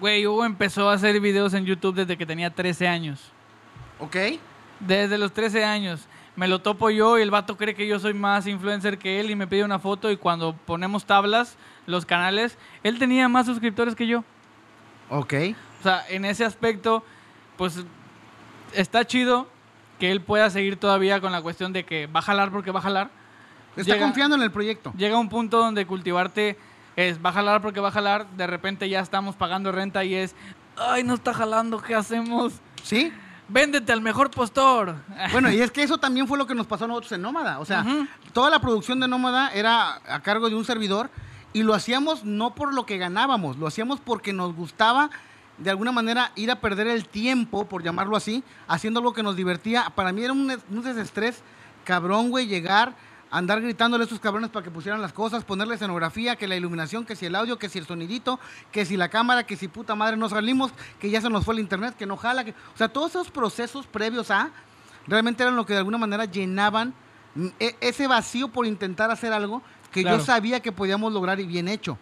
güey, 0.00 0.26
Hugo 0.26 0.44
empezó 0.46 0.88
a 0.88 0.94
hacer 0.94 1.20
videos 1.20 1.52
en 1.54 1.66
YouTube 1.66 1.94
desde 1.96 2.16
que 2.16 2.24
tenía 2.24 2.48
13 2.50 2.88
años. 2.88 3.20
Ok. 4.00 4.16
Desde 4.80 5.18
los 5.18 5.32
13 5.32 5.64
años. 5.64 6.06
Me 6.34 6.48
lo 6.48 6.60
topo 6.62 6.88
yo 6.88 7.18
y 7.18 7.22
el 7.22 7.30
vato 7.30 7.58
cree 7.58 7.74
que 7.74 7.86
yo 7.86 7.98
soy 7.98 8.14
más 8.14 8.46
influencer 8.46 8.96
que 8.98 9.20
él 9.20 9.30
y 9.30 9.36
me 9.36 9.46
pide 9.46 9.64
una 9.64 9.78
foto 9.78 10.10
y 10.10 10.16
cuando 10.16 10.54
ponemos 10.64 11.04
tablas, 11.04 11.56
los 11.84 12.06
canales, 12.06 12.56
él 12.82 12.98
tenía 12.98 13.28
más 13.28 13.44
suscriptores 13.44 13.94
que 13.94 14.06
yo. 14.06 14.24
Ok. 15.10 15.34
O 15.80 15.82
sea, 15.82 16.04
en 16.08 16.24
ese 16.24 16.46
aspecto, 16.46 17.04
pues 17.58 17.84
está 18.74 19.04
chido 19.06 19.48
que 19.98 20.10
él 20.10 20.20
pueda 20.20 20.50
seguir 20.50 20.76
todavía 20.76 21.20
con 21.20 21.32
la 21.32 21.42
cuestión 21.42 21.72
de 21.72 21.84
que 21.84 22.06
va 22.06 22.20
a 22.20 22.22
jalar 22.22 22.50
porque 22.50 22.70
va 22.70 22.80
a 22.80 22.82
jalar. 22.82 23.10
Está 23.76 23.94
Llega- 23.94 24.04
confiando 24.04 24.36
en 24.36 24.42
el 24.42 24.50
proyecto. 24.50 24.92
Llega 24.96 25.16
un 25.18 25.28
punto 25.28 25.58
donde 25.58 25.86
cultivarte 25.86 26.58
es 26.96 27.24
va 27.24 27.30
a 27.30 27.32
jalar 27.32 27.62
porque 27.62 27.80
va 27.80 27.88
a 27.88 27.92
jalar, 27.92 28.26
de 28.36 28.46
repente 28.46 28.88
ya 28.88 29.00
estamos 29.00 29.34
pagando 29.36 29.72
renta 29.72 30.04
y 30.04 30.14
es, 30.14 30.34
ay, 30.76 31.04
no 31.04 31.14
está 31.14 31.32
jalando, 31.32 31.80
¿qué 31.80 31.94
hacemos? 31.94 32.54
¿Sí? 32.82 33.12
véndete 33.48 33.92
al 33.92 34.00
mejor 34.00 34.30
postor. 34.30 34.96
Bueno, 35.30 35.50
y 35.50 35.60
es 35.60 35.70
que 35.70 35.82
eso 35.82 35.98
también 35.98 36.26
fue 36.26 36.38
lo 36.38 36.46
que 36.46 36.54
nos 36.54 36.66
pasó 36.66 36.84
a 36.86 36.88
nosotros 36.88 37.12
en 37.12 37.20
Nómada. 37.22 37.58
O 37.60 37.64
sea, 37.66 37.84
toda 38.32 38.48
la 38.48 38.60
producción 38.60 38.98
de 38.98 39.08
Nómada 39.08 39.50
era 39.52 40.00
a 40.08 40.20
cargo 40.22 40.48
de 40.48 40.54
un 40.54 40.64
servidor 40.64 41.10
y 41.52 41.62
lo 41.62 41.74
hacíamos 41.74 42.24
no 42.24 42.54
por 42.54 42.72
lo 42.72 42.86
que 42.86 42.96
ganábamos, 42.96 43.58
lo 43.58 43.66
hacíamos 43.66 44.00
porque 44.00 44.32
nos 44.32 44.54
gustaba 44.54 45.10
de 45.62 45.70
alguna 45.70 45.92
manera 45.92 46.32
ir 46.34 46.50
a 46.50 46.60
perder 46.60 46.86
el 46.88 47.06
tiempo, 47.06 47.66
por 47.66 47.82
llamarlo 47.82 48.16
así, 48.16 48.42
haciendo 48.68 49.00
algo 49.00 49.12
que 49.12 49.22
nos 49.22 49.36
divertía. 49.36 49.90
Para 49.94 50.12
mí 50.12 50.22
era 50.22 50.32
un, 50.32 50.50
un 50.70 50.82
desestrés 50.82 51.42
cabrón, 51.84 52.30
güey, 52.30 52.46
llegar, 52.46 52.94
andar 53.30 53.60
gritándole 53.60 54.02
a 54.02 54.04
estos 54.04 54.20
cabrones 54.20 54.50
para 54.50 54.64
que 54.64 54.70
pusieran 54.70 55.00
las 55.00 55.12
cosas, 55.12 55.44
ponerle 55.44 55.74
escenografía, 55.76 56.36
que 56.36 56.46
la 56.48 56.56
iluminación, 56.56 57.04
que 57.04 57.16
si 57.16 57.26
el 57.26 57.34
audio, 57.34 57.58
que 57.58 57.68
si 57.68 57.78
el 57.78 57.86
sonidito, 57.86 58.38
que 58.70 58.84
si 58.84 58.96
la 58.96 59.08
cámara, 59.08 59.44
que 59.46 59.56
si 59.56 59.68
puta 59.68 59.94
madre 59.94 60.16
no 60.16 60.28
salimos, 60.28 60.72
que 61.00 61.10
ya 61.10 61.20
se 61.20 61.30
nos 61.30 61.44
fue 61.44 61.54
el 61.54 61.60
internet, 61.60 61.94
que 61.96 62.06
no 62.06 62.16
jala, 62.16 62.44
que, 62.44 62.50
o 62.50 62.76
sea, 62.76 62.88
todos 62.88 63.10
esos 63.10 63.30
procesos 63.30 63.86
previos 63.86 64.30
a 64.30 64.50
realmente 65.06 65.42
eran 65.42 65.56
lo 65.56 65.64
que 65.66 65.72
de 65.72 65.78
alguna 65.80 65.98
manera 65.98 66.24
llenaban 66.26 66.92
mm, 67.34 67.46
e- 67.58 67.76
ese 67.80 68.06
vacío 68.06 68.48
por 68.48 68.66
intentar 68.66 69.10
hacer 69.10 69.32
algo 69.32 69.62
que 69.90 70.02
Claro. 70.02 70.18
yo 70.18 70.24
sabía 70.24 70.60
que 70.60 70.72
podíamos 70.72 71.12
lograr 71.12 71.38
y 71.40 71.46
bien 71.46 71.68
hecho. 71.68 71.98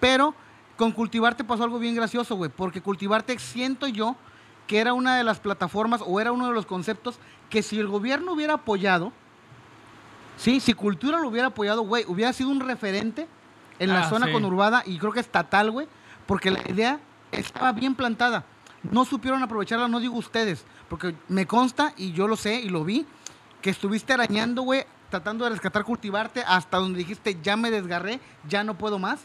Pero 0.00 0.34
con 0.82 0.90
Cultivarte 0.90 1.44
pasó 1.44 1.62
algo 1.62 1.78
bien 1.78 1.94
gracioso, 1.94 2.34
güey, 2.34 2.50
porque 2.50 2.80
Cultivarte 2.82 3.38
siento 3.38 3.86
yo 3.86 4.16
que 4.66 4.80
era 4.80 4.94
una 4.94 5.16
de 5.16 5.22
las 5.22 5.38
plataformas 5.38 6.02
o 6.04 6.20
era 6.20 6.32
uno 6.32 6.48
de 6.48 6.54
los 6.54 6.66
conceptos 6.66 7.20
que 7.50 7.62
si 7.62 7.78
el 7.78 7.86
gobierno 7.86 8.32
hubiera 8.32 8.54
apoyado, 8.54 9.12
sí, 10.36 10.58
si 10.58 10.74
Cultura 10.74 11.20
lo 11.20 11.28
hubiera 11.28 11.46
apoyado, 11.46 11.82
güey, 11.82 12.04
hubiera 12.08 12.32
sido 12.32 12.50
un 12.50 12.58
referente 12.58 13.28
en 13.78 13.90
la 13.90 14.00
Ah, 14.06 14.10
zona 14.10 14.26
sí. 14.26 14.32
conurbada 14.32 14.82
y 14.84 14.98
creo 14.98 15.12
que 15.12 15.20
estatal, 15.20 15.70
güey, 15.70 15.86
porque 16.26 16.50
la 16.50 16.58
idea 16.68 16.98
estaba 17.30 17.70
bien 17.70 17.94
plantada. 17.94 18.44
No 18.82 19.04
supieron 19.04 19.40
aprovecharla, 19.40 19.86
no 19.86 20.00
digo 20.00 20.16
ustedes, 20.16 20.64
porque 20.88 21.14
me 21.28 21.46
consta 21.46 21.94
y 21.96 22.10
yo 22.10 22.26
lo 22.26 22.34
sé 22.34 22.56
y 22.60 22.68
lo 22.68 22.82
vi, 22.82 23.06
que 23.60 23.70
estuviste 23.70 24.14
arañando, 24.14 24.62
güey, 24.62 24.84
tratando 25.10 25.44
de 25.44 25.50
rescatar, 25.50 25.84
cultivarte, 25.84 26.42
hasta 26.44 26.78
donde 26.78 26.98
dijiste, 26.98 27.38
ya 27.40 27.56
me 27.56 27.70
desgarré, 27.70 28.18
ya 28.48 28.64
no 28.64 28.76
puedo 28.76 28.98
más. 28.98 29.20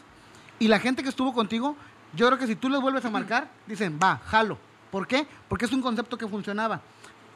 Y 0.58 0.68
la 0.68 0.78
gente 0.78 1.02
que 1.02 1.08
estuvo 1.08 1.32
contigo, 1.32 1.76
yo 2.14 2.26
creo 2.26 2.38
que 2.38 2.46
si 2.46 2.56
tú 2.56 2.68
les 2.68 2.80
vuelves 2.80 3.04
a 3.04 3.10
marcar, 3.10 3.50
dicen, 3.66 3.98
va, 4.02 4.20
jalo. 4.26 4.58
¿Por 4.90 5.06
qué? 5.06 5.26
Porque 5.48 5.66
es 5.66 5.72
un 5.72 5.82
concepto 5.82 6.16
que 6.16 6.26
funcionaba. 6.26 6.80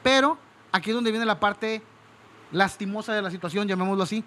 Pero 0.03 0.39
aquí 0.73 0.91
es 0.91 0.95
donde 0.95 1.11
viene 1.11 1.27
la 1.27 1.39
parte 1.39 1.83
lastimosa 2.51 3.13
de 3.15 3.23
la 3.23 3.31
situación, 3.31 3.69
llamémoslo 3.69 4.03
así, 4.03 4.25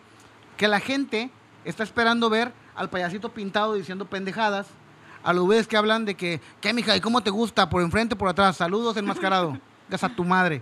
que 0.58 0.68
la 0.68 0.80
gente 0.80 1.30
está 1.64 1.84
esperando 1.84 2.30
ver 2.30 2.54
al 2.76 2.89
payasito 2.89 3.30
pintado 3.30 3.74
diciendo 3.74 4.06
pendejadas, 4.06 4.68
a 5.24 5.34
los 5.34 5.43
güeyes 5.46 5.68
que 5.68 5.76
hablan 5.76 6.06
de 6.06 6.16
que, 6.16 6.39
¿qué, 6.62 6.72
mija? 6.72 6.96
¿Y 6.96 7.02
cómo 7.02 7.22
te 7.22 7.32
gusta? 7.32 7.68
¿Por 7.68 7.82
enfrente, 7.82 8.16
por 8.16 8.30
atrás? 8.30 8.58
Saludos, 8.58 8.96
enmascarado. 8.96 9.58
Gas 9.89 10.04
a 10.04 10.10
tu 10.10 10.24
madre. 10.24 10.62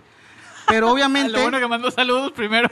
Pero 0.66 0.90
obviamente... 0.90 1.32
Lo 1.32 1.42
bueno 1.42 1.58
que 1.58 1.68
mandó 1.68 1.90
saludos 1.90 2.32
primero. 2.32 2.70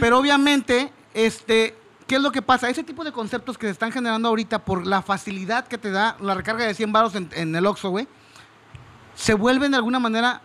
Pero 0.00 0.18
obviamente, 0.18 0.92
este, 1.14 1.76
¿qué 2.06 2.16
es 2.16 2.22
lo 2.22 2.32
que 2.32 2.42
pasa? 2.42 2.68
Ese 2.68 2.84
tipo 2.84 3.04
de 3.04 3.12
conceptos 3.12 3.58
que 3.58 3.66
se 3.66 3.72
están 3.72 3.92
generando 3.92 4.28
ahorita 4.28 4.64
por 4.64 4.86
la 4.86 5.02
facilidad 5.02 5.66
que 5.66 5.78
te 5.78 5.90
da 5.90 6.16
la 6.20 6.34
recarga 6.34 6.66
de 6.66 6.74
100 6.74 6.92
baros 6.92 7.14
en, 7.14 7.54
el 7.54 7.66
Oxxo, 7.66 7.90
güey, 7.90 8.08
se 9.14 9.34
vuelven 9.34 9.70
de 9.70 9.76
alguna 9.76 9.98
manera 9.98 10.42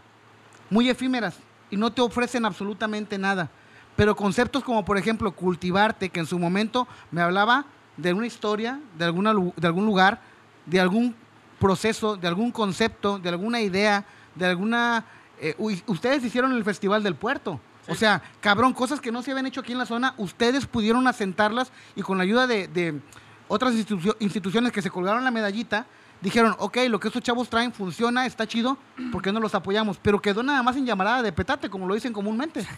muy 0.69 0.89
efímeras 0.89 1.37
y 1.69 1.77
no 1.77 1.91
te 1.91 2.01
ofrecen 2.01 2.45
absolutamente 2.45 3.17
nada. 3.17 3.49
Pero 3.95 4.15
conceptos 4.15 4.63
como, 4.63 4.85
por 4.85 4.97
ejemplo, 4.97 5.31
cultivarte, 5.31 6.09
que 6.09 6.21
en 6.21 6.25
su 6.25 6.39
momento 6.39 6.87
me 7.11 7.21
hablaba 7.21 7.65
de 7.97 8.13
una 8.13 8.27
historia, 8.27 8.79
de, 8.97 9.05
alguna, 9.05 9.31
algún 9.31 9.85
lugar, 9.85 10.21
de 10.65 10.79
algún 10.79 11.15
proceso, 11.59 12.15
de 12.15 12.27
algún 12.27 12.51
concepto, 12.51 13.19
de 13.19 13.29
alguna 13.29 13.59
idea, 13.59 14.05
de 14.35 14.45
alguna... 14.45 15.05
eh, 15.41 15.55
ustedes 15.87 16.23
hicieron 16.23 16.53
el 16.53 16.63
Festival 16.63 17.03
del 17.03 17.15
Puerto. 17.15 17.59
O 17.89 17.95
sea, 17.95 18.21
cabrón, 18.39 18.73
cosas 18.73 19.01
que 19.01 19.11
no 19.11 19.21
se 19.21 19.31
habían 19.31 19.47
hecho 19.47 19.61
aquí 19.61 19.71
en 19.71 19.77
la 19.79 19.85
zona, 19.85 20.13
ustedes 20.17 20.65
pudieron 20.65 21.07
asentarlas 21.07 21.71
y 21.95 22.01
con 22.01 22.17
la 22.17 22.23
ayuda 22.23 22.47
de, 22.47 22.99
otras 23.47 23.73
institucio- 23.73 24.15
instituciones 24.19 24.71
que 24.71 24.81
se 24.81 24.91
colgaron 24.91 25.23
la 25.23 25.31
medallita, 25.31 25.87
dijeron, 26.21 26.55
ok, 26.59 26.77
lo 26.87 26.99
que 26.99 27.07
estos 27.07 27.23
chavos 27.23 27.49
traen 27.49 27.73
funciona, 27.73 28.25
está 28.25 28.45
chido, 28.47 28.77
¿por 29.11 29.21
qué 29.21 29.31
no 29.31 29.39
los 29.39 29.55
apoyamos? 29.55 29.97
Pero 29.97 30.21
quedó 30.21 30.43
nada 30.43 30.61
más 30.61 30.75
en 30.75 30.85
llamarada 30.85 31.21
de 31.23 31.31
petate, 31.31 31.69
como 31.69 31.87
lo 31.87 31.95
dicen 31.95 32.13
comúnmente. 32.13 32.65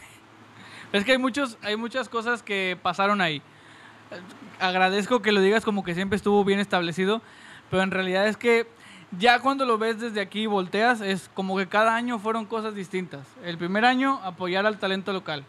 Es 0.93 1.05
que 1.05 1.13
hay, 1.13 1.17
muchos, 1.17 1.57
hay 1.61 1.77
muchas 1.77 2.09
cosas 2.09 2.43
que 2.43 2.77
pasaron 2.81 3.21
ahí. 3.21 3.41
Agradezco 4.59 5.21
que 5.21 5.31
lo 5.31 5.39
digas 5.39 5.63
como 5.63 5.85
que 5.85 5.95
siempre 5.95 6.17
estuvo 6.17 6.43
bien 6.43 6.59
establecido, 6.59 7.21
pero 7.69 7.81
en 7.83 7.91
realidad 7.91 8.27
es 8.27 8.35
que 8.35 8.67
ya 9.17 9.39
cuando 9.39 9.65
lo 9.65 9.77
ves 9.77 9.99
desde 9.99 10.21
aquí 10.21 10.41
y 10.41 10.45
volteas, 10.45 11.01
es 11.01 11.29
como 11.33 11.57
que 11.57 11.67
cada 11.67 11.95
año 11.95 12.19
fueron 12.19 12.45
cosas 12.45 12.75
distintas. 12.75 13.27
El 13.43 13.57
primer 13.57 13.85
año, 13.85 14.19
apoyar 14.23 14.65
al 14.65 14.77
talento 14.77 15.11
local. 15.13 15.43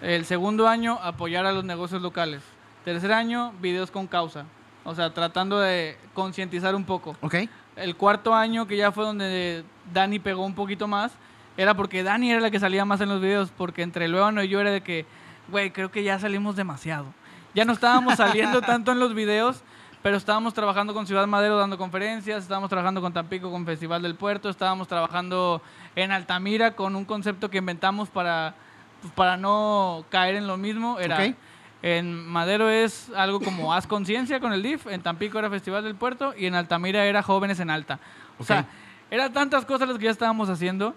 El 0.00 0.24
segundo 0.24 0.68
año, 0.68 0.98
apoyar 1.02 1.46
a 1.46 1.52
los 1.52 1.64
negocios 1.64 2.02
locales. 2.02 2.42
Tercer 2.84 3.12
año, 3.12 3.52
videos 3.60 3.90
con 3.90 4.06
causa. 4.06 4.44
O 4.84 4.94
sea, 4.94 5.14
tratando 5.14 5.60
de 5.60 5.96
concientizar 6.12 6.74
un 6.74 6.84
poco. 6.84 7.16
¿Ok? 7.20 7.36
El 7.76 7.96
cuarto 7.96 8.34
año, 8.34 8.66
que 8.66 8.76
ya 8.76 8.92
fue 8.92 9.04
donde 9.04 9.64
Dani 9.92 10.18
pegó 10.18 10.44
un 10.44 10.54
poquito 10.54 10.86
más, 10.86 11.12
era 11.56 11.74
porque 11.74 12.02
Dani 12.02 12.30
era 12.30 12.40
la 12.40 12.50
que 12.50 12.60
salía 12.60 12.84
más 12.84 13.00
en 13.00 13.08
los 13.08 13.20
videos, 13.20 13.50
porque 13.56 13.82
entre 13.82 14.08
Luevano 14.08 14.42
y 14.42 14.48
yo 14.48 14.60
era 14.60 14.70
de 14.70 14.82
que, 14.82 15.06
güey, 15.48 15.70
creo 15.70 15.90
que 15.90 16.02
ya 16.02 16.18
salimos 16.18 16.56
demasiado. 16.56 17.06
Ya 17.54 17.64
no 17.64 17.72
estábamos 17.72 18.16
saliendo 18.16 18.60
tanto 18.62 18.92
en 18.92 18.98
los 18.98 19.14
videos, 19.14 19.62
pero 20.04 20.18
estábamos 20.18 20.52
trabajando 20.52 20.92
con 20.92 21.06
Ciudad 21.06 21.26
Madero 21.26 21.56
dando 21.56 21.78
conferencias, 21.78 22.42
estábamos 22.42 22.68
trabajando 22.68 23.00
con 23.00 23.14
Tampico 23.14 23.50
con 23.50 23.64
Festival 23.64 24.02
del 24.02 24.16
Puerto, 24.16 24.50
estábamos 24.50 24.86
trabajando 24.86 25.62
en 25.96 26.12
Altamira 26.12 26.76
con 26.76 26.94
un 26.94 27.06
concepto 27.06 27.48
que 27.48 27.56
inventamos 27.56 28.10
para, 28.10 28.54
pues, 29.00 29.14
para 29.14 29.38
no 29.38 30.04
caer 30.10 30.34
en 30.34 30.46
lo 30.46 30.58
mismo. 30.58 31.00
Era. 31.00 31.34
En 31.80 32.12
Madero 32.28 32.68
es 32.68 33.10
algo 33.16 33.40
como 33.40 33.72
Haz 33.72 33.86
Conciencia 33.86 34.40
con 34.40 34.52
el 34.52 34.62
DIF, 34.62 34.88
en 34.88 35.00
Tampico 35.00 35.38
era 35.38 35.48
Festival 35.48 35.82
del 35.82 35.94
Puerto 35.94 36.34
y 36.36 36.44
en 36.44 36.54
Altamira 36.54 37.06
era 37.06 37.22
Jóvenes 37.22 37.58
en 37.60 37.70
Alta. 37.70 37.98
O 38.38 38.44
sea, 38.44 38.66
eran 39.10 39.32
tantas 39.32 39.64
cosas 39.64 39.88
las 39.88 39.96
que 39.96 40.04
ya 40.04 40.10
estábamos 40.10 40.50
haciendo 40.50 40.94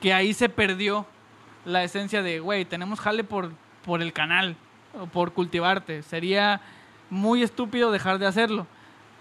que 0.00 0.14
ahí 0.14 0.32
se 0.32 0.48
perdió 0.48 1.06
la 1.64 1.82
esencia 1.82 2.22
de, 2.22 2.38
güey, 2.38 2.64
tenemos 2.64 3.00
jale 3.00 3.24
por, 3.24 3.50
por 3.84 4.00
el 4.00 4.12
canal, 4.12 4.54
o 4.96 5.06
por 5.06 5.32
cultivarte. 5.32 6.04
Sería 6.04 6.60
muy 7.14 7.42
estúpido 7.42 7.92
dejar 7.92 8.18
de 8.18 8.26
hacerlo, 8.26 8.66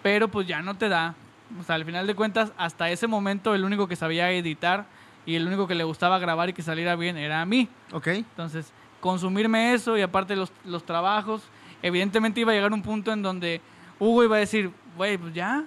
pero 0.01 0.27
pues 0.27 0.47
ya 0.47 0.61
no 0.61 0.75
te 0.75 0.89
da. 0.89 1.15
O 1.59 1.63
sea, 1.63 1.75
al 1.75 1.85
final 1.85 2.07
de 2.07 2.15
cuentas, 2.15 2.51
hasta 2.57 2.89
ese 2.89 3.07
momento 3.07 3.53
el 3.53 3.63
único 3.63 3.87
que 3.87 3.95
sabía 3.95 4.31
editar 4.31 4.85
y 5.25 5.35
el 5.35 5.47
único 5.47 5.67
que 5.67 5.75
le 5.75 5.83
gustaba 5.83 6.19
grabar 6.19 6.49
y 6.49 6.53
que 6.53 6.63
saliera 6.63 6.95
bien 6.95 7.17
era 7.17 7.41
a 7.41 7.45
mí. 7.45 7.69
¿Ok? 7.91 8.07
Entonces, 8.07 8.73
consumirme 8.99 9.73
eso 9.73 9.97
y 9.97 10.01
aparte 10.01 10.35
los, 10.35 10.51
los 10.65 10.83
trabajos, 10.83 11.43
evidentemente 11.81 12.41
iba 12.41 12.51
a 12.51 12.55
llegar 12.55 12.73
un 12.73 12.81
punto 12.81 13.13
en 13.13 13.21
donde 13.21 13.61
Hugo 13.99 14.23
iba 14.23 14.37
a 14.37 14.39
decir, 14.39 14.71
güey, 14.97 15.17
pues 15.17 15.33
ya. 15.33 15.63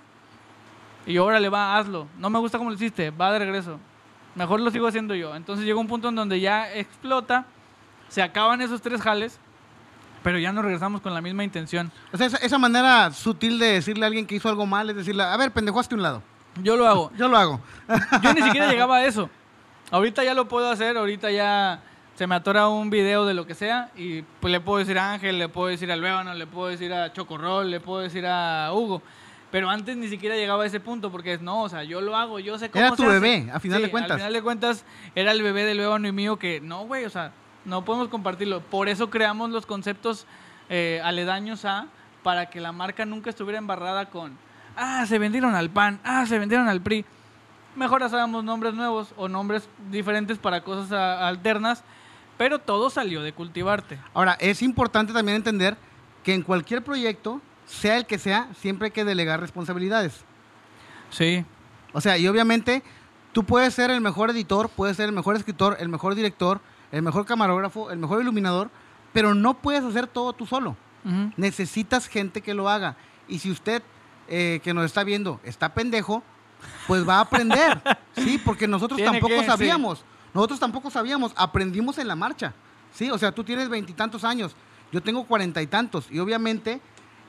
Y 1.07 1.17
ahora 1.17 1.39
le 1.39 1.49
va, 1.49 1.79
hazlo. 1.79 2.09
No 2.19 2.29
me 2.29 2.41
gusta 2.41 2.59
cómo 2.59 2.71
lo 2.71 2.77
hiciste, 2.77 3.11
va 3.11 3.33
de 3.33 3.39
regreso. 3.39 3.79
Mejor 4.35 4.61
lo 4.61 4.71
sigo 4.71 4.89
haciendo 4.89 5.15
yo. 5.15 5.37
Entonces 5.37 5.65
llegó 5.65 5.81
un 5.81 5.87
punto 5.87 6.09
en 6.09 6.17
donde 6.17 6.41
ya 6.41 6.73
explota, 6.75 7.47
se 8.09 8.21
acaban 8.23 8.61
esos 8.61 8.83
tres 8.83 9.01
jales, 9.01 9.39
pero 10.27 10.41
ya 10.41 10.51
no 10.51 10.61
regresamos 10.61 11.01
con 11.03 11.15
la 11.15 11.21
misma 11.21 11.45
intención. 11.45 11.93
O 12.13 12.17
sea, 12.17 12.27
esa, 12.27 12.39
esa 12.39 12.59
manera 12.59 13.13
sutil 13.13 13.61
de 13.61 13.75
decirle 13.75 14.05
a 14.07 14.09
alguien 14.09 14.27
que 14.27 14.35
hizo 14.35 14.49
algo 14.49 14.67
mal 14.67 14.91
es 14.91 14.97
decirle, 14.97 15.23
a 15.23 15.37
ver, 15.37 15.53
pendejo, 15.53 15.79
hazte 15.79 15.95
un 15.95 16.03
lado. 16.03 16.21
Yo 16.65 16.75
lo 16.75 16.89
hago. 16.89 17.13
Yo 17.17 17.29
lo 17.29 17.37
hago. 17.39 17.61
Yo 18.23 18.35
ni 18.35 18.43
siquiera 18.43 18.67
llegaba 18.73 18.97
a 18.97 19.05
eso. 19.05 19.31
Ahorita 19.93 20.25
ya 20.25 20.35
lo 20.35 20.49
puedo 20.49 20.69
hacer, 20.69 20.97
ahorita 20.97 21.31
ya 21.31 21.81
se 22.17 22.27
me 22.27 22.35
atora 22.35 22.67
un 22.67 22.91
video 22.91 23.25
de 23.25 23.35
lo 23.35 23.47
que 23.47 23.55
sea 23.55 23.93
y 23.95 24.23
pues 24.41 24.51
le 24.51 24.59
puedo 24.59 24.81
decir 24.81 24.99
a 24.99 25.13
Ángel, 25.13 25.39
le 25.39 25.49
puedo 25.49 25.69
decir 25.69 25.93
a 25.93 25.97
Luevano, 25.97 26.35
le 26.35 26.49
puedo 26.49 26.67
decir 26.71 26.93
a 26.93 27.13
Chocorrol, 27.13 27.71
le 27.71 27.79
puedo 27.79 28.01
decir 28.01 28.27
a 28.27 28.73
Hugo. 28.75 29.03
Pero 29.53 29.71
antes 29.71 29.97
ni 29.97 30.09
siquiera 30.09 30.35
llegaba 30.35 30.65
a 30.65 30.67
ese 30.67 30.81
punto 30.81 31.13
porque 31.13 31.35
es, 31.35 31.41
no, 31.41 31.63
o 31.63 31.69
sea, 31.69 31.85
yo 31.85 32.01
lo 32.01 32.17
hago, 32.17 32.41
yo 32.41 32.59
sé 32.59 32.69
cómo 32.69 32.85
Era 32.85 32.91
se 32.91 32.97
tu 32.97 33.05
hace. 33.05 33.13
bebé, 33.21 33.49
a 33.53 33.61
final 33.61 33.79
Sí, 33.79 33.85
de 33.85 33.91
cuentas. 33.93 34.11
Al 34.11 34.19
final 34.19 34.33
de 34.33 34.43
cuentas 34.43 34.85
era 35.15 35.31
el 35.31 35.41
bebé 35.41 35.63
de 35.63 35.77
Luevano 35.77 36.09
y 36.09 36.13
mío 36.13 36.37
que, 36.37 36.61
no, 36.61 36.85
güey, 36.85 37.05
o 37.05 37.11
sea, 37.11 37.31
no 37.67 37.85
podemos 37.85 38.09
compartirlo. 38.09 38.61
Por 38.63 38.89
eso 38.89 39.11
creamos 39.11 39.51
los 39.51 39.67
conceptos 39.67 40.27
eh, 40.71 41.01
aledaños 41.05 41.65
a, 41.67 41.87
para 42.23 42.47
que 42.49 42.61
la 42.61 42.73
marca 42.73 43.05
nunca 43.05 43.29
estuviera 43.31 43.59
embarrada 43.59 44.07
con, 44.07 44.37
ah, 44.77 45.05
se 45.07 45.19
vendieron 45.19 45.55
al 45.55 45.69
PAN, 45.71 46.01
ah, 46.05 46.25
se 46.27 46.39
vendieron 46.39 46.69
al 46.69 46.81
PRI 46.81 47.05
mejor 47.77 48.03
hagamos 48.03 48.43
nombres 48.43 48.73
nuevos 48.73 49.13
o 49.19 49.29
nombres 49.29 49.69
diferentes 49.91 50.39
para 50.39 50.63
cosas 50.63 50.93
a- 50.93 51.29
alternas, 51.29 51.85
pero 52.39 52.59
todo 52.59 52.89
salió 52.89 53.21
de 53.23 53.35
cultivarte. 53.35 53.99
Ahora, 54.15 54.33
es 54.41 54.63
importante 54.63 55.13
también 55.13 55.37
entender 55.37 55.77
que 56.25 56.33
en 56.33 56.41
cualquier 56.41 56.83
proyecto, 56.83 57.43
sea 57.67 57.99
el 57.99 58.07
que 58.07 58.19
sea, 58.19 58.49
siempre 58.59 58.87
hay 58.87 58.93
que 58.93 59.05
delegar 59.05 59.41
responsabilidades. 59.41 60.25
Sí, 61.11 61.45
O 61.93 62.01
sea, 62.01 62.17
y 62.19 62.27
obviamente 62.29 62.83
tú 63.33 63.45
puedes 63.45 63.75
ser 63.75 63.91
el 63.91 64.01
mejor 64.01 64.31
editor, 64.31 64.69
puedes 64.71 64.97
ser 64.97 65.07
el 65.11 65.15
mejor 65.15 65.37
escritor, 65.37 65.77
el 65.79 65.89
mejor 65.91 66.15
director, 66.15 66.61
el 66.93 67.03
mejor 67.03 67.27
camarógrafo, 67.27 67.91
el 67.91 67.99
mejor 67.99 68.21
iluminador, 68.23 68.71
pero 69.13 69.35
no 69.35 69.55
puedes 69.55 69.85
hacer 69.85 70.07
todo 70.07 70.33
tú 70.33 70.47
solo. 70.47 70.77
Necesitas 71.37 72.09
gente 72.09 72.41
que 72.41 72.53
lo 72.53 72.69
haga. 72.69 72.97
Y 73.29 73.39
si 73.39 73.51
usted 73.51 73.81
eh, 74.29 74.61
que 74.65 74.75
nos 74.75 74.85
está 74.85 75.05
viendo 75.05 75.41
está 75.45 75.73
pendejo, 75.73 76.23
pues 76.87 77.09
va 77.09 77.19
a 77.19 77.21
aprender. 77.21 77.81
sí, 78.17 78.41
porque 78.45 78.67
nosotros 78.67 78.97
Tiene 78.97 79.13
tampoco 79.13 79.35
que, 79.35 79.41
sí. 79.41 79.47
sabíamos. 79.47 80.05
Nosotros 80.35 80.59
tampoco 80.59 80.91
sabíamos, 80.91 81.33
aprendimos 81.37 81.99
en 81.99 82.09
la 82.09 82.17
marcha. 82.17 82.53
Sí, 82.93 83.11
o 83.11 83.19
sea, 83.19 83.33
tú 83.33 83.45
tienes 83.45 83.69
veintitantos 83.69 84.25
años, 84.25 84.57
yo 84.91 85.01
tengo 85.03 85.25
cuarenta 85.25 85.63
y 85.63 85.67
tantos. 85.67 86.09
Y 86.11 86.19
obviamente, 86.19 86.81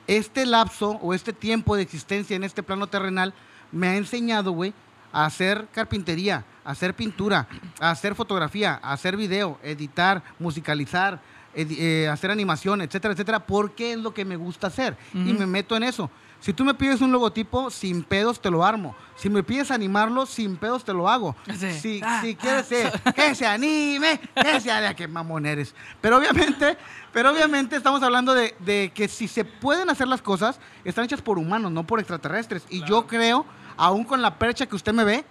este 0.06 0.44
lapso 0.44 0.98
o 1.02 1.14
este 1.14 1.32
tiempo 1.32 1.76
de 1.76 1.82
existencia 1.82 2.34
en 2.34 2.44
este 2.44 2.62
plano 2.62 2.86
terrenal 2.86 3.32
me 3.70 3.88
ha 3.88 3.96
enseñado, 3.96 4.52
güey, 4.52 4.74
a 5.12 5.24
hacer 5.24 5.68
carpintería, 5.72 6.44
hacer 6.68 6.94
pintura, 6.94 7.48
hacer 7.80 8.14
fotografía, 8.14 8.74
hacer 8.82 9.16
video, 9.16 9.58
editar, 9.62 10.22
musicalizar, 10.38 11.20
eh, 11.54 12.08
hacer 12.12 12.30
animación, 12.30 12.82
etcétera, 12.82 13.12
etcétera, 13.14 13.40
porque 13.46 13.92
es 13.92 13.98
lo 13.98 14.12
que 14.12 14.24
me 14.24 14.36
gusta 14.36 14.66
hacer. 14.66 14.96
Y 15.14 15.32
me 15.32 15.46
meto 15.46 15.76
en 15.76 15.82
eso. 15.82 16.10
Si 16.40 16.52
tú 16.52 16.64
me 16.64 16.74
pides 16.74 17.00
un 17.00 17.10
logotipo, 17.10 17.68
sin 17.70 18.04
pedos 18.04 18.40
te 18.40 18.48
lo 18.48 18.64
armo. 18.64 18.94
Si 19.16 19.28
me 19.28 19.42
pides 19.42 19.72
animarlo, 19.72 20.24
sin 20.24 20.56
pedos 20.56 20.84
te 20.84 20.92
lo 20.92 21.08
hago. 21.08 21.34
Sí. 21.58 21.72
Si, 21.72 22.00
Ah, 22.04 22.20
si 22.22 22.36
quieres 22.36 22.70
eh, 22.70 22.92
que 23.16 23.34
se 23.34 23.44
anime, 23.44 24.20
que 24.40 24.60
se 24.60 24.70
haga, 24.70 24.94
que 24.94 25.08
mamón 25.08 25.46
eres. 25.46 25.74
Pero 26.00 26.18
obviamente, 26.18 26.76
pero 27.12 27.32
obviamente 27.32 27.74
estamos 27.74 28.02
hablando 28.04 28.34
de, 28.34 28.54
de 28.60 28.92
que 28.94 29.08
si 29.08 29.26
se 29.26 29.44
pueden 29.44 29.90
hacer 29.90 30.06
las 30.06 30.22
cosas, 30.22 30.60
están 30.84 31.06
hechas 31.06 31.22
por 31.22 31.38
humanos, 31.38 31.72
no 31.72 31.84
por 31.84 31.98
extraterrestres. 31.98 32.62
Y 32.70 32.84
yo 32.84 33.06
creo, 33.08 33.44
aún 33.76 34.04
con 34.04 34.22
la 34.22 34.38
percha 34.38 34.66
que 34.66 34.76
usted 34.76 34.92
me 34.92 35.02
ve, 35.02 35.24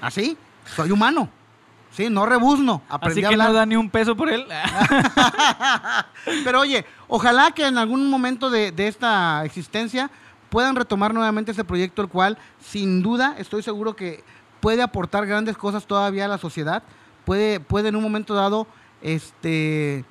así, 0.00 0.36
soy 0.76 0.90
humano. 0.90 1.28
Sí, 1.90 2.08
no 2.10 2.26
rebuzno. 2.26 2.82
Aprendí 2.88 3.20
Así 3.20 3.24
a 3.24 3.28
que 3.30 3.34
hablar. 3.34 3.48
no 3.48 3.54
da 3.54 3.66
ni 3.66 3.76
un 3.76 3.88
peso 3.90 4.14
por 4.14 4.28
él. 4.28 4.46
Pero 6.44 6.60
oye, 6.60 6.84
ojalá 7.08 7.50
que 7.52 7.66
en 7.66 7.78
algún 7.78 8.08
momento 8.10 8.50
de, 8.50 8.72
de 8.72 8.88
esta 8.88 9.42
existencia 9.44 10.10
puedan 10.50 10.76
retomar 10.76 11.14
nuevamente 11.14 11.52
ese 11.52 11.64
proyecto, 11.64 12.02
el 12.02 12.08
cual 12.08 12.38
sin 12.60 13.02
duda 13.02 13.34
estoy 13.38 13.62
seguro 13.62 13.96
que 13.96 14.22
puede 14.60 14.82
aportar 14.82 15.26
grandes 15.26 15.56
cosas 15.56 15.86
todavía 15.86 16.26
a 16.26 16.28
la 16.28 16.38
sociedad, 16.38 16.82
puede, 17.24 17.58
puede 17.60 17.88
en 17.88 17.96
un 17.96 18.02
momento 18.02 18.34
dado 18.34 18.66
este, 19.02 20.04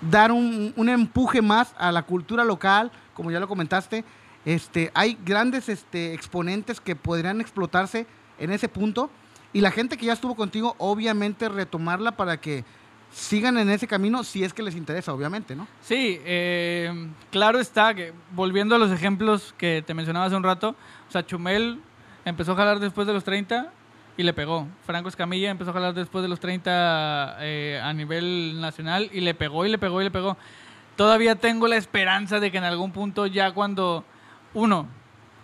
dar 0.00 0.32
un, 0.32 0.72
un 0.76 0.88
empuje 0.88 1.42
más 1.42 1.74
a 1.78 1.92
la 1.92 2.02
cultura 2.02 2.44
local, 2.44 2.90
como 3.14 3.30
ya 3.30 3.40
lo 3.40 3.48
comentaste. 3.48 4.04
Este, 4.44 4.90
hay 4.94 5.18
grandes 5.24 5.68
este, 5.68 6.14
exponentes 6.14 6.80
que 6.80 6.96
podrían 6.96 7.40
explotarse 7.40 8.06
en 8.42 8.50
ese 8.50 8.68
punto 8.68 9.10
y 9.52 9.60
la 9.60 9.70
gente 9.70 9.96
que 9.96 10.06
ya 10.06 10.14
estuvo 10.14 10.34
contigo, 10.34 10.74
obviamente 10.78 11.48
retomarla 11.48 12.12
para 12.12 12.38
que 12.38 12.64
sigan 13.12 13.58
en 13.58 13.68
ese 13.68 13.86
camino 13.86 14.24
si 14.24 14.42
es 14.42 14.54
que 14.54 14.62
les 14.62 14.74
interesa, 14.74 15.12
obviamente, 15.12 15.54
¿no? 15.54 15.68
Sí, 15.82 16.18
eh, 16.24 17.10
claro 17.30 17.60
está 17.60 17.94
que 17.94 18.12
volviendo 18.32 18.74
a 18.74 18.78
los 18.78 18.90
ejemplos 18.90 19.54
que 19.58 19.84
te 19.86 19.92
mencionaba 19.92 20.26
hace 20.26 20.36
un 20.36 20.42
rato, 20.42 20.74
o 21.08 21.12
sea, 21.12 21.24
Chumel 21.26 21.80
empezó 22.24 22.52
a 22.52 22.56
jalar 22.56 22.78
después 22.78 23.06
de 23.06 23.12
los 23.12 23.24
30 23.24 23.70
y 24.16 24.22
le 24.22 24.32
pegó. 24.32 24.66
Franco 24.86 25.08
Escamilla 25.08 25.50
empezó 25.50 25.70
a 25.70 25.74
jalar 25.74 25.94
después 25.94 26.22
de 26.22 26.28
los 26.28 26.40
30 26.40 27.36
eh, 27.40 27.80
a 27.82 27.92
nivel 27.92 28.60
nacional 28.60 29.10
y 29.12 29.20
le 29.20 29.34
pegó 29.34 29.66
y 29.66 29.70
le 29.70 29.78
pegó 29.78 30.00
y 30.00 30.04
le 30.04 30.10
pegó. 30.10 30.36
Todavía 30.96 31.36
tengo 31.36 31.68
la 31.68 31.76
esperanza 31.76 32.40
de 32.40 32.50
que 32.50 32.58
en 32.58 32.64
algún 32.64 32.92
punto 32.92 33.26
ya 33.26 33.52
cuando 33.52 34.04
uno, 34.54 34.86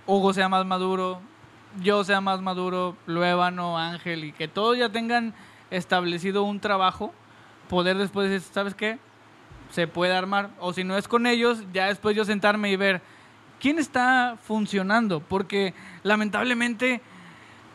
Hugo 0.07 0.33
sea 0.33 0.49
más 0.49 0.65
maduro, 0.67 1.21
yo 1.81 2.05
sea 2.05 2.21
más 2.21 2.41
maduro, 2.41 2.97
Luébano, 3.07 3.79
Ángel 3.79 4.25
y 4.25 4.33
que 4.33 4.49
todos 4.49 4.79
ya 4.79 4.91
tengan 4.91 5.35
establecido 5.71 6.43
un 6.45 6.61
trabajo, 6.61 7.13
poder 7.69 7.99
después 7.99 8.31
decir, 8.31 8.49
¿sabes 8.53 8.75
qué? 8.75 8.99
se 9.71 9.87
puede 9.87 10.15
armar. 10.15 10.51
O 10.61 10.73
si 10.73 10.85
no 10.85 10.97
es 10.97 11.09
con 11.09 11.27
ellos, 11.27 11.65
ya 11.73 11.87
después 11.87 12.17
yo 12.17 12.25
sentarme 12.25 12.71
y 12.71 12.77
ver 12.77 13.01
quién 13.61 13.79
está 13.79 14.37
funcionando. 14.43 15.21
Porque 15.21 15.75
lamentablemente 16.03 17.01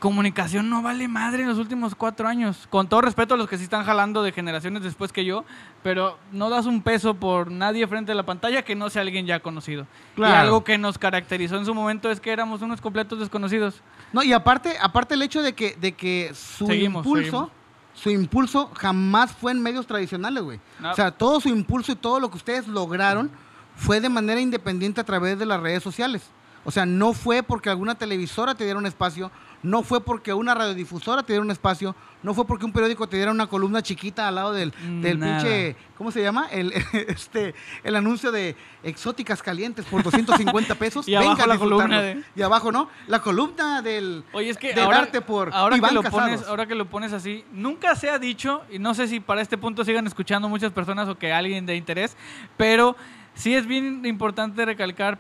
comunicación 0.03 0.69
no 0.69 0.81
vale 0.81 1.07
madre 1.07 1.43
en 1.43 1.47
los 1.47 1.57
últimos 1.57 1.95
cuatro 1.95 2.27
años. 2.27 2.67
Con 2.69 2.89
todo 2.89 2.99
respeto 2.99 3.35
a 3.35 3.37
los 3.37 3.47
que 3.47 3.57
sí 3.57 3.63
están 3.63 3.85
jalando 3.85 4.21
de 4.21 4.33
generaciones 4.33 4.83
después 4.83 5.13
que 5.13 5.23
yo, 5.23 5.45
pero 5.81 6.19
no 6.33 6.49
das 6.49 6.65
un 6.65 6.81
peso 6.81 7.13
por 7.13 7.49
nadie 7.49 7.87
frente 7.87 8.11
a 8.11 8.15
la 8.15 8.25
pantalla 8.25 8.65
que 8.65 8.75
no 8.75 8.89
sea 8.89 9.03
alguien 9.03 9.25
ya 9.25 9.39
conocido. 9.39 9.87
Claro. 10.15 10.33
Y 10.33 10.37
algo 10.37 10.63
que 10.65 10.77
nos 10.77 10.97
caracterizó 10.97 11.55
en 11.55 11.63
su 11.63 11.73
momento 11.73 12.11
es 12.11 12.19
que 12.19 12.33
éramos 12.33 12.61
unos 12.61 12.81
completos 12.81 13.17
desconocidos. 13.17 13.81
No, 14.11 14.21
y 14.23 14.33
aparte, 14.33 14.75
aparte 14.81 15.13
el 15.13 15.21
hecho 15.21 15.41
de 15.41 15.53
que, 15.53 15.77
de 15.79 15.93
que 15.93 16.33
su 16.33 16.67
Seguimos, 16.67 17.05
impulso, 17.05 17.23
seguimos. 17.23 17.51
su 17.93 18.09
impulso 18.09 18.71
jamás 18.75 19.31
fue 19.31 19.53
en 19.53 19.61
medios 19.61 19.87
tradicionales, 19.87 20.43
güey. 20.43 20.59
No. 20.81 20.91
O 20.91 20.95
sea, 20.95 21.11
todo 21.11 21.39
su 21.39 21.47
impulso 21.47 21.93
y 21.93 21.95
todo 21.95 22.19
lo 22.19 22.29
que 22.29 22.35
ustedes 22.35 22.67
lograron 22.67 23.31
fue 23.77 24.01
de 24.01 24.09
manera 24.09 24.41
independiente 24.41 24.99
a 24.99 25.05
través 25.05 25.39
de 25.39 25.45
las 25.45 25.61
redes 25.61 25.81
sociales. 25.81 26.29
O 26.65 26.71
sea, 26.71 26.85
no 26.85 27.13
fue 27.13 27.43
porque 27.43 27.69
alguna 27.69 27.95
televisora 27.95 28.55
te 28.55 28.63
diera 28.63 28.79
un 28.79 28.85
espacio, 28.85 29.31
no 29.63 29.81
fue 29.81 30.03
porque 30.03 30.33
una 30.33 30.53
radiodifusora 30.53 31.23
te 31.23 31.33
diera 31.33 31.41
un 31.43 31.51
espacio, 31.51 31.95
no 32.21 32.33
fue 32.33 32.45
porque 32.45 32.65
un 32.65 32.71
periódico 32.73 33.07
te 33.07 33.15
diera 33.17 33.31
una 33.31 33.47
columna 33.47 33.81
chiquita 33.81 34.27
al 34.27 34.35
lado 34.35 34.53
del, 34.53 34.73
del 35.01 35.19
Nada. 35.19 35.37
pinche, 35.41 35.75
¿cómo 35.97 36.11
se 36.11 36.21
llama? 36.21 36.47
El, 36.51 36.71
este, 37.07 37.55
el 37.83 37.95
anuncio 37.95 38.31
de 38.31 38.55
exóticas 38.83 39.41
calientes 39.41 39.85
por 39.85 40.03
250 40.03 40.75
pesos. 40.75 41.07
Y 41.13 41.15
abajo 41.15 41.45
la 41.47 41.57
columna 41.57 42.01
de- 42.01 42.23
Y 42.35 42.41
abajo, 42.41 42.71
¿no? 42.71 42.89
La 43.07 43.19
columna 43.21 43.81
del, 43.81 44.23
Oye, 44.33 44.49
es 44.49 44.57
que 44.57 44.73
de 44.73 44.81
ahora, 44.81 44.97
darte 44.97 45.21
por 45.21 45.53
ahora, 45.53 45.77
Iván 45.77 45.89
que 45.89 45.95
lo 45.95 46.03
Casados. 46.03 46.23
pones, 46.23 46.47
ahora 46.47 46.65
que 46.65 46.75
lo 46.75 46.85
pones 46.89 47.13
así, 47.13 47.45
nunca 47.51 47.95
se 47.95 48.09
ha 48.09 48.19
dicho, 48.19 48.61
y 48.69 48.79
no 48.79 48.93
sé 48.93 49.07
si 49.07 49.19
para 49.19 49.41
este 49.41 49.57
punto 49.57 49.83
sigan 49.85 50.05
escuchando 50.07 50.49
muchas 50.49 50.71
personas 50.71 51.07
o 51.09 51.17
que 51.17 51.31
alguien 51.31 51.65
de 51.65 51.75
interés, 51.75 52.17
pero 52.57 52.95
sí 53.33 53.55
es 53.55 53.65
bien 53.65 54.05
importante 54.05 54.65
recalcar 54.65 55.17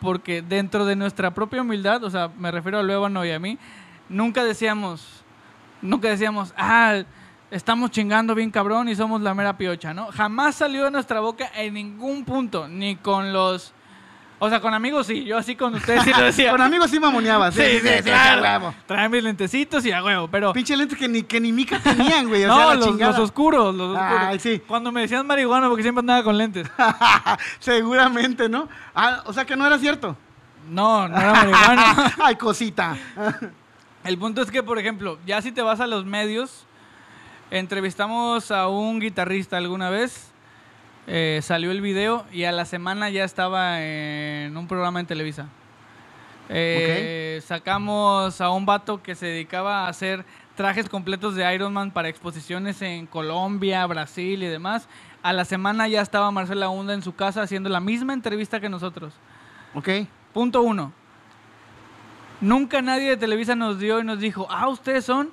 porque 0.00 0.42
dentro 0.42 0.84
de 0.84 0.96
nuestra 0.96 1.32
propia 1.32 1.62
humildad, 1.62 2.04
o 2.04 2.10
sea, 2.10 2.28
me 2.36 2.50
refiero 2.50 2.78
a 2.78 2.82
Luébano 2.82 3.24
y 3.24 3.30
a 3.30 3.38
mí, 3.38 3.56
nunca 4.08 4.44
decíamos, 4.44 5.24
nunca 5.82 6.08
decíamos, 6.08 6.54
ah, 6.56 7.02
estamos 7.50 7.90
chingando 7.90 8.34
bien 8.34 8.50
cabrón 8.50 8.88
y 8.88 8.96
somos 8.96 9.20
la 9.20 9.34
mera 9.34 9.56
piocha, 9.56 9.94
¿no? 9.94 10.08
Jamás 10.12 10.56
salió 10.56 10.84
de 10.84 10.90
nuestra 10.90 11.20
boca 11.20 11.50
en 11.54 11.74
ningún 11.74 12.24
punto, 12.24 12.68
ni 12.68 12.96
con 12.96 13.32
los... 13.32 13.72
O 14.40 14.50
sea, 14.50 14.60
con 14.60 14.74
amigos 14.74 15.06
sí, 15.06 15.24
yo 15.24 15.38
así 15.38 15.54
con 15.54 15.74
ustedes 15.74 16.02
sí 16.02 16.10
lo 16.10 16.22
decía. 16.24 16.50
Con 16.50 16.60
amigos 16.60 16.90
sí 16.90 16.98
mamoneabas. 16.98 17.54
Sí, 17.54 17.62
sí, 17.80 17.88
sí, 17.88 18.02
claro. 18.02 18.44
a 18.44 18.58
huevo. 18.58 18.74
Traen 18.86 19.10
mis 19.10 19.22
lentecitos 19.22 19.86
y 19.86 19.92
a 19.92 20.02
huevo, 20.02 20.28
pero... 20.28 20.52
Pinche 20.52 20.76
lentes 20.76 20.98
que 20.98 21.08
ni, 21.08 21.22
que 21.22 21.40
ni 21.40 21.52
mica 21.52 21.78
tenían, 21.78 22.28
güey. 22.28 22.44
O 22.44 22.48
no, 22.48 22.56
sea, 22.56 22.74
los 22.74 23.18
oscuros, 23.20 23.74
los 23.74 23.96
oscuros. 23.96 24.20
Ay, 24.20 24.38
sí. 24.40 24.60
Cuando 24.66 24.90
me 24.90 25.02
decían 25.02 25.26
marihuana 25.26 25.68
porque 25.68 25.82
siempre 25.82 26.00
andaba 26.00 26.24
con 26.24 26.36
lentes. 26.36 26.68
Seguramente, 27.60 28.48
¿no? 28.48 28.68
Ah, 28.94 29.22
o 29.24 29.32
sea 29.32 29.44
que 29.46 29.56
no 29.56 29.64
era 29.66 29.78
cierto. 29.78 30.16
No, 30.68 31.08
no 31.08 31.16
era 31.16 31.32
marihuana. 31.32 32.14
Ay, 32.22 32.34
cosita. 32.34 32.96
El 34.04 34.18
punto 34.18 34.42
es 34.42 34.50
que, 34.50 34.62
por 34.62 34.78
ejemplo, 34.78 35.18
ya 35.26 35.40
si 35.40 35.50
te 35.50 35.62
vas 35.62 35.80
a 35.80 35.86
los 35.86 36.04
medios, 36.04 36.66
entrevistamos 37.50 38.50
a 38.50 38.68
un 38.68 39.00
guitarrista 39.00 39.56
alguna 39.56 39.88
vez, 39.88 40.30
eh, 41.06 41.40
salió 41.42 41.70
el 41.70 41.80
video 41.80 42.26
y 42.30 42.44
a 42.44 42.52
la 42.52 42.66
semana 42.66 43.08
ya 43.08 43.24
estaba 43.24 43.82
en 43.82 44.54
un 44.58 44.68
programa 44.68 45.00
en 45.00 45.06
Televisa. 45.06 45.48
Eh, 46.50 47.40
Sacamos 47.46 48.42
a 48.42 48.50
un 48.50 48.66
vato 48.66 49.02
que 49.02 49.14
se 49.14 49.24
dedicaba 49.24 49.86
a 49.86 49.88
hacer 49.88 50.26
trajes 50.54 50.90
completos 50.90 51.34
de 51.34 51.54
Iron 51.54 51.72
Man 51.72 51.90
para 51.90 52.10
exposiciones 52.10 52.82
en 52.82 53.06
Colombia, 53.06 53.86
Brasil 53.86 54.42
y 54.42 54.46
demás. 54.46 54.86
A 55.22 55.32
la 55.32 55.46
semana 55.46 55.88
ya 55.88 56.02
estaba 56.02 56.30
Marcela 56.30 56.68
Hunda 56.68 56.92
en 56.92 57.02
su 57.02 57.14
casa 57.14 57.40
haciendo 57.40 57.70
la 57.70 57.80
misma 57.80 58.12
entrevista 58.12 58.60
que 58.60 58.68
nosotros. 58.68 59.14
ok. 59.74 59.88
Punto 60.34 60.62
uno. 60.62 60.92
Nunca 62.44 62.82
nadie 62.82 63.08
de 63.08 63.16
Televisa 63.16 63.56
nos 63.56 63.78
dio 63.78 64.00
y 64.00 64.04
nos 64.04 64.20
dijo, 64.20 64.46
ah, 64.50 64.68
ustedes 64.68 65.06
son, 65.06 65.30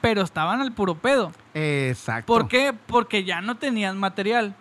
pero 0.00 0.22
estaban 0.22 0.62
al 0.62 0.72
puro 0.72 0.94
pedo. 0.94 1.30
Exacto. 1.52 2.32
¿Por 2.32 2.48
qué? 2.48 2.72
Porque 2.86 3.22
ya 3.22 3.42
no 3.42 3.58
tenían 3.58 3.98
material. 3.98 4.54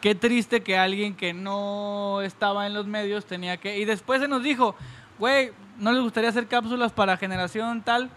Qué 0.00 0.14
triste 0.14 0.62
que 0.62 0.78
alguien 0.78 1.16
que 1.16 1.34
no 1.34 2.22
estaba 2.22 2.68
en 2.68 2.74
los 2.74 2.86
medios 2.86 3.26
tenía 3.26 3.56
que... 3.56 3.78
Y 3.78 3.84
después 3.84 4.20
se 4.20 4.28
nos 4.28 4.44
dijo, 4.44 4.76
güey, 5.18 5.50
¿no 5.78 5.90
les 5.90 6.02
gustaría 6.02 6.30
hacer 6.30 6.46
cápsulas 6.46 6.92
para 6.92 7.16
generación 7.16 7.82
tal, 7.82 8.10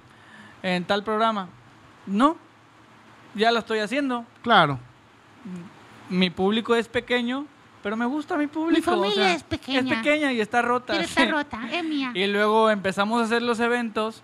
en 0.62 0.86
tal 0.86 1.04
programa? 1.04 1.50
No, 2.06 2.38
ya 3.34 3.52
lo 3.52 3.58
estoy 3.58 3.80
haciendo. 3.80 4.28
Claro. 4.44 4.78
Mi 6.08 6.30
público 6.30 6.76
es 6.76 6.88
pequeño, 6.88 7.48
pero 7.82 7.96
me 7.98 8.06
gusta 8.06 8.38
mi 8.38 8.48
público. 8.48 8.92
o 8.92 8.96
familia 8.96 9.16
sea, 9.16 9.34
es 9.34 9.44
pequeña. 9.44 9.80
Es 9.80 9.98
pequeña 9.98 10.32
y 10.34 10.42
está 10.42 10.62
rota. 10.62 10.94
Pero 10.94 11.04
está 11.04 11.26
rota, 11.26 11.70
es 11.72 11.84
mía. 11.84 12.12
Y 12.14 12.28
luego 12.28 12.70
empezamos 12.70 13.22
a 13.22 13.26
hacer 13.26 13.42
los 13.42 13.60
eventos 13.60 14.24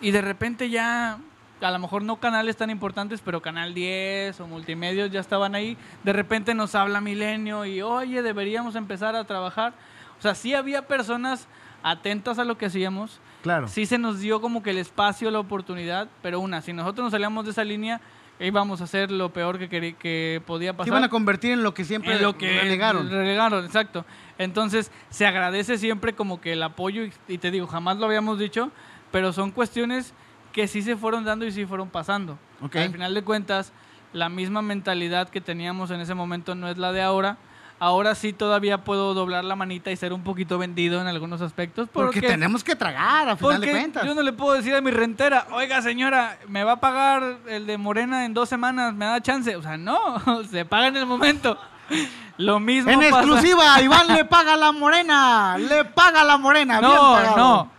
y 0.00 0.10
de 0.10 0.20
repente 0.20 0.70
ya, 0.70 1.18
a 1.60 1.70
lo 1.70 1.78
mejor 1.78 2.02
no 2.02 2.16
canales 2.16 2.56
tan 2.56 2.70
importantes, 2.70 3.20
pero 3.24 3.42
Canal 3.42 3.74
10 3.74 4.40
o 4.40 4.46
Multimedios 4.46 5.10
ya 5.10 5.20
estaban 5.20 5.54
ahí. 5.54 5.76
De 6.04 6.12
repente 6.12 6.54
nos 6.54 6.74
habla 6.74 7.00
Milenio 7.00 7.64
y, 7.64 7.82
oye, 7.82 8.22
deberíamos 8.22 8.76
empezar 8.76 9.16
a 9.16 9.24
trabajar. 9.24 9.72
O 10.18 10.22
sea, 10.22 10.34
sí 10.34 10.54
había 10.54 10.86
personas 10.86 11.48
atentas 11.82 12.38
a 12.38 12.44
lo 12.44 12.58
que 12.58 12.66
hacíamos 12.66 13.20
Claro. 13.42 13.68
sí 13.68 13.86
se 13.86 13.98
nos 13.98 14.18
dio 14.18 14.40
como 14.40 14.64
que 14.64 14.70
el 14.70 14.78
espacio, 14.78 15.30
la 15.30 15.38
oportunidad, 15.38 16.08
pero 16.22 16.40
una, 16.40 16.60
si 16.60 16.72
nosotros 16.72 17.04
nos 17.04 17.12
salíamos 17.12 17.44
de 17.44 17.52
esa 17.52 17.62
línea, 17.62 18.00
íbamos 18.40 18.80
a 18.80 18.84
hacer 18.84 19.10
lo 19.10 19.32
peor 19.32 19.58
que, 19.58 19.68
que 19.94 20.42
podía 20.46 20.70
Se 20.70 20.76
pasar. 20.76 20.88
iban 20.88 21.04
a 21.04 21.08
convertir 21.08 21.52
en 21.52 21.62
lo 21.62 21.74
que 21.74 21.84
siempre 21.84 22.14
en 22.16 22.22
lo 22.22 22.36
que 22.36 22.60
relegaron. 22.60 23.10
Relegaron, 23.10 23.64
exacto. 23.64 24.04
Entonces, 24.38 24.90
se 25.10 25.26
agradece 25.26 25.78
siempre 25.78 26.14
como 26.14 26.40
que 26.40 26.52
el 26.52 26.62
apoyo, 26.62 27.04
y, 27.04 27.12
y 27.26 27.38
te 27.38 27.50
digo, 27.50 27.66
jamás 27.66 27.96
lo 27.98 28.06
habíamos 28.06 28.38
dicho, 28.38 28.70
pero 29.10 29.32
son 29.32 29.50
cuestiones 29.50 30.14
que 30.52 30.68
sí 30.68 30.82
se 30.82 30.96
fueron 30.96 31.24
dando 31.24 31.44
y 31.46 31.52
sí 31.52 31.66
fueron 31.66 31.88
pasando. 31.90 32.38
Ok. 32.60 32.76
Al 32.76 32.90
final 32.92 33.14
de 33.14 33.22
cuentas, 33.22 33.72
la 34.12 34.28
misma 34.28 34.62
mentalidad 34.62 35.28
que 35.28 35.40
teníamos 35.40 35.90
en 35.90 36.00
ese 36.00 36.14
momento 36.14 36.54
no 36.54 36.68
es 36.68 36.78
la 36.78 36.92
de 36.92 37.02
ahora. 37.02 37.36
Ahora 37.80 38.14
sí 38.16 38.32
todavía 38.32 38.78
puedo 38.78 39.14
doblar 39.14 39.44
la 39.44 39.54
manita 39.54 39.90
y 39.92 39.96
ser 39.96 40.12
un 40.12 40.24
poquito 40.24 40.58
vendido 40.58 41.00
en 41.00 41.06
algunos 41.06 41.40
aspectos. 41.40 41.88
Porque, 41.92 42.20
Porque, 42.20 42.28
tenemos 42.28 42.64
que 42.64 42.74
tragar, 42.74 43.28
a 43.28 43.36
final 43.36 43.60
de 43.60 43.70
cuentas. 43.70 44.04
yo 44.04 44.14
no 44.14 44.22
le 44.22 44.32
puedo 44.32 44.54
decir 44.54 44.74
a 44.74 44.80
mi 44.80 44.90
rentera, 44.90 45.46
oiga 45.52 45.80
señora, 45.80 46.38
me 46.48 46.64
va 46.64 46.72
a 46.72 46.80
pagar 46.80 47.36
el 47.48 47.66
de 47.66 47.78
Morena 47.78 48.24
en 48.24 48.34
dos 48.34 48.48
semanas, 48.48 48.94
me 48.94 49.04
da 49.04 49.20
chance. 49.20 49.54
O 49.54 49.62
sea, 49.62 49.76
no, 49.76 50.44
se 50.50 50.64
paga 50.64 50.88
en 50.88 50.96
el 50.96 51.06
momento. 51.06 51.56
Lo 52.36 52.58
mismo 52.60 52.90
En 52.90 52.98
pasa- 53.00 53.20
exclusiva, 53.20 53.80
Iván 53.80 54.08
le 54.08 54.24
paga 54.24 54.54
a 54.54 54.56
la 54.56 54.72
morena. 54.72 55.56
Le 55.58 55.84
paga 55.84 56.22
a 56.22 56.24
la 56.24 56.36
morena. 56.36 56.80
No, 56.80 57.36
no. 57.36 57.70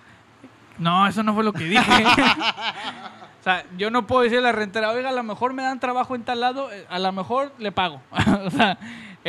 No, 0.78 1.08
eso 1.08 1.24
no 1.24 1.34
fue 1.34 1.44
lo 1.44 1.52
que 1.52 1.66
dije. 1.66 2.04
o 3.42 3.44
sea, 3.44 3.66
yo 3.78 3.92
no 3.92 4.08
puedo 4.08 4.22
decirle 4.24 4.48
a 4.48 4.52
la 4.54 4.58
rentera, 4.58 4.92
oiga, 4.92 5.10
a 5.10 5.14
lo 5.14 5.24
mejor 5.24 5.54
me 5.54 5.64
dan 5.64 5.80
trabajo 5.80 6.16
en 6.16 6.24
tal 6.24 6.40
lado, 6.40 6.72
eh, 6.72 6.86
a 6.90 7.00
lo 7.00 7.12
mejor 7.12 7.54
le 7.58 7.72
pago. 7.74 8.02
o 8.46 8.50
sea, 8.50 8.78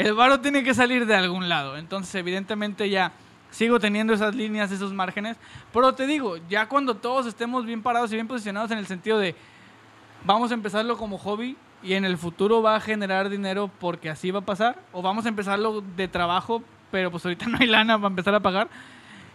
el 0.00 0.14
varo 0.14 0.40
tiene 0.40 0.62
que 0.62 0.74
salir 0.74 1.06
de 1.06 1.14
algún 1.14 1.48
lado. 1.48 1.76
Entonces, 1.76 2.14
evidentemente 2.14 2.88
ya 2.88 3.12
sigo 3.50 3.78
teniendo 3.78 4.12
esas 4.12 4.34
líneas, 4.34 4.70
esos 4.72 4.92
márgenes. 4.92 5.36
Pero 5.72 5.94
te 5.94 6.06
digo, 6.06 6.36
ya 6.48 6.68
cuando 6.68 6.94
todos 6.96 7.26
estemos 7.26 7.66
bien 7.66 7.82
parados 7.82 8.10
y 8.12 8.14
bien 8.14 8.28
posicionados 8.28 8.70
en 8.70 8.78
el 8.78 8.86
sentido 8.86 9.18
de, 9.18 9.34
vamos 10.24 10.50
a 10.50 10.54
empezarlo 10.54 10.96
como 10.96 11.18
hobby 11.18 11.56
y 11.82 11.94
en 11.94 12.04
el 12.04 12.16
futuro 12.16 12.62
va 12.62 12.76
a 12.76 12.80
generar 12.80 13.28
dinero 13.28 13.70
porque 13.78 14.10
así 14.10 14.30
va 14.30 14.40
a 14.40 14.44
pasar, 14.44 14.78
o 14.92 15.02
vamos 15.02 15.26
a 15.26 15.28
empezarlo 15.28 15.82
de 15.96 16.08
trabajo, 16.08 16.62
pero 16.90 17.10
pues 17.10 17.24
ahorita 17.24 17.46
no 17.48 17.58
hay 17.60 17.66
lana 17.66 17.96
para 17.98 18.08
empezar 18.08 18.34
a 18.34 18.40
pagar, 18.40 18.68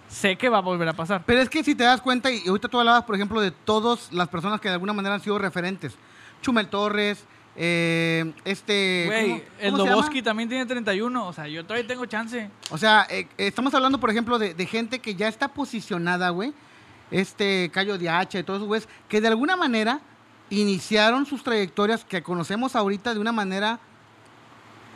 sé 0.08 0.36
que 0.36 0.50
va 0.50 0.60
a 0.60 0.62
volver 0.62 0.88
a 0.88 0.94
pasar. 0.94 1.24
Pero 1.26 1.42
es 1.42 1.50
que 1.50 1.64
si 1.64 1.76
te 1.76 1.84
das 1.84 2.02
cuenta, 2.02 2.32
y 2.32 2.48
ahorita 2.48 2.68
tú 2.68 2.80
hablabas, 2.80 3.04
por 3.04 3.16
ejemplo, 3.16 3.40
de 3.40 3.52
todas 3.52 4.12
las 4.12 4.30
personas 4.30 4.60
que 4.62 4.70
de 4.70 4.74
alguna 4.76 4.94
manera 4.94 5.16
han 5.16 5.22
sido 5.22 5.38
referentes. 5.38 5.96
Chumel 6.42 6.68
Torres, 6.68 7.26
eh, 7.56 8.34
este... 8.44 9.04
Güey, 9.08 9.30
¿cómo- 9.72 9.84
el? 9.84 9.90
Loboski 9.90 10.22
también 10.22 10.50
tiene 10.50 10.66
31, 10.66 11.28
o 11.28 11.34
sea, 11.34 11.48
yo 11.48 11.64
todavía 11.64 11.88
tengo 11.88 12.06
chance. 12.06 12.50
O 12.70 12.78
sea, 12.78 13.08
eh, 13.10 13.28
estamos 13.38 13.74
hablando, 13.74 14.00
por 14.00 14.10
ejemplo, 14.10 14.38
de, 14.40 14.54
de 14.54 14.66
gente 14.66 15.00
que 15.00 15.16
ya 15.16 15.28
está 15.28 15.48
posicionada, 15.48 16.30
güey. 16.30 16.54
Este 17.12 17.70
Cayo 17.74 17.98
de 17.98 18.10
Hacha 18.10 18.40
y 18.40 18.44
todos 18.44 18.58
esos 18.60 18.68
güeyes, 18.68 18.90
que 19.08 19.22
de 19.22 19.28
alguna 19.28 19.56
manera 19.56 20.00
iniciaron 20.50 21.26
sus 21.26 21.44
trayectorias 21.44 22.04
que 22.04 22.22
conocemos 22.24 22.76
ahorita 22.76 23.14
de 23.14 23.20
una 23.20 23.32
manera 23.32 23.80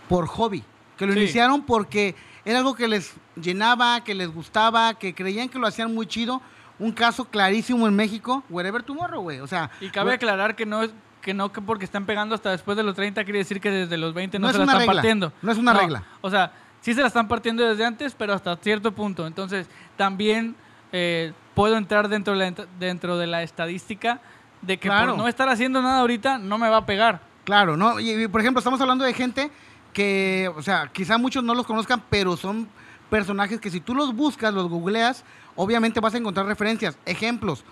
por 0.08 0.28
hobby. 0.28 0.64
Que 0.98 1.06
lo 1.06 1.14
Sí. 1.14 1.20
iniciaron 1.20 1.62
porque 1.64 2.16
era 2.46 2.60
algo 2.60 2.76
que 2.76 2.88
les 2.88 3.14
llenaba, 3.36 4.04
que 4.04 4.14
les 4.16 4.28
gustaba, 4.34 4.94
que 4.96 5.14
creían 5.14 5.50
que 5.50 5.60
lo 5.60 5.68
hacían 5.68 5.94
muy 5.94 6.08
chido. 6.08 6.42
Un 6.78 6.92
caso 6.94 7.26
clarísimo 7.26 7.88
en 7.88 7.96
México, 7.96 8.44
Wherever 8.50 8.82
Tomorrow, 8.84 9.22
güey. 9.22 9.40
O 9.40 9.48
sea, 9.48 9.70
Y 9.82 9.90
cabe 9.90 10.14
aclarar 10.14 10.56
que 10.56 10.66
no 10.66 10.84
es 10.84 10.92
que 11.22 11.34
no 11.34 11.52
que 11.52 11.62
porque 11.62 11.86
están 11.86 12.06
pegando 12.06 12.36
hasta 12.36 12.52
después 12.52 12.78
de 12.78 12.84
los 12.84 12.96
30 12.96 13.24
quiere 13.24 13.40
decir 13.40 13.60
que 13.60 13.70
desde 13.70 13.98
los 13.98 14.14
20 14.14 14.40
no, 14.40 14.44
No 14.44 14.50
es 14.50 14.54
se 14.54 14.58
la 14.60 14.64
una 14.64 14.72
están 14.74 14.80
regla, 14.88 14.94
partiendo. 14.94 15.34
no 15.42 15.52
es 15.52 15.58
una 15.58 15.74
regla. 15.74 16.04
O 16.22 16.30
sea, 16.30 16.52
sí 16.82 16.94
se 16.94 17.02
la 17.02 17.08
están 17.08 17.28
partiendo 17.28 17.64
desde 17.68 17.86
antes, 17.86 18.16
pero 18.16 18.34
hasta 18.34 18.56
cierto 18.58 18.92
punto. 18.94 19.28
Entonces, 19.28 19.68
también 19.98 20.56
eh, 20.92 21.34
puedo 21.56 21.76
entrar 21.78 22.08
dentro 22.08 22.38
de, 22.38 22.52
la, 22.52 22.66
dentro 22.80 23.18
de 23.18 23.28
la 23.28 23.44
estadística 23.44 24.22
de 24.62 24.78
que 24.78 24.88
Claro. 24.90 25.12
por 25.14 25.18
no 25.24 25.28
estar 25.28 25.50
haciendo 25.50 25.82
nada 25.82 26.00
ahorita 26.00 26.38
no 26.38 26.58
me 26.58 26.70
va 26.70 26.78
a 26.78 26.86
pegar. 26.86 27.22
Claro, 27.44 27.76
¿no? 27.78 28.00
Y, 28.00 28.12
y, 28.24 28.28
por 28.28 28.42
ejemplo, 28.42 28.60
estamos 28.60 28.80
hablando 28.82 29.04
de 29.06 29.14
gente 29.14 29.52
que, 29.94 30.52
o 30.56 30.62
sea, 30.62 30.90
quizá 30.94 31.18
muchos 31.18 31.44
no 31.44 31.54
los 31.56 31.66
conozcan, 31.66 32.02
pero 32.10 32.38
son 32.38 32.68
personajes 33.10 33.60
que 33.60 33.72
si 33.72 33.80
tú 33.82 33.96
los 33.96 34.14
buscas, 34.16 34.54
los 34.54 34.70
googleas, 34.70 35.24
obviamente 35.56 36.00
vas 36.00 36.14
a 36.14 36.18
encontrar 36.18 36.46
referencias. 36.46 36.98
Ejemplos, 37.06 37.64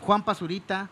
Juan 0.00 0.22
Pazurita, 0.22 0.88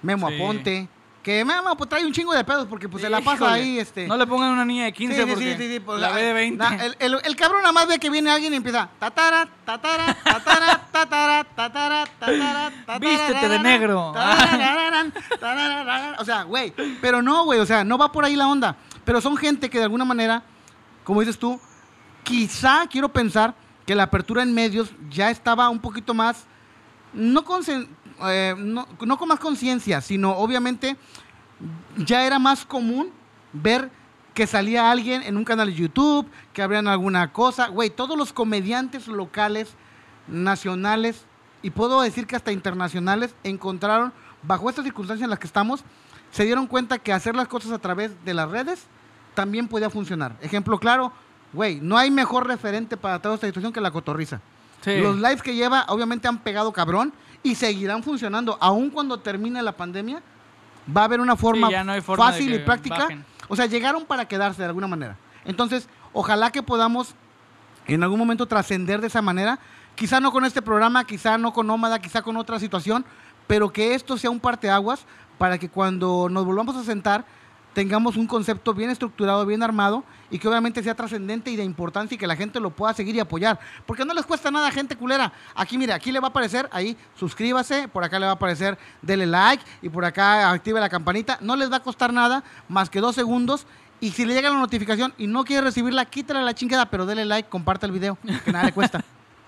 Memo 0.00 0.28
Sí. 0.28 0.34
Aponte, 0.36 0.88
que 1.22 1.44
Memo 1.44 1.76
pues, 1.76 1.88
trae 1.88 2.04
un 2.04 2.12
chingo 2.12 2.32
de 2.34 2.42
pedos 2.42 2.66
porque 2.68 2.88
pues 2.88 3.02
se 3.02 3.08
la 3.08 3.20
pasa 3.20 3.36
Híjole, 3.36 3.52
ahí, 3.52 3.78
este... 3.78 4.08
No 4.08 4.16
le 4.16 4.26
pongan 4.26 4.50
una 4.50 4.64
niña 4.64 4.84
de 4.86 4.92
15 4.92 5.14
Sí, 5.14 5.20
sí, 5.22 5.26
porque 5.28 5.44
sí, 5.52 5.56
sí, 5.56 5.72
sí, 5.74 5.80
pues, 5.80 6.00
la 6.00 6.10
ve 6.10 6.22
de 6.24 6.32
20. 6.32 6.56
na- 6.64 6.84
el, 6.84 6.96
el- 6.98 7.20
el 7.24 7.36
cabrón 7.36 7.62
nada 7.62 7.72
más 7.72 7.86
ve 7.86 7.98
que 8.00 8.10
viene 8.10 8.30
alguien 8.30 8.52
y 8.52 8.56
empieza 8.56 8.88
tatara, 8.98 9.48
tatara, 9.64 10.16
tatara, 10.24 10.80
tatara, 10.90 11.44
tatara, 11.56 12.04
tatara, 12.16 12.70
tatara, 12.86 12.98
Vístete 12.98 13.48
de 13.48 13.58
negro. 13.60 14.10
tarararán, 14.14 15.14
tarararán. 15.38 16.14
O 16.18 16.24
sea, 16.24 16.42
güey, 16.42 16.72
pero 17.00 17.22
no, 17.22 17.44
güey, 17.44 17.60
o 17.60 17.66
sea, 17.66 17.84
no 17.84 17.96
va 17.98 18.10
por 18.10 18.24
ahí 18.24 18.34
la 18.34 18.48
onda. 18.48 18.76
Pero 19.04 19.20
son 19.20 19.36
gente 19.36 19.70
que 19.70 19.78
de 19.78 19.84
alguna 19.84 20.04
manera, 20.04 20.42
como 21.04 21.20
dices 21.20 21.38
tú, 21.38 21.60
quizá 22.24 22.86
quiero 22.90 23.08
pensar 23.10 23.54
que 23.86 23.94
la 23.94 24.04
apertura 24.04 24.42
en 24.42 24.52
medios 24.54 24.90
ya 25.10 25.30
estaba 25.30 25.68
un 25.68 25.80
poquito 25.80 26.14
más, 26.14 26.46
no 27.12 27.44
eh, 28.26 28.54
no, 28.58 28.86
no 29.00 29.18
con 29.18 29.28
más 29.28 29.40
conciencia, 29.40 30.00
sino 30.00 30.32
obviamente 30.32 30.96
ya 31.96 32.26
era 32.26 32.38
más 32.38 32.64
común 32.64 33.10
ver 33.52 33.90
que 34.34 34.46
salía 34.46 34.90
alguien 34.90 35.22
en 35.22 35.36
un 35.36 35.44
canal 35.44 35.68
de 35.68 35.74
YouTube, 35.74 36.26
que 36.52 36.62
abrían 36.62 36.88
alguna 36.88 37.32
cosa. 37.32 37.68
Güey, 37.68 37.90
todos 37.90 38.16
los 38.16 38.32
comediantes 38.32 39.06
locales, 39.08 39.74
nacionales 40.26 41.24
y 41.62 41.70
puedo 41.70 42.00
decir 42.00 42.26
que 42.26 42.36
hasta 42.36 42.52
internacionales 42.52 43.34
encontraron, 43.44 44.12
bajo 44.42 44.68
estas 44.68 44.84
circunstancias 44.84 45.24
en 45.24 45.30
las 45.30 45.38
que 45.38 45.46
estamos, 45.46 45.84
se 46.30 46.44
dieron 46.44 46.66
cuenta 46.66 46.98
que 46.98 47.12
hacer 47.12 47.36
las 47.36 47.46
cosas 47.46 47.72
a 47.72 47.78
través 47.78 48.12
de 48.24 48.34
las 48.34 48.50
redes 48.50 48.84
también 49.34 49.68
podía 49.68 49.90
funcionar. 49.90 50.36
Ejemplo 50.40 50.78
claro, 50.78 51.12
güey, 51.52 51.80
no 51.80 51.98
hay 51.98 52.10
mejor 52.10 52.46
referente 52.46 52.96
para 52.96 53.20
toda 53.20 53.34
esta 53.34 53.46
situación 53.46 53.72
que 53.72 53.80
la 53.80 53.90
cotorriza. 53.90 54.40
Sí. 54.82 54.98
Los 54.98 55.16
lives 55.16 55.42
que 55.42 55.54
lleva 55.54 55.84
obviamente 55.88 56.26
han 56.26 56.38
pegado 56.38 56.72
cabrón 56.72 57.12
y 57.42 57.54
seguirán 57.54 58.02
funcionando. 58.02 58.56
Aun 58.60 58.90
cuando 58.90 59.18
termine 59.20 59.62
la 59.62 59.72
pandemia, 59.72 60.22
va 60.94 61.02
a 61.02 61.04
haber 61.04 61.20
una 61.20 61.36
forma, 61.36 61.70
no 61.70 62.02
fácil 62.02 62.54
y 62.54 62.58
práctica. 62.58 62.98
bajen. 62.98 63.24
O 63.48 63.56
sea, 63.56 63.66
llegaron 63.66 64.04
para 64.04 64.26
quedarse 64.26 64.62
de 64.62 64.68
alguna 64.68 64.86
manera. 64.86 65.16
Entonces, 65.44 65.88
ojalá 66.12 66.50
que 66.50 66.62
podamos 66.62 67.14
en 67.86 68.02
algún 68.02 68.18
momento 68.18 68.46
trascender 68.46 69.00
de 69.00 69.08
esa 69.08 69.22
manera. 69.22 69.58
Quizá 69.94 70.20
no 70.20 70.32
con 70.32 70.44
este 70.44 70.62
programa, 70.62 71.04
quizá 71.04 71.36
no 71.38 71.52
con 71.52 71.66
Nómada, 71.66 71.98
quizá 71.98 72.22
con 72.22 72.36
otra 72.36 72.58
situación, 72.58 73.04
pero 73.46 73.72
que 73.72 73.94
esto 73.94 74.16
sea 74.16 74.30
un 74.30 74.40
parteaguas 74.40 75.04
para 75.38 75.58
que 75.58 75.68
cuando 75.68 76.28
nos 76.30 76.44
volvamos 76.44 76.76
a 76.76 76.84
sentar 76.84 77.24
tengamos 77.72 78.16
un 78.16 78.26
concepto 78.26 78.74
bien 78.74 78.90
estructurado, 78.90 79.46
bien 79.46 79.62
armado 79.62 80.04
y 80.30 80.38
que 80.38 80.48
obviamente 80.48 80.82
sea 80.82 80.94
trascendente 80.94 81.50
y 81.50 81.56
de 81.56 81.64
importancia 81.64 82.14
y 82.14 82.18
que 82.18 82.26
la 82.26 82.36
gente 82.36 82.60
lo 82.60 82.70
pueda 82.70 82.94
seguir 82.94 83.14
y 83.16 83.20
apoyar. 83.20 83.58
Porque 83.86 84.04
no 84.04 84.14
les 84.14 84.26
cuesta 84.26 84.50
nada, 84.50 84.70
gente 84.70 84.96
culera. 84.96 85.32
Aquí, 85.54 85.78
mire, 85.78 85.92
aquí 85.92 86.12
le 86.12 86.20
va 86.20 86.28
a 86.28 86.30
aparecer, 86.30 86.68
ahí, 86.72 86.96
suscríbase, 87.14 87.88
por 87.88 88.04
acá 88.04 88.18
le 88.18 88.26
va 88.26 88.32
a 88.32 88.34
aparecer, 88.34 88.78
dele 89.00 89.26
like 89.26 89.64
y 89.82 89.88
por 89.88 90.04
acá 90.04 90.50
active 90.50 90.80
la 90.80 90.88
campanita. 90.88 91.38
No 91.40 91.56
les 91.56 91.70
va 91.70 91.76
a 91.76 91.82
costar 91.82 92.12
nada 92.12 92.44
más 92.68 92.90
que 92.90 93.00
dos 93.00 93.14
segundos. 93.14 93.66
Y 94.00 94.10
si 94.10 94.24
le 94.24 94.34
llega 94.34 94.50
la 94.50 94.58
notificación 94.58 95.14
y 95.16 95.28
no 95.28 95.44
quiere 95.44 95.62
recibirla, 95.62 96.04
quítale 96.06 96.42
la 96.42 96.54
chingada, 96.54 96.86
pero 96.86 97.06
dele 97.06 97.24
like, 97.24 97.48
comparte 97.48 97.86
el 97.86 97.92
video, 97.92 98.18
que 98.44 98.52
nada 98.52 98.64
le 98.64 98.72
cuesta. 98.72 99.04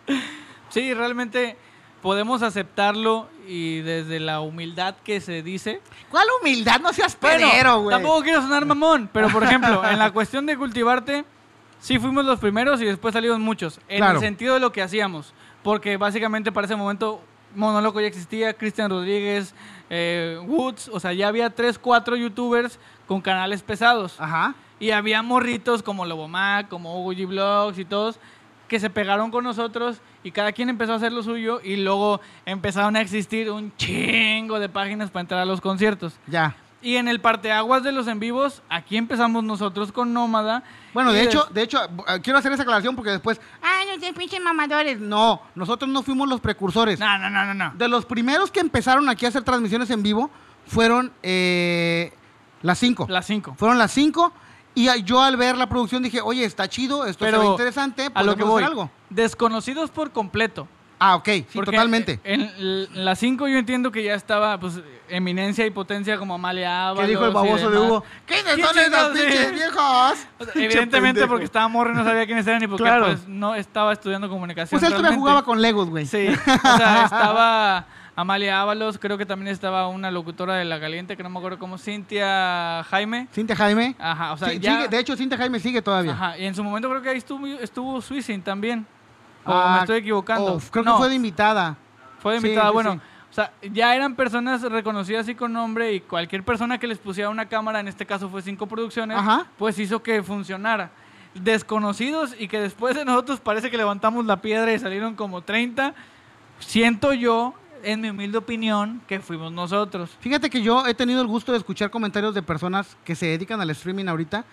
Sí, 0.70 0.92
realmente 0.92 1.56
podemos 2.05 2.43
aceptarlo 2.43 3.28
y 3.48 3.81
desde 3.81 4.20
la 4.20 4.43
humildad 4.43 4.94
que 5.02 5.22
se 5.22 5.40
dice. 5.43 5.81
¿Cuál 6.10 6.26
humildad? 6.39 6.78
No 6.81 6.93
seas 6.93 7.16
Bueno, 7.18 7.48
pedero, 7.51 7.81
güey. 7.81 7.97
tampoco 7.97 8.22
quiero 8.22 8.43
sonar 8.43 8.66
mamón, 8.66 9.09
pero 9.10 9.31
por 9.31 9.43
ejemplo, 9.43 9.82
en 9.89 9.98
la 9.98 10.10
cuestión 10.10 10.44
de 10.44 10.55
cultivarte, 10.59 11.24
sí 11.81 11.98
fuimos 11.98 12.26
los 12.26 12.39
primeros 12.39 12.82
y 12.82 12.85
después 12.85 13.14
salieron 13.14 13.40
muchos. 13.40 13.81
En 13.89 14.01
Claro. 14.01 14.16
el 14.16 14.20
sentido 14.20 14.52
de 14.52 14.60
lo 14.60 14.70
que 14.70 14.82
hacíamos. 14.82 15.32
Porque 15.62 15.97
básicamente 15.97 16.52
para 16.52 16.66
ese 16.66 16.76
momento 16.76 17.22
Monoloco 17.55 18.02
ya 18.02 18.06
existía, 18.09 18.52
Cristian 18.52 18.90
Rodríguez, 18.90 19.55
eh, 19.89 20.39
Woods, 20.47 20.90
o 20.93 21.01
sea, 21.01 21.14
ya 21.14 21.28
había 21.28 21.48
tres, 21.48 21.78
cuatro 21.78 22.16
youtubers 22.16 22.78
con 23.06 23.22
canales 23.22 23.62
pesados. 23.62 24.20
Ajá. 24.20 24.55
Y 24.78 24.90
había 24.90 25.22
morritos 25.22 25.82
como 25.82 26.05
Lobomac, 26.05 26.68
como 26.68 27.01
Hugo 27.01 27.12
G 27.14 27.26
Vlogs 27.26 27.78
y 27.78 27.86
todos 27.86 28.18
que 28.69 28.81
se 28.81 28.91
pegaron 28.91 29.31
con 29.31 29.45
nosotros 29.45 30.01
y 30.23 30.31
cada 30.31 30.53
quien 30.53 30.69
empezó 30.69 30.93
a 30.93 30.97
hacer 30.97 31.12
lo 31.12 31.23
suyo 31.23 31.61
y 31.62 31.77
luego 31.77 32.20
empezaron 32.47 32.97
a 32.97 33.01
existir 33.01 33.51
un 33.51 33.74
chingo 33.77 34.59
de 34.59 34.69
páginas 34.69 35.11
para 35.11 35.23
entrar 35.23 35.41
a 35.41 35.45
los 35.45 35.61
conciertos. 35.61 36.15
Ya. 36.27 36.57
Y 36.85 36.97
en 36.97 37.09
el 37.09 37.19
parteaguas 37.19 37.82
de 37.82 37.93
los 37.93 38.07
en 38.09 38.20
vivos, 38.20 38.62
aquí 38.69 38.99
empezamos 38.99 39.43
nosotros 39.43 39.91
con 39.91 40.12
Nómada. 40.12 40.62
Bueno, 40.93 41.12
de 41.12 41.23
hecho, 41.23 41.49
de 41.51 41.62
hecho, 41.62 41.82
eh, 41.82 42.20
quiero 42.23 42.39
hacer 42.39 42.53
esa 42.53 42.62
aclaración 42.62 42.95
porque 42.95 43.11
después, 43.11 43.41
ay, 43.62 43.86
no 43.86 43.99
sé, 43.99 44.12
pinches 44.12 44.43
mamadores. 44.43 45.01
No, 45.01 45.41
nosotros 45.55 45.91
no 45.91 46.03
fuimos 46.03 46.28
los 46.28 46.43
precursores. 46.43 47.01
No, 47.01 47.19
no, 47.19 47.31
no, 47.31 47.47
no, 47.47 47.55
no. 47.55 47.73
De 47.74 47.89
los 47.89 48.05
primeros 48.05 48.51
que 48.51 48.61
empezaron 48.61 49.09
aquí 49.09 49.24
a 49.24 49.31
hacer 49.31 49.43
transmisiones 49.43 49.89
en 49.89 50.03
vivo 50.03 50.31
fueron 50.66 51.11
eh, 51.23 52.12
las 52.61 52.78
cinco. 52.78 53.07
Las 53.09 53.24
cinco. 53.24 53.55
Fueron 53.57 53.78
las 53.78 53.91
cinco. 53.91 54.35
Y 54.74 55.02
yo 55.05 55.22
al 55.22 55.36
ver 55.36 55.56
la 55.56 55.68
producción 55.68 56.02
dije, 56.02 56.20
oye, 56.20 56.44
está 56.44 56.68
chido, 56.68 57.06
esto 57.06 57.24
Pero 57.24 57.38
se 57.40 57.44
ve 57.46 57.51
interesante, 57.52 58.10
a 58.12 58.22
lo 58.22 58.36
que 58.36 58.42
voy. 58.44 58.62
hacer 58.62 58.70
algo. 58.72 58.90
Desconocidos 59.10 59.90
por 59.90 60.10
completo. 60.10 60.66
Ah, 60.98 61.16
ok, 61.16 61.24
sí, 61.26 61.46
Porque 61.55 61.72
totalmente. 61.72 62.20
En 62.24 62.40
l- 62.56 62.88
la 62.94 63.14
5 63.14 63.46
yo 63.48 63.59
entiendo 63.59 63.90
que 63.92 64.02
ya 64.02 64.14
estaba, 64.14 64.59
pues, 64.59 64.80
eminencia 65.09 65.66
y 65.66 65.70
potencia 65.70 66.16
como 66.18 66.34
Amalia 66.34 66.88
Ábalos. 66.88 67.02
¿Qué 67.05 67.10
dijo 67.10 67.24
el 67.26 67.32
baboso 67.32 67.68
de. 67.68 67.78
Hugo? 67.78 68.05
¿Quiénes 68.24 68.55
¿Quién 68.55 68.66
son 68.66 69.16
sí? 69.16 69.22
pinches 69.22 69.52
viejos? 69.52 70.14
O 70.38 70.44
sea, 70.44 70.52
evidentemente 70.62 71.26
porque 71.26 71.44
estaba 71.44 71.68
morro 71.68 71.92
y 71.92 71.96
no 71.96 72.05
sabía 72.05 72.24
quiénes 72.26 72.46
eran 72.46 72.62
y 72.62 72.68
porque 72.68 72.84
Claro. 72.84 73.06
pues, 73.06 73.26
no 73.28 73.55
estaba 73.55 73.92
estudiando 73.92 74.28
comunicación. 74.30 74.78
Pues 74.80 74.90
él 74.90 74.96
todavía 74.96 75.18
jugaba 75.18 75.44
con 75.44 75.60
Legos, 75.60 75.90
güey. 75.90 76.06
Sí, 76.06 76.28
o 76.28 76.76
sea, 76.76 77.05
estaba 77.05 77.86
Amalia 78.16 78.61
Ábalos, 78.61 78.99
creo 78.99 79.19
que 79.19 79.27
también 79.27 79.49
estaba 79.53 79.89
una 79.89 80.11
locutora 80.11 80.55
de 80.55 80.65
La 80.65 80.78
Caliente, 80.78 81.16
que 81.16 81.23
no 81.24 81.31
me 81.31 81.39
acuerdo 81.39 81.59
cómo, 81.59 81.78
Cintia 81.78 82.85
Jaime. 82.89 83.27
Cintia 83.32 83.57
Jaime. 83.57 83.97
Ajá, 83.99 84.32
o 84.32 84.36
sea, 84.36 84.51
Sí, 84.51 84.61
ya... 84.61 84.77
sigue- 84.77 84.89
de 84.89 84.99
hecho, 85.01 85.16
Cintia 85.16 85.36
Jaime 85.36 85.59
sigue 85.59 85.82
todavía. 85.82 86.12
Ajá, 86.12 86.39
y 86.39 86.45
en 86.45 86.55
su 86.55 86.62
momento 86.62 86.89
creo 86.89 87.03
que 87.03 87.09
ahí 87.09 87.19
estuvo, 87.19 87.45
estuvo 87.47 88.01
Swissing 88.01 88.43
también. 88.43 88.86
O 89.45 89.53
Ah, 89.53 89.73
me 89.74 89.81
estoy 89.81 89.99
equivocando. 89.99 90.55
oh, 90.55 90.61
creo 90.70 90.85
No, 90.85 90.93
que 90.93 90.99
fue 90.99 91.09
de 91.09 91.15
invitada. 91.16 91.77
fue 92.20 92.32
de 92.32 92.39
invitada. 92.39 92.69
sí, 92.69 92.73
bueno, 92.73 92.93
sí. 92.95 93.01
o 93.31 93.35
sea, 93.35 93.53
ya 93.73 93.95
eran 93.97 94.15
personas 94.15 94.62
reconocidas 94.62 95.28
y 95.28 95.35
con 95.35 95.53
nombre 95.53 95.93
y 95.93 96.01
cualquier 96.01 96.45
persona 96.45 96.78
que 96.78 96.86
les 96.86 96.99
pusiera 96.99 97.28
una 97.31 97.47
cámara, 97.47 97.81
en 97.81 97.89
este 97.89 98.07
caso 98.07 98.28
fue 98.31 98.43
Cinco 98.43 98.66
Producciones, 98.69 99.19
Ajá. 99.19 99.47
pues 99.59 99.77
hizo 99.78 100.03
que 100.03 100.23
funcionara. 100.23 100.91
Desconocidos 101.35 102.35
y 102.39 102.47
que 102.47 102.61
después 102.61 102.95
de 102.95 103.05
nosotros 103.05 103.41
parece 103.41 103.69
que 103.70 103.77
levantamos 103.77 104.24
la 104.24 104.36
piedra 104.41 104.73
y 104.73 104.78
salieron 104.78 105.15
como 105.16 105.43
30. 105.43 105.93
Siento 106.61 107.12
yo, 107.12 107.55
en 107.85 108.01
mi 108.01 108.11
humilde 108.11 108.39
opinión, 108.39 109.02
que 109.06 109.20
fuimos 109.20 109.52
nosotros. 109.52 110.11
Fíjate 110.20 110.51
que 110.51 110.62
yo 110.62 110.86
he 110.86 110.94
tenido 110.94 111.20
el 111.20 111.27
gusto 111.27 111.52
de 111.52 111.59
escuchar 111.59 111.90
comentarios 111.90 112.35
de 112.35 112.43
personas 112.43 112.97
que 113.05 113.15
se 113.15 113.27
dedican 113.27 113.61
al 113.61 113.70
streaming 113.70 114.06
ahorita 114.06 114.44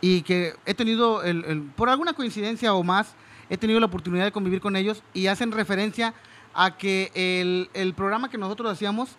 y 0.00 0.22
que 0.22 0.54
he 0.66 0.74
tenido, 0.74 1.22
el, 1.22 1.44
el- 1.44 1.62
por 1.62 1.88
alguna 1.88 2.12
coincidencia 2.12 2.72
o 2.74 2.82
más, 2.82 3.14
he 3.48 3.56
tenido 3.56 3.80
la 3.80 3.86
oportunidad 3.86 4.24
de 4.24 4.32
convivir 4.32 4.60
con 4.60 4.76
ellos 4.76 5.02
y 5.12 5.26
hacen 5.26 5.52
referencia 5.52 6.14
a 6.54 6.76
que 6.76 7.10
el, 7.14 7.68
el 7.74 7.94
programa 7.94 8.28
que 8.30 8.38
nosotros 8.38 8.72
hacíamos, 8.72 9.16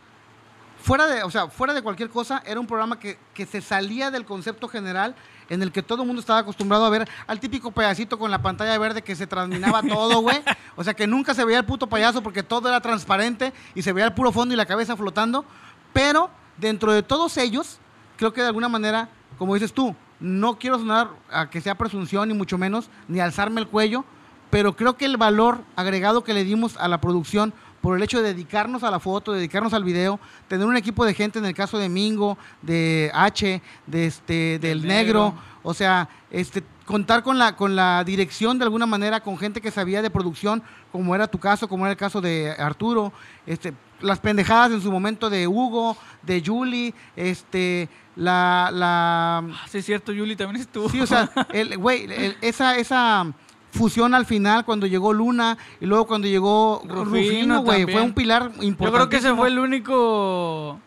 fuera 0.81 1.05
de, 1.07 1.23
o 1.23 1.29
sea, 1.29 1.47
fuera 1.49 1.73
de 1.73 1.81
cualquier 1.81 2.09
cosa, 2.09 2.41
era 2.45 2.59
un 2.59 2.67
programa 2.67 2.99
que, 2.99 3.19
que 3.33 3.45
se 3.45 3.61
salía 3.61 4.09
del 4.11 4.25
concepto 4.25 4.67
general 4.67 5.15
en 5.51 5.61
el 5.61 5.71
que 5.73 5.83
todo 5.83 6.03
el 6.03 6.07
mundo 6.07 6.21
estaba 6.21 6.39
acostumbrado 6.39 6.85
a 6.85 6.89
ver 6.89 7.07
al 7.27 7.39
típico 7.41 7.71
payasito 7.71 8.17
con 8.17 8.31
la 8.31 8.41
pantalla 8.41 8.77
verde 8.77 9.01
que 9.01 9.17
se 9.17 9.27
transminaba 9.27 9.83
todo, 9.83 10.21
güey. 10.21 10.41
O 10.77 10.83
sea, 10.83 10.93
que 10.93 11.05
nunca 11.05 11.33
se 11.33 11.43
veía 11.43 11.59
el 11.59 11.65
puto 11.65 11.87
payaso 11.87 12.23
porque 12.23 12.41
todo 12.41 12.69
era 12.69 12.79
transparente 12.79 13.51
y 13.75 13.81
se 13.81 13.91
veía 13.91 14.07
el 14.07 14.13
puro 14.13 14.31
fondo 14.31 14.53
y 14.53 14.57
la 14.57 14.65
cabeza 14.65 14.95
flotando. 14.95 15.43
Pero 15.91 16.29
dentro 16.57 16.93
de 16.93 17.03
todos 17.03 17.35
ellos, 17.37 17.79
creo 18.15 18.31
que 18.31 18.39
de 18.39 18.47
alguna 18.47 18.69
manera, 18.69 19.09
como 19.37 19.53
dices 19.53 19.73
tú, 19.73 19.93
no 20.21 20.57
quiero 20.57 20.79
sonar 20.79 21.09
a 21.29 21.49
que 21.49 21.59
sea 21.59 21.77
presunción 21.77 22.29
ni 22.29 22.33
mucho 22.33 22.57
menos, 22.57 22.89
ni 23.09 23.19
alzarme 23.19 23.59
el 23.59 23.67
cuello, 23.67 24.05
pero 24.49 24.77
creo 24.77 24.95
que 24.95 25.05
el 25.05 25.17
valor 25.17 25.59
agregado 25.75 26.23
que 26.23 26.33
le 26.33 26.45
dimos 26.45 26.77
a 26.77 26.87
la 26.87 27.01
producción 27.01 27.53
por 27.81 27.97
el 27.97 28.03
hecho 28.03 28.21
de 28.21 28.33
dedicarnos 28.33 28.83
a 28.83 28.91
la 28.91 28.99
foto, 28.99 29.33
dedicarnos 29.33 29.73
al 29.73 29.83
video, 29.83 30.19
tener 30.47 30.67
un 30.67 30.77
equipo 30.77 31.03
de 31.05 31.13
gente 31.13 31.39
en 31.39 31.45
el 31.45 31.53
caso 31.55 31.77
de 31.77 31.89
Mingo, 31.89 32.37
de 32.61 33.09
H, 33.13 33.61
de 33.87 34.05
este, 34.05 34.59
del 34.59 34.85
negro, 34.85 35.25
Negro. 35.29 35.41
o 35.63 35.73
sea, 35.73 36.07
este, 36.29 36.63
contar 36.85 37.23
con 37.23 37.37
la, 37.39 37.55
con 37.55 37.75
la 37.75 38.03
dirección 38.03 38.57
de 38.59 38.65
alguna 38.65 38.85
manera, 38.85 39.19
con 39.21 39.37
gente 39.37 39.61
que 39.61 39.71
sabía 39.71 40.01
de 40.01 40.09
producción, 40.09 40.61
como 40.91 41.15
era 41.15 41.27
tu 41.27 41.39
caso, 41.39 41.67
como 41.67 41.85
era 41.85 41.91
el 41.91 41.97
caso 41.97 42.21
de 42.21 42.51
Arturo, 42.51 43.11
este, 43.47 43.73
las 44.01 44.19
pendejadas 44.19 44.71
en 44.71 44.81
su 44.81 44.91
momento 44.91 45.29
de 45.29 45.47
Hugo, 45.47 45.95
de 46.21 46.43
Julie, 46.45 46.93
este, 47.15 47.87
la, 48.15 48.69
la 48.73 49.37
Ah, 49.39 49.65
sí, 49.69 49.77
es 49.79 49.85
cierto, 49.85 50.11
Yuli 50.11 50.35
también 50.35 50.61
estuvo. 50.61 50.89
Sí, 50.89 50.99
o 50.99 51.07
sea, 51.07 51.29
el, 51.53 51.77
güey, 51.77 52.03
el- 52.11 52.37
esa, 52.41 52.75
esa 52.75 53.25
fusión 53.71 54.13
al 54.13 54.25
final 54.25 54.65
cuando 54.65 54.85
llegó 54.87 55.13
Luna 55.13 55.57
y 55.79 55.85
luego 55.85 56.05
cuando 56.07 56.27
llegó 56.27 56.81
Rufino 56.87 57.61
güey, 57.63 57.83
fue 57.85 58.01
un 58.01 58.13
pilar 58.13 58.51
importante. 58.61 58.85
Yo 58.85 58.91
creo 58.91 59.09
que 59.09 59.17
ese 59.17 59.33
fue 59.33 59.47
el 59.47 59.59
único 59.59 60.79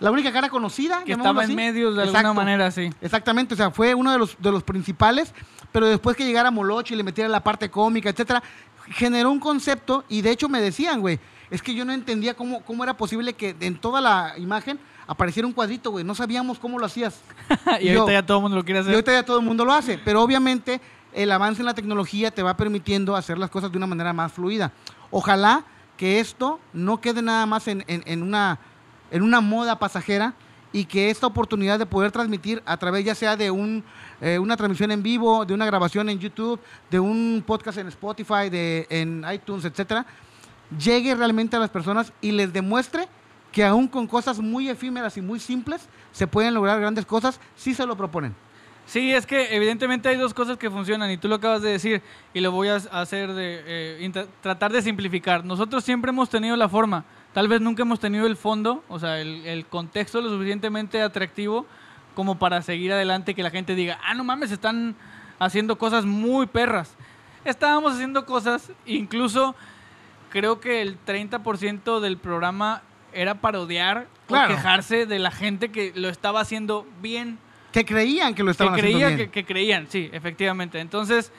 La 0.00 0.10
única 0.10 0.32
cara 0.32 0.48
conocida. 0.48 1.02
que 1.04 1.12
estaba 1.12 1.42
en 1.44 1.50
así. 1.50 1.54
medio 1.56 1.92
de 1.92 2.04
Exacto. 2.04 2.28
alguna 2.28 2.34
manera, 2.44 2.70
sí. 2.70 2.90
Exactamente, 3.00 3.54
o 3.54 3.56
sea, 3.56 3.70
fue 3.70 3.94
uno 3.94 4.12
de 4.12 4.18
los, 4.18 4.36
de 4.38 4.50
los 4.52 4.62
principales, 4.62 5.32
pero 5.72 5.86
después 5.86 6.16
que 6.16 6.24
llegara 6.24 6.50
Moloch 6.50 6.90
y 6.90 6.96
le 6.96 7.02
metiera 7.02 7.28
la 7.28 7.42
parte 7.42 7.70
cómica, 7.70 8.08
etcétera, 8.10 8.42
generó 8.90 9.30
un 9.30 9.40
concepto 9.40 10.04
y 10.08 10.20
de 10.22 10.30
hecho 10.30 10.48
me 10.48 10.60
decían, 10.60 11.00
güey, 11.00 11.18
es 11.50 11.62
que 11.62 11.74
yo 11.74 11.84
no 11.84 11.92
entendía 11.92 12.34
cómo, 12.34 12.60
cómo 12.62 12.84
era 12.84 12.96
posible 12.96 13.32
que 13.34 13.56
en 13.60 13.78
toda 13.78 14.00
la 14.00 14.34
imagen 14.38 14.78
apareciera 15.06 15.46
un 15.46 15.52
cuadrito, 15.52 15.90
güey, 15.90 16.04
no 16.04 16.14
sabíamos 16.14 16.58
cómo 16.58 16.78
lo 16.78 16.86
hacías. 16.86 17.20
y 17.80 17.88
ahorita 17.90 18.12
ya 18.12 18.26
todo 18.26 18.38
el 18.38 18.42
mundo 18.42 18.56
lo 18.58 18.64
quiere 18.64 18.80
Y 18.80 18.82
hacer. 18.82 18.94
ahorita 18.94 19.12
ya 19.12 19.22
todo 19.24 19.38
el 19.38 19.44
mundo 19.44 19.64
lo 19.64 19.72
hace, 19.72 19.98
pero 20.04 20.22
obviamente 20.22 20.80
el 21.12 21.32
avance 21.32 21.62
en 21.62 21.66
la 21.66 21.74
tecnología 21.74 22.30
te 22.30 22.42
va 22.42 22.56
permitiendo 22.56 23.16
hacer 23.16 23.38
las 23.38 23.50
cosas 23.50 23.70
de 23.70 23.78
una 23.78 23.86
manera 23.86 24.12
más 24.12 24.32
fluida. 24.32 24.72
Ojalá 25.10 25.64
que 25.96 26.20
esto 26.20 26.60
no 26.72 27.00
quede 27.00 27.22
nada 27.22 27.44
más 27.46 27.68
en, 27.68 27.84
una, 28.22 28.58
en 29.10 29.22
una 29.22 29.40
moda 29.40 29.78
pasajera 29.78 30.34
y 30.72 30.84
que 30.84 31.10
esta 31.10 31.26
oportunidad 31.26 31.78
de 31.78 31.86
poder 31.86 32.12
transmitir 32.12 32.62
a 32.64 32.76
través 32.76 33.04
ya 33.04 33.14
sea 33.14 33.36
de 33.36 33.50
un, 33.50 33.84
eh, 34.20 34.38
una 34.38 34.56
transmisión 34.56 34.90
en 34.92 35.02
vivo, 35.02 35.44
de 35.44 35.52
una 35.52 35.66
grabación 35.66 36.08
en 36.08 36.18
YouTube, 36.18 36.60
de 36.90 37.00
un 37.00 37.42
podcast 37.46 37.78
en 37.78 37.88
Spotify, 37.88 38.48
de, 38.50 38.86
en 38.88 39.24
iTunes, 39.32 39.64
etcétera, 39.64 40.06
llegue 40.78 41.14
realmente 41.14 41.56
a 41.56 41.58
las 41.58 41.70
personas 41.70 42.12
y 42.20 42.30
les 42.30 42.52
demuestre 42.52 43.08
que 43.50 43.64
aún 43.64 43.88
con 43.88 44.06
cosas 44.06 44.38
muy 44.38 44.68
efímeras 44.68 45.16
y 45.16 45.20
muy 45.20 45.40
simples 45.40 45.88
se 46.12 46.26
pueden 46.26 46.54
lograr 46.54 46.80
grandes 46.80 47.04
cosas 47.04 47.40
si 47.56 47.74
se 47.74 47.84
lo 47.84 47.96
proponen. 47.96 48.34
Sí, 48.90 49.12
es 49.14 49.24
que 49.24 49.54
evidentemente 49.54 50.08
hay 50.08 50.16
dos 50.16 50.34
cosas 50.34 50.58
que 50.58 50.68
funcionan 50.68 51.12
y 51.12 51.16
tú 51.16 51.28
lo 51.28 51.36
acabas 51.36 51.62
de 51.62 51.70
decir 51.70 52.02
y 52.34 52.40
lo 52.40 52.50
voy 52.50 52.66
a 52.66 52.74
hacer 52.74 53.32
de 53.34 53.62
eh, 53.64 54.26
tratar 54.40 54.72
de 54.72 54.82
simplificar. 54.82 55.44
Nosotros 55.44 55.84
siempre 55.84 56.08
hemos 56.08 56.28
tenido 56.28 56.56
la 56.56 56.68
forma, 56.68 57.04
tal 57.32 57.46
vez 57.46 57.60
nunca 57.60 57.82
hemos 57.82 58.00
tenido 58.00 58.26
el 58.26 58.36
fondo, 58.36 58.82
o 58.88 58.98
sea, 58.98 59.20
el, 59.20 59.46
el 59.46 59.64
contexto 59.66 60.20
lo 60.20 60.28
suficientemente 60.28 61.00
atractivo 61.02 61.66
como 62.16 62.40
para 62.40 62.62
seguir 62.62 62.92
adelante 62.92 63.30
y 63.30 63.34
que 63.36 63.44
la 63.44 63.50
gente 63.50 63.76
diga, 63.76 64.00
ah, 64.04 64.14
no 64.14 64.24
mames, 64.24 64.50
están 64.50 64.96
haciendo 65.38 65.78
cosas 65.78 66.04
muy 66.04 66.46
perras. 66.46 66.96
Estábamos 67.44 67.92
haciendo 67.94 68.26
cosas, 68.26 68.72
incluso 68.86 69.54
creo 70.30 70.58
que 70.58 70.82
el 70.82 70.98
30% 71.06 72.00
del 72.00 72.16
programa 72.18 72.82
era 73.12 73.36
parodiar 73.36 74.08
Claro. 74.26 74.52
o 74.52 74.56
quejarse 74.56 75.06
de 75.06 75.20
la 75.20 75.30
gente 75.30 75.70
que 75.70 75.92
lo 75.94 76.08
estaba 76.08 76.40
haciendo 76.40 76.86
bien 77.00 77.38
Que 77.72 77.84
creían 77.84 78.34
que 78.34 78.42
lo 78.42 78.50
estaban 78.50 78.74
que 78.74 78.80
haciendo 78.80 78.98
creía 78.98 79.16
bien. 79.16 79.28
que, 79.30 79.30
que 79.30 79.44
creían, 79.44 79.86
sí, 79.88 80.08
efectivamente. 80.12 80.80
Entonces, 80.80 81.32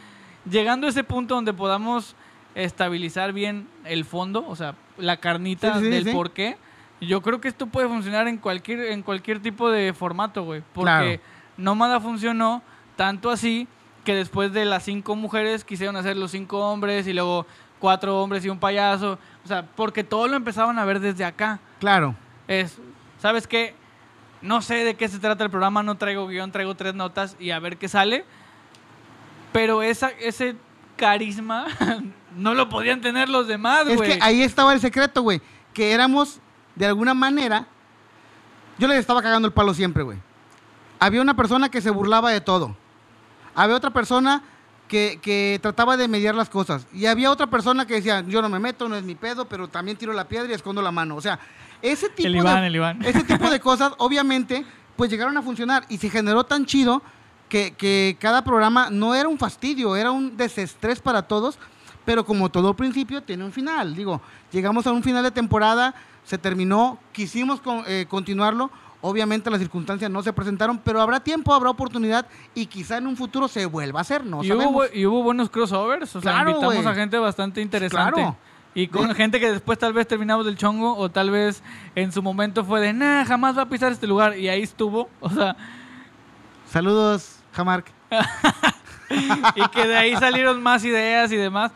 llegando 0.49 0.88
a 0.88 0.90
ese 0.90 1.03
punto 1.03 1.36
donde 1.36 1.53
podamos 1.53 2.16
estabilizar 2.56 3.34
bien 3.34 3.68
el 3.86 4.06
fondo, 4.06 4.45
o 4.48 4.56
sea, 4.56 4.76
la 4.98 5.18
carnita 5.18 5.74
Sí, 5.74 5.80
sí, 5.80 5.86
sí, 5.86 5.91
del 5.91 6.03
sí. 6.06 6.12
por 6.12 6.32
qué, 6.32 6.58
yo 6.99 7.22
creo 7.22 7.41
que 7.41 7.48
esto 7.48 7.68
puede 7.68 7.88
funcionar 7.88 8.28
en 8.28 8.38
cualquier, 8.38 8.80
en 8.91 9.02
cualquier 9.03 9.41
tipo 9.41 9.70
de 9.70 9.94
formato, 9.94 10.44
güey. 10.44 10.62
Porque 10.74 10.91
Claro. 10.91 11.22
Nómada 11.58 11.99
funcionó 11.99 12.62
tanto 12.95 13.30
así 13.30 13.68
que 14.06 14.16
después 14.16 14.52
de 14.53 14.66
las 14.66 14.84
cinco 14.84 15.16
mujeres 15.16 15.64
quisieron 15.64 15.95
hacer 15.95 16.18
los 16.18 16.32
cinco 16.32 16.60
hombres 16.72 17.08
y 17.08 17.14
luego 17.14 17.45
cuatro 17.80 18.22
hombres 18.22 18.44
y 18.45 18.49
un 18.49 18.60
payaso. 18.60 19.18
O 19.44 19.48
sea, 19.48 19.66
porque 19.76 20.03
todo 20.03 20.28
lo 20.28 20.36
empezaban 20.36 20.78
a 20.80 20.86
ver 20.86 20.99
desde 20.99 21.24
acá 21.26 21.60
Claro. 21.80 22.16
es, 22.48 22.78
¿sabes 23.20 23.48
qué? 23.48 23.74
No 24.42 24.62
sé 24.62 24.76
de 24.84 24.96
qué 24.96 25.08
se 25.08 25.20
trata 25.20 25.44
el 25.44 25.50
programa, 25.50 25.84
no 25.84 25.96
traigo 25.96 26.28
guion, 26.28 26.52
traigo 26.52 26.76
tres 26.76 26.96
notas 26.96 27.36
y 27.40 27.52
a 27.52 27.60
ver 27.60 27.78
qué 27.78 27.88
sale. 27.88 28.26
Pero 29.54 29.84
esa, 29.84 30.10
ese 30.10 30.56
carisma 30.96 31.66
no 32.36 32.54
lo 32.54 32.70
podían 32.70 33.02
tener 33.02 33.30
los 33.30 33.48
demás, 33.48 33.88
Es 33.88 33.98
güey. 33.98 34.14
que 34.14 34.20
ahí 34.24 34.42
estaba 34.42 34.74
el 34.74 34.80
secreto, 34.80 35.22
güey. 35.22 35.42
Que 35.74 35.92
éramos, 35.92 36.40
de 36.76 36.86
alguna 36.86 37.14
manera, 37.14 37.68
yo 38.78 38.88
les 38.88 38.98
estaba 39.00 39.22
cagando 39.22 39.48
el 39.48 39.54
palo 39.54 39.74
siempre, 39.74 40.04
güey. 40.04 40.18
Había 41.00 41.22
una 41.22 41.36
persona 41.36 41.70
que 41.70 41.82
se 41.82 41.90
burlaba 41.90 42.32
de 42.32 42.42
todo. 42.42 42.76
Había 43.56 43.76
otra 43.76 43.92
persona 43.92 44.44
que, 44.88 45.20
que 45.22 45.60
trataba 45.62 45.98
de 45.98 46.08
mediar 46.08 46.36
las 46.36 46.50
cosas. 46.50 46.86
Y 46.94 47.06
había 47.06 47.32
otra 47.32 47.48
persona 47.48 47.86
que 47.86 47.96
decía, 47.96 48.22
yo 48.28 48.42
no 48.42 48.50
me 48.50 48.60
meto, 48.60 48.88
no 48.88 48.96
es 48.96 49.04
mi 49.04 49.16
pedo, 49.16 49.46
pero 49.46 49.68
también 49.68 49.98
tiro 49.98 50.14
la 50.14 50.28
piedra 50.28 50.50
y 50.50 50.54
escondo 50.54 50.82
la 50.82 50.92
mano. 50.92 51.16
O 51.16 51.22
sea, 51.22 51.40
ese 51.82 52.10
tipo 52.10 52.28
El 52.28 52.36
Iván, 52.38 52.62
de, 52.62 52.68
el 52.68 52.76
Iván. 52.76 52.99
ese 53.06 53.24
tipo 53.24 53.49
de 53.49 53.60
cosas, 53.62 53.94
obviamente, 53.98 54.66
pues 54.95 55.10
llegaron 55.10 55.36
a 55.38 55.41
funcionar. 55.41 55.86
Y 55.90 55.98
se 55.98 56.10
generó 56.10 56.44
tan 56.44 56.66
chido 56.66 57.02
que, 57.49 57.74
que 57.78 58.18
cada 58.20 58.44
programa 58.44 58.90
no 58.90 59.16
era 59.16 59.28
un 59.28 59.38
fastidio, 59.38 59.95
era 59.95 60.12
un 60.12 60.38
desestrés 60.38 60.99
para 60.99 61.24
todos. 61.24 61.58
Pero 62.06 62.26
como 62.26 62.49
todo 62.49 62.74
principio, 62.74 63.22
tiene 63.22 63.44
un 63.45 63.52
final. 63.52 63.95
Digo, 63.95 64.22
llegamos 64.52 64.88
a 64.88 64.91
un 64.91 65.03
final 65.03 65.24
de 65.24 65.30
temporada, 65.30 65.94
se 66.24 66.38
terminó, 66.40 66.98
quisimos 67.12 67.62
con- 67.62 67.84
eh, 67.88 68.06
continuarlo. 68.10 68.72
Obviamente 69.03 69.49
las 69.49 69.60
circunstancias 69.60 70.10
no 70.12 70.22
se 70.24 70.32
presentaron, 70.34 70.80
pero 70.80 71.02
habrá 71.02 71.20
tiempo, 71.20 71.53
habrá 71.53 71.70
oportunidad 71.72 72.26
y 72.53 72.68
quizá 72.68 72.98
en 72.98 73.08
un 73.08 73.18
futuro 73.18 73.48
se 73.48 73.66
vuelva 73.66 73.99
a 73.99 74.02
hacer, 74.02 74.24
no 74.24 74.44
y, 74.44 74.52
hubo, 74.52 74.62
sabemos. 74.62 74.86
y 74.94 75.06
hubo 75.08 75.24
buenos 75.24 75.49
crossovers, 75.49 76.16
o 76.16 76.22
sea, 76.22 76.40
invitamos 76.41 76.86
a 76.86 76.94
gente 76.94 77.18
bastante 77.18 77.62
interesante. 77.62 78.14
Claro. 78.14 78.38
Y 78.73 78.88
con 78.88 79.10
De- 79.10 79.15
gente 79.15 79.39
que 79.39 79.52
después 79.52 79.77
tal 79.77 79.91
vez 79.93 80.07
terminamos 80.07 80.45
del 80.45 80.56
chongo 80.57 80.95
o 80.98 81.10
tal 81.10 81.30
vez 81.30 81.61
en 81.95 82.11
su 82.11 82.22
momento 82.23 82.64
fue 82.64 82.80
de, 82.80 82.93
nah, 82.93 83.26
jamás 83.26 83.57
va 83.57 83.64
a 83.64 83.69
pisar 83.69 83.91
este 83.91 84.07
lugar. 84.07 84.38
Y 84.38 84.48
ahí 84.49 84.61
estuvo, 84.61 85.10
o 85.19 85.30
sea, 85.30 85.56
Saludos, 86.69 87.38
Jamark. 87.53 87.85
y 89.56 89.68
que 89.69 89.88
de 89.88 89.98
ahí 89.98 90.15
salieron 90.15 90.61
más 90.61 90.84
ideas 90.85 91.31
y 91.31 91.35
demás. 91.35 91.72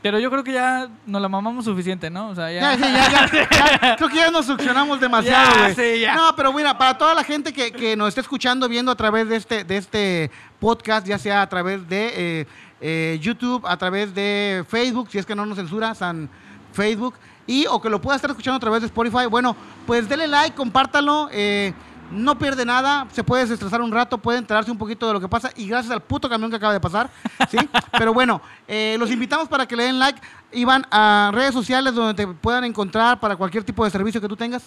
Pero 0.00 0.18
yo 0.18 0.30
creo 0.30 0.42
que 0.42 0.52
ya 0.52 0.88
nos 1.06 1.22
la 1.22 1.28
mamamos 1.28 1.64
suficiente, 1.64 2.10
¿no? 2.10 2.30
O 2.30 2.34
sea, 2.34 2.50
Ya, 2.50 2.74
ya. 2.74 2.88
ya, 2.88 3.30
ya, 3.30 3.80
ya. 3.80 3.96
Creo 3.96 4.08
que 4.08 4.16
ya 4.16 4.30
nos 4.32 4.46
succionamos 4.46 4.98
demasiado, 4.98 5.60
güey. 5.60 5.74
sí, 5.76 6.00
ya. 6.00 6.16
No, 6.16 6.34
pero 6.34 6.52
mira, 6.52 6.76
para 6.76 6.98
toda 6.98 7.14
la 7.14 7.22
gente 7.22 7.52
que, 7.52 7.70
que 7.70 7.94
nos 7.94 8.08
está 8.08 8.20
escuchando, 8.20 8.68
viendo 8.68 8.90
a 8.90 8.96
través 8.96 9.28
de 9.28 9.36
este, 9.36 9.62
de 9.62 9.76
este 9.76 10.30
podcast, 10.58 11.06
ya 11.06 11.18
sea 11.18 11.42
a 11.42 11.48
través 11.48 11.88
de 11.88 12.12
eh, 12.40 12.46
eh, 12.82 13.18
YouTube, 13.22 13.64
a 13.66 13.76
través 13.78 14.14
de 14.14 14.64
Facebook, 14.68 15.08
si 15.10 15.18
es 15.18 15.24
que 15.24 15.34
no 15.34 15.46
nos 15.46 15.56
censura, 15.56 15.94
San 15.94 16.28
Facebook, 16.72 17.14
y 17.46 17.66
o 17.66 17.80
que 17.80 17.88
lo 17.88 18.00
pueda 18.00 18.16
estar 18.16 18.30
escuchando 18.30 18.56
a 18.56 18.60
través 18.60 18.82
de 18.82 18.86
Spotify, 18.86 19.26
bueno, 19.30 19.56
pues 19.86 20.08
dele 20.08 20.26
like, 20.26 20.54
compártalo. 20.54 21.28
eh, 21.32 21.72
no 22.12 22.38
pierde 22.38 22.64
nada, 22.64 23.06
se 23.10 23.24
puede 23.24 23.42
desestresar 23.42 23.80
un 23.80 23.90
rato, 23.90 24.18
puede 24.18 24.38
enterarse 24.38 24.70
un 24.70 24.78
poquito 24.78 25.06
de 25.06 25.14
lo 25.14 25.20
que 25.20 25.28
pasa 25.28 25.50
y 25.56 25.66
gracias 25.66 25.92
al 25.92 26.02
puto 26.02 26.28
camión 26.28 26.50
que 26.50 26.56
acaba 26.56 26.72
de 26.72 26.80
pasar, 26.80 27.10
¿sí? 27.50 27.56
Pero 27.92 28.12
bueno, 28.12 28.40
eh, 28.68 28.96
los 28.98 29.10
invitamos 29.10 29.48
para 29.48 29.66
que 29.66 29.74
le 29.74 29.84
den 29.84 29.98
like 29.98 30.20
y 30.52 30.64
van 30.64 30.86
a 30.90 31.30
redes 31.32 31.54
sociales 31.54 31.94
donde 31.94 32.14
te 32.14 32.26
puedan 32.26 32.64
encontrar 32.64 33.18
para 33.18 33.36
cualquier 33.36 33.64
tipo 33.64 33.84
de 33.84 33.90
servicio 33.90 34.20
que 34.20 34.28
tú 34.28 34.36
tengas. 34.36 34.62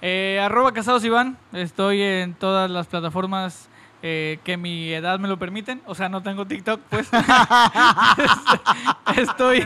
Eh, 0.00 0.40
arroba 0.42 0.72
casados 0.72 1.04
Iván. 1.04 1.38
Estoy 1.52 2.02
en 2.02 2.34
todas 2.34 2.68
las 2.68 2.88
plataformas 2.88 3.68
eh, 4.02 4.38
que 4.44 4.56
mi 4.56 4.92
edad 4.92 5.18
me 5.18 5.28
lo 5.28 5.38
permiten. 5.38 5.80
O 5.86 5.94
sea, 5.94 6.08
no 6.08 6.22
tengo 6.22 6.46
TikTok, 6.46 6.80
pues. 6.90 7.08
Estoy. 9.16 9.64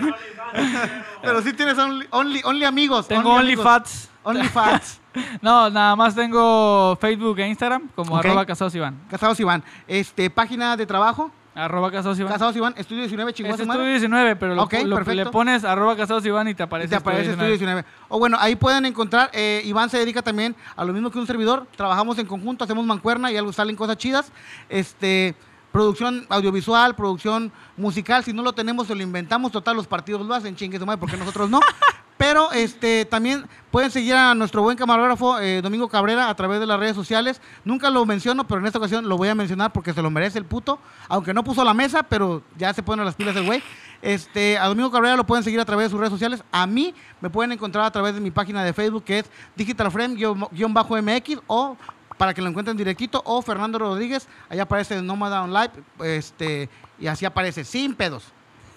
Pero 1.22 1.42
sí 1.42 1.52
tienes 1.52 1.78
only, 1.78 2.06
only, 2.10 2.40
only 2.44 2.64
amigos. 2.64 3.08
Tengo 3.08 3.32
OnlyFats. 3.34 4.10
OnlyFans. 4.22 5.00
No, 5.40 5.70
nada 5.70 5.96
más 5.96 6.14
tengo 6.14 6.94
Facebook 7.00 7.38
e 7.38 7.48
Instagram 7.48 7.88
como 7.94 8.16
Ok. 8.16 8.26
arroba 8.26 8.44
casados 8.44 8.74
Iván. 8.74 9.00
Casados 9.08 9.40
Iván. 9.40 9.64
Este, 9.88 10.28
página 10.28 10.76
de 10.76 10.84
trabajo. 10.84 11.30
Arroba 11.56 11.90
casados 11.90 12.18
Iván. 12.18 12.32
Casados 12.34 12.54
Iván, 12.54 12.74
Estudio 12.76 13.02
19, 13.02 13.32
chingó 13.32 13.48
a 13.48 13.54
Es. 13.54 13.60
Estudio 13.60 13.84
19, 13.86 14.36
pero 14.36 14.54
lo, 14.54 14.68
perfecto. 14.68 15.12
le 15.12 15.26
pones 15.26 15.64
arroba 15.64 15.96
casados 15.96 16.24
Iván 16.26 16.48
y 16.48 16.54
te 16.54 16.62
Y 16.62 16.66
aparece, 16.66 16.88
te 16.88 16.96
aparece 16.96 17.30
Estudio 17.30 17.48
19. 17.48 17.84
O 18.08 18.18
bueno, 18.18 18.36
ahí 18.38 18.56
pueden 18.56 18.84
encontrar, 18.84 19.30
eh, 19.32 19.62
Iván 19.64 19.88
se 19.88 19.98
dedica 19.98 20.20
también 20.20 20.54
a 20.76 20.84
lo 20.84 20.92
mismo 20.92 21.10
que 21.10 21.18
un 21.18 21.26
servidor, 21.26 21.66
trabajamos 21.74 22.18
en 22.18 22.26
conjunto, 22.26 22.64
hacemos 22.64 22.84
mancuerna 22.84 23.32
y 23.32 23.38
algo 23.38 23.54
salen 23.54 23.74
cosas 23.74 23.96
chidas. 23.96 24.30
Este, 24.68 25.34
producción 25.72 26.26
audiovisual, 26.28 26.94
producción 26.94 27.50
musical, 27.76 28.22
si 28.22 28.34
no 28.34 28.42
lo 28.42 28.52
tenemos 28.52 28.86
se 28.86 28.94
lo 28.94 29.02
inventamos, 29.02 29.50
total 29.50 29.76
los 29.76 29.86
partidos 29.86 30.26
lo 30.26 30.34
hacen, 30.34 30.56
chingue 30.56 30.78
porque 30.78 31.16
nosotros 31.16 31.48
no. 31.48 31.60
Pero 32.16 32.50
este 32.52 33.04
también 33.04 33.46
pueden 33.70 33.90
seguir 33.90 34.14
a 34.14 34.34
nuestro 34.34 34.62
buen 34.62 34.76
camarógrafo 34.76 35.38
eh, 35.38 35.60
Domingo 35.60 35.88
Cabrera 35.88 36.30
a 36.30 36.34
través 36.34 36.60
de 36.60 36.66
las 36.66 36.80
redes 36.80 36.96
sociales. 36.96 37.42
Nunca 37.64 37.90
lo 37.90 38.06
menciono, 38.06 38.46
pero 38.46 38.60
en 38.60 38.66
esta 38.66 38.78
ocasión 38.78 39.06
lo 39.08 39.18
voy 39.18 39.28
a 39.28 39.34
mencionar 39.34 39.72
porque 39.72 39.92
se 39.92 40.00
lo 40.00 40.10
merece 40.10 40.38
el 40.38 40.46
puto. 40.46 40.78
Aunque 41.08 41.34
no 41.34 41.44
puso 41.44 41.62
la 41.62 41.74
mesa, 41.74 42.02
pero 42.02 42.42
ya 42.56 42.72
se 42.72 42.82
pone 42.82 43.04
las 43.04 43.14
pilas 43.14 43.36
el 43.36 43.44
güey. 43.44 43.62
Este, 44.00 44.56
a 44.56 44.66
Domingo 44.66 44.90
Cabrera 44.90 45.16
lo 45.16 45.26
pueden 45.26 45.44
seguir 45.44 45.60
a 45.60 45.64
través 45.66 45.86
de 45.86 45.90
sus 45.90 45.98
redes 46.00 46.12
sociales. 46.12 46.42
A 46.52 46.66
mí 46.66 46.94
me 47.20 47.28
pueden 47.28 47.52
encontrar 47.52 47.84
a 47.84 47.90
través 47.90 48.14
de 48.14 48.20
mi 48.20 48.30
página 48.30 48.64
de 48.64 48.72
Facebook 48.72 49.04
que 49.04 49.18
es 49.18 49.26
digitalframe-mx 49.56 51.42
o 51.46 51.76
para 52.16 52.32
que 52.32 52.40
lo 52.40 52.48
encuentren 52.48 52.78
directito 52.78 53.20
o 53.26 53.42
Fernando 53.42 53.78
Rodríguez. 53.78 54.26
Allá 54.48 54.62
aparece 54.62 55.02
Nómada 55.02 55.42
Online 55.42 55.70
este, 56.02 56.70
y 56.98 57.08
así 57.08 57.26
aparece, 57.26 57.62
sin 57.64 57.94
pedos. 57.94 58.24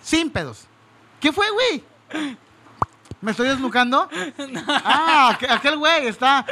Sin 0.01 0.29
pedos. 0.29 0.65
¿Qué 1.19 1.31
fue, 1.31 1.45
güey? 1.51 1.83
¿Me 3.21 3.31
estoy 3.31 3.47
desnucando? 3.49 4.07
Ah, 4.67 5.35
aqu- 5.37 5.49
aquel 5.51 5.77
güey 5.77 6.07
está. 6.07 6.45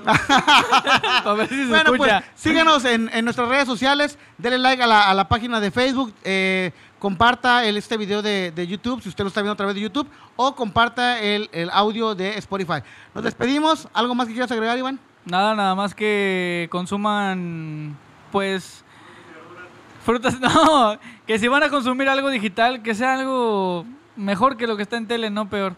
A 0.06 1.34
ver 1.36 1.48
si 1.48 1.56
se 1.56 1.66
Bueno, 1.66 1.92
pues 1.96 2.12
síganos 2.34 2.84
en, 2.84 3.10
en 3.12 3.24
nuestras 3.24 3.48
redes 3.48 3.66
sociales, 3.66 4.18
denle 4.38 4.58
like 4.58 4.82
a 4.82 4.86
la, 4.86 5.10
a 5.10 5.14
la 5.14 5.28
página 5.28 5.60
de 5.60 5.70
Facebook, 5.70 6.14
eh, 6.24 6.72
comparta 6.98 7.64
el, 7.66 7.76
este 7.76 7.96
video 7.98 8.22
de, 8.22 8.50
de 8.50 8.66
YouTube, 8.66 9.02
si 9.02 9.10
usted 9.10 9.24
lo 9.24 9.28
está 9.28 9.40
viendo 9.42 9.52
a 9.52 9.56
través 9.56 9.74
de 9.74 9.82
YouTube, 9.82 10.08
o 10.36 10.54
comparta 10.54 11.20
el, 11.20 11.50
el 11.52 11.68
audio 11.70 12.14
de 12.14 12.38
Spotify. 12.38 12.82
Nos 13.14 13.24
despedimos. 13.24 13.88
¿Algo 13.92 14.14
más 14.14 14.26
que 14.26 14.32
quieras 14.32 14.50
agregar, 14.52 14.78
Iván? 14.78 14.98
Nada, 15.26 15.54
nada 15.54 15.74
más 15.74 15.94
que 15.94 16.66
consuman, 16.70 17.94
pues, 18.32 18.82
frutas. 20.04 20.40
No, 20.40 20.98
que 21.26 21.38
si 21.38 21.46
van 21.48 21.62
a 21.62 21.68
consumir 21.68 22.08
algo 22.08 22.30
digital, 22.30 22.82
que 22.82 22.94
sea 22.94 23.14
algo 23.14 23.84
mejor 24.20 24.56
que 24.56 24.66
lo 24.66 24.76
que 24.76 24.82
está 24.82 24.96
en 24.96 25.06
tele, 25.06 25.30
no 25.30 25.48
peor. 25.48 25.74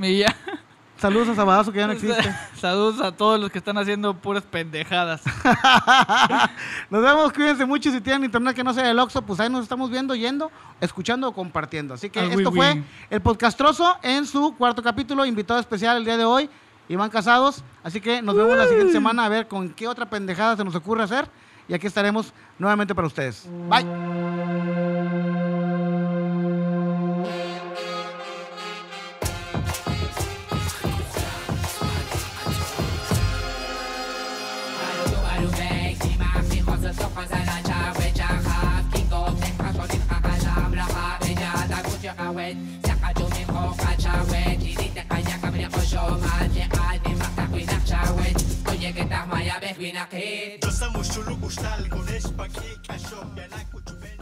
Y 0.00 0.18
ya. 0.18 0.34
Saludos 0.98 1.28
a 1.28 1.34
Sabadazo, 1.34 1.72
que 1.72 1.78
ya 1.78 1.86
no 1.86 1.92
existe. 1.92 2.34
Saludos 2.58 3.00
a 3.02 3.12
todos 3.12 3.38
los 3.38 3.50
que 3.50 3.58
están 3.58 3.76
haciendo 3.76 4.14
puras 4.14 4.42
pendejadas. 4.44 5.22
Nos 6.90 7.02
vemos, 7.02 7.34
cuídense 7.34 7.66
mucho. 7.66 7.92
Si 7.92 8.00
tienen 8.00 8.24
internet 8.24 8.56
que 8.56 8.64
no 8.64 8.72
sea 8.72 8.90
el 8.90 8.98
Oxxo, 8.98 9.20
pues 9.20 9.38
ahí 9.40 9.50
nos 9.50 9.62
estamos 9.62 9.90
viendo, 9.90 10.14
yendo, 10.14 10.50
escuchando 10.80 11.28
o 11.28 11.32
compartiendo. 11.32 11.92
Así 11.92 12.08
que 12.08 12.24
esto 12.24 12.50
fue 12.50 12.82
el 13.10 13.20
podcastroso 13.20 13.98
en 14.02 14.24
su 14.24 14.56
cuarto 14.56 14.82
capítulo, 14.82 15.26
invitado 15.26 15.60
especial 15.60 15.98
el 15.98 16.06
día 16.06 16.16
de 16.16 16.24
hoy, 16.24 16.48
Iván 16.88 17.10
Casados. 17.10 17.62
Así 17.84 18.00
que 18.00 18.22
nos 18.22 18.34
vemos 18.34 18.56
la 18.56 18.66
siguiente 18.66 18.92
semana 18.92 19.26
a 19.26 19.28
ver 19.28 19.48
con 19.48 19.68
qué 19.70 19.86
otra 19.86 20.08
pendejada 20.08 20.56
se 20.56 20.64
nos 20.64 20.74
ocurre 20.74 21.02
hacer. 21.02 21.28
Y 21.68 21.74
aquí 21.74 21.86
estaremos 21.86 22.32
nuevamente 22.58 22.94
para 22.94 23.06
ustedes. 23.06 23.46
Bye. 23.68 23.84
right 42.46 42.82
자빠지는 42.82 43.44
호가자 43.44 44.24
왜 44.32 44.56
길이 44.56 44.94
때가 44.94 45.20
약하면 45.24 45.74
어셔마제 45.74 46.68
아니 46.78 47.14
막다 47.14 47.48
귀나 47.48 47.84
차왜 47.84 48.32
너에게 48.64 49.08
딱 49.08 49.26
마야 49.26 49.58
배 49.58 49.72
귀나 49.74 50.08
해 50.12 50.60
조사 50.60 50.88
무술로 50.90 51.36
구스탈 51.38 51.88
고네스 51.88 52.36
바퀴 52.36 52.60
가쇼 52.86 53.16
야나 53.16 53.56
구추베 53.72 54.15